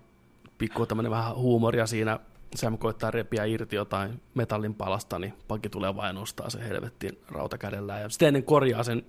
Pikku 0.59 0.87
tämmönen 0.87 1.11
vähän 1.11 1.37
huumoria 1.37 1.87
siinä. 1.87 2.21
Sam 2.55 2.79
koittaa 2.79 3.11
repiä 3.11 3.45
irti 3.45 3.77
jotain 3.77 4.21
metallin 4.35 4.75
palasta, 4.75 5.19
niin 5.19 5.35
pakki 5.49 5.69
tulee 5.69 5.97
vain 5.97 6.15
nostaa 6.15 6.51
se 6.51 6.69
helvettiin 6.69 7.19
rautakädellä. 7.29 7.99
Ja 7.99 8.09
sitten 8.09 8.29
ennen 8.29 8.43
korjaa 8.43 8.85
sen 8.85 9.05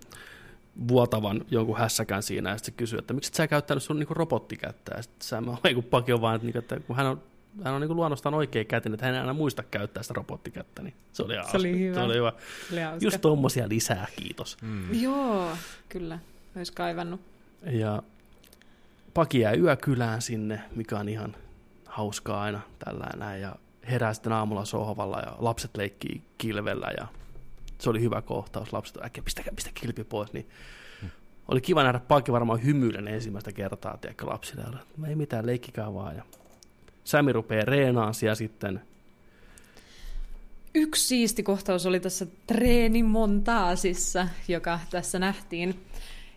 vuotavan 0.88 1.46
jonkun 1.52 1.78
hässäkän 1.78 2.24
siinä, 2.24 2.50
ja 2.50 2.58
sitten 2.58 2.74
se 2.74 2.78
kysyy, 2.78 3.00
että 3.00 3.14
miksi 3.14 3.30
et 3.30 3.34
sä 3.34 3.48
käyttänyt 3.48 3.84
sun 3.84 4.00
niinku 4.00 4.14
robottikättä? 4.14 4.96
Ja 4.96 5.02
sitten 5.02 5.28
Sam 5.28 5.48
on 5.48 5.58
niinku 5.64 5.82
pakki 5.82 6.14
on 6.14 6.22
vaan, 6.22 6.36
että, 6.36 6.46
niinku, 6.46 6.60
että 6.60 6.80
kun 6.80 6.96
hän 6.96 7.06
on 7.06 7.22
hän 7.64 7.74
on 7.74 7.82
niin 7.82 7.96
luonnostaan 7.96 8.36
oikea 8.36 8.64
kätin, 8.64 8.94
että 8.94 9.06
hän 9.06 9.16
ei 9.16 9.22
aina 9.22 9.34
muista 9.34 9.64
käyttää 9.64 10.04
sitä 10.04 10.14
robottikättä, 10.14 10.82
niin 10.82 10.94
se 11.14 11.24
oli, 11.24 11.36
hauska. 11.36 11.58
oli 11.58 11.80
hyvä. 11.80 11.96
Se 11.96 12.02
oli 12.02 12.16
hyvä. 12.16 12.34
Se 12.70 12.74
oli 12.74 12.82
hauska. 12.82 13.06
Just 13.06 13.22
tommosia 13.22 13.70
lisää, 13.70 14.08
kiitos. 14.16 14.58
Mm. 14.62 15.02
Joo, 15.02 15.50
kyllä. 15.90 16.20
Olisi 16.56 16.74
kaivannut. 16.74 17.35
Ja 17.64 18.04
Paki 19.14 19.40
jää 19.40 19.54
yökylään 19.54 20.22
sinne, 20.22 20.62
mikä 20.76 21.00
on 21.00 21.10
ihan 21.10 21.36
hauskaa 21.86 22.42
aina 22.42 22.62
tällä 22.80 23.10
näin. 23.18 23.42
Ja 23.42 23.56
herää 23.90 24.14
sitten 24.14 24.34
aamulla 24.34 24.66
sohvalla 24.66 25.20
ja 25.20 25.36
lapset 25.38 25.78
leikkii 25.78 26.22
kilvellä 26.38 26.92
ja 26.98 27.08
se 27.80 27.90
oli 27.90 28.02
hyvä 28.02 28.22
kohtaus. 28.22 28.74
Lapset 28.74 28.98
äkkiä 29.04 29.24
pistä, 29.24 29.42
pistä 29.56 29.72
kilpi 29.74 30.04
pois. 30.04 30.34
Niin 30.34 30.50
oli 31.48 31.62
kiva 31.62 31.84
nähdä 31.84 32.00
Paki 32.00 32.32
varmaan 32.32 32.64
hymyilen 32.64 33.08
ensimmäistä 33.08 33.52
kertaa 33.52 33.98
tiedätkö, 33.98 34.26
lapsille. 34.26 34.62
Ja 34.62 34.68
oli, 34.70 35.10
ei 35.10 35.16
mitään, 35.16 35.46
leikkikää 35.46 35.94
vaan. 35.94 36.16
Ja 36.16 36.24
Sami 37.04 37.34
rupeaa 37.34 37.66
reenaan 37.66 38.14
siellä 38.14 38.36
sitten. 38.36 38.82
Yksi 40.74 41.08
siisti 41.08 41.44
kohtaus 41.44 41.86
oli 41.86 42.00
tässä 42.00 42.28
treenimontaasissa, 42.48 44.28
joka 44.48 44.80
tässä 44.90 45.20
nähtiin. 45.20 45.86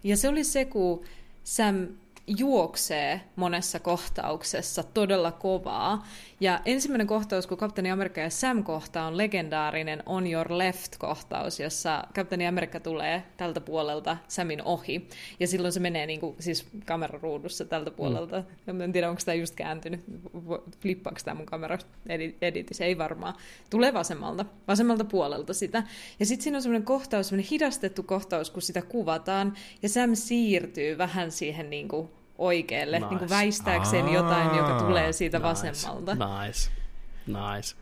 Ja 0.05 0.17
se 0.17 0.29
oli 0.29 0.45
se, 0.45 0.65
kun 0.65 1.05
Sam 1.45 1.89
juoksee 2.29 3.21
monessa 3.37 3.81
kohtauksessa 3.81 4.83
todella 4.83 5.33
kovaa. 5.33 6.07
Ja 6.41 6.61
ensimmäinen 6.65 7.07
kohtaus, 7.07 7.47
kun 7.47 7.59
Kapteeni 7.59 7.91
Amerikka 7.91 8.21
ja 8.21 8.31
Sam 8.31 8.65
kohtaa, 8.65 9.07
on 9.07 9.17
legendaarinen 9.17 10.03
On 10.07 10.27
Your 10.27 10.47
Left-kohtaus, 10.51 11.61
jossa 11.61 12.05
Kapteeni 12.15 12.47
Amerikka 12.47 12.81
tulee 12.81 13.23
tältä 13.37 13.61
puolelta 13.61 14.17
Samin 14.29 14.63
ohi. 14.63 15.09
Ja 15.41 15.47
silloin 15.47 15.73
se 15.73 15.81
menee 15.81 16.07
niin 16.07 16.21
kuin, 16.21 16.37
siis 16.39 16.67
kameraruudussa 16.87 17.65
tältä 17.65 17.91
puolelta. 17.91 18.45
Mm. 18.67 18.81
En 18.81 18.93
tiedä, 18.93 19.11
onko 19.11 19.23
tämä 19.25 19.35
just 19.35 19.55
kääntynyt. 19.55 20.01
Flippaako 20.81 21.19
tämä 21.25 21.35
mun 21.35 21.47
kamera 21.47 21.79
editissä? 22.43 22.85
Ei 22.85 22.99
varmaan. 22.99 23.35
Tulee 23.71 23.95
vasemmalta, 23.95 24.45
vasemmalta 24.69 25.05
puolelta 25.05 25.55
sitä. 25.55 25.83
Ja 26.21 26.27
sitten 26.27 26.43
siinä 26.43 26.59
on 26.59 26.63
semmoinen 26.63 26.87
kohtaus, 26.87 27.29
semmoinen 27.29 27.51
hidastettu 27.51 28.03
kohtaus, 28.03 28.51
kun 28.51 28.63
sitä 28.63 28.83
kuvataan. 28.83 29.55
Ja 29.83 29.89
Sam 29.89 30.15
siirtyy 30.15 30.99
vähän 30.99 31.33
siihen 31.33 31.71
niin 31.71 31.89
kuin 31.89 32.09
oikealle, 32.39 32.97
Nice. 32.99 33.09
niin 33.09 33.19
kuin 33.19 33.31
väistääkseen 33.31 34.09
jotain, 34.13 34.57
joka 34.57 34.73
Aa, 34.75 34.83
tulee 34.83 35.13
siitä 35.13 35.39
Nice. 35.39 35.49
vasemmalta. 35.49 36.15
Nice. 36.15 36.71
Nice. 37.27 37.77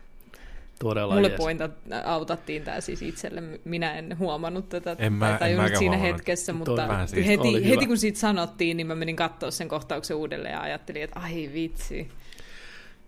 Todella 0.79 1.13
Mulle 1.15 1.27
jees. 1.27 1.37
pointa 1.37 1.69
autattiin 2.05 2.63
tämä 2.63 2.81
siis 2.81 3.01
itselle. 3.01 3.43
Minä 3.63 3.93
en 3.93 4.19
huomannut 4.19 4.69
tätä 4.69 4.95
En 4.99 5.13
mä- 5.13 5.37
tai 5.39 5.51
en 5.51 5.57
siinä 5.57 5.77
huomannut. 5.79 6.01
hetkessä, 6.01 6.53
mutta 6.53 7.07
siis 7.07 7.27
heti, 7.27 7.69
heti 7.69 7.87
kun 7.87 7.97
siitä 7.97 8.19
sanottiin, 8.19 8.77
niin 8.77 8.87
mä 8.87 8.95
menin 8.95 9.15
katsoa 9.15 9.51
sen 9.51 9.67
kohtauksen 9.67 10.17
uudelleen 10.17 10.53
ja 10.53 10.61
ajattelin, 10.61 11.03
että 11.03 11.19
ai 11.19 11.49
vitsi, 11.53 12.11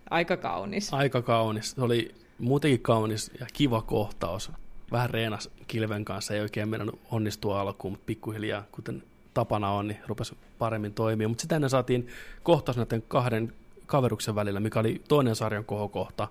aika 0.10 0.38
kaunis. 0.38 0.94
Aika 0.94 1.22
kaunis. 1.22 1.72
Se 1.72 1.82
oli 1.82 2.16
muutenkin 2.40 2.80
kaunis 2.82 3.32
ja 3.40 3.46
kiva 3.54 3.82
kohtaus. 3.82 4.52
Vähän 4.92 5.10
reenas 5.10 5.50
kilven 5.68 6.06
kanssa, 6.06 6.34
ei 6.34 6.42
oikein 6.42 6.70
meidän 6.70 6.92
onnistua 7.12 7.62
alkuun, 7.62 7.92
mutta 7.94 8.06
pikkuhiljaa, 8.06 8.64
kuten 8.72 9.04
tapana 9.34 9.72
on, 9.72 9.88
niin 9.88 10.00
rupesi 10.08 10.38
paremmin 10.60 10.94
toimia. 10.94 11.28
Mutta 11.28 11.42
sitten 11.42 11.56
ennen 11.56 11.70
saatiin 11.70 12.08
kohtaus 12.44 12.78
näiden 12.78 13.04
kahden 13.08 13.54
kaveruksen 13.86 14.36
välillä, 14.36 14.60
mikä 14.60 14.80
oli 14.80 15.02
toinen 15.08 15.36
sarjan 15.36 15.66
kohokohta. 15.66 16.28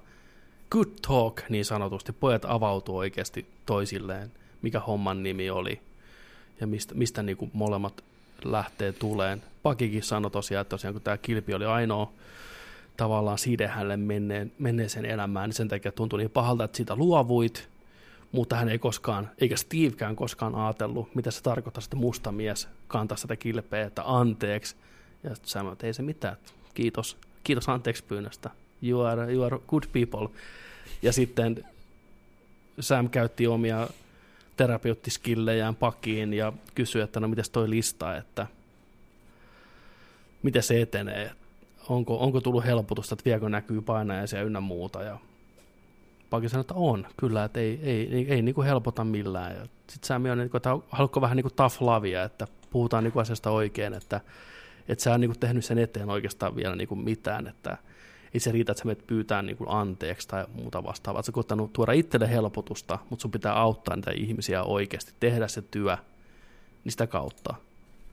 Good 0.71 0.89
talk, 1.09 1.41
niin 1.49 1.65
sanotusti. 1.65 2.13
Pojat 2.13 2.45
avautuu 2.45 2.97
oikeasti 2.97 3.47
toisilleen, 3.67 4.33
mikä 4.63 4.81
homman 4.81 5.23
nimi 5.23 5.51
oli 5.51 5.81
ja 6.61 6.67
mistä, 6.67 6.95
mistä 6.95 7.23
niin 7.23 7.37
kuin 7.37 7.51
molemmat 7.55 8.05
lähtee 8.45 8.93
tuleen. 8.93 9.43
Pakikin 9.63 10.03
sanoi 10.03 10.31
tosiaan, 10.31 10.63
että 10.63 10.71
tosiaan 10.71 10.95
kun 10.95 11.03
tämä 11.03 11.19
kilpi 11.19 11.55
oli 11.55 11.65
ainoa 11.65 12.13
tavallaan 12.97 13.39
side 13.39 13.67
hänelle 13.67 13.97
menneen, 13.97 14.53
menneeseen 14.59 15.05
elämään, 15.05 15.49
niin 15.49 15.57
sen 15.57 15.69
takia 15.69 15.93
tuntui 15.93 16.19
niin 16.19 16.31
pahalta, 16.31 16.65
että 16.65 16.77
siitä 16.77 16.97
luovuit, 16.97 17.69
mutta 18.33 18.57
hän 18.57 18.69
ei 18.69 18.79
koskaan, 18.79 19.31
eikä 19.39 19.57
Stevekään 19.57 20.17
koskaan 20.17 20.55
ajatellut, 20.55 21.15
mitä 21.15 21.31
se 21.31 21.43
tarkoittaa, 21.43 21.83
että 21.85 21.97
musta 21.97 22.33
mies 22.33 22.69
kantaa 22.89 23.17
sitä 23.17 23.37
kilpeä, 23.37 23.87
että 23.87 24.03
anteeksi. 24.07 24.77
Ja 25.23 25.35
sitten 25.35 25.51
sanoi, 25.51 25.73
että 25.73 25.87
ei 25.87 25.95
se 25.95 26.03
mitään, 26.03 26.37
kiitos, 26.75 27.17
kiitos 27.45 27.69
anteeksi 27.69 28.05
pyynnöstä. 28.05 28.51
You 28.83 29.01
are, 29.01 29.33
you 29.33 29.45
are 29.45 29.59
good 29.69 29.83
people. 29.93 30.39
Ja 31.03 31.13
sitten 31.13 31.65
Sam 32.81 33.11
käytti 33.11 33.47
omia 33.47 33.89
terapeuttiskillejään 34.57 35.77
pakiin 35.77 36.35
ja 36.35 36.53
kysyi, 36.75 37.03
että 37.03 37.21
no 37.21 37.29
mitäs 37.29 37.51
toi 37.51 37.71
lista, 37.71 38.17
että 38.17 38.47
miten 40.43 40.63
se 40.63 40.81
etenee, 40.81 41.31
onko, 41.89 42.19
onko 42.19 42.41
tullut 42.41 42.65
helpotusta, 42.65 43.15
että 43.15 43.25
viekö 43.25 43.49
näkyy 43.49 43.81
painajaisia 43.81 44.43
ynnä 44.43 44.61
muuta. 44.61 45.03
Ja 45.03 45.19
Paki 46.31 46.49
sanoi, 46.49 46.61
että 46.61 46.75
on, 46.75 47.07
kyllä, 47.17 47.45
että 47.45 47.61
ei, 47.61 47.81
ei, 47.83 48.15
ei, 48.15 48.33
ei 48.33 48.43
niin 48.43 48.55
kuin 48.55 48.67
helpota 48.67 49.05
millään. 49.05 49.57
Sitten 49.87 50.07
Sami 50.07 50.31
on, 50.31 50.39
niin 50.39 50.51
kuin, 50.51 50.59
että 50.59 50.79
haluatko 50.89 51.21
vähän 51.21 51.37
niin 51.37 51.45
kuin 51.45 51.55
tough 51.55 51.83
lavia, 51.83 52.25
että 52.25 52.47
puhutaan 52.71 53.05
niin 53.05 53.13
kuin 53.13 53.21
asiasta 53.23 53.51
oikein, 53.51 53.95
että, 53.95 54.21
että 54.89 55.05
sä 55.05 55.15
on 55.15 55.21
niin 55.21 55.31
kuin 55.31 55.39
tehnyt 55.39 55.65
sen 55.65 55.79
eteen 55.79 56.11
oikeastaan 56.11 56.57
vielä 56.57 56.77
niin 56.77 56.89
kuin 56.89 57.01
mitään, 57.01 57.47
että 57.47 57.77
ei 58.35 58.41
se 58.41 58.53
riitä, 58.53 58.73
että 58.73 58.79
sä 58.81 58.87
menet 58.87 59.07
pyytää 59.07 59.43
niin 59.43 59.57
kuin 59.57 59.71
anteeksi 59.71 60.29
tai 60.29 60.47
muuta 60.53 60.85
vastaavaa. 60.85 61.23
Sä 61.23 61.33
koittanut 61.33 61.73
tuoda 61.73 61.93
itselle 61.93 62.31
helpotusta, 62.31 62.99
mutta 63.11 63.23
sun 63.23 63.31
pitää 63.31 63.55
auttaa 63.55 63.97
niitä 63.97 64.11
ihmisiä 64.11 64.63
oikeasti, 64.63 65.13
tehdä 65.21 65.49
se 65.49 65.63
työ, 65.63 65.97
niin 66.85 66.93
sitä 66.93 67.07
kautta 67.07 67.55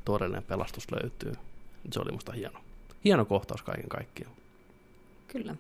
todellinen 0.06 0.44
pelastus 0.44 0.88
löytyy. 0.92 1.34
Se 1.92 2.00
oli 2.00 2.12
musta 2.12 2.32
hieno. 2.32 2.60
Hieno 3.06 3.26
kohtaus 3.26 3.64
kaiken 3.64 3.90
kaikkiaan. 3.90 4.36
Kyllä. 5.28 5.56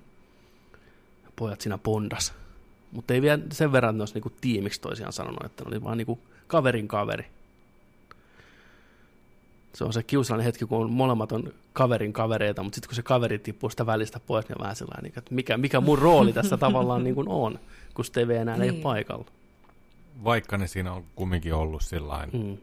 Pojat 1.35 1.61
siinä 1.61 1.77
bondas. 1.77 2.33
Mutta 2.95 3.13
ei 3.13 3.21
vielä 3.21 3.39
sen 3.51 3.71
verran, 3.71 3.89
että 3.89 3.97
ne 3.97 4.01
olisi 4.01 4.13
niinku 4.13 4.31
tiimiksi 4.41 4.81
toisiaan 4.81 5.13
sanonut, 5.13 5.43
että 5.45 5.63
ne 5.63 5.67
oli 5.67 5.83
vaan 5.83 5.97
niinku 5.97 6.19
kaverin 6.47 6.87
kaveri. 6.87 7.25
Se 9.73 9.83
on 9.83 9.93
se 9.93 10.03
kiusallinen 10.03 10.45
hetki, 10.45 10.65
kun 10.65 10.91
molemmat 10.91 11.31
on 11.31 11.53
kaverin 11.73 12.13
kavereita, 12.13 12.63
mutta 12.63 12.75
sitten 12.75 12.87
kun 12.89 12.95
se 12.95 13.01
kaveri 13.01 13.39
tippuu 13.39 13.69
sitä 13.69 13.85
välistä 13.85 14.19
pois, 14.19 14.47
niin 14.49 14.57
on 14.57 14.63
vähän 14.63 14.75
sellainen, 14.75 15.11
että 15.17 15.33
mikä, 15.35 15.57
mikä 15.57 15.81
mun 15.81 15.99
rooli 15.99 16.33
tässä 16.33 16.57
tavallaan 16.57 17.03
niin 17.03 17.15
kuin 17.15 17.29
on, 17.29 17.59
kun 17.93 18.05
Steve 18.05 18.37
enää 18.37 18.55
ei 18.55 18.61
ole 18.61 18.71
Niin. 18.71 18.81
paikalla. 18.83 19.25
Vaikka 20.23 20.57
ne 20.57 20.67
siinä 20.67 20.93
on 20.93 21.03
kumminkin 21.15 21.53
ollut 21.53 21.81
sillain 21.81 22.29
Mm. 22.33 22.57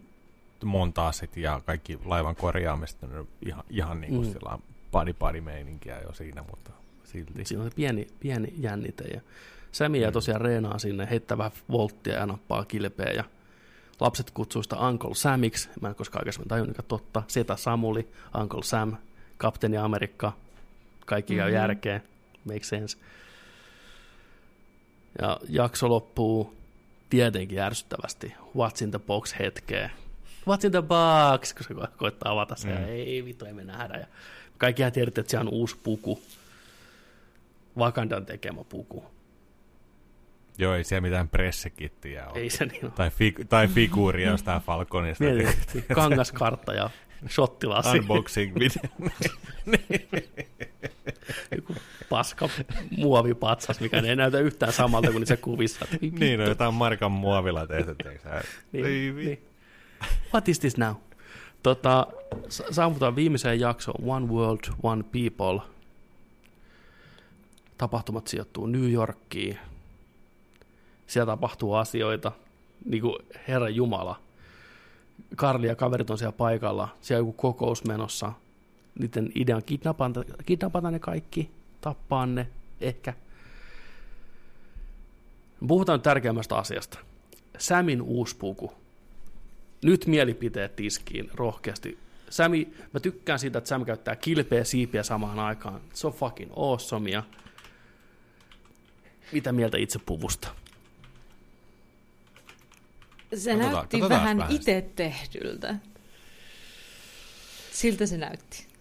montaasit 0.65 1.37
ja 1.37 1.61
kaikki 1.67 1.99
laivan 2.05 2.37
korjaamista, 2.37 3.07
ne 3.07 3.19
on 3.19 3.29
ihan, 3.47 3.65
ihan 3.71 4.01
niin 4.01 4.15
kuin 4.15 4.29
Mm. 4.29 4.51
mm. 4.53 4.63
padi 4.93 5.13
padi 5.13 5.41
meininkiä 5.41 6.01
jo 6.01 6.13
siinä, 6.13 6.45
mutta 6.51 6.71
silti. 7.13 7.45
Siinä 7.45 7.63
on 7.65 7.71
se 7.71 7.77
pieni, 7.77 8.07
pieni 8.21 8.55
jännite. 8.59 9.05
Ja 9.05 9.21
Sami 9.73 10.01
jää 10.01 10.11
Mm. 10.11 10.13
tosiaan 10.13 10.41
reenaan 10.41 10.81
sinne, 10.81 11.09
heittää 11.11 11.39
vähän 11.39 11.53
volttia 11.71 12.15
ja 12.15 12.27
nappaa 12.27 12.65
kilpeä. 12.65 13.11
Ja 13.17 13.25
lapset 14.01 14.31
kutsuu 14.31 14.63
sitä 14.63 14.77
Uncle 14.77 15.15
Samiksi. 15.15 15.69
Mä 15.81 15.89
en 15.89 15.95
koskaan 15.95 16.21
aikaisemmin 16.21 16.49
tajunnut, 16.49 16.79
että 16.79 16.89
totta. 16.89 17.23
Setä 17.29 17.57
Samuli, 17.57 18.09
Uncle 18.41 18.63
Sam, 18.63 18.97
Kapteeni 19.39 19.77
Amerikka. 19.77 20.33
Kaikki 21.07 21.37
käy 21.37 21.49
Mhm. 21.51 21.55
järkeen. 21.55 22.03
Make 22.45 22.65
sense. 22.65 22.99
Ja 25.23 25.41
jakso 25.49 25.89
loppuu 25.89 26.55
tietenkin 27.11 27.59
ärsyttävästi. 27.59 28.35
What's 28.57 28.85
in 28.85 28.91
the 28.91 28.99
box 28.99 29.35
hetkeen. 29.39 29.91
What's 30.41 30.65
in 30.67 30.71
the 30.73 30.83
box, 30.83 31.55
kun 31.55 31.65
se 31.69 31.75
ko- 31.75 31.89
koittaa 31.97 32.33
avata 32.33 32.57
sen. 32.57 32.79
Mm. 32.79 32.85
Ei 32.85 33.25
vittu, 33.25 33.45
ei 33.45 33.53
me 33.53 33.65
nähdä. 33.65 33.95
Ja 33.99 34.07
kaikkihan 34.59 34.93
tiedätte, 34.93 35.21
että 35.21 35.31
se 35.31 35.39
on 35.39 35.49
uusi 35.49 35.77
puku. 35.83 36.23
Wakandan 37.79 38.27
tekemä 38.27 38.65
puku. 38.65 39.05
Joo, 40.59 40.75
ei 40.75 40.85
siellä 40.85 41.01
mitään 41.01 41.29
pressekittiä 41.29 42.29
ole. 42.29 42.39
Ei 42.39 42.51
se 42.51 42.65
niin 42.67 42.85
ole. 42.85 42.93
Tai, 42.97 43.11
fi- 43.11 43.35
tai 43.49 43.69
figuuria 43.69 44.31
jostain 44.31 44.63
Falconista. 44.63 45.25
Mietin, 45.25 45.85
kangaskartta 45.95 46.75
ja 46.75 46.91
shottilasi. 47.29 47.99
Unboxing 47.99 48.55
video. 48.55 49.11
Joku 51.57 51.75
paska 52.11 52.49
muovipatsas, 52.97 53.81
mikä 53.81 54.01
ei 54.01 54.17
näytä 54.17 54.39
yhtään 54.39 54.73
samalta 54.73 55.11
kuin 55.11 55.21
niissä 55.21 55.37
kuvissa. 55.37 55.87
Niin, 56.19 56.39
no 56.41 56.45
jotain 56.49 56.75
markan 56.75 57.13
muovilla 57.13 57.67
tehty. 57.67 57.97
Niin, 58.73 58.87
Ei 58.87 59.13
niin. 59.13 59.43
What 60.35 60.49
is 60.49 60.59
this 60.61 60.77
now? 60.77 60.95
Tota, 61.63 62.07
sa- 62.49 62.65
saavutaan 62.71 63.17
viimeiseen 63.17 63.61
jaksoon 63.61 64.05
One 64.11 64.27
World, 64.27 64.61
One 64.83 65.03
People. 65.03 65.61
Tapahtumat 67.83 68.27
sijoittuu 68.27 68.67
New 68.67 68.93
Yorkiin. 68.93 69.59
Siellä 71.07 71.33
tapahtuu 71.33 71.75
asioita, 71.75 72.33
niin 72.85 73.03
kuin 73.03 73.17
Herra 73.49 73.69
Jumala. 73.69 74.21
Karli 75.37 75.67
ja 75.67 75.77
kaverit 75.77 76.11
on 76.11 76.19
siellä 76.19 76.33
paikalla. 76.33 76.89
Siellä 77.01 77.23
on 77.23 77.29
joku 77.29 77.33
kokous 77.33 77.85
menossa. 77.85 78.33
Niiden 78.99 79.33
idea 79.35 79.57
on 79.57 79.63
kidnapata, 79.63 80.25
kidnapata 80.47 80.91
ne 80.91 80.99
kaikki, 80.99 81.51
tappaa 81.81 82.27
ne, 82.27 82.47
ehkä. 82.81 83.15
Puhutaan 85.69 85.97
nyt 85.97 86.03
tärkeimmästä 86.03 86.57
asiasta. 86.57 86.99
Samin 87.59 88.03
uusi 88.03 88.37
puku 88.37 88.73
nyt 89.85 90.07
mielipiteet 90.07 90.77
tiskiin 90.77 91.31
rohkeasti. 91.35 91.99
Sami, 92.31 92.75
mä 92.93 93.01
tykkään 93.01 93.39
siitä, 93.39 93.59
että 93.59 93.69
Sam 93.69 93.85
käyttää 93.85 94.17
kilpeä 94.17 94.65
siipiä 94.65 95.03
samaan 95.03 95.39
aikaan. 95.39 95.81
Se 95.93 96.07
on 96.07 96.13
fucking 96.13 96.53
awesomea. 96.57 97.23
Mitä 99.33 99.53
mieltä 99.53 99.79
itse 99.79 99.99
puvusta? 100.07 100.49
Se 103.35 103.51
Katsotaan- 103.51 103.73
näytti 103.75 104.01
katsotaan 104.01 104.21
vähän 104.23 104.39
vähän 104.39 104.53
itse 104.53 104.91
tehdyltä. 104.97 105.75
Siltä 107.73 108.07
se 108.07 108.17
näytti. 108.19 108.67
Toi 108.67 108.73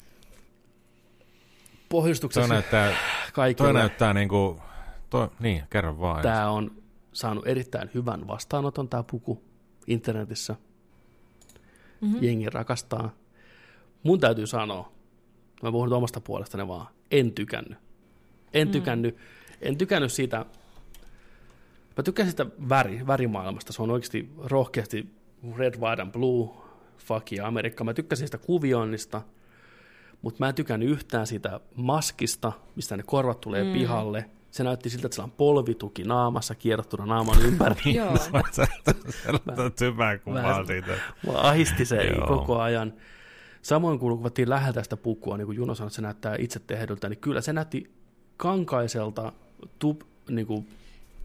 Pohjustuksessa 1.89 2.53
näyttää, 2.53 2.93
kaikille 3.33 3.67
toi 3.67 3.73
näyttää 3.81 4.13
niinku, 4.13 4.61
toi, 5.09 5.29
niin, 5.39 5.63
kerro 5.69 5.99
vaan. 5.99 6.21
tämä 6.21 6.49
on 6.49 6.71
saanut 7.13 7.47
erittäin 7.47 7.89
hyvän 7.93 8.27
vastaanoton 8.27 8.89
tämä 8.89 9.03
puku 9.03 9.43
internetissä. 9.87 10.55
Mm-hmm. 12.01 12.23
Jengi 12.23 12.49
rakastaa. 12.49 13.15
Mun 14.03 14.19
täytyy 14.19 14.47
sanoa, 14.47 14.91
mä 15.63 15.71
puhun 15.71 15.87
nyt 15.89 15.97
omasta 15.97 16.21
puolestani 16.21 16.67
vaan, 16.67 16.87
en 17.11 17.31
tykännyt. 17.31 17.77
En 18.53 18.67
Mm. 18.67 18.71
tykännyt, 18.71 19.17
en 19.61 19.77
tykännyt 19.77 20.11
siitä, 20.11 20.45
mä 21.97 22.03
tykkään 22.03 22.29
sitä 22.29 22.45
väri, 22.69 23.07
värimaailmasta, 23.07 23.73
se 23.73 23.81
on 23.81 23.91
oikeasti 23.91 24.29
rohkeasti 24.43 25.09
red, 25.57 25.73
white 25.79 26.01
and 26.01 26.11
blue, 26.11 26.49
fuck 26.97 27.31
yeah, 27.33 27.47
Amerikka. 27.47 27.83
Mä 27.83 27.93
tykkäsin 27.93 28.27
sitä 28.27 28.37
kuvioinnista, 28.37 29.21
mutta 30.21 30.37
mä 30.39 30.49
en 30.49 30.55
tykännyt 30.55 30.89
yhtään 30.89 31.27
siitä 31.27 31.59
maskista, 31.75 32.51
mistä 32.75 32.97
ne 32.97 33.03
korvat 33.05 33.41
tulee 33.41 33.63
Mm. 33.63 33.73
pihalle. 33.73 34.25
Se 34.51 34.63
näytti 34.63 34.89
siltä, 34.89 35.07
että 35.07 35.15
sillä 35.15 35.25
on 35.25 35.31
polvituki 35.31 36.03
naamassa 36.03 36.55
kierrottuna 36.55 37.05
naaman 37.05 37.41
ympäri. 37.47 37.95
Joo. 37.95 38.13
Kuvaa 40.19 40.65
siitä. 40.65 40.91
Mua 41.25 41.39
ahisti 41.41 41.85
se 41.85 42.11
koko 42.27 42.59
ajan. 42.59 42.93
Samoin 43.61 43.99
kun 43.99 44.17
kuvattiin 44.17 44.49
läheltä 44.49 44.83
sitä 44.83 44.97
pukua, 44.97 45.37
niin 45.37 45.45
kuin 45.45 45.55
Juno 45.55 45.75
sanoi, 45.75 45.87
että 45.87 45.95
se 45.95 46.01
näyttää 46.01 46.35
itse 46.39 46.59
tehdyltä, 46.59 47.09
niin 47.09 47.19
kyllä 47.19 47.41
se 47.41 47.53
näytti 47.53 47.91
kankaiselta, 48.37 49.33
tub, 49.79 50.01
niin 50.29 50.47
kuin 50.47 50.67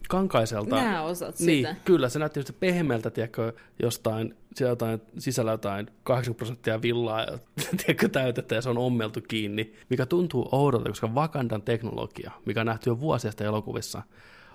kankaiselta. 0.09 0.75
Nämä 0.75 1.01
osat 1.01 1.39
Niin, 1.39 1.67
sitä. 1.67 1.75
kyllä, 1.85 2.09
se 2.09 2.19
näytti 2.19 2.53
pehmeältä, 2.59 3.09
tiedätkö, 3.09 3.53
jostain, 3.83 4.35
siellä 4.55 4.71
jotain, 4.71 5.01
sisällä 5.17 5.51
jotain 5.51 5.87
80 6.03 6.37
prosenttia 6.37 6.81
villaa, 6.81 7.21
ja, 7.21 7.37
tiedätkö, 7.77 8.09
täytettä, 8.09 8.55
ja 8.55 8.61
se 8.61 8.69
on 8.69 8.77
ommeltu 8.77 9.19
kiinni, 9.27 9.73
mikä 9.89 10.05
tuntuu 10.05 10.49
oudolta, 10.51 10.89
koska 10.89 11.07
Wakandan 11.07 11.61
teknologia, 11.61 12.31
mikä 12.45 12.59
on 12.59 12.65
nähty 12.65 12.89
jo 12.89 12.99
vuosia 12.99 13.31
sitten 13.31 13.47
elokuvissa, 13.47 14.01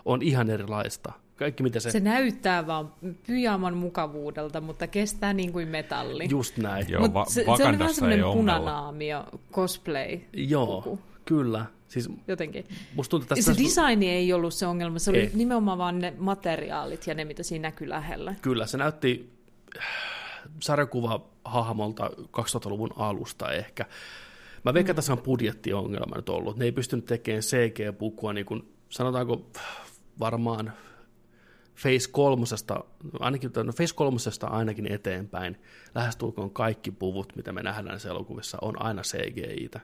on 0.05 0.23
ihan 0.23 0.51
erilaista. 0.51 1.13
Kaikki, 1.37 1.63
mitä 1.63 1.81
se... 1.81 1.91
Se 1.91 2.01
näyttää 2.01 2.67
vaan 2.67 2.93
pyjaman 3.27 3.77
mukavuudelta, 3.77 4.61
mutta 4.61 4.87
kestää 4.87 5.33
niin 5.33 5.53
kuin 5.53 5.69
metalli. 5.69 6.27
Just 6.31 6.57
näin. 6.57 6.87
Joo, 6.89 7.03
Mut 7.03 7.15
va- 7.15 7.25
se, 7.25 7.45
se 7.57 7.65
oli 7.69 7.79
vähän 7.79 7.95
semmoinen 7.95 8.25
punanaamio 8.25 9.25
cosplay. 9.53 10.19
Joo, 10.33 10.99
kyllä. 11.25 11.67
Siis 11.93 12.09
Jotenkin. 12.29 12.65
musta 12.95 13.11
tuntuu, 13.11 13.27
että 13.31 13.53
se 13.55 13.63
designi 13.63 14.09
ei 14.09 14.33
ollut 14.33 14.55
se 14.55 14.67
ongelma, 14.67 14.99
se 14.99 15.11
oli 15.11 15.19
Ei. 15.19 15.31
nimenomaan 15.35 15.79
vaan 15.79 15.99
ne 15.99 16.15
materiaalit 16.19 17.07
ja 17.07 17.15
ne, 17.15 17.25
mitä 17.25 17.43
siinä 17.43 17.69
näkyy 17.69 17.89
lähellä. 17.89 18.35
Kyllä, 18.43 18.67
se 18.67 18.79
näytti 18.79 19.33
äh, 19.79 19.85
sarjakuva 20.61 21.27
hahmolta 21.45 22.11
2000-luvun 22.19 22.91
alusta 22.97 23.53
ehkä. 23.53 23.87
Mä 24.65 24.75
veikkaan, 24.75 24.91
että 24.91 24.95
tässä 24.95 25.13
on 25.13 25.23
budjettiongelma 25.23 26.17
nyt 26.17 26.29
ollut. 26.29 26.57
Ne 26.57 26.65
ei 26.65 26.73
pystynyt 26.73 27.07
tekemään 27.07 27.43
CG-pukua, 27.43 28.33
niin 28.33 28.47
kuin, 28.47 28.75
sanotaanko 28.89 29.51
varmaan 30.21 30.73
Face 31.75 32.11
kolmosesta, 32.13 32.85
ainakin 33.21 33.51
no 33.65 33.73
Face 33.73 33.95
kolmosesta 33.95 34.47
ainakin 34.47 34.93
eteenpäin, 34.93 35.61
lähestulkoon 35.95 36.51
kaikki 36.51 36.91
puvut, 36.91 37.37
mitä 37.37 37.53
me 37.53 37.63
nähdään 37.63 37.87
näissä 37.87 38.09
elokuvissa, 38.09 38.59
on 38.63 38.83
aina 38.83 39.03
CGI-tä. 39.03 39.81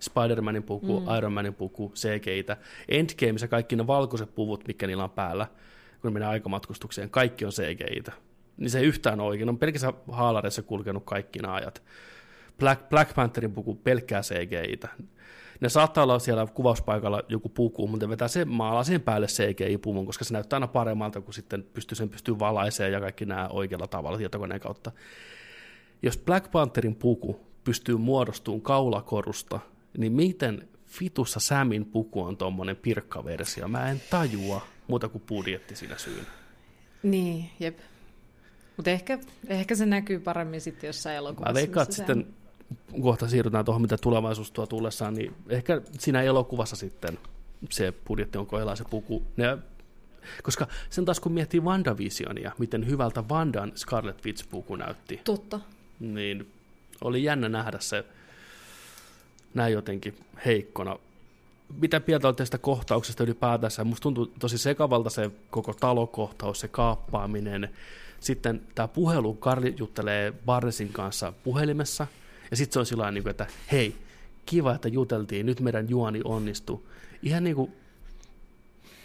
Spider-Manin 0.00 0.62
puku, 0.62 1.00
mm. 1.00 1.16
Iron 1.16 1.32
Manin 1.32 1.54
puku, 1.54 1.92
CGI-tä. 1.94 2.56
Endgameissa 2.88 3.48
kaikki 3.48 3.76
ne 3.76 3.86
valkoiset 3.86 4.34
puvut, 4.34 4.68
mikä 4.68 4.86
niillä 4.86 5.04
on 5.04 5.10
päällä, 5.10 5.46
kun 6.00 6.10
ne 6.10 6.10
menee 6.10 6.28
aikamatkustukseen, 6.28 7.10
kaikki 7.10 7.44
on 7.44 7.52
CGI-tä. 7.52 8.12
Niin 8.56 8.70
se 8.70 8.78
ei 8.78 8.84
yhtään 8.84 9.20
oikein. 9.20 9.48
On 9.48 9.58
pelkässä 9.58 9.92
haalareissa 10.10 10.62
kulkenut 10.62 11.02
kaikki 11.04 11.38
nämä 11.38 11.54
ajat. 11.54 11.82
Black, 12.58 12.88
Black 12.88 13.14
Pantherin 13.14 13.52
puku 13.52 13.74
pelkkää 13.74 14.20
CGI-tä. 14.20 14.88
Ne 15.60 15.68
saattaa 15.68 16.04
olla 16.04 16.18
siellä 16.18 16.46
kuvauspaikalla 16.46 17.22
joku 17.28 17.48
puku, 17.48 17.86
mutta 17.86 18.08
vetää 18.08 18.28
sen, 18.28 18.48
maalaa 18.48 18.84
sen 18.84 19.00
päälle 19.00 19.26
CGI-puvun, 19.26 20.06
koska 20.06 20.24
se 20.24 20.32
näyttää 20.32 20.56
aina 20.56 20.66
paremmalta, 20.66 21.20
kun 21.20 21.34
sitten 21.34 21.64
pystyy, 21.74 21.96
sen 21.96 22.08
pystyy 22.08 22.38
valaisemaan 22.38 22.92
ja 22.92 23.00
kaikki 23.00 23.26
nämä 23.26 23.48
oikealla 23.48 23.86
tavalla 23.86 24.18
tietokoneen 24.18 24.60
kautta. 24.60 24.92
Jos 26.02 26.18
Black 26.18 26.50
Pantherin 26.50 26.94
puku 26.94 27.40
pystyy 27.64 27.96
muodostumaan 27.96 28.62
kaulakorusta, 28.62 29.60
niin 29.98 30.12
miten 30.12 30.68
fitussa 30.86 31.40
Samin 31.40 31.84
puku 31.84 32.22
on 32.22 32.36
tuommoinen 32.36 32.76
pirkkaversio? 32.76 33.68
Mä 33.68 33.90
en 33.90 34.02
tajua 34.10 34.66
muuta 34.86 35.08
kuin 35.08 35.22
budjetti 35.28 35.76
siinä 35.76 35.98
syynä. 35.98 36.24
Niin, 37.02 37.50
jep. 37.60 37.78
Mutta 38.76 38.90
ehkä, 38.90 39.18
ehkä 39.48 39.74
se 39.74 39.86
näkyy 39.86 40.20
paremmin 40.20 40.60
sitten 40.60 40.88
jossain 40.88 41.16
elokuvassa. 41.16 41.52
Mä 41.52 41.54
veikkaan, 41.54 41.82
että 41.82 41.96
sitten 41.96 42.26
kohta 43.02 43.28
siirrytään 43.28 43.64
tuohon, 43.64 43.82
mitä 43.82 43.96
tulevaisuus 43.98 44.50
tuo 44.50 44.66
tullessaan, 44.66 45.14
niin 45.14 45.34
ehkä 45.48 45.80
siinä 45.98 46.22
elokuvassa 46.22 46.76
sitten 46.76 47.18
se 47.70 47.92
budjetti 48.06 48.38
on 48.38 48.46
kohdallaan 48.46 48.76
se 48.76 48.84
puku. 48.90 49.22
Ne, 49.36 49.58
koska 50.42 50.66
sen 50.90 51.04
taas 51.04 51.20
kun 51.20 51.32
miettii 51.32 51.60
WandaVisionia, 51.60 52.52
miten 52.58 52.86
hyvältä 52.86 53.24
Wandan 53.30 53.72
Scarlet 53.76 54.24
Witch-puku 54.26 54.76
näytti, 54.76 55.20
Totta. 55.24 55.60
niin 56.00 56.52
oli 57.00 57.24
jännä 57.24 57.48
nähdä 57.48 57.78
se 57.80 58.04
näin 59.54 59.72
jotenkin 59.72 60.14
heikkona. 60.46 60.98
Mitä 61.80 62.00
mieltä 62.06 62.28
olette 62.28 62.40
tästä 62.40 62.58
kohtauksesta 62.58 63.24
ylipäätänsä? 63.24 63.84
Musta 63.84 64.02
tuntuu 64.02 64.26
tosi 64.26 64.58
sekavalta 64.58 65.10
se 65.10 65.30
koko 65.50 65.74
talokohtaus, 65.74 66.60
se 66.60 66.68
kaappaaminen. 66.68 67.68
Sitten 68.20 68.62
tämä 68.74 68.88
puhelu, 68.88 69.34
Karli 69.34 69.74
juttelee 69.78 70.32
Barnesin 70.46 70.92
kanssa 70.92 71.32
puhelimessa, 71.44 72.06
ja 72.50 72.56
sitten 72.56 72.72
se 72.72 72.78
on 72.78 72.86
sillä 72.86 73.10
niin 73.10 73.22
kuin, 73.22 73.30
että 73.30 73.46
hei, 73.72 73.94
kiva, 74.46 74.74
että 74.74 74.88
juteltiin, 74.88 75.46
nyt 75.46 75.60
meidän 75.60 75.88
juoni 75.88 76.20
onnistui. 76.24 76.80
Ihan 77.22 77.44
niin 77.44 77.56
kuin, 77.56 77.72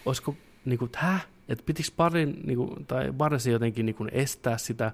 olisiko, 0.05 0.35
niin 0.65 0.79
kuin, 0.79 0.91
häh? 0.95 1.27
Että 1.49 1.63
pitikö 1.65 1.89
Barin, 1.97 2.41
niin 2.43 2.57
kuin, 2.57 2.85
tai 2.85 3.11
Barnesin 3.11 3.53
jotenkin 3.53 3.85
niin 3.85 3.95
kuin 3.95 4.09
estää 4.13 4.57
sitä, 4.57 4.91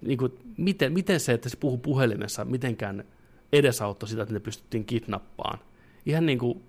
niin 0.00 0.18
kuin, 0.18 0.32
miten, 0.56 0.92
miten 0.92 1.20
se, 1.20 1.32
että 1.32 1.48
se 1.48 1.56
puhuu 1.56 1.78
puhelimessa, 1.78 2.44
mitenkään 2.44 3.04
edesauttoi 3.52 4.08
sitä, 4.08 4.22
että 4.22 4.34
ne 4.34 4.40
pystyttiin 4.40 4.84
kidnappaan. 4.84 5.58
Ihan 6.06 6.26
niin 6.26 6.38
kuin 6.38 6.62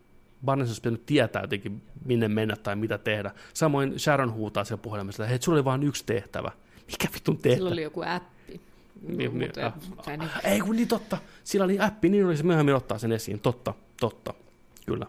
Barnes 0.46 0.70
olisi 0.70 0.82
pitänyt 0.82 1.06
tietää 1.06 1.42
jotenkin, 1.42 1.82
minne 2.06 2.28
mennä 2.28 2.56
tai 2.56 2.76
mitä 2.76 2.98
tehdä. 2.98 3.32
Samoin 3.54 4.00
Sharon 4.00 4.34
huutaa 4.34 4.64
siellä 4.64 4.82
puhelimessa, 4.82 5.24
että 5.24 5.30
hei, 5.30 5.42
sulla 5.42 5.56
oli 5.58 5.66
vain 5.66 5.84
yksi 5.84 6.04
tehtävä. 6.06 6.52
Mikä 6.92 7.08
vitun 7.14 7.38
tehtävä? 7.38 7.56
Sillä 7.56 7.70
oli 7.74 7.84
joku 7.84 8.04
appi. 8.06 8.62
Niin, 9.08 9.40
niin, 9.40 9.52
ah, 9.66 9.74
tai 10.06 10.18
niin- 10.18 10.30
ei 10.44 10.60
kun 10.60 10.76
niin 10.76 10.88
totta. 10.88 11.18
Sillä 11.44 11.64
oli 11.66 11.80
appi, 11.80 12.10
niin 12.10 12.26
oli 12.26 12.38
se 12.38 12.44
myöhemmin 12.44 12.76
ottaa 12.76 12.98
sen 12.98 13.12
esiin. 13.12 13.40
Totta, 13.40 13.74
totta, 14.00 14.34
kyllä. 14.86 15.06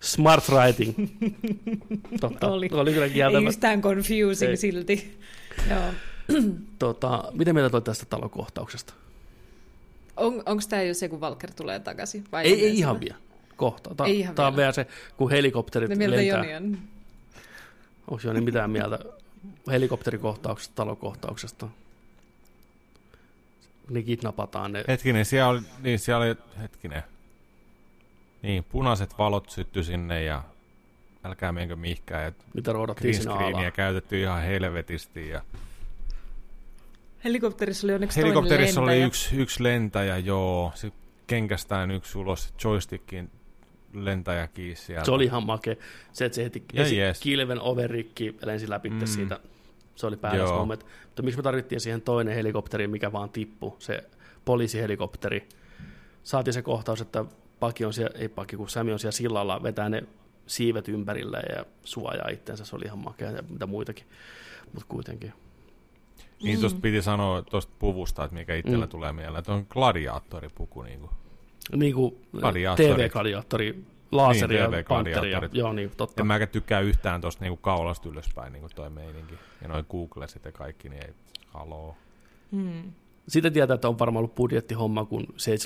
Smart 0.00 0.44
writing. 0.48 0.94
Totta, 2.20 2.46
Oli. 2.48 2.68
oli 2.72 2.92
kyllä 2.92 3.04
Ei 3.06 3.10
kieltävä. 3.12 3.48
yhtään 3.48 3.82
confusing 3.82 4.50
Ei. 4.50 4.56
silti. 4.56 5.18
Joo. 5.70 5.80
Tota, 6.78 7.24
mitä 7.32 7.52
mieltä 7.52 7.76
olet 7.76 7.84
tästä 7.84 8.06
talokohtauksesta? 8.06 8.94
On, 10.18 10.42
Onko 10.46 10.62
tämä 10.68 10.82
jo 10.82 10.94
se, 10.94 11.08
kun 11.08 11.20
Valker 11.20 11.50
tulee 11.54 11.80
takaisin? 11.80 12.24
Vai 12.32 12.44
Ei, 12.44 12.64
ei 12.64 12.78
ihan 12.78 13.00
vielä. 13.00 13.16
Kohta. 13.56 13.94
Ta- 13.94 14.06
Ei 14.06 14.18
ihan 14.18 14.34
Tämä 14.34 14.48
on 14.48 14.52
vielä. 14.56 14.62
vielä 14.62 14.72
se, 14.72 14.86
kun 15.16 15.30
helikopterit 15.30 15.88
Ne 15.88 15.94
mieltä 15.94 16.16
lentää. 16.16 16.38
Joni 16.44 16.54
on. 16.56 16.78
Onko 18.08 18.20
Joni 18.24 18.40
mitään 18.40 18.70
mieltä 18.70 18.98
helikopterikohtauksesta, 19.70 20.74
talokohtauksesta? 20.74 21.68
Ne 23.90 24.02
kidnapataan 24.02 24.72
ne. 24.72 24.84
Hetkinen, 24.88 25.24
siellä 25.24 25.48
oli, 25.48 25.60
niin 25.82 25.98
siellä 25.98 26.24
oli, 26.26 26.36
hetkinen. 26.62 27.02
Niin, 28.42 28.64
punaiset 28.64 29.18
valot 29.18 29.50
syttyi 29.50 29.84
sinne 29.84 30.22
ja 30.24 30.42
älkää 31.24 31.52
menkö 31.52 31.76
mihinkään. 31.76 32.24
Ja 32.24 32.32
mitä 32.54 32.72
roudattiin 32.72 33.02
green 33.10 33.22
siinä 33.22 33.34
screenia 33.34 33.58
alaa. 33.58 33.70
käytetty 33.70 34.20
ihan 34.20 34.42
helvetisti. 34.42 35.28
Ja 35.28 35.42
Helikopterissa 37.24 37.86
oli 37.86 37.94
onneksi 37.94 38.20
helikopterissa 38.20 38.74
toinen 38.74 38.84
oli 38.84 38.92
lentäjä. 38.92 39.06
yksi, 39.06 39.36
yksi 39.36 39.62
lentäjä, 39.62 40.18
joo. 40.18 40.72
Sitten 40.74 41.02
kenkästään 41.26 41.90
yksi 41.90 42.18
ulos, 42.18 42.54
joystickin 42.64 43.30
lentäjä 43.92 44.46
kiinni 44.46 44.76
sieltä. 44.76 45.04
Se 45.04 45.10
oli 45.10 45.24
ihan 45.24 45.46
makea. 45.46 45.74
Se, 46.12 46.24
että 46.24 46.36
se 46.36 46.44
heti 46.44 46.64
Ja 46.72 46.82
esi- 46.82 46.96
jees. 46.96 47.20
kilven 47.20 47.60
overrikki 47.60 48.36
ja 48.40 48.46
lensi 48.46 48.70
läpi 48.70 48.90
mm. 48.90 49.06
Siitä. 49.06 49.40
Se 49.94 50.06
oli 50.06 50.16
päällä 50.16 50.38
Joo. 50.38 50.58
moment. 50.58 50.86
Mutta 51.04 51.22
miksi 51.22 51.36
me 51.38 51.42
tarvittiin 51.42 51.80
siihen 51.80 52.02
toinen 52.02 52.34
helikopteri, 52.34 52.86
mikä 52.88 53.12
vaan 53.12 53.30
tippui, 53.30 53.76
se 53.78 54.04
poliisihelikopteri. 54.44 55.48
Saatiin 56.22 56.54
se 56.54 56.62
kohtaus, 56.62 57.00
että 57.00 57.24
Paki 57.60 57.84
on 57.84 57.92
siellä, 57.92 58.18
ei 58.18 58.28
Paki, 58.28 58.56
kun 58.56 58.68
Sami 58.68 58.92
on 58.92 58.98
siellä 58.98 59.12
sillalla, 59.12 59.62
vetää 59.62 59.88
ne 59.88 60.02
siivet 60.46 60.88
ympärille 60.88 61.38
ja 61.56 61.64
suojaa 61.84 62.28
itseensä. 62.28 62.64
Se 62.64 62.76
oli 62.76 62.84
ihan 62.84 62.98
makea 62.98 63.30
ja 63.30 63.42
mitä 63.48 63.66
muitakin. 63.66 64.06
Mutta 64.72 64.86
kuitenkin. 64.88 65.32
Niin 66.42 66.60
tuosta 66.60 66.80
piti 66.82 67.02
sanoa 67.02 67.42
tuosta 67.42 67.72
puvusta, 67.78 68.24
että 68.24 68.34
mikä 68.36 68.54
itsellä 68.54 68.84
Mm. 68.84 68.90
tulee 68.90 69.12
mieleen, 69.12 69.38
että 69.38 69.52
on 69.52 69.66
gladiaattoripuku. 69.68 70.82
Niin 70.82 71.00
kuin. 71.00 71.10
Niin 71.76 71.94
kuin. 71.94 72.14
TV-gladiaattori, 72.76 73.84
laaseri 74.12 74.56
Niin, 74.60 74.72
ja 74.72 74.84
panteri. 74.88 75.30
Ja, 75.30 75.48
joo, 75.52 75.72
niin, 75.72 75.90
totta. 75.96 76.22
En 76.22 76.26
mäkään 76.26 76.48
tykkää 76.48 76.80
yhtään 76.80 77.20
tuosta 77.20 77.44
niinku 77.44 77.56
kaulasta 77.56 78.08
ylöspäin 78.08 78.52
niinku 78.52 78.68
toi 78.74 78.90
meininki. 78.90 79.34
Ja 79.62 79.68
noin 79.68 79.84
Googlesit 79.90 80.44
ja 80.44 80.52
kaikki, 80.52 80.88
niin 80.88 81.04
ei, 81.06 81.14
haloo. 81.46 81.96
Hmm. 82.52 82.92
Sitten 83.28 83.52
tietää, 83.52 83.74
että 83.74 83.88
on 83.88 83.98
varmaan 83.98 84.20
ollut 84.20 84.34
budjettihomma, 84.34 85.04
kun 85.04 85.26
se 85.36 85.50
ei 85.50 85.58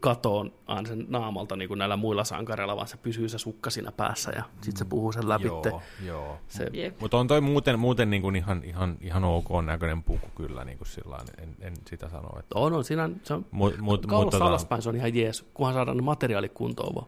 katoon 0.00 0.52
aina 0.66 0.88
sen 0.88 1.06
naamalta 1.08 1.56
niin 1.56 1.68
kuin 1.68 1.78
näillä 1.78 1.96
muilla 1.96 2.24
sankareilla, 2.24 2.76
vaan 2.76 2.88
se 2.88 2.96
pysyy 2.96 3.28
se 3.28 3.38
sukka 3.38 3.70
siinä 3.70 3.92
päässä 3.92 4.32
ja 4.36 4.42
sitten 4.54 4.76
se 4.76 4.84
puhuu 4.84 5.12
sen 5.12 5.28
läpi. 5.28 5.46
Joo, 5.46 5.82
joo. 6.06 6.38
Se. 6.48 6.70
Mutta 7.00 7.16
on 7.16 7.26
toi 7.26 7.40
muuten, 7.40 7.78
muuten 7.78 8.10
niinku 8.10 8.28
ihan, 8.28 8.64
ihan, 8.64 8.96
ihan 9.00 9.24
ok 9.24 9.48
näköinen 9.64 10.02
puku 10.02 10.28
kyllä, 10.36 10.64
niinku 10.64 10.84
sillain, 10.84 11.28
en, 11.38 11.56
en 11.60 11.74
sitä 11.86 12.08
sano. 12.08 12.38
Että, 12.38 12.58
on, 12.58 12.72
on, 12.72 12.84
siinä 12.84 13.04
on, 13.04 13.16
se 13.22 13.34
on 13.34 13.46
mut, 13.50 13.78
mut, 13.78 14.06
kaulasta 14.06 14.38
tota, 14.38 14.50
alaspäin, 14.50 14.82
se 14.82 14.88
on 14.88 14.96
ihan 14.96 15.14
jees, 15.14 15.44
kunhan 15.54 15.74
saadaan 15.74 15.96
ne 15.96 16.02
materiaalit 16.02 16.52
kuntoon 16.52 16.94
vaan. 16.94 17.06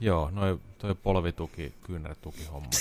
Joo, 0.00 0.30
noi, 0.32 0.58
toi 0.78 0.94
polvituki, 0.94 1.72
kyynärtuki 1.86 2.46
homma. 2.52 2.68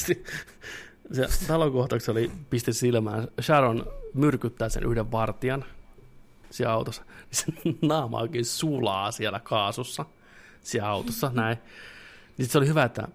Se 1.12 1.48
talokohtauksessa 1.48 2.12
oli 2.12 2.32
pisti 2.50 2.74
silmään, 2.74 3.28
Sharon 3.42 3.86
myrkyttää 4.14 4.70
sen 4.70 4.84
yhden 4.84 5.12
vartijan 5.12 5.66
siellä 6.50 6.74
autossa, 6.74 7.02
niin 7.02 7.28
se 7.32 7.46
naama 7.88 8.20
oikein 8.20 8.46
sulaa 8.46 9.12
siellä 9.12 9.40
kaasussa, 9.40 10.06
siellä 10.62 10.90
autossa, 10.90 11.32
näin. 11.36 11.58
Niin 12.38 12.48
se 12.48 12.58
oli 12.58 12.68
hyvä, 12.68 12.84
että 12.84 13.08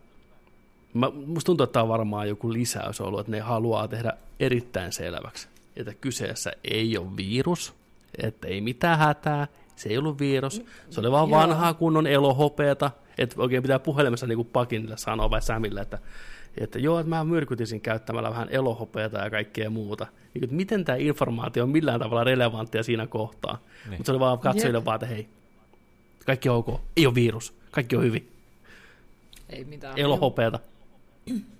mä, 0.95 1.11
musta 1.27 1.47
tuntuu, 1.47 1.65
että 1.65 1.73
tämä 1.73 1.83
on 1.83 1.89
varmaan 1.89 2.29
joku 2.29 2.53
lisäys 2.53 3.01
ollut, 3.01 3.21
että 3.21 3.33
ne 3.33 3.41
haluaa 3.41 3.89
tehdä 3.89 4.13
erittäin 4.41 4.93
selväksi, 4.93 5.49
että 5.77 5.95
kyseessä 5.95 6.53
ei 6.65 6.99
ole 6.99 7.17
virus, 7.17 7.75
että 8.23 8.49
ei 8.49 8.61
mitään 8.61 8.99
hätää, 8.99 9.49
se 9.77 9.89
ei 9.89 9.99
ollut 9.99 10.19
virus, 10.19 10.63
se 10.91 11.01
oli 11.01 11.11
vaan 11.11 11.31
Joo. 11.31 11.41
vanhaa 11.41 11.75
kunnon 11.75 12.07
elohopeeta, 12.07 12.91
että 13.19 13.43
oikein 13.43 13.63
pitää 13.63 13.79
puhelimessa 13.79 14.27
niin 14.27 14.37
kuin 14.37 14.49
Pakinille 14.53 14.97
sanoa 14.97 15.31
vai 15.31 15.43
Samille, 15.43 15.81
että 15.81 15.99
että 16.59 16.79
joo, 16.79 17.01
että 17.01 17.11
mä 17.11 17.25
myrkytisin 17.25 17.81
käyttämällä 17.81 18.31
vähän 18.31 18.49
elohopeata 18.51 19.19
ja 19.19 19.31
kaikkea 19.31 19.71
muuta. 19.71 20.07
Niin, 20.35 20.45
että 20.45 20.57
miten 20.57 20.85
tämä 20.85 20.97
informaatio 20.97 21.63
on 21.63 21.71
millään 21.71 22.01
tavalla 22.01 22.25
relevanttia 22.25 22.83
siinä 22.83 23.07
kohtaa. 23.07 23.59
Niin. 23.85 23.91
Mutta 23.91 24.07
se 24.07 24.13
oli 24.13 24.21
vaan 24.21 24.39
katsojille 24.39 24.85
vaan, 24.85 24.95
että 24.95 25.07
hei, 25.07 25.29
kaikki 26.27 26.49
on 26.49 26.57
ok, 26.57 26.81
ei 26.97 27.07
ole 27.07 27.15
virus, 27.15 27.55
kaikki 27.71 27.97
on 27.97 28.03
hyvin. 28.03 28.33
Ei 29.49 29.65
mitään. 29.65 29.99
Elohopeata, 29.99 30.59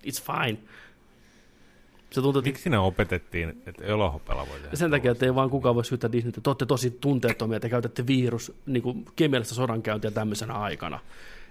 it's 0.05 0.23
fine. 0.23 0.57
Se 2.11 2.21
tuntuu, 2.21 2.39
että... 2.39 2.49
Miksi 2.49 2.63
sinne 2.63 2.79
opetettiin, 2.79 3.61
että 3.65 3.85
elohopealla 3.85 4.47
voi 4.49 4.59
tehdä? 4.59 4.75
Sen 4.75 4.91
takia, 4.91 5.11
että 5.11 5.25
ei 5.25 5.35
vaan 5.35 5.49
kukaan 5.49 5.75
voi 5.75 5.85
syyttää 5.85 6.11
Disneytä, 6.11 6.29
että 6.29 6.41
te 6.41 6.49
olette 6.49 6.65
tosi 6.65 6.91
tunteettomia, 6.91 7.55
että 7.55 7.69
käytätte 7.69 8.07
virus 8.07 8.53
niin 8.65 8.83
kuin 8.83 9.05
kemiallista 9.15 9.55
sodankäyntiä 9.55 10.11
tämmöisenä 10.11 10.53
aikana. 10.53 10.99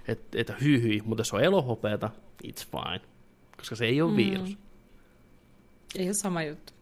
Että 0.07 0.37
et, 0.41 0.53
hyi 0.61 0.81
hyi, 0.81 1.01
mutta 1.05 1.23
se 1.23 1.35
on 1.35 1.43
elohopeata, 1.43 2.09
it's 2.47 2.67
fine. 2.71 3.01
Koska 3.63 3.75
se 3.75 3.85
ei 3.85 4.01
ole 4.01 4.11
mm. 4.11 4.17
virus. 4.17 4.57
Ei 5.95 6.05
ole 6.05 6.13
sama 6.13 6.43
juttu. 6.43 6.73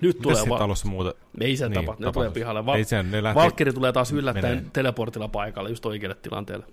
Nyt 0.00 0.18
tulee 0.18 0.48
vaan. 0.48 0.58
talossa 0.58 0.88
muuta? 0.88 1.14
Ei 1.40 1.56
se 1.56 1.68
niin, 1.68 1.74
tapahtu, 1.74 2.04
ne 2.04 2.12
tulee 2.12 2.30
pihalle. 2.30 2.66
Val- 2.66 2.76
ei 2.76 2.84
sen, 2.84 3.10
ne 3.10 3.22
lähti... 3.22 3.40
Valkkeri 3.40 3.72
tulee 3.72 3.92
taas 3.92 4.12
yllättäen 4.12 4.56
menee. 4.56 4.70
teleportilla 4.72 5.28
paikalle, 5.28 5.70
just 5.70 5.86
oikealle 5.86 6.16
tilanteelle. 6.22 6.66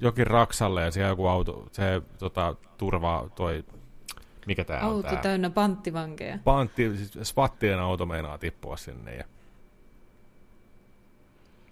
Jokin 0.00 0.26
Raksalle 0.26 0.82
ja 0.82 0.90
siellä 0.90 1.10
joku 1.10 1.26
auto, 1.26 1.68
se 1.72 2.02
tota, 2.18 2.54
turvaa 2.78 3.28
toi 3.28 3.64
mikä 4.46 4.64
tää 4.64 4.80
auto 4.80 5.08
on 5.08 5.14
tää? 5.14 5.22
täynnä 5.22 5.50
panttivankeja. 5.50 6.38
Pantti, 6.44 6.96
siis 6.96 7.18
svattien 7.22 7.78
auto 7.78 8.06
meinaa 8.06 8.38
tippua 8.38 8.76
sinne 8.76 9.14
ja 9.14 9.24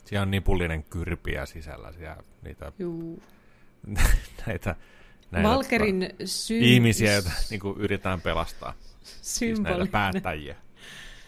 siellä 0.05 0.22
on 0.22 0.30
nipullinen 0.30 0.84
kyrpiä 0.84 1.47
sisällä 1.47 1.93
siellä 1.93 2.22
niitä 2.43 2.72
Juu. 2.78 3.22
näitä, 4.47 4.76
näitä 5.32 5.48
Valkerin 5.48 6.10
sy- 6.24 6.59
ihmisiä, 6.59 7.12
joita 7.12 7.30
niin 7.50 7.60
kuin 7.60 7.78
yritetään 7.78 8.20
pelastaa. 8.20 8.74
Siis 9.22 9.60
näitä 9.60 9.86
päättäjiä. 9.86 10.56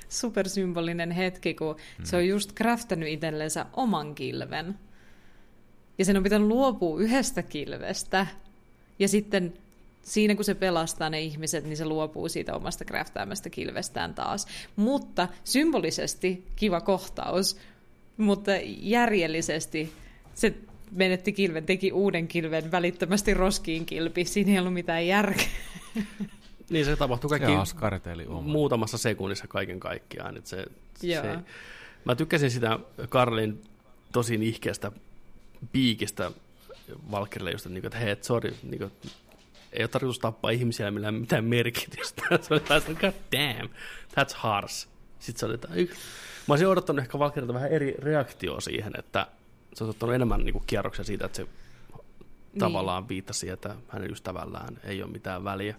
Supersymbolinen 0.09 1.10
hetki, 1.10 1.55
kun 1.55 1.76
hmm. 1.97 2.05
se 2.05 2.16
on 2.16 2.28
just 2.28 2.52
craftanut 2.52 3.09
itsellensä 3.09 3.66
oman 3.72 4.14
kilven. 4.14 4.78
Ja 5.98 6.05
sen 6.05 6.16
on 6.16 6.22
pitänyt 6.22 6.48
luopua 6.48 7.01
yhdestä 7.01 7.43
kilvestä. 7.43 8.26
Ja 8.98 9.09
sitten 9.09 9.55
siinä 10.02 10.35
kun 10.35 10.44
se 10.44 10.55
pelastaa 10.55 11.10
ne 11.10 11.20
ihmiset, 11.20 11.64
niin 11.64 11.76
se 11.76 11.85
luopuu 11.85 12.28
siitä 12.28 12.55
omasta 12.55 12.85
craftaamasta 12.85 13.51
kilvestään 13.51 14.14
taas. 14.14 14.47
Mutta 14.76 15.28
symbolisesti 15.44 16.47
kiva 16.56 16.81
kohtaus, 16.81 17.56
mutta 18.16 18.52
järjellisesti 18.81 19.93
se 20.35 20.55
menetti 20.90 21.32
kilven, 21.32 21.66
teki 21.66 21.93
uuden 21.93 22.28
kilven, 22.28 22.70
välittömästi 22.70 23.35
roskiin 23.35 23.86
kilpi. 23.86 24.24
Siinä 24.24 24.52
ei 24.52 24.59
ollut 24.59 24.74
mitään 24.74 25.06
järkeä. 25.06 25.47
Niin 26.70 26.85
se 26.85 26.97
tapahtui 26.97 27.28
kaikki 27.28 27.52
muutamassa 28.43 28.98
sekunnissa 28.98 29.48
kaiken 29.48 29.81
kaikkiaan. 29.81 30.36
Että 30.36 30.51
se, 30.51 30.65
se, 30.94 31.39
mä 32.05 32.15
tykkäsin 32.15 32.51
sitä 32.51 32.78
Karlin 33.09 33.62
tosi 34.12 34.39
nihkeästä 34.39 34.93
piikistä 35.73 36.31
Valkerille 37.11 37.51
just, 37.51 37.66
että, 37.66 37.74
niinku, 37.74 37.86
että 37.86 37.98
hei, 37.98 38.11
et, 38.11 38.24
sorry, 38.24 38.55
niin 38.62 38.78
kuin, 38.78 38.93
ei 39.73 39.82
ole 39.82 39.89
tarkoitus 39.89 40.19
tappaa 40.19 40.51
ihmisiä 40.51 40.90
millä 40.90 41.12
mitään 41.12 41.44
merkitystä. 41.44 42.23
se 42.43 42.55
oli 42.55 42.61
taas, 42.61 42.85
god 42.85 43.12
damn, 43.32 43.69
that's 44.20 44.35
harsh. 44.36 44.89
Sitten 45.19 45.40
se 45.40 45.47
oli, 45.47 45.55
että 45.55 45.69
mä 45.69 46.52
olisin 46.52 46.69
odottanut 46.69 47.02
ehkä 47.02 47.19
Valkerilta 47.19 47.55
vähän 47.55 47.70
eri 47.70 47.94
reaktio 47.98 48.61
siihen, 48.61 48.93
että 48.98 49.27
se 49.74 49.84
on 49.84 49.90
ottanut 49.90 50.14
enemmän 50.14 50.40
niin 50.40 50.52
kuin 50.52 50.64
kierroksia 50.66 51.05
siitä, 51.05 51.26
että 51.26 51.36
se 51.36 51.42
niin. 51.42 52.59
tavallaan 52.59 53.09
viittasi, 53.09 53.48
että 53.48 53.76
hänen 53.88 54.10
ystävällään 54.10 54.78
ei 54.84 55.02
ole 55.02 55.10
mitään 55.10 55.44
väliä. 55.44 55.76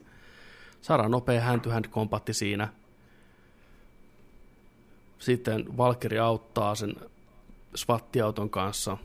Saadaan 0.82 1.12
nopea 1.12 1.42
hand-to-hand 1.42 1.86
kompatti 1.88 2.34
siinä. 2.34 2.68
Sitten 5.20 5.78
Valkeri 5.78 6.20
auttaa 6.20 6.76
sen 6.76 6.96
SWAT-auton 7.76 8.50
kanssa, 8.50 8.98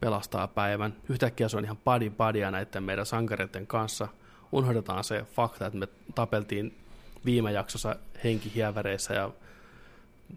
pelastaa 0.00 0.48
päivän. 0.48 0.96
Yhtäkkiä 1.08 1.48
se 1.48 1.56
on 1.56 1.64
ihan 1.64 1.78
body 1.84 2.10
bodya 2.10 2.50
näiden 2.50 2.82
meidän 2.82 3.06
sankareiden 3.06 3.66
kanssa– 3.66 4.08
unohdetaan 4.52 5.04
se 5.04 5.22
fakta, 5.22 5.66
että 5.66 5.78
me 5.78 5.88
tapeltiin 6.14 6.78
viime 7.24 7.52
jaksossa 7.52 7.96
henkihiäväreissä 8.24 9.14
ja 9.14 9.30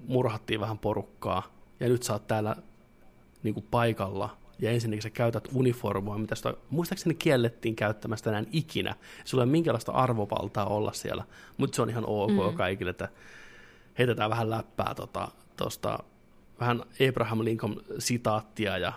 murhattiin 0.08 0.60
vähän 0.60 0.78
porukkaa, 0.78 1.44
ja 1.80 1.90
nyt 1.90 2.04
sä 2.04 2.14
oot 2.14 2.28
täällä 2.28 2.56
niin 3.44 3.54
kuin 3.54 3.66
paikalla, 3.72 4.38
ja 4.60 4.72
ensinnäkin 4.72 5.02
sä 5.02 5.10
käytät 5.10 5.48
uniformua, 5.54 6.18
mitä 6.18 6.36
sitä 6.36 6.54
muistaakseni 6.70 7.16
kiellettiin 7.16 7.76
käyttämästä 7.76 8.30
enää 8.30 8.44
ikinä. 8.52 8.96
Sulla 9.26 9.44
ei 9.44 9.46
ole 9.46 9.52
minkäänlaista 9.52 9.92
arvovaltaa 9.92 10.66
olla 10.66 10.94
siellä, 10.94 11.24
mutta 11.58 11.76
se 11.76 11.82
on 11.82 11.90
ihan 11.90 12.06
ok 12.08 12.32
mm. 12.52 12.58
kaikille, 12.58 12.90
että 12.90 13.10
heitetään 13.98 14.30
vähän 14.30 14.50
läppää 14.50 14.96
tuosta 14.96 15.90
tota, 15.90 16.04
vähän 16.60 16.84
Abraham 17.10 17.44
Lincoln 17.44 17.82
sitaattia 18.00 18.78
ja 18.78 18.94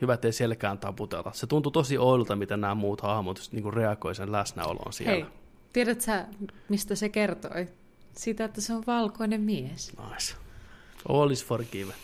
hyvä, 0.00 0.14
ettei 0.14 0.32
selkään 0.32 0.78
taputeta. 0.78 1.30
Se 1.34 1.46
tuntui 1.46 1.72
tosi 1.72 1.98
oilta, 1.98 2.36
miten 2.36 2.60
nämä 2.60 2.74
muut 2.74 3.00
hahmot 3.00 3.48
niin 3.52 3.72
reagoi 3.72 4.14
sen 4.14 4.32
läsnäoloon 4.32 4.92
siellä. 4.92 5.24
Hei, 5.24 5.24
tiedät 5.72 6.00
sä, 6.00 6.26
mistä 6.68 6.94
se 6.94 7.08
kertoi? 7.08 7.68
Sitä, 8.12 8.44
että 8.44 8.60
se 8.60 8.74
on 8.74 8.82
valkoinen 8.86 9.40
mies. 9.40 9.92
Nice. 10.10 10.34
All 11.08 11.30
is 11.30 11.44
forgiven. 11.44 11.94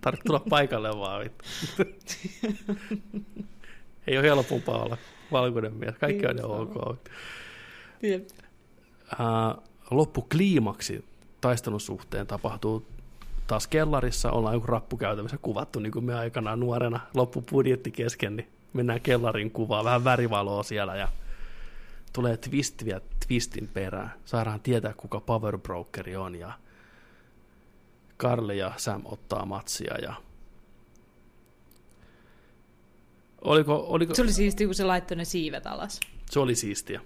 Tarvitse 0.00 0.26
tulla 0.26 0.42
paikalle 0.50 0.98
vaan. 0.98 1.30
Ei 4.06 4.18
ole 4.18 4.26
helpompaa 4.26 4.82
olla 4.82 4.96
valkoinen 5.32 5.74
mies. 5.74 5.94
Kaikki 6.00 6.26
on 6.26 6.44
ok. 6.44 6.76
Uh, 9.12 9.62
loppukliimaksi 9.90 11.04
taistelun 11.40 11.80
suhteen 11.80 12.26
tapahtuu 12.26 12.86
taas 13.46 13.66
kellarissa 13.66 14.30
ollaan 14.30 14.54
joku 14.54 14.66
rappukäytävässä 14.66 15.38
kuvattu, 15.42 15.78
niin 15.78 15.92
kuin 15.92 16.04
me 16.04 16.14
aikanaan 16.14 16.60
nuorena 16.60 17.00
loppupudjetti 17.14 17.90
kesken, 17.90 18.36
niin 18.36 18.48
mennään 18.72 19.00
kellarin 19.00 19.50
kuvaa, 19.50 19.84
vähän 19.84 20.04
värivaloa 20.04 20.62
siellä 20.62 20.96
ja 20.96 21.08
tulee 22.12 22.36
twist 22.36 22.84
vielä 22.84 23.00
twistin 23.26 23.68
perään. 23.68 24.12
Saadaan 24.24 24.60
tietää, 24.60 24.94
kuka 24.96 25.20
Power 25.20 25.58
Brokeri 25.58 26.16
on 26.16 26.34
ja 26.34 26.52
Karli 28.18 28.58
ja 28.58 28.72
Sam 28.76 29.02
ottaa 29.04 29.46
matsia 29.46 29.94
ja 30.02 30.14
Oliko, 33.40 33.86
oliko... 33.88 34.14
Se 34.14 34.22
oli 34.22 34.32
siistiä, 34.32 34.66
kun 34.66 34.74
se 34.74 34.84
laittoi 34.84 35.16
ne 35.16 35.24
siivet 35.24 35.66
alas. 35.66 36.00
Se 36.30 36.40
oli 36.40 36.54
siistiä. 36.54 37.00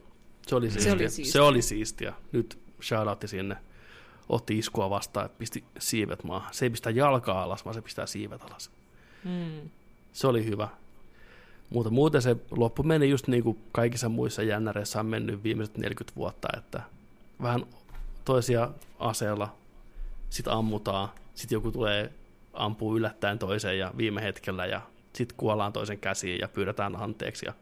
Se 0.46 0.54
oli 0.54 0.70
siistiä. 0.70 0.92
Se 0.92 0.92
oli 0.92 1.08
siistiä. 1.08 1.32
Se 1.32 1.40
oli 1.40 1.62
siistiä. 1.62 2.12
Nyt 2.32 2.58
shoutoutti 2.82 3.28
sinne 3.28 3.56
otti 4.28 4.58
iskua 4.58 4.90
vastaan 4.90 5.24
ja 5.24 5.28
pisti 5.38 5.64
siivet 5.78 6.24
maahan. 6.24 6.54
Se 6.54 6.64
ei 6.64 6.70
pistä 6.70 6.90
jalkaa 6.90 7.42
alas, 7.42 7.64
vaan 7.64 7.74
se 7.74 7.82
pistää 7.82 8.06
siivet 8.06 8.42
alas. 8.42 8.70
Mm. 9.24 9.70
Se 10.12 10.26
oli 10.26 10.44
hyvä. 10.44 10.68
Mutta 11.70 11.90
muuten 11.90 12.22
se 12.22 12.36
loppu 12.50 12.82
meni 12.82 13.10
just 13.10 13.28
niin 13.28 13.42
kuin 13.42 13.58
kaikissa 13.72 14.08
muissa 14.08 14.42
jännäreissä 14.42 15.00
on 15.00 15.06
mennyt 15.06 15.42
viimeiset 15.42 15.78
40 15.78 16.16
vuotta, 16.16 16.48
että 16.58 16.82
vähän 17.42 17.66
toisia 18.24 18.70
aseella, 18.98 19.56
sitten 20.32 20.52
ammutaan, 20.52 21.08
sitten 21.34 21.56
joku 21.56 21.70
tulee 21.70 22.12
ampuu 22.52 22.96
yllättäen 22.96 23.38
toiseen 23.38 23.78
ja 23.78 23.92
viime 23.96 24.22
hetkellä 24.22 24.66
ja 24.66 24.80
sitten 25.12 25.36
kuollaan 25.36 25.72
toisen 25.72 25.98
käsiin 25.98 26.38
ja 26.40 26.48
pyydetään 26.48 26.96
anteeksi 26.96 27.46
ja 27.46 27.54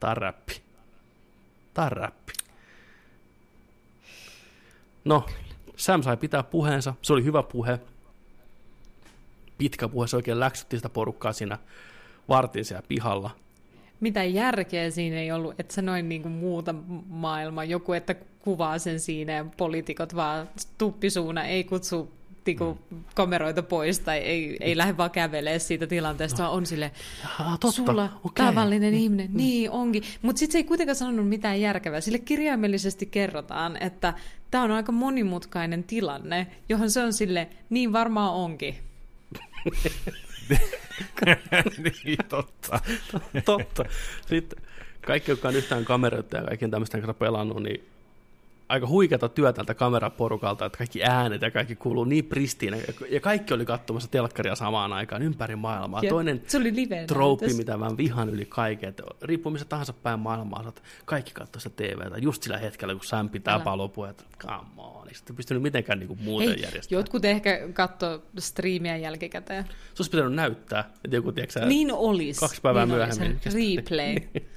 tää 0.00 0.10
on 0.10 0.16
räppi. 0.16 0.62
Tää 1.74 1.84
on 1.84 1.92
räppi. 1.92 2.32
No, 5.04 5.26
Sam 5.76 6.02
sai 6.02 6.16
pitää 6.16 6.42
puheensa. 6.42 6.94
Se 7.02 7.12
oli 7.12 7.24
hyvä 7.24 7.42
puhe. 7.42 7.80
Pitkä 9.58 9.88
puhe. 9.88 10.06
Se 10.06 10.16
oikein 10.16 10.40
läksytti 10.40 10.76
sitä 10.76 10.88
porukkaa 10.88 11.32
siinä 11.32 11.58
vartin 12.28 12.64
siellä 12.64 12.86
pihalla. 12.88 13.30
Mitä 14.00 14.24
järkeä 14.24 14.90
siinä 14.90 15.16
ei 15.16 15.32
ollut, 15.32 15.60
että 15.60 15.74
se 15.74 15.82
noin 15.82 16.08
niin 16.08 16.22
kuin 16.22 16.32
muuta 16.32 16.74
maailma, 17.08 17.64
joku, 17.64 17.92
että 17.92 18.14
kuvaa 18.38 18.78
sen 18.78 19.00
siinä 19.00 19.32
ja 19.32 19.44
poliitikot 19.56 20.16
vaan 20.16 20.48
tuppisuuna 20.78 21.44
ei 21.44 21.64
kutsu 21.64 22.16
tiku, 22.46 22.78
mm. 22.90 23.04
kameroita 23.14 23.62
pois 23.62 23.98
tai 24.00 24.18
ei, 24.18 24.56
ei 24.60 24.76
lähde 24.76 24.96
vaan 24.96 25.10
kävelee 25.10 25.58
siitä 25.58 25.86
tilanteesta, 25.86 26.42
no. 26.42 26.44
vaan 26.44 26.56
on 26.56 26.66
sille 26.66 26.90
Jaa, 27.22 27.58
totta. 27.60 27.76
sulla 27.76 28.08
okay. 28.24 28.46
tavallinen 28.46 28.94
mm. 28.94 29.00
ihminen. 29.00 29.30
Mm. 29.30 29.36
Niin 29.36 29.70
onkin. 29.70 30.02
Mutta 30.22 30.38
sitten 30.38 30.52
se 30.52 30.58
ei 30.58 30.64
kuitenkaan 30.64 30.96
sanonut 30.96 31.28
mitään 31.28 31.60
järkevää. 31.60 32.00
Sille 32.00 32.18
kirjaimellisesti 32.18 33.06
kerrotaan, 33.06 33.82
että 33.82 34.14
tämä 34.50 34.64
on 34.64 34.70
aika 34.70 34.92
monimutkainen 34.92 35.84
tilanne, 35.84 36.46
johon 36.68 36.90
se 36.90 37.00
on 37.00 37.12
sille, 37.12 37.48
niin 37.70 37.92
varmaan 37.92 38.32
onkin. 38.32 38.74
niin, 42.04 42.18
totta. 42.28 42.80
totta. 43.44 43.84
Sitten 44.28 44.62
kaikki, 45.06 45.30
jotka 45.30 45.48
on 45.48 45.56
yhtään 45.56 45.84
kameroita 45.84 46.36
ja 46.36 46.42
kaikkien 46.42 46.70
tämmöistä 46.70 47.14
pelannut, 47.14 47.62
niin 47.62 47.95
aika 48.68 48.86
huikeata 48.86 49.28
työ 49.28 49.52
tältä 49.52 49.74
kameraporukalta, 49.74 50.66
että 50.66 50.78
kaikki 50.78 51.04
äänet 51.04 51.42
ja 51.42 51.50
kaikki 51.50 51.76
kuuluu 51.76 52.04
niin 52.04 52.24
pristiin, 52.24 52.74
ja 53.10 53.20
kaikki 53.20 53.54
oli 53.54 53.64
katsomassa 53.64 54.10
telkkaria 54.10 54.54
samaan 54.54 54.92
aikaan 54.92 55.22
ympäri 55.22 55.56
maailmaa. 55.56 56.00
Ja 56.02 56.10
Toinen 56.10 56.42
se 56.46 56.56
oli 56.58 56.74
live 56.74 57.04
trooppi, 57.06 57.54
mitä 57.54 57.76
mä 57.76 57.96
vihan 57.96 58.28
yli 58.28 58.44
kaiken, 58.44 58.88
että 58.88 59.02
riippuu 59.22 59.52
missä 59.52 59.66
tahansa 59.68 59.92
päin 59.92 60.20
maailmaa, 60.20 60.64
että 60.68 60.82
kaikki 61.04 61.32
katsoo 61.34 61.60
sitä 61.60 61.76
TVtä 61.82 62.18
just 62.18 62.42
sillä 62.42 62.58
hetkellä, 62.58 62.94
kun 62.94 63.04
Sam 63.04 63.28
pitää 63.30 63.60
palopua, 63.60 64.08
että 64.08 64.24
come 64.38 64.68
on, 64.76 65.08
ei 65.08 65.14
sitten 65.14 65.36
pystynyt 65.36 65.62
mitenkään 65.62 65.98
niinku 65.98 66.14
muuten 66.20 66.48
Hei, 66.48 66.62
järjestämään. 66.62 67.00
jotkut 67.00 67.24
ehkä 67.24 67.68
katso 67.72 68.22
striimiä 68.38 68.96
jälkikäteen. 68.96 69.64
Se 69.64 69.72
olisi 69.98 70.10
pitänyt 70.10 70.32
näyttää, 70.34 70.90
että 71.04 71.16
joku, 71.16 71.32
tiedätkö, 71.32 71.66
Niin 71.66 71.92
olisi. 71.92 72.40
kaksi 72.40 72.60
päivää 72.60 72.86
niin 72.86 72.94
myöhemmin. 72.96 73.40
Olisi. 73.46 73.76
Replay. 73.76 74.14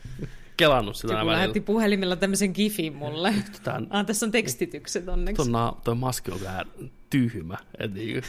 kelannut 0.59 0.95
sitä 0.95 1.13
Joku 1.13 1.27
lähetti 1.27 1.61
puhelimella 1.61 2.15
tämmöisen 2.15 2.51
gifin 2.51 2.93
mulle. 2.95 3.33
Tää, 3.63 3.81
Ah, 3.89 4.05
tässä 4.05 4.25
on 4.25 4.31
tekstitykset 4.31 5.07
onneksi. 5.09 5.51
Tuo, 5.51 5.77
toi 5.83 5.95
maski 5.95 6.31
on 6.31 6.41
vähän 6.43 6.65
tyhmä. 7.09 7.57
Et 7.79 7.93
niinku. 7.93 8.27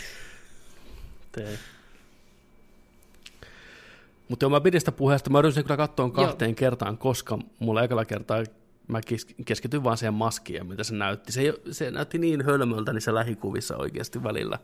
Mutta 4.28 4.44
joo, 4.44 4.50
mä 4.50 4.60
pidin 4.60 4.80
sitä 4.80 4.92
puheesta. 4.92 5.30
Mä 5.30 5.38
yritin 5.38 5.64
kyllä 5.64 5.76
katsoa 5.76 6.10
kahteen 6.10 6.54
kertaan, 6.54 6.98
koska 6.98 7.38
mulla 7.58 7.82
ekalla 7.82 8.04
kertaa 8.04 8.42
mä 8.88 9.00
kes- 9.06 9.26
keskityin 9.44 9.84
vaan 9.84 9.96
siihen 9.96 10.14
maskiin 10.14 10.56
ja 10.56 10.64
mitä 10.64 10.84
se 10.84 10.94
näytti. 10.94 11.32
Se, 11.32 11.54
se 11.70 11.90
näytti 11.90 12.18
niin 12.18 12.44
hölmöltä 12.44 12.92
niissä 12.92 13.14
lähikuvissa 13.14 13.76
oikeasti 13.76 14.22
välillä, 14.22 14.58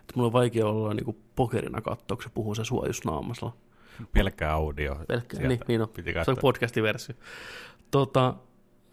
että 0.00 0.12
mulla 0.14 0.26
on 0.26 0.32
vaikea 0.32 0.66
olla 0.66 0.94
niinku 0.94 1.16
pokerina 1.36 1.80
katsoa, 1.80 2.16
kun 2.16 2.22
se 2.24 2.30
puhuu 2.34 2.54
se 2.54 2.64
suojus 2.64 3.04
Pelkkä 4.12 4.52
audio. 4.52 4.96
Pelkkä, 5.08 5.36
niin, 5.48 5.60
niin 5.68 5.82
on. 5.82 5.88
Piti 5.88 6.12
Se 6.24 6.30
on 6.30 6.36
podcastiversio. 6.40 7.14
Tota, 7.90 8.34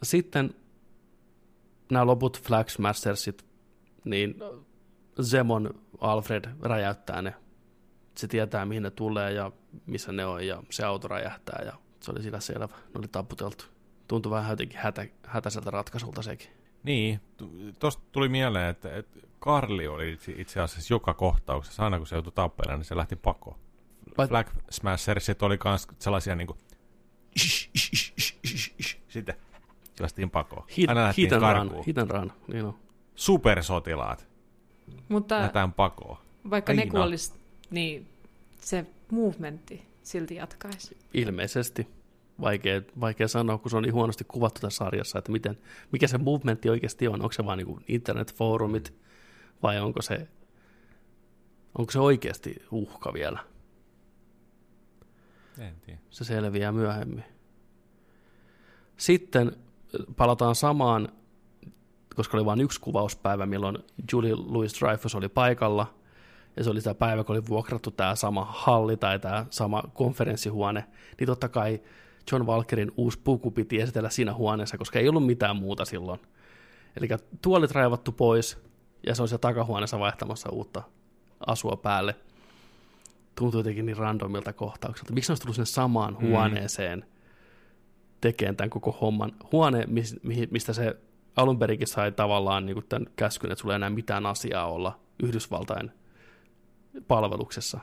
sitten 0.03 0.55
nämä 1.91 2.05
loput 2.05 2.41
Flag 2.41 2.69
Smashersit, 2.69 3.45
niin 4.05 4.35
Zemon 5.21 5.81
Alfred 6.01 6.45
räjäyttää 6.61 7.21
ne. 7.21 7.33
Se 8.17 8.27
tietää, 8.27 8.65
mihin 8.65 8.83
ne 8.83 8.91
tulee 8.91 9.33
ja 9.33 9.51
missä 9.85 10.11
ne 10.11 10.25
on, 10.25 10.47
ja 10.47 10.63
se 10.69 10.85
auto 10.85 11.07
räjähtää, 11.07 11.61
ja 11.65 11.73
se 11.99 12.11
oli 12.11 12.23
sillä 12.23 12.39
selvä. 12.39 12.65
Ne 12.65 12.99
oli 12.99 13.07
taputeltu. 13.07 13.65
Tuntui 14.07 14.31
vähän 14.31 14.49
jotenkin 14.49 14.79
hätä, 14.79 15.05
hätäiseltä 15.25 15.71
ratkaisulta 15.71 16.21
sekin. 16.21 16.47
Niin, 16.83 17.19
tuosta 17.79 18.03
tuli 18.11 18.29
mieleen, 18.29 18.69
että, 18.69 18.95
että 18.95 19.19
Karli 19.39 19.87
oli 19.87 20.13
itse- 20.13 20.33
itse 20.37 20.61
asiassa 20.61 20.93
joka 20.93 21.13
kohtauksessa, 21.13 21.83
aina 21.83 21.97
kun 21.97 22.07
se 22.07 22.15
joutui 22.15 22.31
tappelemaan, 22.35 22.79
niin 22.79 22.85
se 22.85 22.95
lähti 22.95 23.15
pakoon. 23.15 23.59
Vai- 24.17 24.27
Black 24.27 24.49
Smashersit 24.69 25.43
oli 25.43 25.57
myös 25.65 25.87
sellaisia 25.99 26.35
niinku... 26.35 26.57
Sitten 29.07 29.35
lähtiin 29.99 30.29
pakoon. 30.29 30.65
Hit, 30.77 30.89
Aina 30.89 31.13
hit 31.17 31.33
and 31.33 31.41
run, 31.41 31.51
karkuun. 31.53 31.85
hit 31.85 31.97
and 31.97 32.11
run, 32.11 32.31
niin 32.53 32.65
on. 32.65 32.75
Supersotilaat. 33.15 34.27
Mutta 35.09 35.35
Lähdetään 35.35 35.73
pakoon. 35.73 36.17
vaikka 36.49 36.73
ne 36.73 36.81
Aina. 36.81 36.91
kuolis, 36.91 37.33
niin 37.71 38.07
se 38.61 38.85
movementti 39.11 39.85
silti 40.03 40.35
jatkaisi. 40.35 40.97
Ilmeisesti. 41.13 41.87
Vaikea, 42.41 42.81
vaikea 42.99 43.27
sanoa, 43.27 43.57
kun 43.57 43.71
se 43.71 43.77
on 43.77 43.83
niin 43.83 43.93
huonosti 43.93 44.23
kuvattu 44.23 44.61
tässä 44.61 44.77
sarjassa, 44.77 45.19
että 45.19 45.31
miten, 45.31 45.57
mikä 45.91 46.07
se 46.07 46.17
movementti 46.17 46.69
oikeasti 46.69 47.07
on. 47.07 47.21
Onko 47.21 47.31
se 47.31 47.45
vain 47.45 47.57
niin 47.57 47.83
internetfoorumit 47.87 48.93
vai 49.63 49.79
onko 49.79 50.01
se, 50.01 50.27
onko 51.77 51.91
se 51.91 51.99
oikeasti 51.99 52.55
uhka 52.71 53.13
vielä? 53.13 53.39
En 55.59 55.75
tiedä. 55.85 55.99
Se 56.09 56.23
selviää 56.23 56.71
myöhemmin. 56.71 57.23
Sitten 58.97 59.47
äh, 59.47 60.15
palataan 60.15 60.55
samaan, 60.55 61.09
koska 62.15 62.37
oli 62.37 62.45
vain 62.45 62.61
yksi 62.61 62.81
kuvauspäivä, 62.81 63.45
milloin 63.45 63.77
Julie 64.13 64.35
Louis 64.35 64.79
Dreyfus 64.79 65.15
oli 65.15 65.29
paikalla. 65.29 65.93
Ja 66.57 66.63
se 66.63 66.69
oli 66.69 66.81
tämä 66.81 66.93
päivä, 66.93 67.23
kun 67.23 67.35
oli 67.35 67.45
vuokrattu 67.47 67.91
tämä 67.91 68.15
sama 68.15 68.45
halli 68.45 68.97
tai 68.97 69.19
tämä 69.19 69.45
sama 69.49 69.83
konferenssihuone. 69.93 70.85
Niin 71.19 71.27
totta 71.27 71.49
kai 71.49 71.81
John 72.31 72.47
Walkerin 72.47 72.91
uusi 72.97 73.19
puku 73.23 73.51
piti 73.51 73.81
esitellä 73.81 74.09
siinä 74.09 74.33
huoneessa, 74.33 74.77
koska 74.77 74.99
ei 74.99 75.09
ollut 75.09 75.25
mitään 75.25 75.55
muuta 75.55 75.85
silloin. 75.85 76.19
Eli 76.97 77.07
tuolit 77.41 77.71
raivattu 77.71 78.11
pois, 78.11 78.57
ja 79.07 79.15
se 79.15 79.21
on 79.21 79.27
siellä 79.27 79.41
takahuoneessa 79.41 79.99
vaihtamassa 79.99 80.49
uutta 80.49 80.83
asua 81.47 81.75
päälle. 81.75 82.15
Tuntuu 83.39 83.59
jotenkin 83.59 83.85
niin 83.85 83.97
randomilta 83.97 84.53
kohtaukselta. 84.53 85.13
Miksi 85.13 85.29
ne 85.29 85.31
olisi 85.31 85.41
tullut 85.41 85.55
sinne 85.55 85.65
samaan 85.65 86.17
Mm. 86.19 86.27
huoneeseen 86.27 87.05
tekemään 88.21 88.55
tämän 88.55 88.69
koko 88.69 88.91
homman? 89.01 89.31
Huone, 89.51 89.85
mistä 90.51 90.73
se 90.73 90.95
alun 91.35 91.59
perinkin 91.59 91.87
sai 91.87 92.11
tavallaan 92.11 92.65
niin 92.65 92.83
tämän 92.89 93.07
käskyn, 93.15 93.51
että 93.51 93.61
sulla 93.61 93.73
ei 93.73 93.75
enää 93.75 93.89
mitään 93.89 94.25
asiaa 94.25 94.71
olla 94.71 94.99
Yhdysvaltain 95.23 95.91
palveluksessa. 97.07 97.79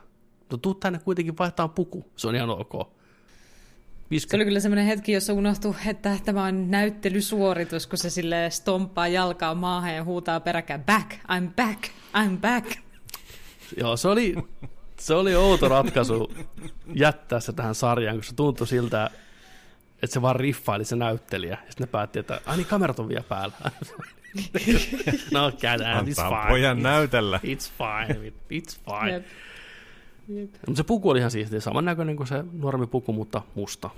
No 0.51 0.57
tuu 0.57 0.75
tänne 0.75 0.99
kuitenkin 0.99 1.39
vaihtaa 1.39 1.69
puku, 1.69 2.05
se 2.17 2.29
on 2.29 2.35
ihan 2.37 2.51
ok. 2.51 2.73
Se 2.73 4.11
50 4.11 4.37
oli 4.37 4.45
kyllä 4.45 4.61
semmoinen 4.61 4.87
hetki, 4.87 5.13
jossa 5.13 5.33
unohtui, 5.33 5.75
että 5.87 6.17
tämä 6.25 6.45
on 6.45 6.71
näyttelysuoritus, 6.71 7.87
kun 7.87 7.99
se 7.99 8.11
sille 8.11 8.51
stomppaa 8.51 9.09
jalkaa 9.09 9.55
maahan 9.55 9.95
ja 9.95 10.05
huutaa 10.05 10.41
peräkään 10.41 10.85
back, 10.85 11.13
I'm 11.13 11.55
back, 11.57 11.85
I'm 12.17 12.39
back. 12.41 12.67
Joo, 13.77 13.97
se 13.97 14.09
oli, 14.09 14.35
se 15.07 15.15
oli 15.15 15.35
outo 15.37 15.69
ratkaisu 15.69 16.33
jättää 16.95 17.41
se 17.41 17.53
tähän 17.53 17.75
sarjaan, 17.75 18.17
koska 18.17 18.31
se 18.31 18.37
tuntui 18.37 18.67
siltä, 18.67 19.11
että 20.03 20.07
se 20.15 20.23
vaan 20.23 20.37
riffaili 20.37 20.85
se 20.85 20.97
näyttelijä. 20.97 21.51
Ja 21.51 21.57
sitten 21.71 21.87
ne 21.87 21.91
päätti, 21.91 22.19
että 22.19 22.41
ai 22.47 22.57
niin, 22.57 22.67
kamerat 22.67 22.99
on 22.99 23.09
vielä 23.09 23.25
päällä. 23.29 23.55
no, 25.33 25.53
käydään, 25.61 26.07
it's 26.07 26.09
Antaa 26.09 26.31
fine. 26.31 26.49
pojan 26.49 26.79
It's- 26.79 26.83
näytellä. 26.83 27.41
It's 27.45 27.71
fine, 27.79 28.33
it's 28.53 28.79
fine. 28.85 29.13
Jep. 29.13 29.27
Jep. 30.29 30.51
Mutta 30.67 30.77
se 30.77 30.85
puku 30.85 31.11
oli 31.11 31.19
ihan 31.19 31.31
siisti, 31.31 31.61
samannäköinen 31.61 32.17
kuin 32.17 32.27
se 32.27 32.45
normi 32.53 32.87
puku, 32.87 33.13
mutta 33.13 33.43
musta. 33.55 33.91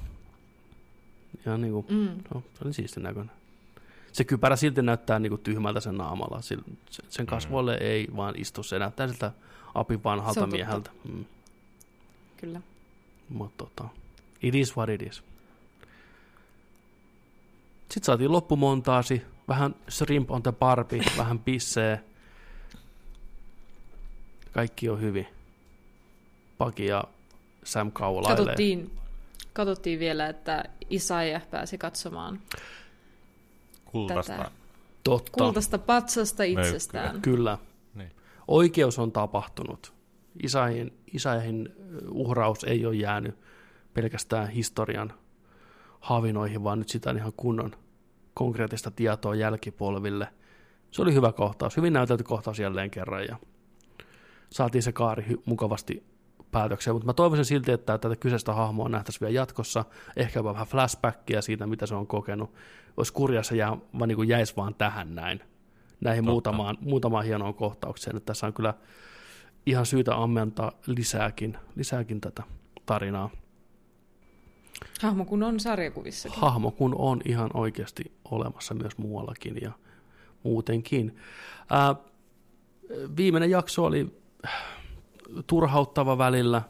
Ihan 1.46 1.60
niinku, 1.60 1.86
Mm. 1.88 2.08
no, 2.34 2.42
se 2.58 2.64
oli 2.64 2.72
siisti 2.72 3.00
näköinen. 3.00 3.34
Se 4.12 4.24
kypärä 4.24 4.56
silti 4.56 4.82
näyttää 4.82 5.18
niinku 5.18 5.38
tyhmältä 5.38 5.80
sen 5.80 5.96
naamalla. 5.96 6.40
Sen 7.08 7.26
kasvoille 7.26 7.78
ei 7.80 8.08
vaan 8.16 8.34
istu, 8.36 8.62
se 8.62 8.78
näyttää 8.78 9.08
siltä 9.08 9.32
apin 9.78 10.04
vanhalta 10.04 10.46
mieheltä. 10.46 10.90
Mm. 11.08 11.24
Kyllä. 12.36 12.60
Mutta 13.28 13.64
tota, 13.64 13.88
it 14.42 14.54
is 14.54 14.76
what 14.76 14.88
it 14.88 15.02
is. 15.02 15.22
Sitten 17.90 18.04
saatiin 18.04 18.32
loppumontaasi, 18.32 19.22
vähän 19.48 19.74
shrimp 19.90 20.30
on 20.30 20.42
the 20.42 20.52
barbi, 20.52 21.00
vähän 21.18 21.38
pissee. 21.38 22.00
Kaikki 24.52 24.88
on 24.88 25.00
hyvin. 25.00 25.26
Paki 26.58 26.86
ja 26.86 27.04
Sam 27.64 27.92
kaulailee. 27.92 28.36
Katsottiin, 28.36 28.90
katsottiin 29.52 29.98
vielä, 29.98 30.28
että 30.28 30.64
Isaija 30.90 31.40
pääsi 31.50 31.78
katsomaan 31.78 32.40
Kultaista. 33.84 34.32
Tätä. 34.32 34.50
Totta, 35.04 35.32
kultaista 35.32 35.78
patsasta 35.78 36.42
itsestään. 36.42 37.22
kyllä. 37.22 37.58
Oikeus 38.48 38.98
on 38.98 39.12
tapahtunut. 39.12 39.94
Isahin, 40.42 40.98
Isahin 41.12 41.68
uhraus 42.10 42.64
ei 42.64 42.86
ole 42.86 42.94
jäänyt 42.94 43.38
pelkästään 43.94 44.48
historian 44.48 45.12
havinoihin, 46.00 46.64
vaan 46.64 46.78
nyt 46.78 46.88
sitä 46.88 47.10
on 47.10 47.16
ihan 47.16 47.32
kunnon 47.36 47.70
konkreettista 48.34 48.90
tietoa 48.90 49.34
jälkipolville. 49.34 50.28
Se 50.90 51.02
oli 51.02 51.14
hyvä 51.14 51.32
kohtaus, 51.32 51.76
hyvin 51.76 51.92
näytelty 51.92 52.24
kohtaus 52.24 52.58
jälleen 52.58 52.90
kerran 52.90 53.24
ja 53.24 53.36
saatiin 54.50 54.82
se 54.82 54.92
kaari 54.92 55.36
mukavasti 55.44 56.06
päätökseen, 56.50 56.94
mutta 56.94 57.06
mä 57.06 57.12
toivoisin 57.12 57.44
silti, 57.44 57.72
että 57.72 57.98
tätä 57.98 58.16
kyseistä 58.16 58.52
hahmoa 58.52 58.88
nähtäisiin 58.88 59.20
vielä 59.20 59.34
jatkossa, 59.34 59.84
ehkä 60.16 60.44
vähän 60.44 60.66
flashbackia 60.66 61.42
siitä, 61.42 61.66
mitä 61.66 61.86
se 61.86 61.94
on 61.94 62.06
kokenut. 62.06 62.54
Olisi 62.96 63.12
kurja, 63.12 63.42
se 63.42 63.56
jää, 63.56 63.76
vaan 63.98 64.08
niin 64.08 64.16
kuin 64.16 64.28
jäisi 64.28 64.56
vaan 64.56 64.74
tähän 64.74 65.14
näin, 65.14 65.40
näihin 66.00 66.24
Totta. 66.24 66.32
muutamaan, 66.32 66.78
muutamaan 66.80 67.24
hienoon 67.24 67.54
kohtaukseen. 67.54 68.16
Että 68.16 68.26
tässä 68.26 68.46
on 68.46 68.54
kyllä 68.54 68.74
ihan 69.66 69.86
syytä 69.86 70.22
ammentaa 70.22 70.72
lisääkin, 70.86 71.58
lisääkin 71.76 72.20
tätä 72.20 72.42
tarinaa. 72.86 73.30
Hahmo 75.02 75.24
kun 75.24 75.42
on 75.42 75.60
sarjakuvissakin. 75.60 76.40
Hahmo 76.40 76.70
kun 76.70 76.94
on 76.98 77.20
ihan 77.24 77.50
oikeasti 77.54 78.12
olemassa 78.30 78.74
myös 78.74 78.98
muuallakin 78.98 79.58
ja 79.62 79.72
muutenkin. 80.42 81.16
Ää, 81.70 81.94
viimeinen 83.16 83.50
jakso 83.50 83.84
oli 83.84 84.20
turhauttava 85.46 86.18
välillä, 86.18 86.62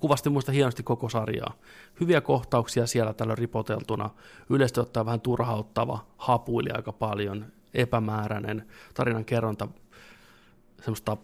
kuvasti 0.00 0.30
muista 0.30 0.52
hienosti 0.52 0.82
koko 0.82 1.08
sarjaa. 1.08 1.54
Hyviä 2.00 2.20
kohtauksia 2.20 2.86
siellä 2.86 3.14
tällä 3.14 3.34
ripoteltuna, 3.34 4.10
yleisesti 4.50 4.80
ottaen 4.80 5.06
vähän 5.06 5.20
turhauttava, 5.20 6.06
hapuili 6.16 6.70
aika 6.70 6.92
paljon, 6.92 7.46
epämääräinen, 7.74 8.66
tarinan 8.94 9.24
kerronta 9.24 9.68
semmoista 10.80 11.16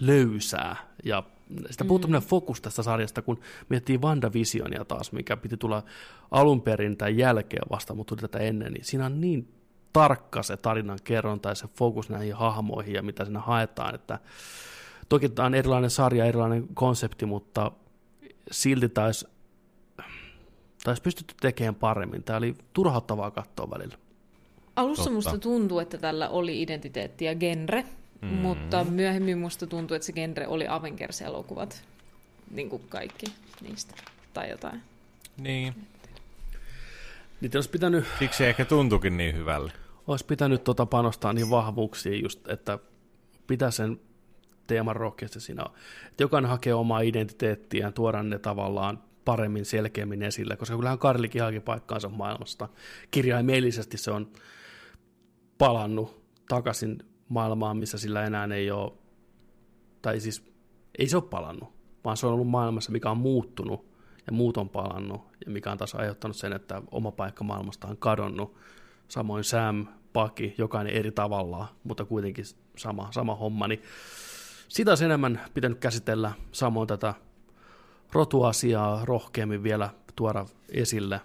löysää 0.00 0.76
ja 1.04 1.22
sitä 1.70 1.84
puuttuu 1.84 2.10
mm. 2.10 2.16
fokus 2.16 2.60
tästä 2.60 2.82
sarjasta, 2.82 3.22
kun 3.22 3.40
miettii 3.68 3.98
WandaVisionia 3.98 4.84
taas, 4.84 5.12
mikä 5.12 5.36
piti 5.36 5.56
tulla 5.56 5.82
alun 6.30 6.62
perin 6.62 6.96
tai 6.96 7.18
jälkeen 7.18 7.62
vasta, 7.70 7.94
mutta 7.94 8.16
tuli 8.16 8.28
tätä 8.28 8.38
ennen, 8.38 8.72
niin 8.72 8.84
siinä 8.84 9.06
on 9.06 9.20
niin 9.20 9.54
tarkka 9.92 10.42
se 10.42 10.56
tarinan 10.56 10.98
kerronta 11.04 11.48
ja 11.48 11.54
se 11.54 11.68
fokus 11.78 12.08
näihin 12.08 12.34
hahmoihin 12.34 12.94
ja 12.94 13.02
mitä 13.02 13.24
siinä 13.24 13.40
haetaan. 13.40 13.94
Että 13.94 14.18
toki 15.08 15.28
tämä 15.28 15.46
on 15.46 15.54
erilainen 15.54 15.90
sarja, 15.90 16.24
erilainen 16.24 16.68
konsepti, 16.74 17.26
mutta 17.26 17.72
silti 18.50 18.88
taisi 18.88 19.26
tais 20.84 21.00
pystytty 21.00 21.34
tekemään 21.40 21.74
paremmin. 21.74 22.22
Tämä 22.22 22.36
oli 22.36 22.54
turhauttavaa 22.72 23.30
katsoa 23.30 23.70
välillä. 23.70 23.98
Alussa 24.76 25.04
Totta. 25.04 25.14
musta 25.14 25.38
tuntuu, 25.38 25.78
että 25.78 25.98
tällä 25.98 26.28
oli 26.28 26.62
identiteetti 26.62 27.24
ja 27.24 27.34
genre, 27.34 27.84
mm. 28.20 28.28
mutta 28.28 28.84
myöhemmin 28.84 29.38
musta 29.38 29.66
tuntuu, 29.66 29.94
että 29.94 30.06
se 30.06 30.12
genre 30.12 30.46
oli 30.46 30.66
Avengers-elokuvat. 30.68 31.84
Niin 32.50 32.70
kuin 32.70 32.82
kaikki 32.88 33.26
niistä. 33.60 33.94
Tai 34.32 34.50
jotain. 34.50 34.82
Niin. 35.36 35.74
Niitä 37.40 37.58
olisi 37.58 37.70
pitänyt, 37.70 38.04
Siksi 38.18 38.38
se 38.38 38.48
ehkä 38.48 38.64
tuntukin 38.64 39.16
niin 39.16 39.36
hyvälle. 39.36 39.72
olisi 40.06 40.26
pitänyt 40.26 40.64
tota 40.64 40.86
panostaa 40.86 41.32
niin 41.32 41.50
vahvuuksiin 41.50 42.22
just, 42.22 42.48
että 42.48 42.78
pitää 43.46 43.70
sen 43.70 44.00
teeman 44.66 44.96
rohkeasti 44.96 45.40
siinä 45.40 45.64
on. 45.64 45.70
Että 46.08 46.22
jokainen 46.22 46.50
hakee 46.50 46.74
omaa 46.74 47.00
identiteettiään, 47.00 47.92
tuoda 47.92 48.22
ne 48.22 48.38
tavallaan 48.38 49.02
paremmin, 49.24 49.64
selkeämmin 49.64 50.22
esille, 50.22 50.56
koska 50.56 50.76
kyllähän 50.76 50.98
Karlikin 50.98 51.42
haki 51.42 51.60
paikkaansa 51.60 52.08
maailmasta. 52.08 52.68
Kirjaimellisesti 53.10 53.98
se 53.98 54.10
on 54.10 54.28
palannut 55.60 56.22
takaisin 56.48 56.98
maailmaan, 57.28 57.76
missä 57.76 57.98
sillä 57.98 58.24
enää 58.24 58.48
ei 58.54 58.70
ole, 58.70 58.92
tai 60.02 60.20
siis 60.20 60.44
ei 60.98 61.08
se 61.08 61.16
ole 61.16 61.24
palannut, 61.24 61.72
vaan 62.04 62.16
se 62.16 62.26
on 62.26 62.32
ollut 62.32 62.48
maailmassa, 62.48 62.92
mikä 62.92 63.10
on 63.10 63.16
muuttunut 63.16 63.90
ja 64.26 64.32
muut 64.32 64.56
on 64.56 64.68
palannut, 64.68 65.20
ja 65.46 65.52
mikä 65.52 65.72
on 65.72 65.78
taas 65.78 65.94
aiheuttanut 65.94 66.36
sen, 66.36 66.52
että 66.52 66.82
oma 66.90 67.10
paikka 67.10 67.44
maailmasta 67.44 67.88
on 67.88 67.96
kadonnut. 67.96 68.56
Samoin 69.08 69.44
Sam, 69.44 69.86
Paki, 70.12 70.54
jokainen 70.58 70.92
eri 70.92 71.12
tavallaan, 71.12 71.68
mutta 71.84 72.04
kuitenkin 72.04 72.44
sama, 72.76 73.08
sama 73.12 73.34
homma, 73.34 73.68
niin 73.68 73.82
sitä 74.68 74.90
olisi 74.90 75.04
enemmän 75.04 75.40
pitänyt 75.54 75.78
käsitellä, 75.78 76.32
samoin 76.52 76.88
tätä 76.88 77.14
rotuasiaa 78.12 79.04
rohkeammin 79.04 79.62
vielä 79.62 79.90
tuoda 80.16 80.46
esille 80.68 81.20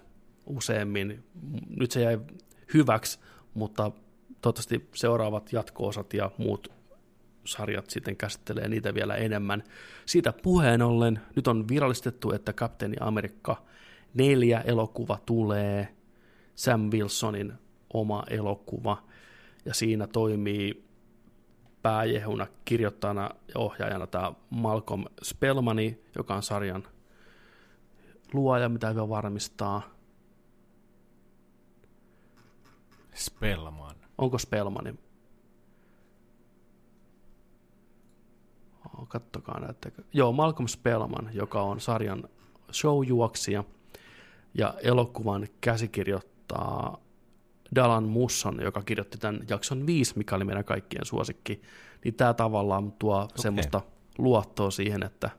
useammin. 0.46 1.24
Nyt 1.70 1.92
se 1.92 2.02
jäi 2.02 2.20
hyväksi, 2.74 3.20
mutta 3.54 3.92
toivottavasti 4.46 4.90
seuraavat 4.96 5.54
jatko-osat 5.54 6.14
ja 6.14 6.32
muut 6.38 6.68
sarjat 7.46 7.90
sitten 7.90 8.18
käsittelee 8.18 8.68
niitä 8.68 8.94
vielä 8.94 9.16
enemmän. 9.16 9.64
Siitä 10.06 10.34
puheen 10.44 10.82
ollen 10.82 11.22
nyt 11.36 11.48
on 11.48 11.68
virallistettu, 11.68 12.32
että 12.32 12.54
Kapteeni 12.54 12.96
Amerikka 13.00 13.66
4 14.14 14.62
elokuva 14.62 15.20
tulee, 15.26 15.96
Sam 16.56 16.82
Wilsonin 16.92 17.54
oma 17.94 18.24
elokuva, 18.30 19.04
ja 19.66 19.74
siinä 19.74 20.08
toimii 20.08 20.86
pääjehuna 21.82 22.48
kirjoittajana 22.66 23.30
ja 23.48 23.60
ohjaajana 23.60 24.08
tämä 24.08 24.34
Malcolm 24.50 25.06
Spellmani, 25.24 26.00
joka 26.18 26.36
on 26.36 26.44
sarjan 26.44 26.88
luoja, 28.34 28.70
mitä 28.70 28.90
hyvä 28.90 29.10
varmistaa. 29.10 29.82
Spellman. 33.14 34.05
Onko 34.18 34.38
Spellmani? 34.38 34.96
Oh, 38.86 39.08
kattokaa 39.08 39.60
näyttäkö. 39.60 40.04
Joo, 40.14 40.32
Malcolm 40.32 40.68
Spellman, 40.68 41.30
joka 41.34 41.62
on 41.62 41.80
sarjan 41.80 42.30
showjuoksija 42.74 43.64
ja 44.54 44.74
elokuvan 44.84 45.48
käsikirjoittaa 45.62 46.98
Dalan 47.76 48.04
Musson, 48.04 48.60
joka 48.62 48.82
kirjoitti 48.82 49.18
tämän 49.18 49.42
jakson 49.50 49.88
5, 49.88 50.18
mikä 50.18 50.36
oli 50.36 50.44
meidän 50.44 50.66
kaikkien 50.66 51.06
suosikki, 51.06 51.62
niin 52.04 52.14
tämä 52.14 52.34
tavallaan 52.34 52.92
tuo 52.92 53.22
okay. 53.22 53.38
semmoista 53.38 53.82
luottoa 54.18 54.72
siihen, 54.72 55.04
että 55.04 55.30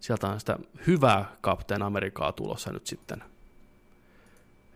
sieltä 0.00 0.28
on 0.28 0.40
sitä 0.40 0.58
hyvää 0.86 1.36
Captain 1.42 1.82
Amerikaa 1.82 2.32
tulossa 2.32 2.72
nyt 2.72 2.86
sitten. 2.86 3.22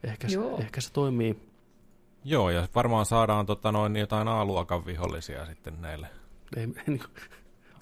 Ehkä 0.04 0.28
se, 0.28 0.34
Joo. 0.34 0.58
ehkä 0.58 0.80
se 0.80 0.92
toimii. 0.92 1.53
Joo, 2.24 2.51
ja 2.51 2.68
varmaan 2.74 3.06
saadaan 3.06 3.46
tota, 3.46 3.72
noin 3.72 3.96
jotain 3.96 4.28
A-luokan 4.28 4.86
vihollisia 4.86 5.46
sitten 5.46 5.80
näille 5.82 6.06
Ei, 6.56 6.66
niin, 6.86 7.01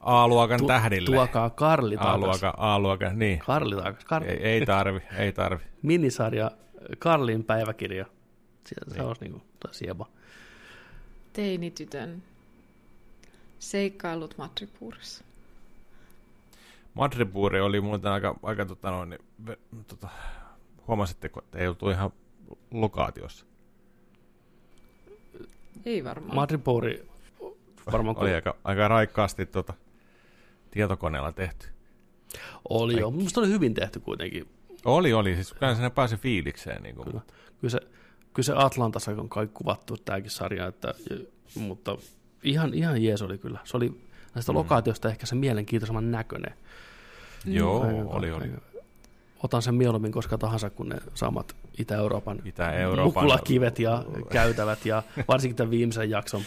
A-luokan 0.00 0.58
tu, 0.60 0.66
tähdille. 0.66 1.16
tuokaa 1.16 1.50
Karli 1.50 1.96
takas. 1.96 2.12
A-luokan, 2.14 2.52
A-luokan, 2.56 3.18
niin. 3.18 3.38
Karli 3.38 3.76
takas. 3.76 4.04
Karli. 4.04 4.28
Ei, 4.28 4.42
ei 4.42 4.66
tarvi, 4.66 5.00
ei 5.18 5.32
tarvi. 5.32 5.64
Minisarja 5.82 6.50
Karlin 6.98 7.44
päiväkirja. 7.44 8.06
Sieltä 8.66 8.90
se 8.90 8.96
Niin. 8.98 9.08
olisi 9.08 9.20
niin 9.20 9.32
kuin, 9.32 9.42
sieba. 9.70 10.06
Teinitytön 11.32 12.22
seikkailut 13.58 14.38
Madripoorissa. 14.38 15.24
Madripoori 16.94 17.60
oli 17.60 17.80
muuten 17.80 18.12
aika, 18.12 18.34
aika 18.42 18.66
tota 18.66 18.90
noin, 18.90 19.10
niin, 19.10 19.58
tota, 19.88 20.08
huomasitteko, 20.88 21.40
että 21.40 21.58
ei 21.58 21.68
oltu 21.68 21.90
ihan 21.90 22.10
lokaatiossa. 22.70 23.46
Ei 25.86 26.04
varmaan. 26.04 26.34
Madripoori 26.34 27.08
varmaan 27.92 28.18
Oli 28.18 28.34
aika, 28.34 28.56
aika 28.64 28.88
raikkaasti 28.88 29.46
tota, 29.46 29.74
tietokoneella 30.70 31.32
tehty. 31.32 31.66
oli 32.68 33.00
jo. 33.00 33.10
Minusta 33.10 33.40
oli 33.40 33.48
hyvin 33.48 33.74
tehty 33.74 34.00
kuitenkin. 34.00 34.48
Oli, 34.84 35.12
oli. 35.12 35.34
Siis 35.34 35.52
kyllä 35.52 35.74
sinne 35.74 35.90
pääsi 35.90 36.16
fiilikseen. 36.16 36.82
Niin 36.82 36.94
kuin. 36.94 37.04
Kyllä. 37.06 37.20
Kyllä 37.60 37.70
se, 37.70 37.80
kyllä 38.34 38.46
se 38.46 38.52
Atlantassa 38.56 39.10
on 39.10 39.28
kaikki 39.28 39.54
kuvattu 39.54 39.96
tämäkin 39.96 40.30
sarja, 40.30 40.66
että, 40.66 40.94
mutta 41.54 41.96
ihan, 42.42 42.74
ihan 42.74 43.02
jees 43.02 43.22
oli 43.22 43.38
kyllä. 43.38 43.58
Se 43.64 43.76
oli 43.76 44.00
näistä 44.34 44.52
mm. 44.52 44.56
lokaatioista 44.58 45.08
ehkä 45.08 45.26
se 45.26 45.34
mielenkiintoisemman 45.34 46.10
näköinen. 46.10 46.54
Joo, 47.44 47.82
Aika- 47.82 48.08
oli, 48.08 48.30
oli. 48.30 48.44
aika- 48.44 48.71
Otan 49.42 49.62
sen 49.62 49.74
mieluummin 49.74 50.12
koska 50.12 50.38
tahansa 50.38 50.70
kuin 50.70 50.88
ne 50.88 50.96
samat 51.14 51.56
Itä-Euroopan 51.78 52.42
Itä-Euroopan 52.44 53.24
mukulakivet 53.24 53.78
ja 53.78 54.04
käytävät 54.30 54.86
ja 54.86 55.02
varsinkin 55.28 55.56
tämän 55.56 55.70
viimeisen 55.70 56.10
jakson 56.10 56.42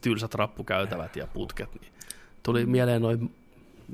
tylsät 0.00 0.34
rappukäytävät 0.34 1.16
ja 1.16 1.26
putket. 1.26 1.74
Niin 1.80 1.92
tuli 2.42 2.66
mieleen 2.66 3.02
noin 3.02 3.34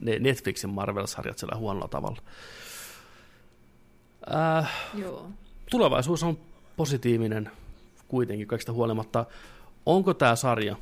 ne 0.02 0.18
Netflixin 0.18 0.70
Marvel-sarjat 0.70 1.38
sillä 1.38 1.56
huonolla 1.56 1.88
tavalla. 1.88 2.22
Äh, 4.34 4.72
Joo. 4.94 5.28
tulevaisuus 5.70 6.22
on 6.22 6.38
positiivinen 6.76 7.50
kuitenkin 8.08 8.46
kaikista 8.46 8.72
huolimatta. 8.72 9.26
Onko 9.86 10.14
tämä 10.14 10.36
sarja 10.36 10.76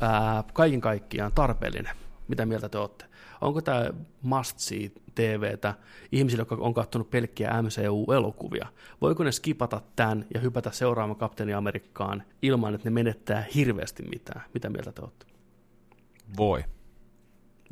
ää, 0.00 0.44
kaiken 0.52 0.80
kaikkiaan 0.80 1.32
tarpeellinen? 1.32 1.96
Mitä 2.28 2.46
mieltä 2.46 2.68
te 2.68 2.78
olette? 2.78 3.07
Onko 3.40 3.60
tämä 3.60 3.90
must 4.22 4.58
see 4.58 4.90
TVtä 5.14 5.74
ihmisille, 6.12 6.40
jotka 6.40 6.56
on 6.60 6.74
katsonut 6.74 7.10
pelkkiä 7.10 7.62
MCU-elokuvia? 7.62 8.66
Voiko 9.00 9.24
ne 9.24 9.32
skipata 9.32 9.80
tämän 9.96 10.26
ja 10.34 10.40
hypätä 10.40 10.70
seuraavan 10.70 11.16
Kapteeni 11.16 11.54
Amerikkaan 11.54 12.22
ilman, 12.42 12.74
että 12.74 12.90
ne 12.90 12.94
menettää 12.94 13.44
hirveästi 13.54 14.02
mitään? 14.02 14.42
Mitä 14.54 14.70
mieltä 14.70 14.92
te 14.92 15.02
olette? 15.02 15.26
Voi. 16.36 16.64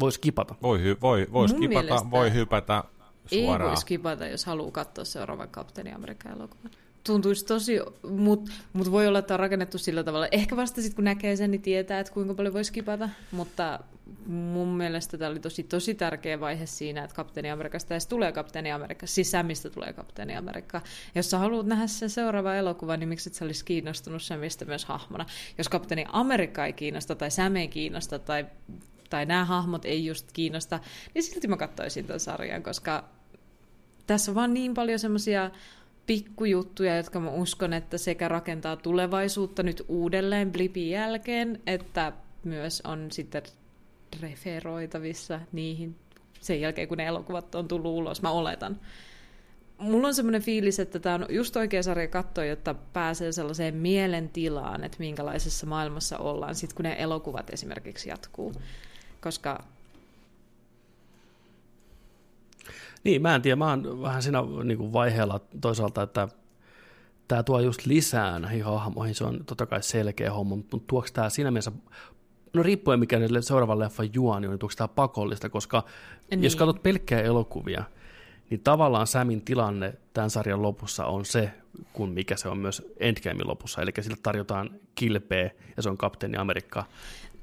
Voi 0.01 0.13
skipata. 0.13 0.55
Voi, 0.63 0.81
hy, 0.83 0.97
voi, 1.03 1.27
voi 1.33 1.49
Mun 1.49 1.57
skipata, 1.57 1.83
mielestä 1.83 2.11
voi 2.11 2.33
hypätä 2.33 2.85
Ei 3.33 3.45
suoraan. 3.45 3.69
voi 3.71 3.77
skipata, 3.77 4.27
jos 4.27 4.45
haluaa 4.45 4.71
katsoa 4.71 5.05
seuraavan 5.05 5.49
Kapteeni 5.49 5.93
Amerikan 5.93 6.33
elokuvan. 6.33 6.71
Tuntuisi 7.07 7.45
tosi, 7.45 7.81
mutta 8.09 8.53
mut 8.73 8.91
voi 8.91 9.07
olla, 9.07 9.19
että 9.19 9.35
on 9.35 9.41
rakennettu 9.41 9.79
sillä 9.79 10.05
tavalla. 10.05 10.29
Ehkä 10.31 10.57
vasta 10.57 10.83
sitten 10.83 10.97
kun 10.97 11.05
näkee 11.05 11.37
sen, 11.37 11.51
niin 11.51 11.63
tietää, 11.63 12.01
että 12.01 12.13
kuinka 12.13 12.35
paljon 12.35 12.55
voi 12.55 12.65
skipata. 12.65 13.09
Mutta 13.33 13.81
mun 14.27 14.69
mielestä 14.69 15.19
tämä 15.19 15.31
oli 15.31 15.41
tosi, 15.41 15.63
tosi 15.63 15.95
tärkeä 15.95 16.41
vaihe 16.41 16.67
siinä, 16.67 17.05
että 17.05 17.17
Kapteeni 17.17 17.51
Amerikasta 17.51 17.95
edes 17.95 18.07
tulee 18.07 18.33
Kapteeni 18.33 18.73
Amerikka. 18.73 19.07
Samista 19.07 19.71
tulee 19.71 19.93
Kapteeni 19.93 20.37
Amerikka. 20.37 20.81
Jos 21.15 21.31
sä 21.31 21.39
haluat 21.39 21.67
nähdä 21.67 21.87
sen 21.87 22.11
seuraava 22.11 22.55
elokuva, 22.55 22.97
niin 22.97 23.09
miksi 23.09 23.31
sä 23.33 23.45
olisi 23.45 23.65
kiinnostunut 23.65 24.23
Samista 24.23 24.65
myös 24.65 24.85
hahmona? 24.85 25.27
Jos 25.59 25.69
Kapteeni 25.69 26.05
Amerikka 26.09 26.67
ei 26.67 26.73
kiinnosta 26.73 27.15
tai 27.15 27.31
Sam 27.31 27.57
ei 27.57 27.69
kiinnosta 27.69 28.19
tai 28.19 28.47
tai 29.11 29.27
nämä 29.27 29.45
hahmot 29.45 29.85
ei 29.85 30.07
just 30.07 30.33
kiinnosta, 30.33 30.81
niin 31.15 31.23
silti 31.23 31.49
mä 31.49 31.57
katsoisin 31.57 32.05
tämän 32.05 32.21
sarjan, 32.21 32.63
koska 32.63 33.05
tässä 34.07 34.31
on 34.31 34.35
vaan 34.35 34.55
niin 34.55 34.75
paljon 34.75 34.99
semmoisia 34.99 35.51
pikkujuttuja, 36.07 36.97
jotka 36.97 37.21
mä 37.21 37.31
uskon, 37.31 37.73
että 37.73 37.99
sekä 37.99 38.29
rakentaa 38.29 38.77
tulevaisuutta 38.77 39.63
nyt 39.63 39.83
uudelleen 39.89 40.53
blipin 40.53 40.91
jälkeen, 40.91 41.63
että 41.67 42.13
myös 42.45 42.81
on 42.85 43.13
sitten 43.13 43.43
referoitavissa 44.21 45.41
niihin 45.53 45.97
sen 46.41 46.61
jälkeen, 46.61 46.89
kun 46.89 46.99
ne 46.99 47.07
elokuvat 47.07 47.55
on 47.55 47.69
tullut 47.69 47.93
ulos, 47.93 48.23
mä 48.23 48.31
oletan. 48.31 48.81
Mulla 49.79 50.09
on 50.09 50.15
semmoinen 50.15 50.43
fiilis, 50.43 50.81
että 50.81 50.99
tämä 50.99 51.15
on 51.15 51.27
just 51.29 51.57
oikea 51.57 51.83
sarja 51.83 52.09
katsoa, 52.09 52.45
jotta 52.45 52.75
pääsee 52.75 53.33
sellaiseen 53.33 53.75
mielentilaan, 53.75 54.85
että 54.85 54.99
minkälaisessa 54.99 55.67
maailmassa 55.67 56.19
ollaan, 56.19 56.55
sit 56.55 56.73
kun 56.73 56.83
ne 56.83 56.97
elokuvat 56.99 57.51
esimerkiksi 57.51 58.09
jatkuu. 58.09 58.53
Koska 59.21 59.65
Niin, 63.07 63.23
mä 63.23 63.35
en 63.35 63.43
tiedä, 63.43 63.57
mä 63.57 63.71
oon 63.71 64.03
vähän 64.03 64.23
siinä 64.23 64.43
niin 64.65 64.79
kuin 64.79 64.93
vaiheella 64.93 65.41
toisaalta, 65.61 66.03
että 66.03 66.29
tämä 67.29 67.43
tuo 67.43 67.61
just 67.61 67.87
lisää 67.87 68.39
näihin 68.39 68.65
hahmoihin, 68.65 69.15
se 69.15 69.25
on 69.25 69.45
totta 69.45 69.67
kai 69.67 69.83
selkeä 69.83 70.33
homma, 70.33 70.57
mutta 70.57 70.79
tuoks 70.87 71.13
tämä 71.13 71.31
siinä 71.31 71.51
mielessä, 71.51 71.73
no 72.53 72.63
riippuen 72.63 73.01
mikä 73.01 73.19
seuraavan 73.41 73.79
leffan 73.79 74.09
juoni 74.15 74.47
on, 74.47 74.51
niin 74.51 74.59
tuoks 74.59 74.77
tämä 74.77 74.89
pakollista, 74.89 75.49
koska 75.49 75.85
niin. 76.31 76.45
jos 76.45 76.57
katsot 76.57 76.83
pelkkää 76.83 77.21
elokuvia, 77.21 77.85
niin 78.51 78.61
tavallaan 78.61 79.07
Samin 79.07 79.43
tilanne 79.43 79.95
tämän 80.13 80.31
sarjan 80.31 80.63
lopussa 80.63 81.07
on 81.07 81.25
se, 81.25 81.51
kun 81.93 82.11
mikä 82.11 82.37
se 82.37 82.49
on 82.49 82.59
myös 82.59 82.83
Endgamein 83.01 83.49
lopussa, 83.49 83.83
eli 83.83 83.91
sille 84.01 84.17
tarjotaan 84.23 84.71
kilpeä 84.95 85.51
ja 85.77 85.83
se 85.83 85.89
on 85.89 85.97
kapteeni 85.97 86.37
Amerikka. 86.37 86.85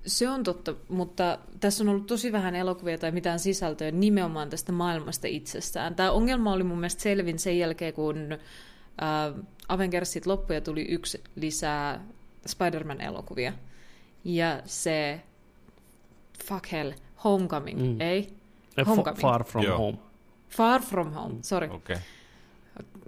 Se 0.06 0.30
on 0.30 0.44
totta, 0.44 0.76
mutta 0.90 1.40
tässä 1.60 1.84
on 1.84 1.90
ollut 1.90 2.08
tosi 2.08 2.32
vähän 2.32 2.56
elokuvia 2.56 2.98
tai 2.98 3.12
mitään 3.12 3.40
sisältöä 3.40 3.92
nimenomaan 3.92 4.50
tästä 4.50 4.72
maailmasta 4.72 5.28
itsestään. 5.28 5.96
Tämä 5.96 6.12
ongelma 6.12 6.54
oli 6.54 6.64
mun 6.64 6.78
mielestä 6.78 7.02
selvin 7.02 7.40
sen 7.40 7.60
jälkeen, 7.60 7.94
kun 7.94 8.32
äh, 8.32 9.44
Avengersit 9.68 10.26
loppui 10.26 10.56
ja 10.56 10.62
tuli 10.62 10.82
yksi 10.82 11.24
lisää 11.36 12.06
Spider-Man-elokuvia. 12.48 13.54
Ja 14.24 14.62
se, 14.66 15.22
fuck 16.46 16.72
hell, 16.72 16.92
Homecoming, 17.24 17.82
mm. 17.82 18.02
ei? 18.02 18.34
Homecoming. 18.88 19.22
Far 19.22 19.44
From 19.44 19.66
Joo. 19.66 19.78
Home. 19.78 19.98
Far 20.50 20.82
From 20.82 21.14
Home, 21.14 21.36
sorry. 21.42 21.70
Okay. 21.70 21.98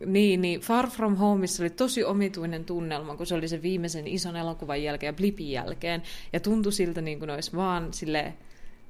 Niin, 0.06 0.42
niin 0.42 0.62
Far 0.62 0.90
From 0.90 1.16
Homeissa 1.16 1.64
oli 1.64 1.70
tosi 1.70 2.04
omituinen 2.04 2.66
tunnelma, 2.66 3.16
kun 3.16 3.26
se 3.26 3.36
oli 3.36 3.48
se 3.48 3.62
viimeisen 3.62 4.08
ison 4.08 4.36
elokuvan 4.36 4.84
jälkeen 4.84 5.08
ja 5.08 5.14
Blipin 5.14 5.52
jälkeen. 5.52 6.04
Ja 6.34 6.40
tuntui 6.40 6.72
siltä 6.72 7.02
niin 7.02 7.20
kuin 7.20 7.30
olisi 7.30 7.56
vaan 7.56 7.94
sille 7.94 8.34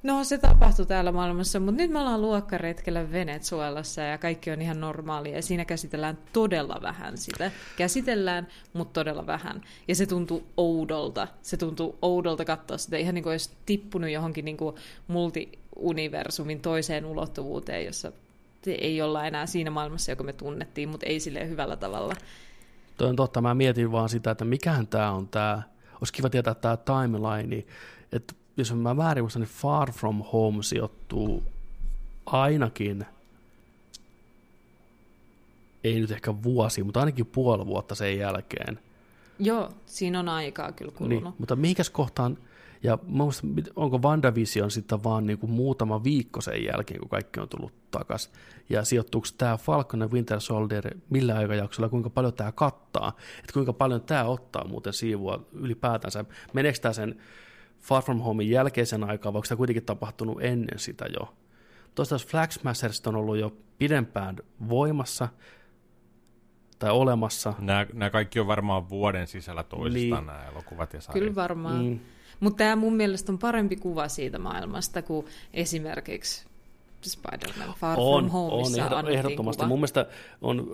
no 0.06 0.24
se 0.24 0.38
tapahtui 0.38 0.86
täällä 0.86 1.12
maailmassa, 1.12 1.60
mutta 1.60 1.82
nyt 1.82 1.90
me 1.90 1.98
ollaan 1.98 2.22
luokkaretkellä 2.22 3.12
Venezuelassa 3.12 4.02
ja 4.02 4.18
kaikki 4.18 4.50
on 4.50 4.62
ihan 4.62 4.80
normaalia 4.80 5.36
ja 5.36 5.42
siinä 5.42 5.64
käsitellään 5.64 6.18
todella 6.32 6.78
vähän 6.82 7.18
sitä. 7.18 7.50
Käsitellään, 7.76 8.48
mutta 8.72 9.00
todella 9.00 9.26
vähän. 9.26 9.60
Ja 9.88 9.94
se 9.94 10.06
tuntuu 10.06 10.46
oudolta. 10.56 11.28
Se 11.42 11.56
tuntuu 11.56 11.98
oudolta 12.02 12.44
katsoa 12.44 12.78
sitä 12.78 12.96
ihan 12.96 13.14
niin 13.14 13.22
kuin 13.22 13.30
olisi 13.30 13.50
tippunut 13.66 14.10
johonkin 14.10 14.44
niin 14.44 14.56
kuin 14.56 14.76
multiuniversumin 15.08 16.60
toiseen 16.60 17.04
ulottuvuuteen, 17.04 17.84
jossa 17.84 18.12
ei 18.74 19.02
olla 19.02 19.26
enää 19.26 19.46
siinä 19.46 19.70
maailmassa, 19.70 20.12
joka 20.12 20.24
me 20.24 20.32
tunnettiin, 20.32 20.88
mutta 20.88 21.06
ei 21.06 21.20
sille 21.20 21.48
hyvällä 21.48 21.76
tavalla. 21.76 22.14
Toi 22.96 23.08
on 23.08 23.16
totta, 23.16 23.40
mä 23.40 23.54
mietin 23.54 23.92
vaan 23.92 24.08
sitä, 24.08 24.30
että 24.30 24.44
mikähän 24.44 24.86
tämä 24.86 25.10
on 25.12 25.28
tämä, 25.28 25.62
olisi 26.00 26.12
kiva 26.12 26.30
tietää 26.30 26.54
tämä 26.54 26.76
timeline, 26.76 27.64
että 28.12 28.34
jos 28.56 28.74
mä 28.74 28.96
väärin 28.96 29.24
muistan, 29.24 29.42
niin 29.42 29.50
Far 29.50 29.92
From 29.92 30.22
Home 30.32 30.62
sijoittuu 30.62 31.42
ainakin, 32.26 33.06
ei 35.84 36.00
nyt 36.00 36.10
ehkä 36.10 36.42
vuosi, 36.42 36.82
mutta 36.82 37.00
ainakin 37.00 37.26
puoli 37.26 37.66
vuotta 37.66 37.94
sen 37.94 38.18
jälkeen. 38.18 38.78
Joo, 39.38 39.72
siinä 39.86 40.20
on 40.20 40.28
aikaa 40.28 40.72
kyllä 40.72 40.92
kulunut. 40.92 41.22
Niin, 41.22 41.34
mutta 41.38 41.56
mihinkäs 41.56 41.90
kohtaan, 41.90 42.38
ja 42.82 42.98
muista, 43.02 43.46
onko 43.76 43.98
WandaVision 43.98 44.70
sitten 44.70 45.04
vaan 45.04 45.26
niin 45.26 45.38
kuin 45.38 45.50
muutama 45.50 46.04
viikko 46.04 46.40
sen 46.40 46.64
jälkeen, 46.64 47.00
kun 47.00 47.08
kaikki 47.08 47.40
on 47.40 47.48
tullut 47.48 47.72
takaisin, 47.90 48.32
ja 48.68 48.84
sijoittuuko 48.84 49.26
tämä 49.38 49.56
Falcon 49.56 50.00
ja 50.00 50.08
Winter 50.08 50.40
Soldier 50.40 50.96
millä 51.10 51.36
aikajaksolla, 51.36 51.88
kuinka 51.88 52.10
paljon 52.10 52.34
tämä 52.34 52.52
kattaa, 52.52 53.12
että 53.38 53.52
kuinka 53.52 53.72
paljon 53.72 54.00
tämä 54.00 54.24
ottaa 54.24 54.68
muuten 54.68 54.92
siivua 54.92 55.46
ylipäätänsä, 55.52 56.24
meneekö 56.52 56.78
tämä 56.78 56.92
sen 56.92 57.20
Far 57.80 58.02
From 58.02 58.20
Homein 58.20 58.50
jälkeisen 58.50 59.04
aikaan, 59.04 59.32
vaikka 59.32 59.46
sitä 59.46 59.56
kuitenkin 59.56 59.84
tapahtunut 59.84 60.38
ennen 60.40 60.78
sitä 60.78 61.06
jo. 61.20 61.34
Tuosta 61.94 62.16
Flag 62.18 62.50
Smashers 62.50 63.06
on 63.06 63.16
ollut 63.16 63.36
jo 63.36 63.56
pidempään 63.78 64.36
voimassa 64.68 65.28
tai 66.78 66.90
olemassa. 66.90 67.54
Nämä, 67.58 67.86
nämä 67.92 68.10
kaikki 68.10 68.40
on 68.40 68.46
varmaan 68.46 68.88
vuoden 68.88 69.26
sisällä 69.26 69.62
toisistaan 69.62 70.26
niin. 70.26 70.26
nämä 70.26 70.48
elokuvat 70.52 70.92
ja 70.92 71.00
sarjat. 71.00 71.20
Kyllä 71.20 71.34
varmaan. 71.34 71.84
Mm. 71.84 72.00
Mutta 72.40 72.56
tämä 72.56 72.76
mun 72.76 72.96
mielestä 72.96 73.32
on 73.32 73.38
parempi 73.38 73.76
kuva 73.76 74.08
siitä 74.08 74.38
maailmasta 74.38 75.02
kuin 75.02 75.26
esimerkiksi 75.54 76.46
Spider-Man 77.02 77.74
Far 77.78 77.98
on, 78.00 78.22
From 78.22 78.30
Home, 78.30 78.54
on 78.96 79.08
ehdottomasti. 79.08 79.60
Kuva. 79.60 79.68
Mun 79.68 79.78
mielestä 79.78 80.06
on 80.42 80.66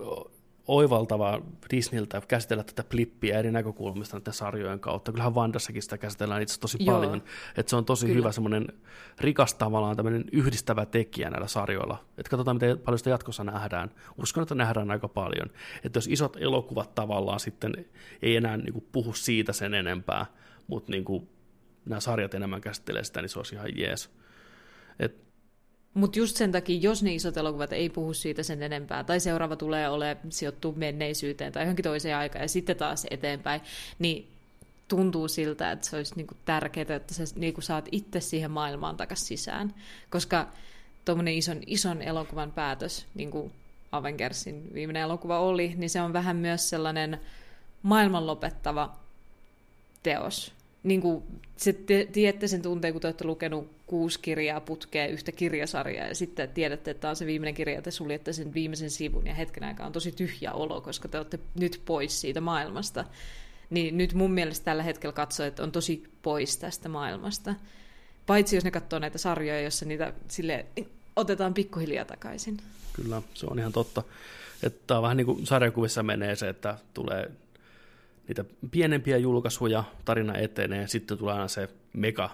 oivaltavaa 0.67 1.41
Disneyltä 1.71 2.21
käsitellä 2.27 2.63
tätä 2.63 2.83
plippiä 2.83 3.39
eri 3.39 3.51
näkökulmista 3.51 4.17
näiden 4.17 4.33
sarjojen 4.33 4.79
kautta. 4.79 5.11
Kyllähän 5.11 5.35
Vandassakin 5.35 5.81
sitä 5.81 5.97
käsitellään 5.97 6.41
itse 6.41 6.59
tosi 6.59 6.77
Joo. 6.79 6.95
paljon. 6.95 7.23
Että 7.57 7.69
se 7.69 7.75
on 7.75 7.85
tosi 7.85 8.05
Kyllä. 8.05 8.17
hyvä 8.17 8.31
semmoinen 8.31 8.67
rikas 9.19 9.53
tavallaan 9.53 9.95
tämmöinen 9.95 10.25
yhdistävä 10.31 10.85
tekijä 10.85 11.29
näillä 11.29 11.47
sarjoilla. 11.47 11.97
Että 12.17 12.29
katsotaan, 12.29 12.55
miten 12.55 12.79
paljon 12.79 12.97
sitä 12.97 13.09
jatkossa 13.09 13.43
nähdään. 13.43 13.91
Uskon, 14.21 14.41
että 14.41 14.55
nähdään 14.55 14.91
aika 14.91 15.07
paljon. 15.07 15.49
Että 15.83 15.97
jos 15.97 16.07
isot 16.07 16.37
elokuvat 16.39 16.95
tavallaan 16.95 17.39
sitten 17.39 17.85
ei 18.21 18.35
enää 18.35 18.57
niin 18.57 18.73
kuin, 18.73 18.87
puhu 18.91 19.13
siitä 19.13 19.53
sen 19.53 19.73
enempää, 19.73 20.25
mutta 20.67 20.91
niin 20.91 21.05
kuin, 21.05 21.29
nämä 21.85 21.99
sarjat 21.99 22.33
enemmän 22.33 22.61
käsittelee 22.61 23.03
sitä, 23.03 23.21
niin 23.21 23.29
se 23.29 23.39
olisi 23.39 23.55
ihan 23.55 23.77
jees. 23.77 24.09
Et 24.99 25.23
mutta 25.93 26.19
just 26.19 26.37
sen 26.37 26.51
takia, 26.51 26.79
jos 26.79 27.03
ne 27.03 27.13
isot 27.13 27.37
elokuvat 27.37 27.73
ei 27.73 27.89
puhu 27.89 28.13
siitä 28.13 28.43
sen 28.43 28.63
enempää, 28.63 29.03
tai 29.03 29.19
seuraava 29.19 29.55
tulee 29.55 29.89
ole 29.89 30.17
sijoittu 30.29 30.73
menneisyyteen 30.77 31.51
tai 31.51 31.63
johonkin 31.63 31.83
toiseen 31.83 32.17
aikaan 32.17 32.43
ja 32.43 32.49
sitten 32.49 32.75
taas 32.75 33.07
eteenpäin, 33.11 33.61
niin 33.99 34.27
tuntuu 34.87 35.27
siltä, 35.27 35.71
että 35.71 35.87
se 35.87 35.95
olisi 35.95 36.15
niinku 36.15 36.35
tärkeää, 36.45 36.95
että 36.95 37.13
sä 37.13 37.23
niinku 37.35 37.61
saat 37.61 37.89
itse 37.91 38.21
siihen 38.21 38.51
maailmaan 38.51 38.97
takaisin 38.97 39.27
sisään. 39.27 39.73
Koska 40.09 40.47
tuommoinen 41.05 41.33
ison, 41.33 41.61
ison 41.67 42.01
elokuvan 42.01 42.51
päätös, 42.51 43.05
niin 43.15 43.31
kuin 43.31 43.51
Avengersin 43.91 44.73
viimeinen 44.73 45.03
elokuva 45.03 45.39
oli, 45.39 45.73
niin 45.77 45.89
se 45.89 46.01
on 46.01 46.13
vähän 46.13 46.35
myös 46.35 46.69
sellainen 46.69 47.19
maailmanlopettava 47.83 48.95
teos 50.03 50.53
niin 50.83 51.01
kuin, 51.01 51.23
se 51.57 51.73
te, 51.73 52.07
tiedätte 52.11 52.47
sen 52.47 52.61
tunteen, 52.61 52.93
kun 52.93 53.01
te 53.01 53.07
olette 53.07 53.25
lukenut 53.25 53.71
kuusi 53.87 54.19
kirjaa 54.19 54.61
putkeen 54.61 55.11
yhtä 55.11 55.31
kirjasarjaa, 55.31 56.07
ja 56.07 56.15
sitten 56.15 56.49
tiedätte, 56.49 56.91
että 56.91 57.01
tämä 57.01 57.09
on 57.09 57.15
se 57.15 57.25
viimeinen 57.25 57.53
kirja, 57.53 57.75
ja 57.75 57.81
te 57.81 57.91
suljette 57.91 58.33
sen 58.33 58.53
viimeisen 58.53 58.91
sivun, 58.91 59.27
ja 59.27 59.33
hetken 59.33 59.63
aikaa 59.63 59.85
on 59.85 59.93
tosi 59.93 60.11
tyhjä 60.11 60.53
olo, 60.53 60.81
koska 60.81 61.07
te 61.07 61.17
olette 61.17 61.39
nyt 61.59 61.81
pois 61.85 62.21
siitä 62.21 62.41
maailmasta. 62.41 63.05
Niin 63.69 63.97
nyt 63.97 64.13
mun 64.13 64.31
mielestä 64.31 64.65
tällä 64.65 64.83
hetkellä 64.83 65.47
että 65.47 65.63
on 65.63 65.71
tosi 65.71 66.03
pois 66.21 66.57
tästä 66.57 66.89
maailmasta. 66.89 67.55
Paitsi 68.25 68.55
jos 68.55 68.63
ne 68.63 68.71
katsoo 68.71 68.99
näitä 68.99 69.17
sarjoja, 69.17 69.61
joissa 69.61 69.85
niitä 69.85 70.13
sille 70.27 70.65
otetaan 71.15 71.53
pikkuhiljaa 71.53 72.05
takaisin. 72.05 72.57
Kyllä, 72.93 73.21
se 73.33 73.45
on 73.45 73.59
ihan 73.59 73.71
totta. 73.71 74.03
Että 74.63 75.01
vähän 75.01 75.17
niin 75.17 75.25
kuin 75.25 75.45
sarjakuvissa 75.45 76.03
menee 76.03 76.35
se, 76.35 76.49
että 76.49 76.77
tulee 76.93 77.31
niitä 78.27 78.45
pienempiä 78.71 79.17
julkaisuja, 79.17 79.83
tarina 80.05 80.37
etenee, 80.37 80.87
sitten 80.87 81.17
tulee 81.17 81.33
aina 81.33 81.47
se 81.47 81.69
mega, 81.93 82.29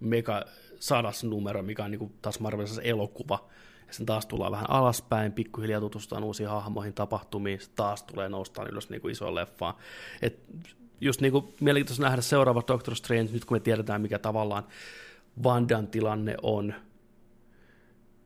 mega 0.00 0.44
sadas 0.80 1.24
numero, 1.24 1.62
mikä 1.62 1.84
on 1.84 1.90
niin 1.90 1.98
kuin 1.98 2.14
taas 2.22 2.40
Marvelissa 2.40 2.82
elokuva, 2.82 3.48
ja 3.86 3.92
sen 3.92 4.06
taas 4.06 4.26
tullaan 4.26 4.52
vähän 4.52 4.70
alaspäin, 4.70 5.32
pikkuhiljaa 5.32 5.80
tutustutaan 5.80 6.24
uusiin 6.24 6.48
hahmoihin, 6.48 6.94
tapahtumiin, 6.94 7.60
taas 7.76 8.02
tulee 8.02 8.28
noustaan 8.28 8.68
ylös 8.68 8.90
niin 8.90 9.00
kuin 9.00 9.12
iso 9.12 9.34
leffa. 9.34 9.74
Et 10.22 10.38
just 11.00 11.20
niin 11.20 11.32
kuin 11.32 11.54
mielenkiintoista 11.60 12.02
nähdä 12.02 12.22
seuraava 12.22 12.62
Doctor 12.68 12.94
Strange, 12.94 13.32
nyt 13.32 13.44
kun 13.44 13.54
me 13.54 13.60
tiedetään, 13.60 14.00
mikä 14.00 14.18
tavallaan 14.18 14.64
Vandan 15.42 15.86
tilanne 15.86 16.36
on, 16.42 16.74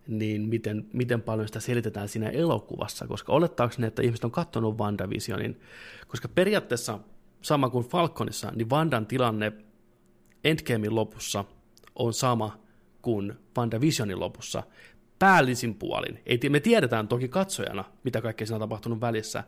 niin 0.09 0.49
miten, 0.49 0.87
miten 0.93 1.23
paljon 1.23 1.49
sitä 1.49 1.61
selitetään 1.61 2.09
siinä 2.09 2.29
elokuvassa, 2.29 3.07
koska 3.07 3.33
olettaakseni, 3.33 3.87
että 3.87 4.03
ihmiset 4.03 4.25
on 4.25 4.31
katsonut 4.31 4.79
WandaVisionin, 4.79 5.61
koska 6.09 6.29
periaatteessa 6.29 6.99
sama 7.43 7.71
kuin 7.71 7.85
Falconissa, 7.85 8.53
niin 8.55 8.71
Vandan 8.71 9.07
tilanne 9.07 9.53
Endgamein 10.45 10.95
lopussa 10.95 11.45
on 11.95 12.15
sama 12.15 12.59
kuin 13.03 13.33
WandaVisionin 13.59 14.21
lopussa, 14.21 14.63
päällisin 15.19 15.75
puolin. 15.75 16.23
Ei, 16.27 16.41
me 16.49 16.61
tiedetään 16.61 17.09
toki 17.09 17.29
katsojana, 17.29 17.85
mitä 18.05 18.21
kaikkea 18.21 18.47
siinä 18.47 18.57
on 18.57 18.61
tapahtunut 18.61 19.01
välissä, 19.01 19.45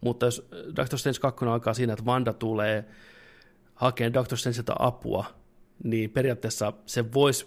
mutta 0.00 0.26
jos 0.26 0.48
Doctor 0.76 0.98
Strange 0.98 1.18
2 1.20 1.44
alkaa 1.44 1.74
siinä, 1.74 1.92
että 1.92 2.04
Vanda 2.04 2.32
tulee 2.32 2.84
hakemaan 3.74 4.14
Doctor 4.14 4.38
Strangeilta 4.38 4.74
apua, 4.78 5.24
niin 5.84 6.10
periaatteessa 6.10 6.72
se 6.86 7.12
voisi 7.12 7.46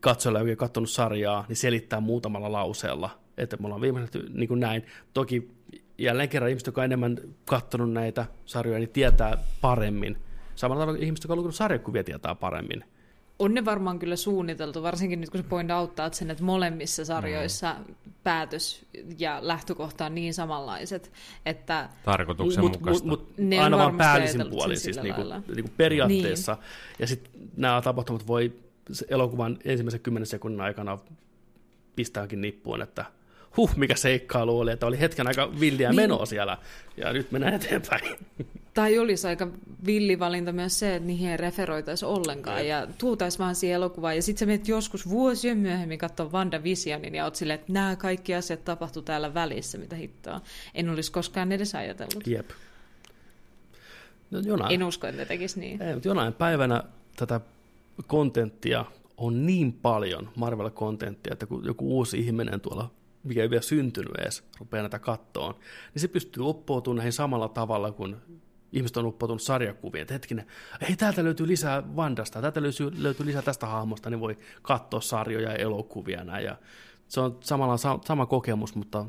katsojalle, 0.00 0.50
joka 0.50 0.64
on 0.64 0.68
katsonut 0.68 0.90
sarjaa, 0.90 1.44
niin 1.48 1.56
selittää 1.56 2.00
muutamalla 2.00 2.52
lauseella, 2.52 3.10
että 3.36 3.56
me 3.56 3.66
ollaan 3.66 3.80
viimeiseltä 3.80 4.18
niin 4.32 4.48
kuin 4.48 4.60
näin. 4.60 4.86
Toki 5.14 5.50
jälleen 5.98 6.28
kerran 6.28 6.48
ihmiset, 6.48 6.66
jotka 6.66 6.80
on 6.80 6.84
enemmän 6.84 7.18
katsonut 7.44 7.92
näitä 7.92 8.26
sarjoja, 8.44 8.78
niin 8.78 8.88
tietää 8.88 9.38
paremmin. 9.60 10.18
Samalla 10.54 10.82
tavalla 10.82 11.00
ihmiset, 11.02 11.24
jotka 11.24 11.32
on 11.32 11.38
lukenut 11.38 11.54
sarjakuvia, 11.54 12.04
tietää 12.04 12.34
paremmin. 12.34 12.84
On 13.38 13.54
ne 13.54 13.64
varmaan 13.64 13.98
kyllä 13.98 14.16
suunniteltu, 14.16 14.82
varsinkin 14.82 15.20
nyt 15.20 15.30
kun 15.30 15.40
se 15.40 15.48
point 15.48 15.70
auttaa 15.70 16.12
sen, 16.12 16.30
että 16.30 16.44
molemmissa 16.44 17.04
sarjoissa 17.04 17.76
mm. 17.88 17.94
päätös 18.22 18.86
ja 19.18 19.38
lähtökohta 19.40 20.06
on 20.06 20.14
niin 20.14 20.34
samanlaiset, 20.34 21.12
että... 21.46 21.88
Tarkoituksenmukaista. 22.04 23.06
Mut, 23.06 23.28
mut, 23.28 23.38
mut 23.38 23.60
aina 23.62 23.78
vaan 23.78 23.96
päällisin 23.96 24.50
puolin 24.50 24.80
siis 24.80 25.02
niinku, 25.02 25.22
niinku 25.54 25.70
periaatteessa. 25.76 26.52
Niin. 26.52 26.96
Ja 26.98 27.06
sitten 27.06 27.32
nämä 27.56 27.82
tapahtumat 27.82 28.26
voi 28.26 28.52
elokuvan 29.08 29.58
ensimmäisen 29.64 30.00
kymmenen 30.00 30.26
sekunnin 30.26 30.60
aikana 30.60 30.98
pistääkin 31.96 32.40
nippuun, 32.40 32.82
että 32.82 33.04
huh, 33.56 33.76
mikä 33.76 33.96
seikkailu 33.96 34.58
oli, 34.58 34.70
että 34.70 34.86
oli 34.86 35.00
hetken 35.00 35.26
aika 35.26 35.60
villiä 35.60 35.88
Niin. 35.88 35.96
menoa 35.96 36.26
siellä, 36.26 36.58
ja 36.96 37.12
nyt 37.12 37.32
mennään 37.32 37.54
eteenpäin. 37.54 38.02
Tai 38.74 38.98
olisi 38.98 39.26
aika 39.26 39.48
villivalinta 39.86 40.52
myös 40.52 40.78
se, 40.78 40.94
että 40.96 41.06
niihin 41.06 41.30
ei 41.30 41.36
referoitaisi 41.36 42.04
ollenkaan 42.04 42.66
ja 42.66 42.86
tuutaisi 42.98 43.38
vaan 43.38 43.54
siihen 43.54 43.74
elokuvaan. 43.74 44.16
Ja 44.16 44.22
sitten 44.22 44.38
sä 44.40 44.46
menet 44.46 44.68
joskus 44.68 45.08
vuosien 45.08 45.58
myöhemmin 45.58 45.98
katsoa 45.98 46.30
WandaVisionin 46.32 47.14
ja 47.14 47.24
oot 47.24 47.36
silleen, 47.36 47.60
että 47.60 47.72
nämä 47.72 47.96
kaikki 47.96 48.34
asiat 48.34 48.64
tapahtuu 48.64 49.02
täällä 49.02 49.34
välissä, 49.34 49.78
mitä 49.78 49.96
hittoa. 49.96 50.40
En 50.74 50.90
olisi 50.90 51.12
koskaan 51.12 51.52
edes 51.52 51.74
ajatellut. 51.74 52.26
Jep. 52.26 52.50
No, 54.30 54.38
jonain, 54.38 54.74
En 54.74 54.82
usko, 54.82 55.06
että 55.06 55.24
tekisi 55.24 55.60
niin. 55.60 55.82
ei, 55.82 55.94
mutta 55.94 56.08
jonain 56.08 56.32
päivänä 56.32 56.82
tätä 57.16 57.40
kontenttia 58.06 58.84
on 59.16 59.46
niin 59.46 59.72
paljon, 59.72 60.30
Marvel-kontenttia, 60.36 61.32
että 61.32 61.46
kun 61.46 61.64
joku 61.64 61.96
uusi 61.96 62.18
ihminen 62.18 62.60
tuolla, 62.60 62.90
mikä 63.24 63.42
ei 63.42 63.50
vielä 63.50 63.62
syntynyt 63.62 64.12
edes, 64.18 64.44
rupeaa 64.58 64.82
näitä 64.82 64.98
kattoon, 64.98 65.54
niin 65.94 66.00
se 66.00 66.08
pystyy 66.08 66.42
uppoutumaan 66.42 66.96
näihin 66.96 67.12
samalla 67.12 67.48
tavalla 67.48 67.92
kuin 67.92 68.16
ihmiset 68.72 68.96
on 68.96 69.06
uppoutunut 69.06 69.42
sarjakuviin. 69.42 70.02
Että 70.02 70.14
hetkinen, 70.14 70.46
ei 70.88 70.96
täältä 70.96 71.24
löytyy 71.24 71.46
lisää 71.48 71.96
Vandasta, 71.96 72.40
täältä 72.40 72.62
löytyy, 72.62 72.90
löytyy 72.98 73.26
lisää 73.26 73.42
tästä 73.42 73.66
hahmosta, 73.66 74.10
niin 74.10 74.20
voi 74.20 74.38
katsoa 74.62 75.00
sarjoja 75.00 75.50
ja 75.50 75.56
elokuvia 75.56 76.24
näin. 76.24 76.44
Ja 76.44 76.56
se 77.08 77.20
on 77.20 77.38
samalla 77.40 77.76
sa- 77.76 77.98
sama 78.04 78.26
kokemus, 78.26 78.74
mutta 78.74 79.06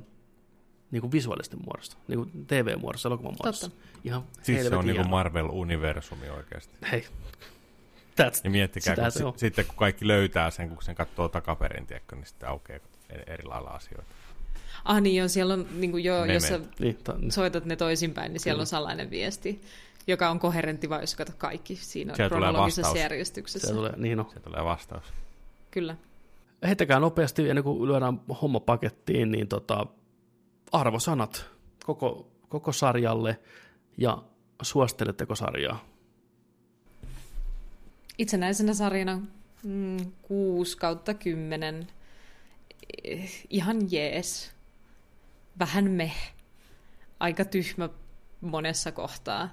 niin 0.92 1.02
kuin 1.02 1.12
visuaalisten 1.12 1.60
muodossa, 1.66 1.98
niin 2.08 2.18
kuin 2.18 2.46
TV-muodossa, 2.48 3.10
elokuvan 3.10 3.36
muodossa. 3.44 3.72
Ihan 4.04 4.24
Siis 4.42 4.68
se 4.68 4.76
on 4.76 4.86
niinku 4.86 5.04
hienoa. 5.04 5.24
Marvel-universumi 5.24 6.30
oikeasti. 6.38 6.76
Hei, 6.92 7.06
that's, 8.22 8.42
Ja 8.44 8.50
miettikää, 8.50 8.96
Sitä 8.96 9.02
kun 9.02 9.12
se 9.12 9.18
si- 9.18 9.24
on. 9.24 9.34
sitten 9.38 9.66
kun 9.66 9.76
kaikki 9.76 10.08
löytää 10.08 10.52
sen, 10.52 10.70
kun 10.70 10.84
sen 10.84 10.96
katsoo 10.96 11.30
takaperin, 11.30 11.88
tiedätkö, 11.88 12.16
niin 12.16 12.26
sitten 12.26 12.50
aukeaa 12.50 12.80
eri, 13.28 13.44
lailla 13.44 13.70
asioita. 13.70 14.08
Ah 14.86 15.02
niin, 15.02 15.16
joo, 15.16 15.28
siellä 15.28 15.54
on, 15.54 15.66
niin 15.72 15.92
kuin 15.92 16.04
jo, 16.04 16.14
Memet. 16.20 16.34
jos 16.34 16.44
sä 16.48 16.60
niin, 16.80 16.98
ta, 17.04 17.16
soitat 17.30 17.66
ne 17.66 17.76
toisinpäin, 17.76 18.34
niin 18.34 18.40
siellä 18.42 18.56
Kyllä. 18.58 18.62
on 18.62 18.68
salainen 18.68 19.10
viesti, 19.10 19.62
joka 20.08 20.30
on 20.30 20.40
koherentti 20.40 20.90
vain, 20.90 21.02
jos 21.02 21.16
katsot 21.16 21.36
kaikki 21.38 21.76
siinä 21.76 22.16
Siellä 22.16 22.30
kronologisessa 22.30 22.82
vastaus. 22.82 23.00
järjestyksessä. 23.00 23.68
se 23.68 23.74
tulee, 23.74 23.94
niin 23.98 24.20
on. 24.20 24.30
Se 24.34 24.40
tulee 24.40 24.64
vastaus. 24.64 25.04
Kyllä. 25.72 25.96
Heittäkää 26.68 27.00
nopeasti, 27.00 27.50
ennen 27.50 27.64
kuin 27.64 27.88
lyödään 27.88 28.20
homma 28.42 28.60
pakettiin, 28.60 29.32
niin 29.32 29.48
tota, 29.48 29.86
arvosanat 30.72 31.46
koko, 31.86 32.32
koko 32.50 32.72
sarjalle 32.72 33.40
ja 33.98 34.18
suositteletteko 34.62 35.36
sarjaa? 35.36 35.86
Itsenäisenä 38.18 38.74
sarjana 38.74 39.22
mm, 39.64 40.12
6 40.22 40.78
kautta 40.78 41.14
10. 41.14 41.88
Eh, 43.04 43.46
Ihan 43.50 43.92
jees. 43.92 44.52
Vähän 45.60 45.92
meh. 45.92 46.34
Aika 47.20 47.46
tyhmä 47.46 47.90
monessa 48.42 48.92
kohtaa. 48.92 49.50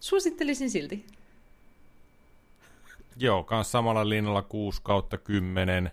Suosittelisin 0.00 0.70
silti. 0.70 1.06
Joo, 3.16 3.44
kans 3.44 3.72
samalla 3.72 4.08
linjalla 4.08 4.42
6 4.42 4.80
kautta 4.82 5.18
10. 5.18 5.90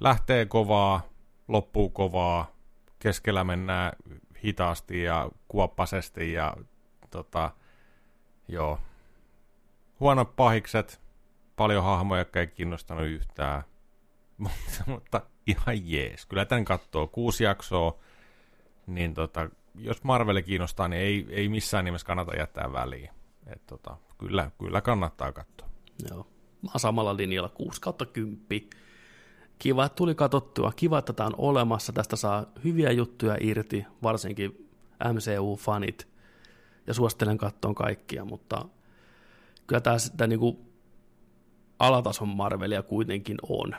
Lähtee 0.00 0.46
kovaa, 0.46 1.08
loppuu 1.48 1.90
kovaa, 1.90 2.56
keskellä 2.98 3.44
mennään 3.44 3.92
hitaasti 4.44 5.02
ja 5.02 5.30
kuoppasesti 5.48 6.32
ja 6.32 6.56
tota, 7.10 7.50
joo. 8.48 8.78
Huonot 10.00 10.36
pahikset, 10.36 11.00
paljon 11.56 11.84
hahmoja, 11.84 12.20
jotka 12.20 12.40
ei 12.40 12.46
kiinnostanut 12.46 13.06
yhtään, 13.06 13.62
mutta, 14.86 15.20
ihan 15.46 15.90
jees. 15.90 16.26
Kyllä 16.26 16.44
tämän 16.44 16.64
katsoo 16.64 17.06
kuusi 17.06 17.44
jaksoa, 17.44 17.98
niin 18.86 19.14
tota, 19.14 19.50
jos 19.74 20.04
Marveli 20.04 20.42
kiinnostaa, 20.42 20.88
niin 20.88 21.02
ei, 21.02 21.26
ei 21.30 21.48
missään 21.48 21.84
nimessä 21.84 22.06
kannata 22.06 22.36
jättää 22.36 22.72
väliin. 22.72 23.10
Et 23.46 23.66
tota, 23.66 23.96
kyllä, 24.18 24.50
kyllä 24.58 24.80
kannattaa 24.80 25.32
katsoa. 25.32 25.68
Joo. 26.10 26.26
Mä 26.62 26.70
oon 26.70 26.80
samalla 26.80 27.16
linjalla 27.16 27.48
6 27.48 27.80
kautta 27.80 28.06
10. 28.06 28.38
Kiva, 29.58 29.84
että 29.84 29.96
tuli 29.96 30.14
katsottua. 30.14 30.72
Kiva, 30.76 30.98
että 30.98 31.12
tämä 31.12 31.26
on 31.26 31.34
olemassa. 31.38 31.92
Tästä 31.92 32.16
saa 32.16 32.46
hyviä 32.64 32.90
juttuja 32.90 33.36
irti, 33.40 33.86
varsinkin 34.02 34.68
MCU-fanit. 35.04 36.08
Ja 36.86 36.94
suosittelen 36.94 37.38
kattoon 37.38 37.74
kaikkia, 37.74 38.24
mutta 38.24 38.64
kyllä 39.68 39.80
tämä 39.80 39.98
sitä 39.98 40.26
niinku 40.26 40.68
alatason 41.78 42.28
Marvelia 42.28 42.82
kuitenkin 42.82 43.36
on 43.48 43.74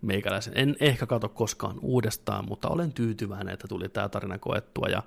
meikäläisen. 0.00 0.52
En 0.56 0.76
ehkä 0.80 1.06
katso 1.06 1.28
koskaan 1.28 1.78
uudestaan, 1.82 2.44
mutta 2.48 2.68
olen 2.68 2.92
tyytyväinen, 2.92 3.54
että 3.54 3.68
tuli 3.68 3.88
tämä 3.88 4.08
tarina 4.08 4.38
koettua. 4.38 4.88
Ja 4.88 5.02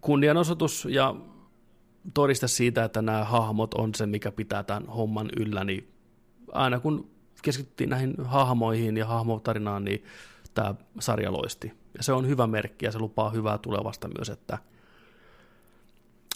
kunnianosoitus 0.00 0.88
ja 0.90 1.14
todiste 2.14 2.48
siitä, 2.48 2.84
että 2.84 3.02
nämä 3.02 3.24
hahmot 3.24 3.74
on 3.74 3.94
se, 3.94 4.06
mikä 4.06 4.32
pitää 4.32 4.62
tämän 4.62 4.86
homman 4.86 5.28
yllä, 5.36 5.64
niin 5.64 5.92
aina 6.52 6.80
kun 6.80 7.10
keskityttiin 7.42 7.90
näihin 7.90 8.14
hahmoihin 8.24 8.96
ja 8.96 9.06
hahmotarinaan, 9.06 9.84
niin 9.84 10.04
tämä 10.54 10.74
sarja 11.00 11.32
loisti. 11.32 11.72
Ja 11.96 12.02
se 12.02 12.12
on 12.12 12.28
hyvä 12.28 12.46
merkki 12.46 12.86
ja 12.86 12.92
se 12.92 12.98
lupaa 12.98 13.30
hyvää 13.30 13.58
tulevasta 13.58 14.08
myös, 14.08 14.30
että 14.30 14.58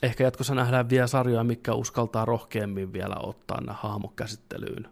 ehkä 0.03 0.25
jatkossa 0.25 0.55
nähdään 0.55 0.89
vielä 0.89 1.07
sarjoja, 1.07 1.45
mikä 1.45 1.75
uskaltaa 1.75 2.25
rohkeammin 2.25 2.93
vielä 2.93 3.17
ottaa 3.23 3.61
nämä 3.61 3.79
hahmot 3.83 4.15
käsittelyyn, 4.17 4.89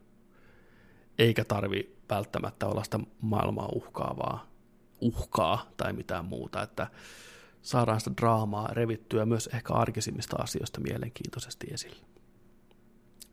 eikä 1.18 1.44
tarvi 1.44 1.96
välttämättä 2.10 2.66
olla 2.66 2.84
sitä 2.84 3.00
maailmaa 3.20 3.68
uhkaavaa 3.74 4.48
uhkaa 5.00 5.66
tai 5.76 5.92
mitään 5.92 6.24
muuta, 6.24 6.62
että 6.62 6.86
saadaan 7.62 8.00
sitä 8.00 8.16
draamaa 8.20 8.68
revittyä 8.72 9.26
myös 9.26 9.46
ehkä 9.52 9.74
arkisimmista 9.74 10.36
asioista 10.36 10.80
mielenkiintoisesti 10.80 11.66
esille. 11.70 12.06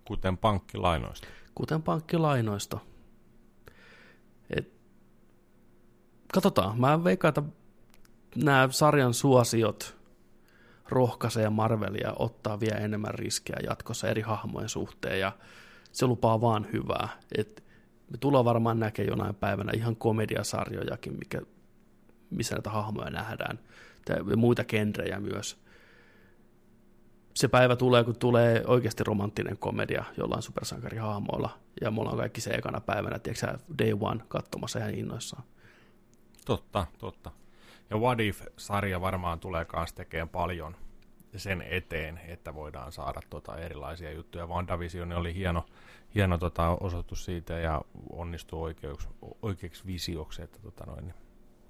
Kuten 0.06 0.38
pankkilainoista. 0.38 1.28
Kuten 1.56 1.82
pankkilainoista. 1.84 2.80
Et, 4.50 4.74
katsotaan, 6.34 6.80
mä 6.80 7.04
veikkaan, 7.04 7.30
että 7.30 7.44
nämä 8.36 8.68
sarjan 8.72 9.14
suosiot 9.14 9.95
rohkaisee 10.90 11.50
Marvelia 11.50 12.14
ottaa 12.20 12.60
vielä 12.60 12.78
enemmän 12.78 13.14
riskejä 13.14 13.60
jatkossa 13.64 14.08
eri 14.10 14.22
hahmojen 14.22 14.70
suhteen, 14.70 15.20
ja 15.20 15.32
se 15.92 16.08
lupaa 16.08 16.42
vaan 16.42 16.68
hyvää. 16.74 17.10
Et 17.38 17.64
me 18.12 18.18
tullaan 18.18 18.46
varmaan 18.46 18.80
näkemään 18.80 19.10
jonain 19.10 19.36
päivänä 19.36 19.72
ihan 19.76 19.96
komediasarjojakin, 19.96 21.14
mikä, 21.14 21.42
missä 22.30 22.56
näitä 22.56 22.70
hahmoja 22.70 23.10
nähdään, 23.10 23.60
ja 24.10 24.38
muita 24.38 24.64
genrejä 24.64 25.20
myös. 25.20 25.66
Se 27.34 27.48
päivä 27.48 27.76
tulee, 27.76 28.04
kun 28.04 28.16
tulee 28.16 28.64
oikeasti 28.68 29.04
romanttinen 29.04 29.58
komedia 29.58 30.04
jollain 30.18 30.42
supersankarihahmoilla, 30.42 31.60
ja 31.82 31.92
me 31.92 32.02
ollaan 32.02 32.18
kaikki 32.18 32.42
se 32.42 32.50
ekana 32.50 32.82
päivänä, 32.82 33.20
tiedätkö 33.20 33.58
day 33.80 33.98
one, 34.00 34.22
katsomassa 34.28 34.80
ihan 34.80 34.94
innoissaan. 34.94 35.44
Totta, 36.46 36.88
totta. 36.98 37.32
Ja 37.90 37.98
What 37.98 38.20
If-sarja 38.20 39.02
varmaan 39.02 39.40
tulee 39.40 39.66
myös 39.76 39.94
tekemään 39.94 40.30
paljon 40.30 40.76
sen 41.36 41.62
eteen, 41.62 42.20
että 42.28 42.54
voidaan 42.54 42.92
saada 42.92 43.22
tota 43.30 43.58
erilaisia 43.58 44.12
juttuja. 44.12 44.48
WandaVision 44.48 45.12
oli 45.12 45.36
hieno, 45.36 45.66
hieno 46.16 46.38
tota 46.38 46.78
osoitus 46.80 47.26
siitä 47.26 47.54
ja 47.54 47.82
onnistui 48.10 48.62
oikeuks, 48.62 49.10
oikeaksi 49.42 49.86
visioksi, 49.86 50.42
että 50.42 50.60
tota 50.60 50.86
noin, 50.86 51.14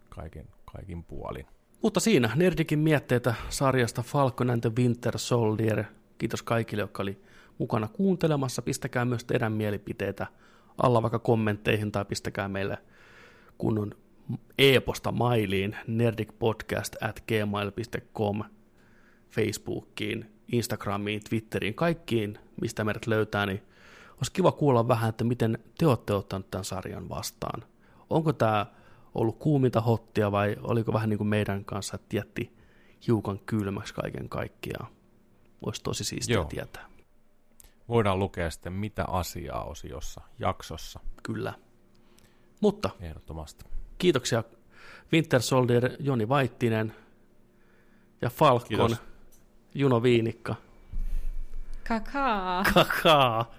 kaikin, 0.09 0.47
kaikin 0.65 1.03
puolin. 1.03 1.45
Mutta 1.81 1.99
siinä 1.99 2.31
Nerdikin 2.35 2.79
mietteitä 2.79 3.35
sarjasta 3.49 4.01
Falcon 4.01 4.49
and 4.49 4.61
the 4.61 4.71
Winter 4.77 5.17
Soldier. 5.17 5.83
Kiitos 6.17 6.43
kaikille, 6.43 6.83
jotka 6.83 7.03
oli 7.03 7.21
mukana 7.57 7.87
kuuntelemassa. 7.87 8.61
Pistäkää 8.61 9.05
myös 9.05 9.23
teidän 9.25 9.51
mielipiteitä 9.51 10.27
alla 10.83 11.01
vaikka 11.01 11.19
kommentteihin 11.19 11.91
tai 11.91 12.05
pistäkää 12.05 12.47
meille 12.47 12.77
kunnon 13.57 13.95
e-posta 14.57 15.11
mailiin 15.11 15.75
nerdicpodcast 15.87 16.95
at 17.01 17.23
gmail.com 17.27 18.43
Facebookiin, 19.29 20.31
Instagramiin, 20.51 21.21
Twitteriin, 21.29 21.73
kaikkiin, 21.73 22.39
mistä 22.61 22.83
meidät 22.83 23.07
löytää, 23.07 23.45
niin 23.45 23.61
olisi 24.17 24.31
kiva 24.31 24.51
kuulla 24.51 24.87
vähän, 24.87 25.09
että 25.09 25.23
miten 25.23 25.59
te 25.77 25.87
olette 25.87 26.13
ottanut 26.13 26.51
tämän 26.51 26.65
sarjan 26.65 27.09
vastaan. 27.09 27.63
Onko 28.09 28.33
tämä 28.33 28.65
ollut 29.15 29.39
kuuminta 29.39 29.81
hottia 29.81 30.31
vai 30.31 30.55
oliko 30.61 30.93
vähän 30.93 31.09
niin 31.09 31.17
kuin 31.17 31.27
meidän 31.27 31.65
kanssa, 31.65 31.95
että 31.95 32.17
jätti 32.17 32.55
hiukan 33.07 33.39
kylmäksi 33.39 33.93
kaiken 33.93 34.29
kaikkiaan? 34.29 34.87
Olisi 35.65 35.83
tosi 35.83 36.03
siistiä 36.03 36.33
Joo. 36.33 36.45
tietää. 36.45 36.89
Voidaan 37.89 38.19
lukea 38.19 38.51
sitten 38.51 38.73
mitä 38.73 39.05
asiaa 39.07 39.63
osiossa, 39.63 40.21
jaksossa, 40.39 40.99
Kyllä. 41.23 41.53
Mutta 42.61 42.89
ehdottomasti. 42.99 43.74
Kiitoksia 43.97 44.43
Winter 45.13 45.41
Soldier 45.41 45.91
Joni 45.99 46.29
Vaittinen 46.29 46.93
ja 48.21 48.29
Falcon 48.29 48.67
Kiitos. 48.67 49.01
Juno 49.73 50.03
Viinikka. 50.03 50.55
Kakaa. 51.87 52.63
Kakaa. 52.73 53.51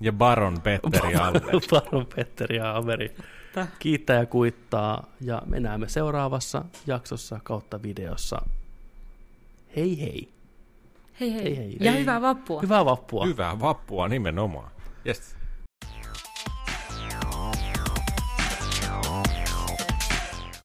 Ja 0.00 0.12
Baron 0.12 0.60
Petteri 0.60 1.14
Albert. 1.14 1.68
Baron 1.70 2.06
Petteri 2.16 2.56
ja 2.56 2.76
Ameri. 2.76 3.16
Kiittää 3.78 4.16
ja 4.16 4.26
kuittaa 4.26 5.06
ja 5.20 5.42
me 5.46 5.60
näemme 5.60 5.88
seuraavassa 5.88 6.64
jaksossa 6.86 7.40
kautta 7.42 7.82
videossa. 7.82 8.42
Hei 9.76 10.00
hei! 10.00 10.28
Hei 11.20 11.32
hei. 11.34 11.44
Hei, 11.44 11.56
hei. 11.56 11.76
Ja 11.80 11.92
Hei. 11.92 12.00
hyvää 12.00 12.20
vappua. 12.20 12.60
Hyvää 12.60 12.84
vappua! 12.84 13.26
Hyvää 13.26 13.60
vappua 13.60 14.08
nimenomaan. 14.08 14.70
Yes. 15.06 15.36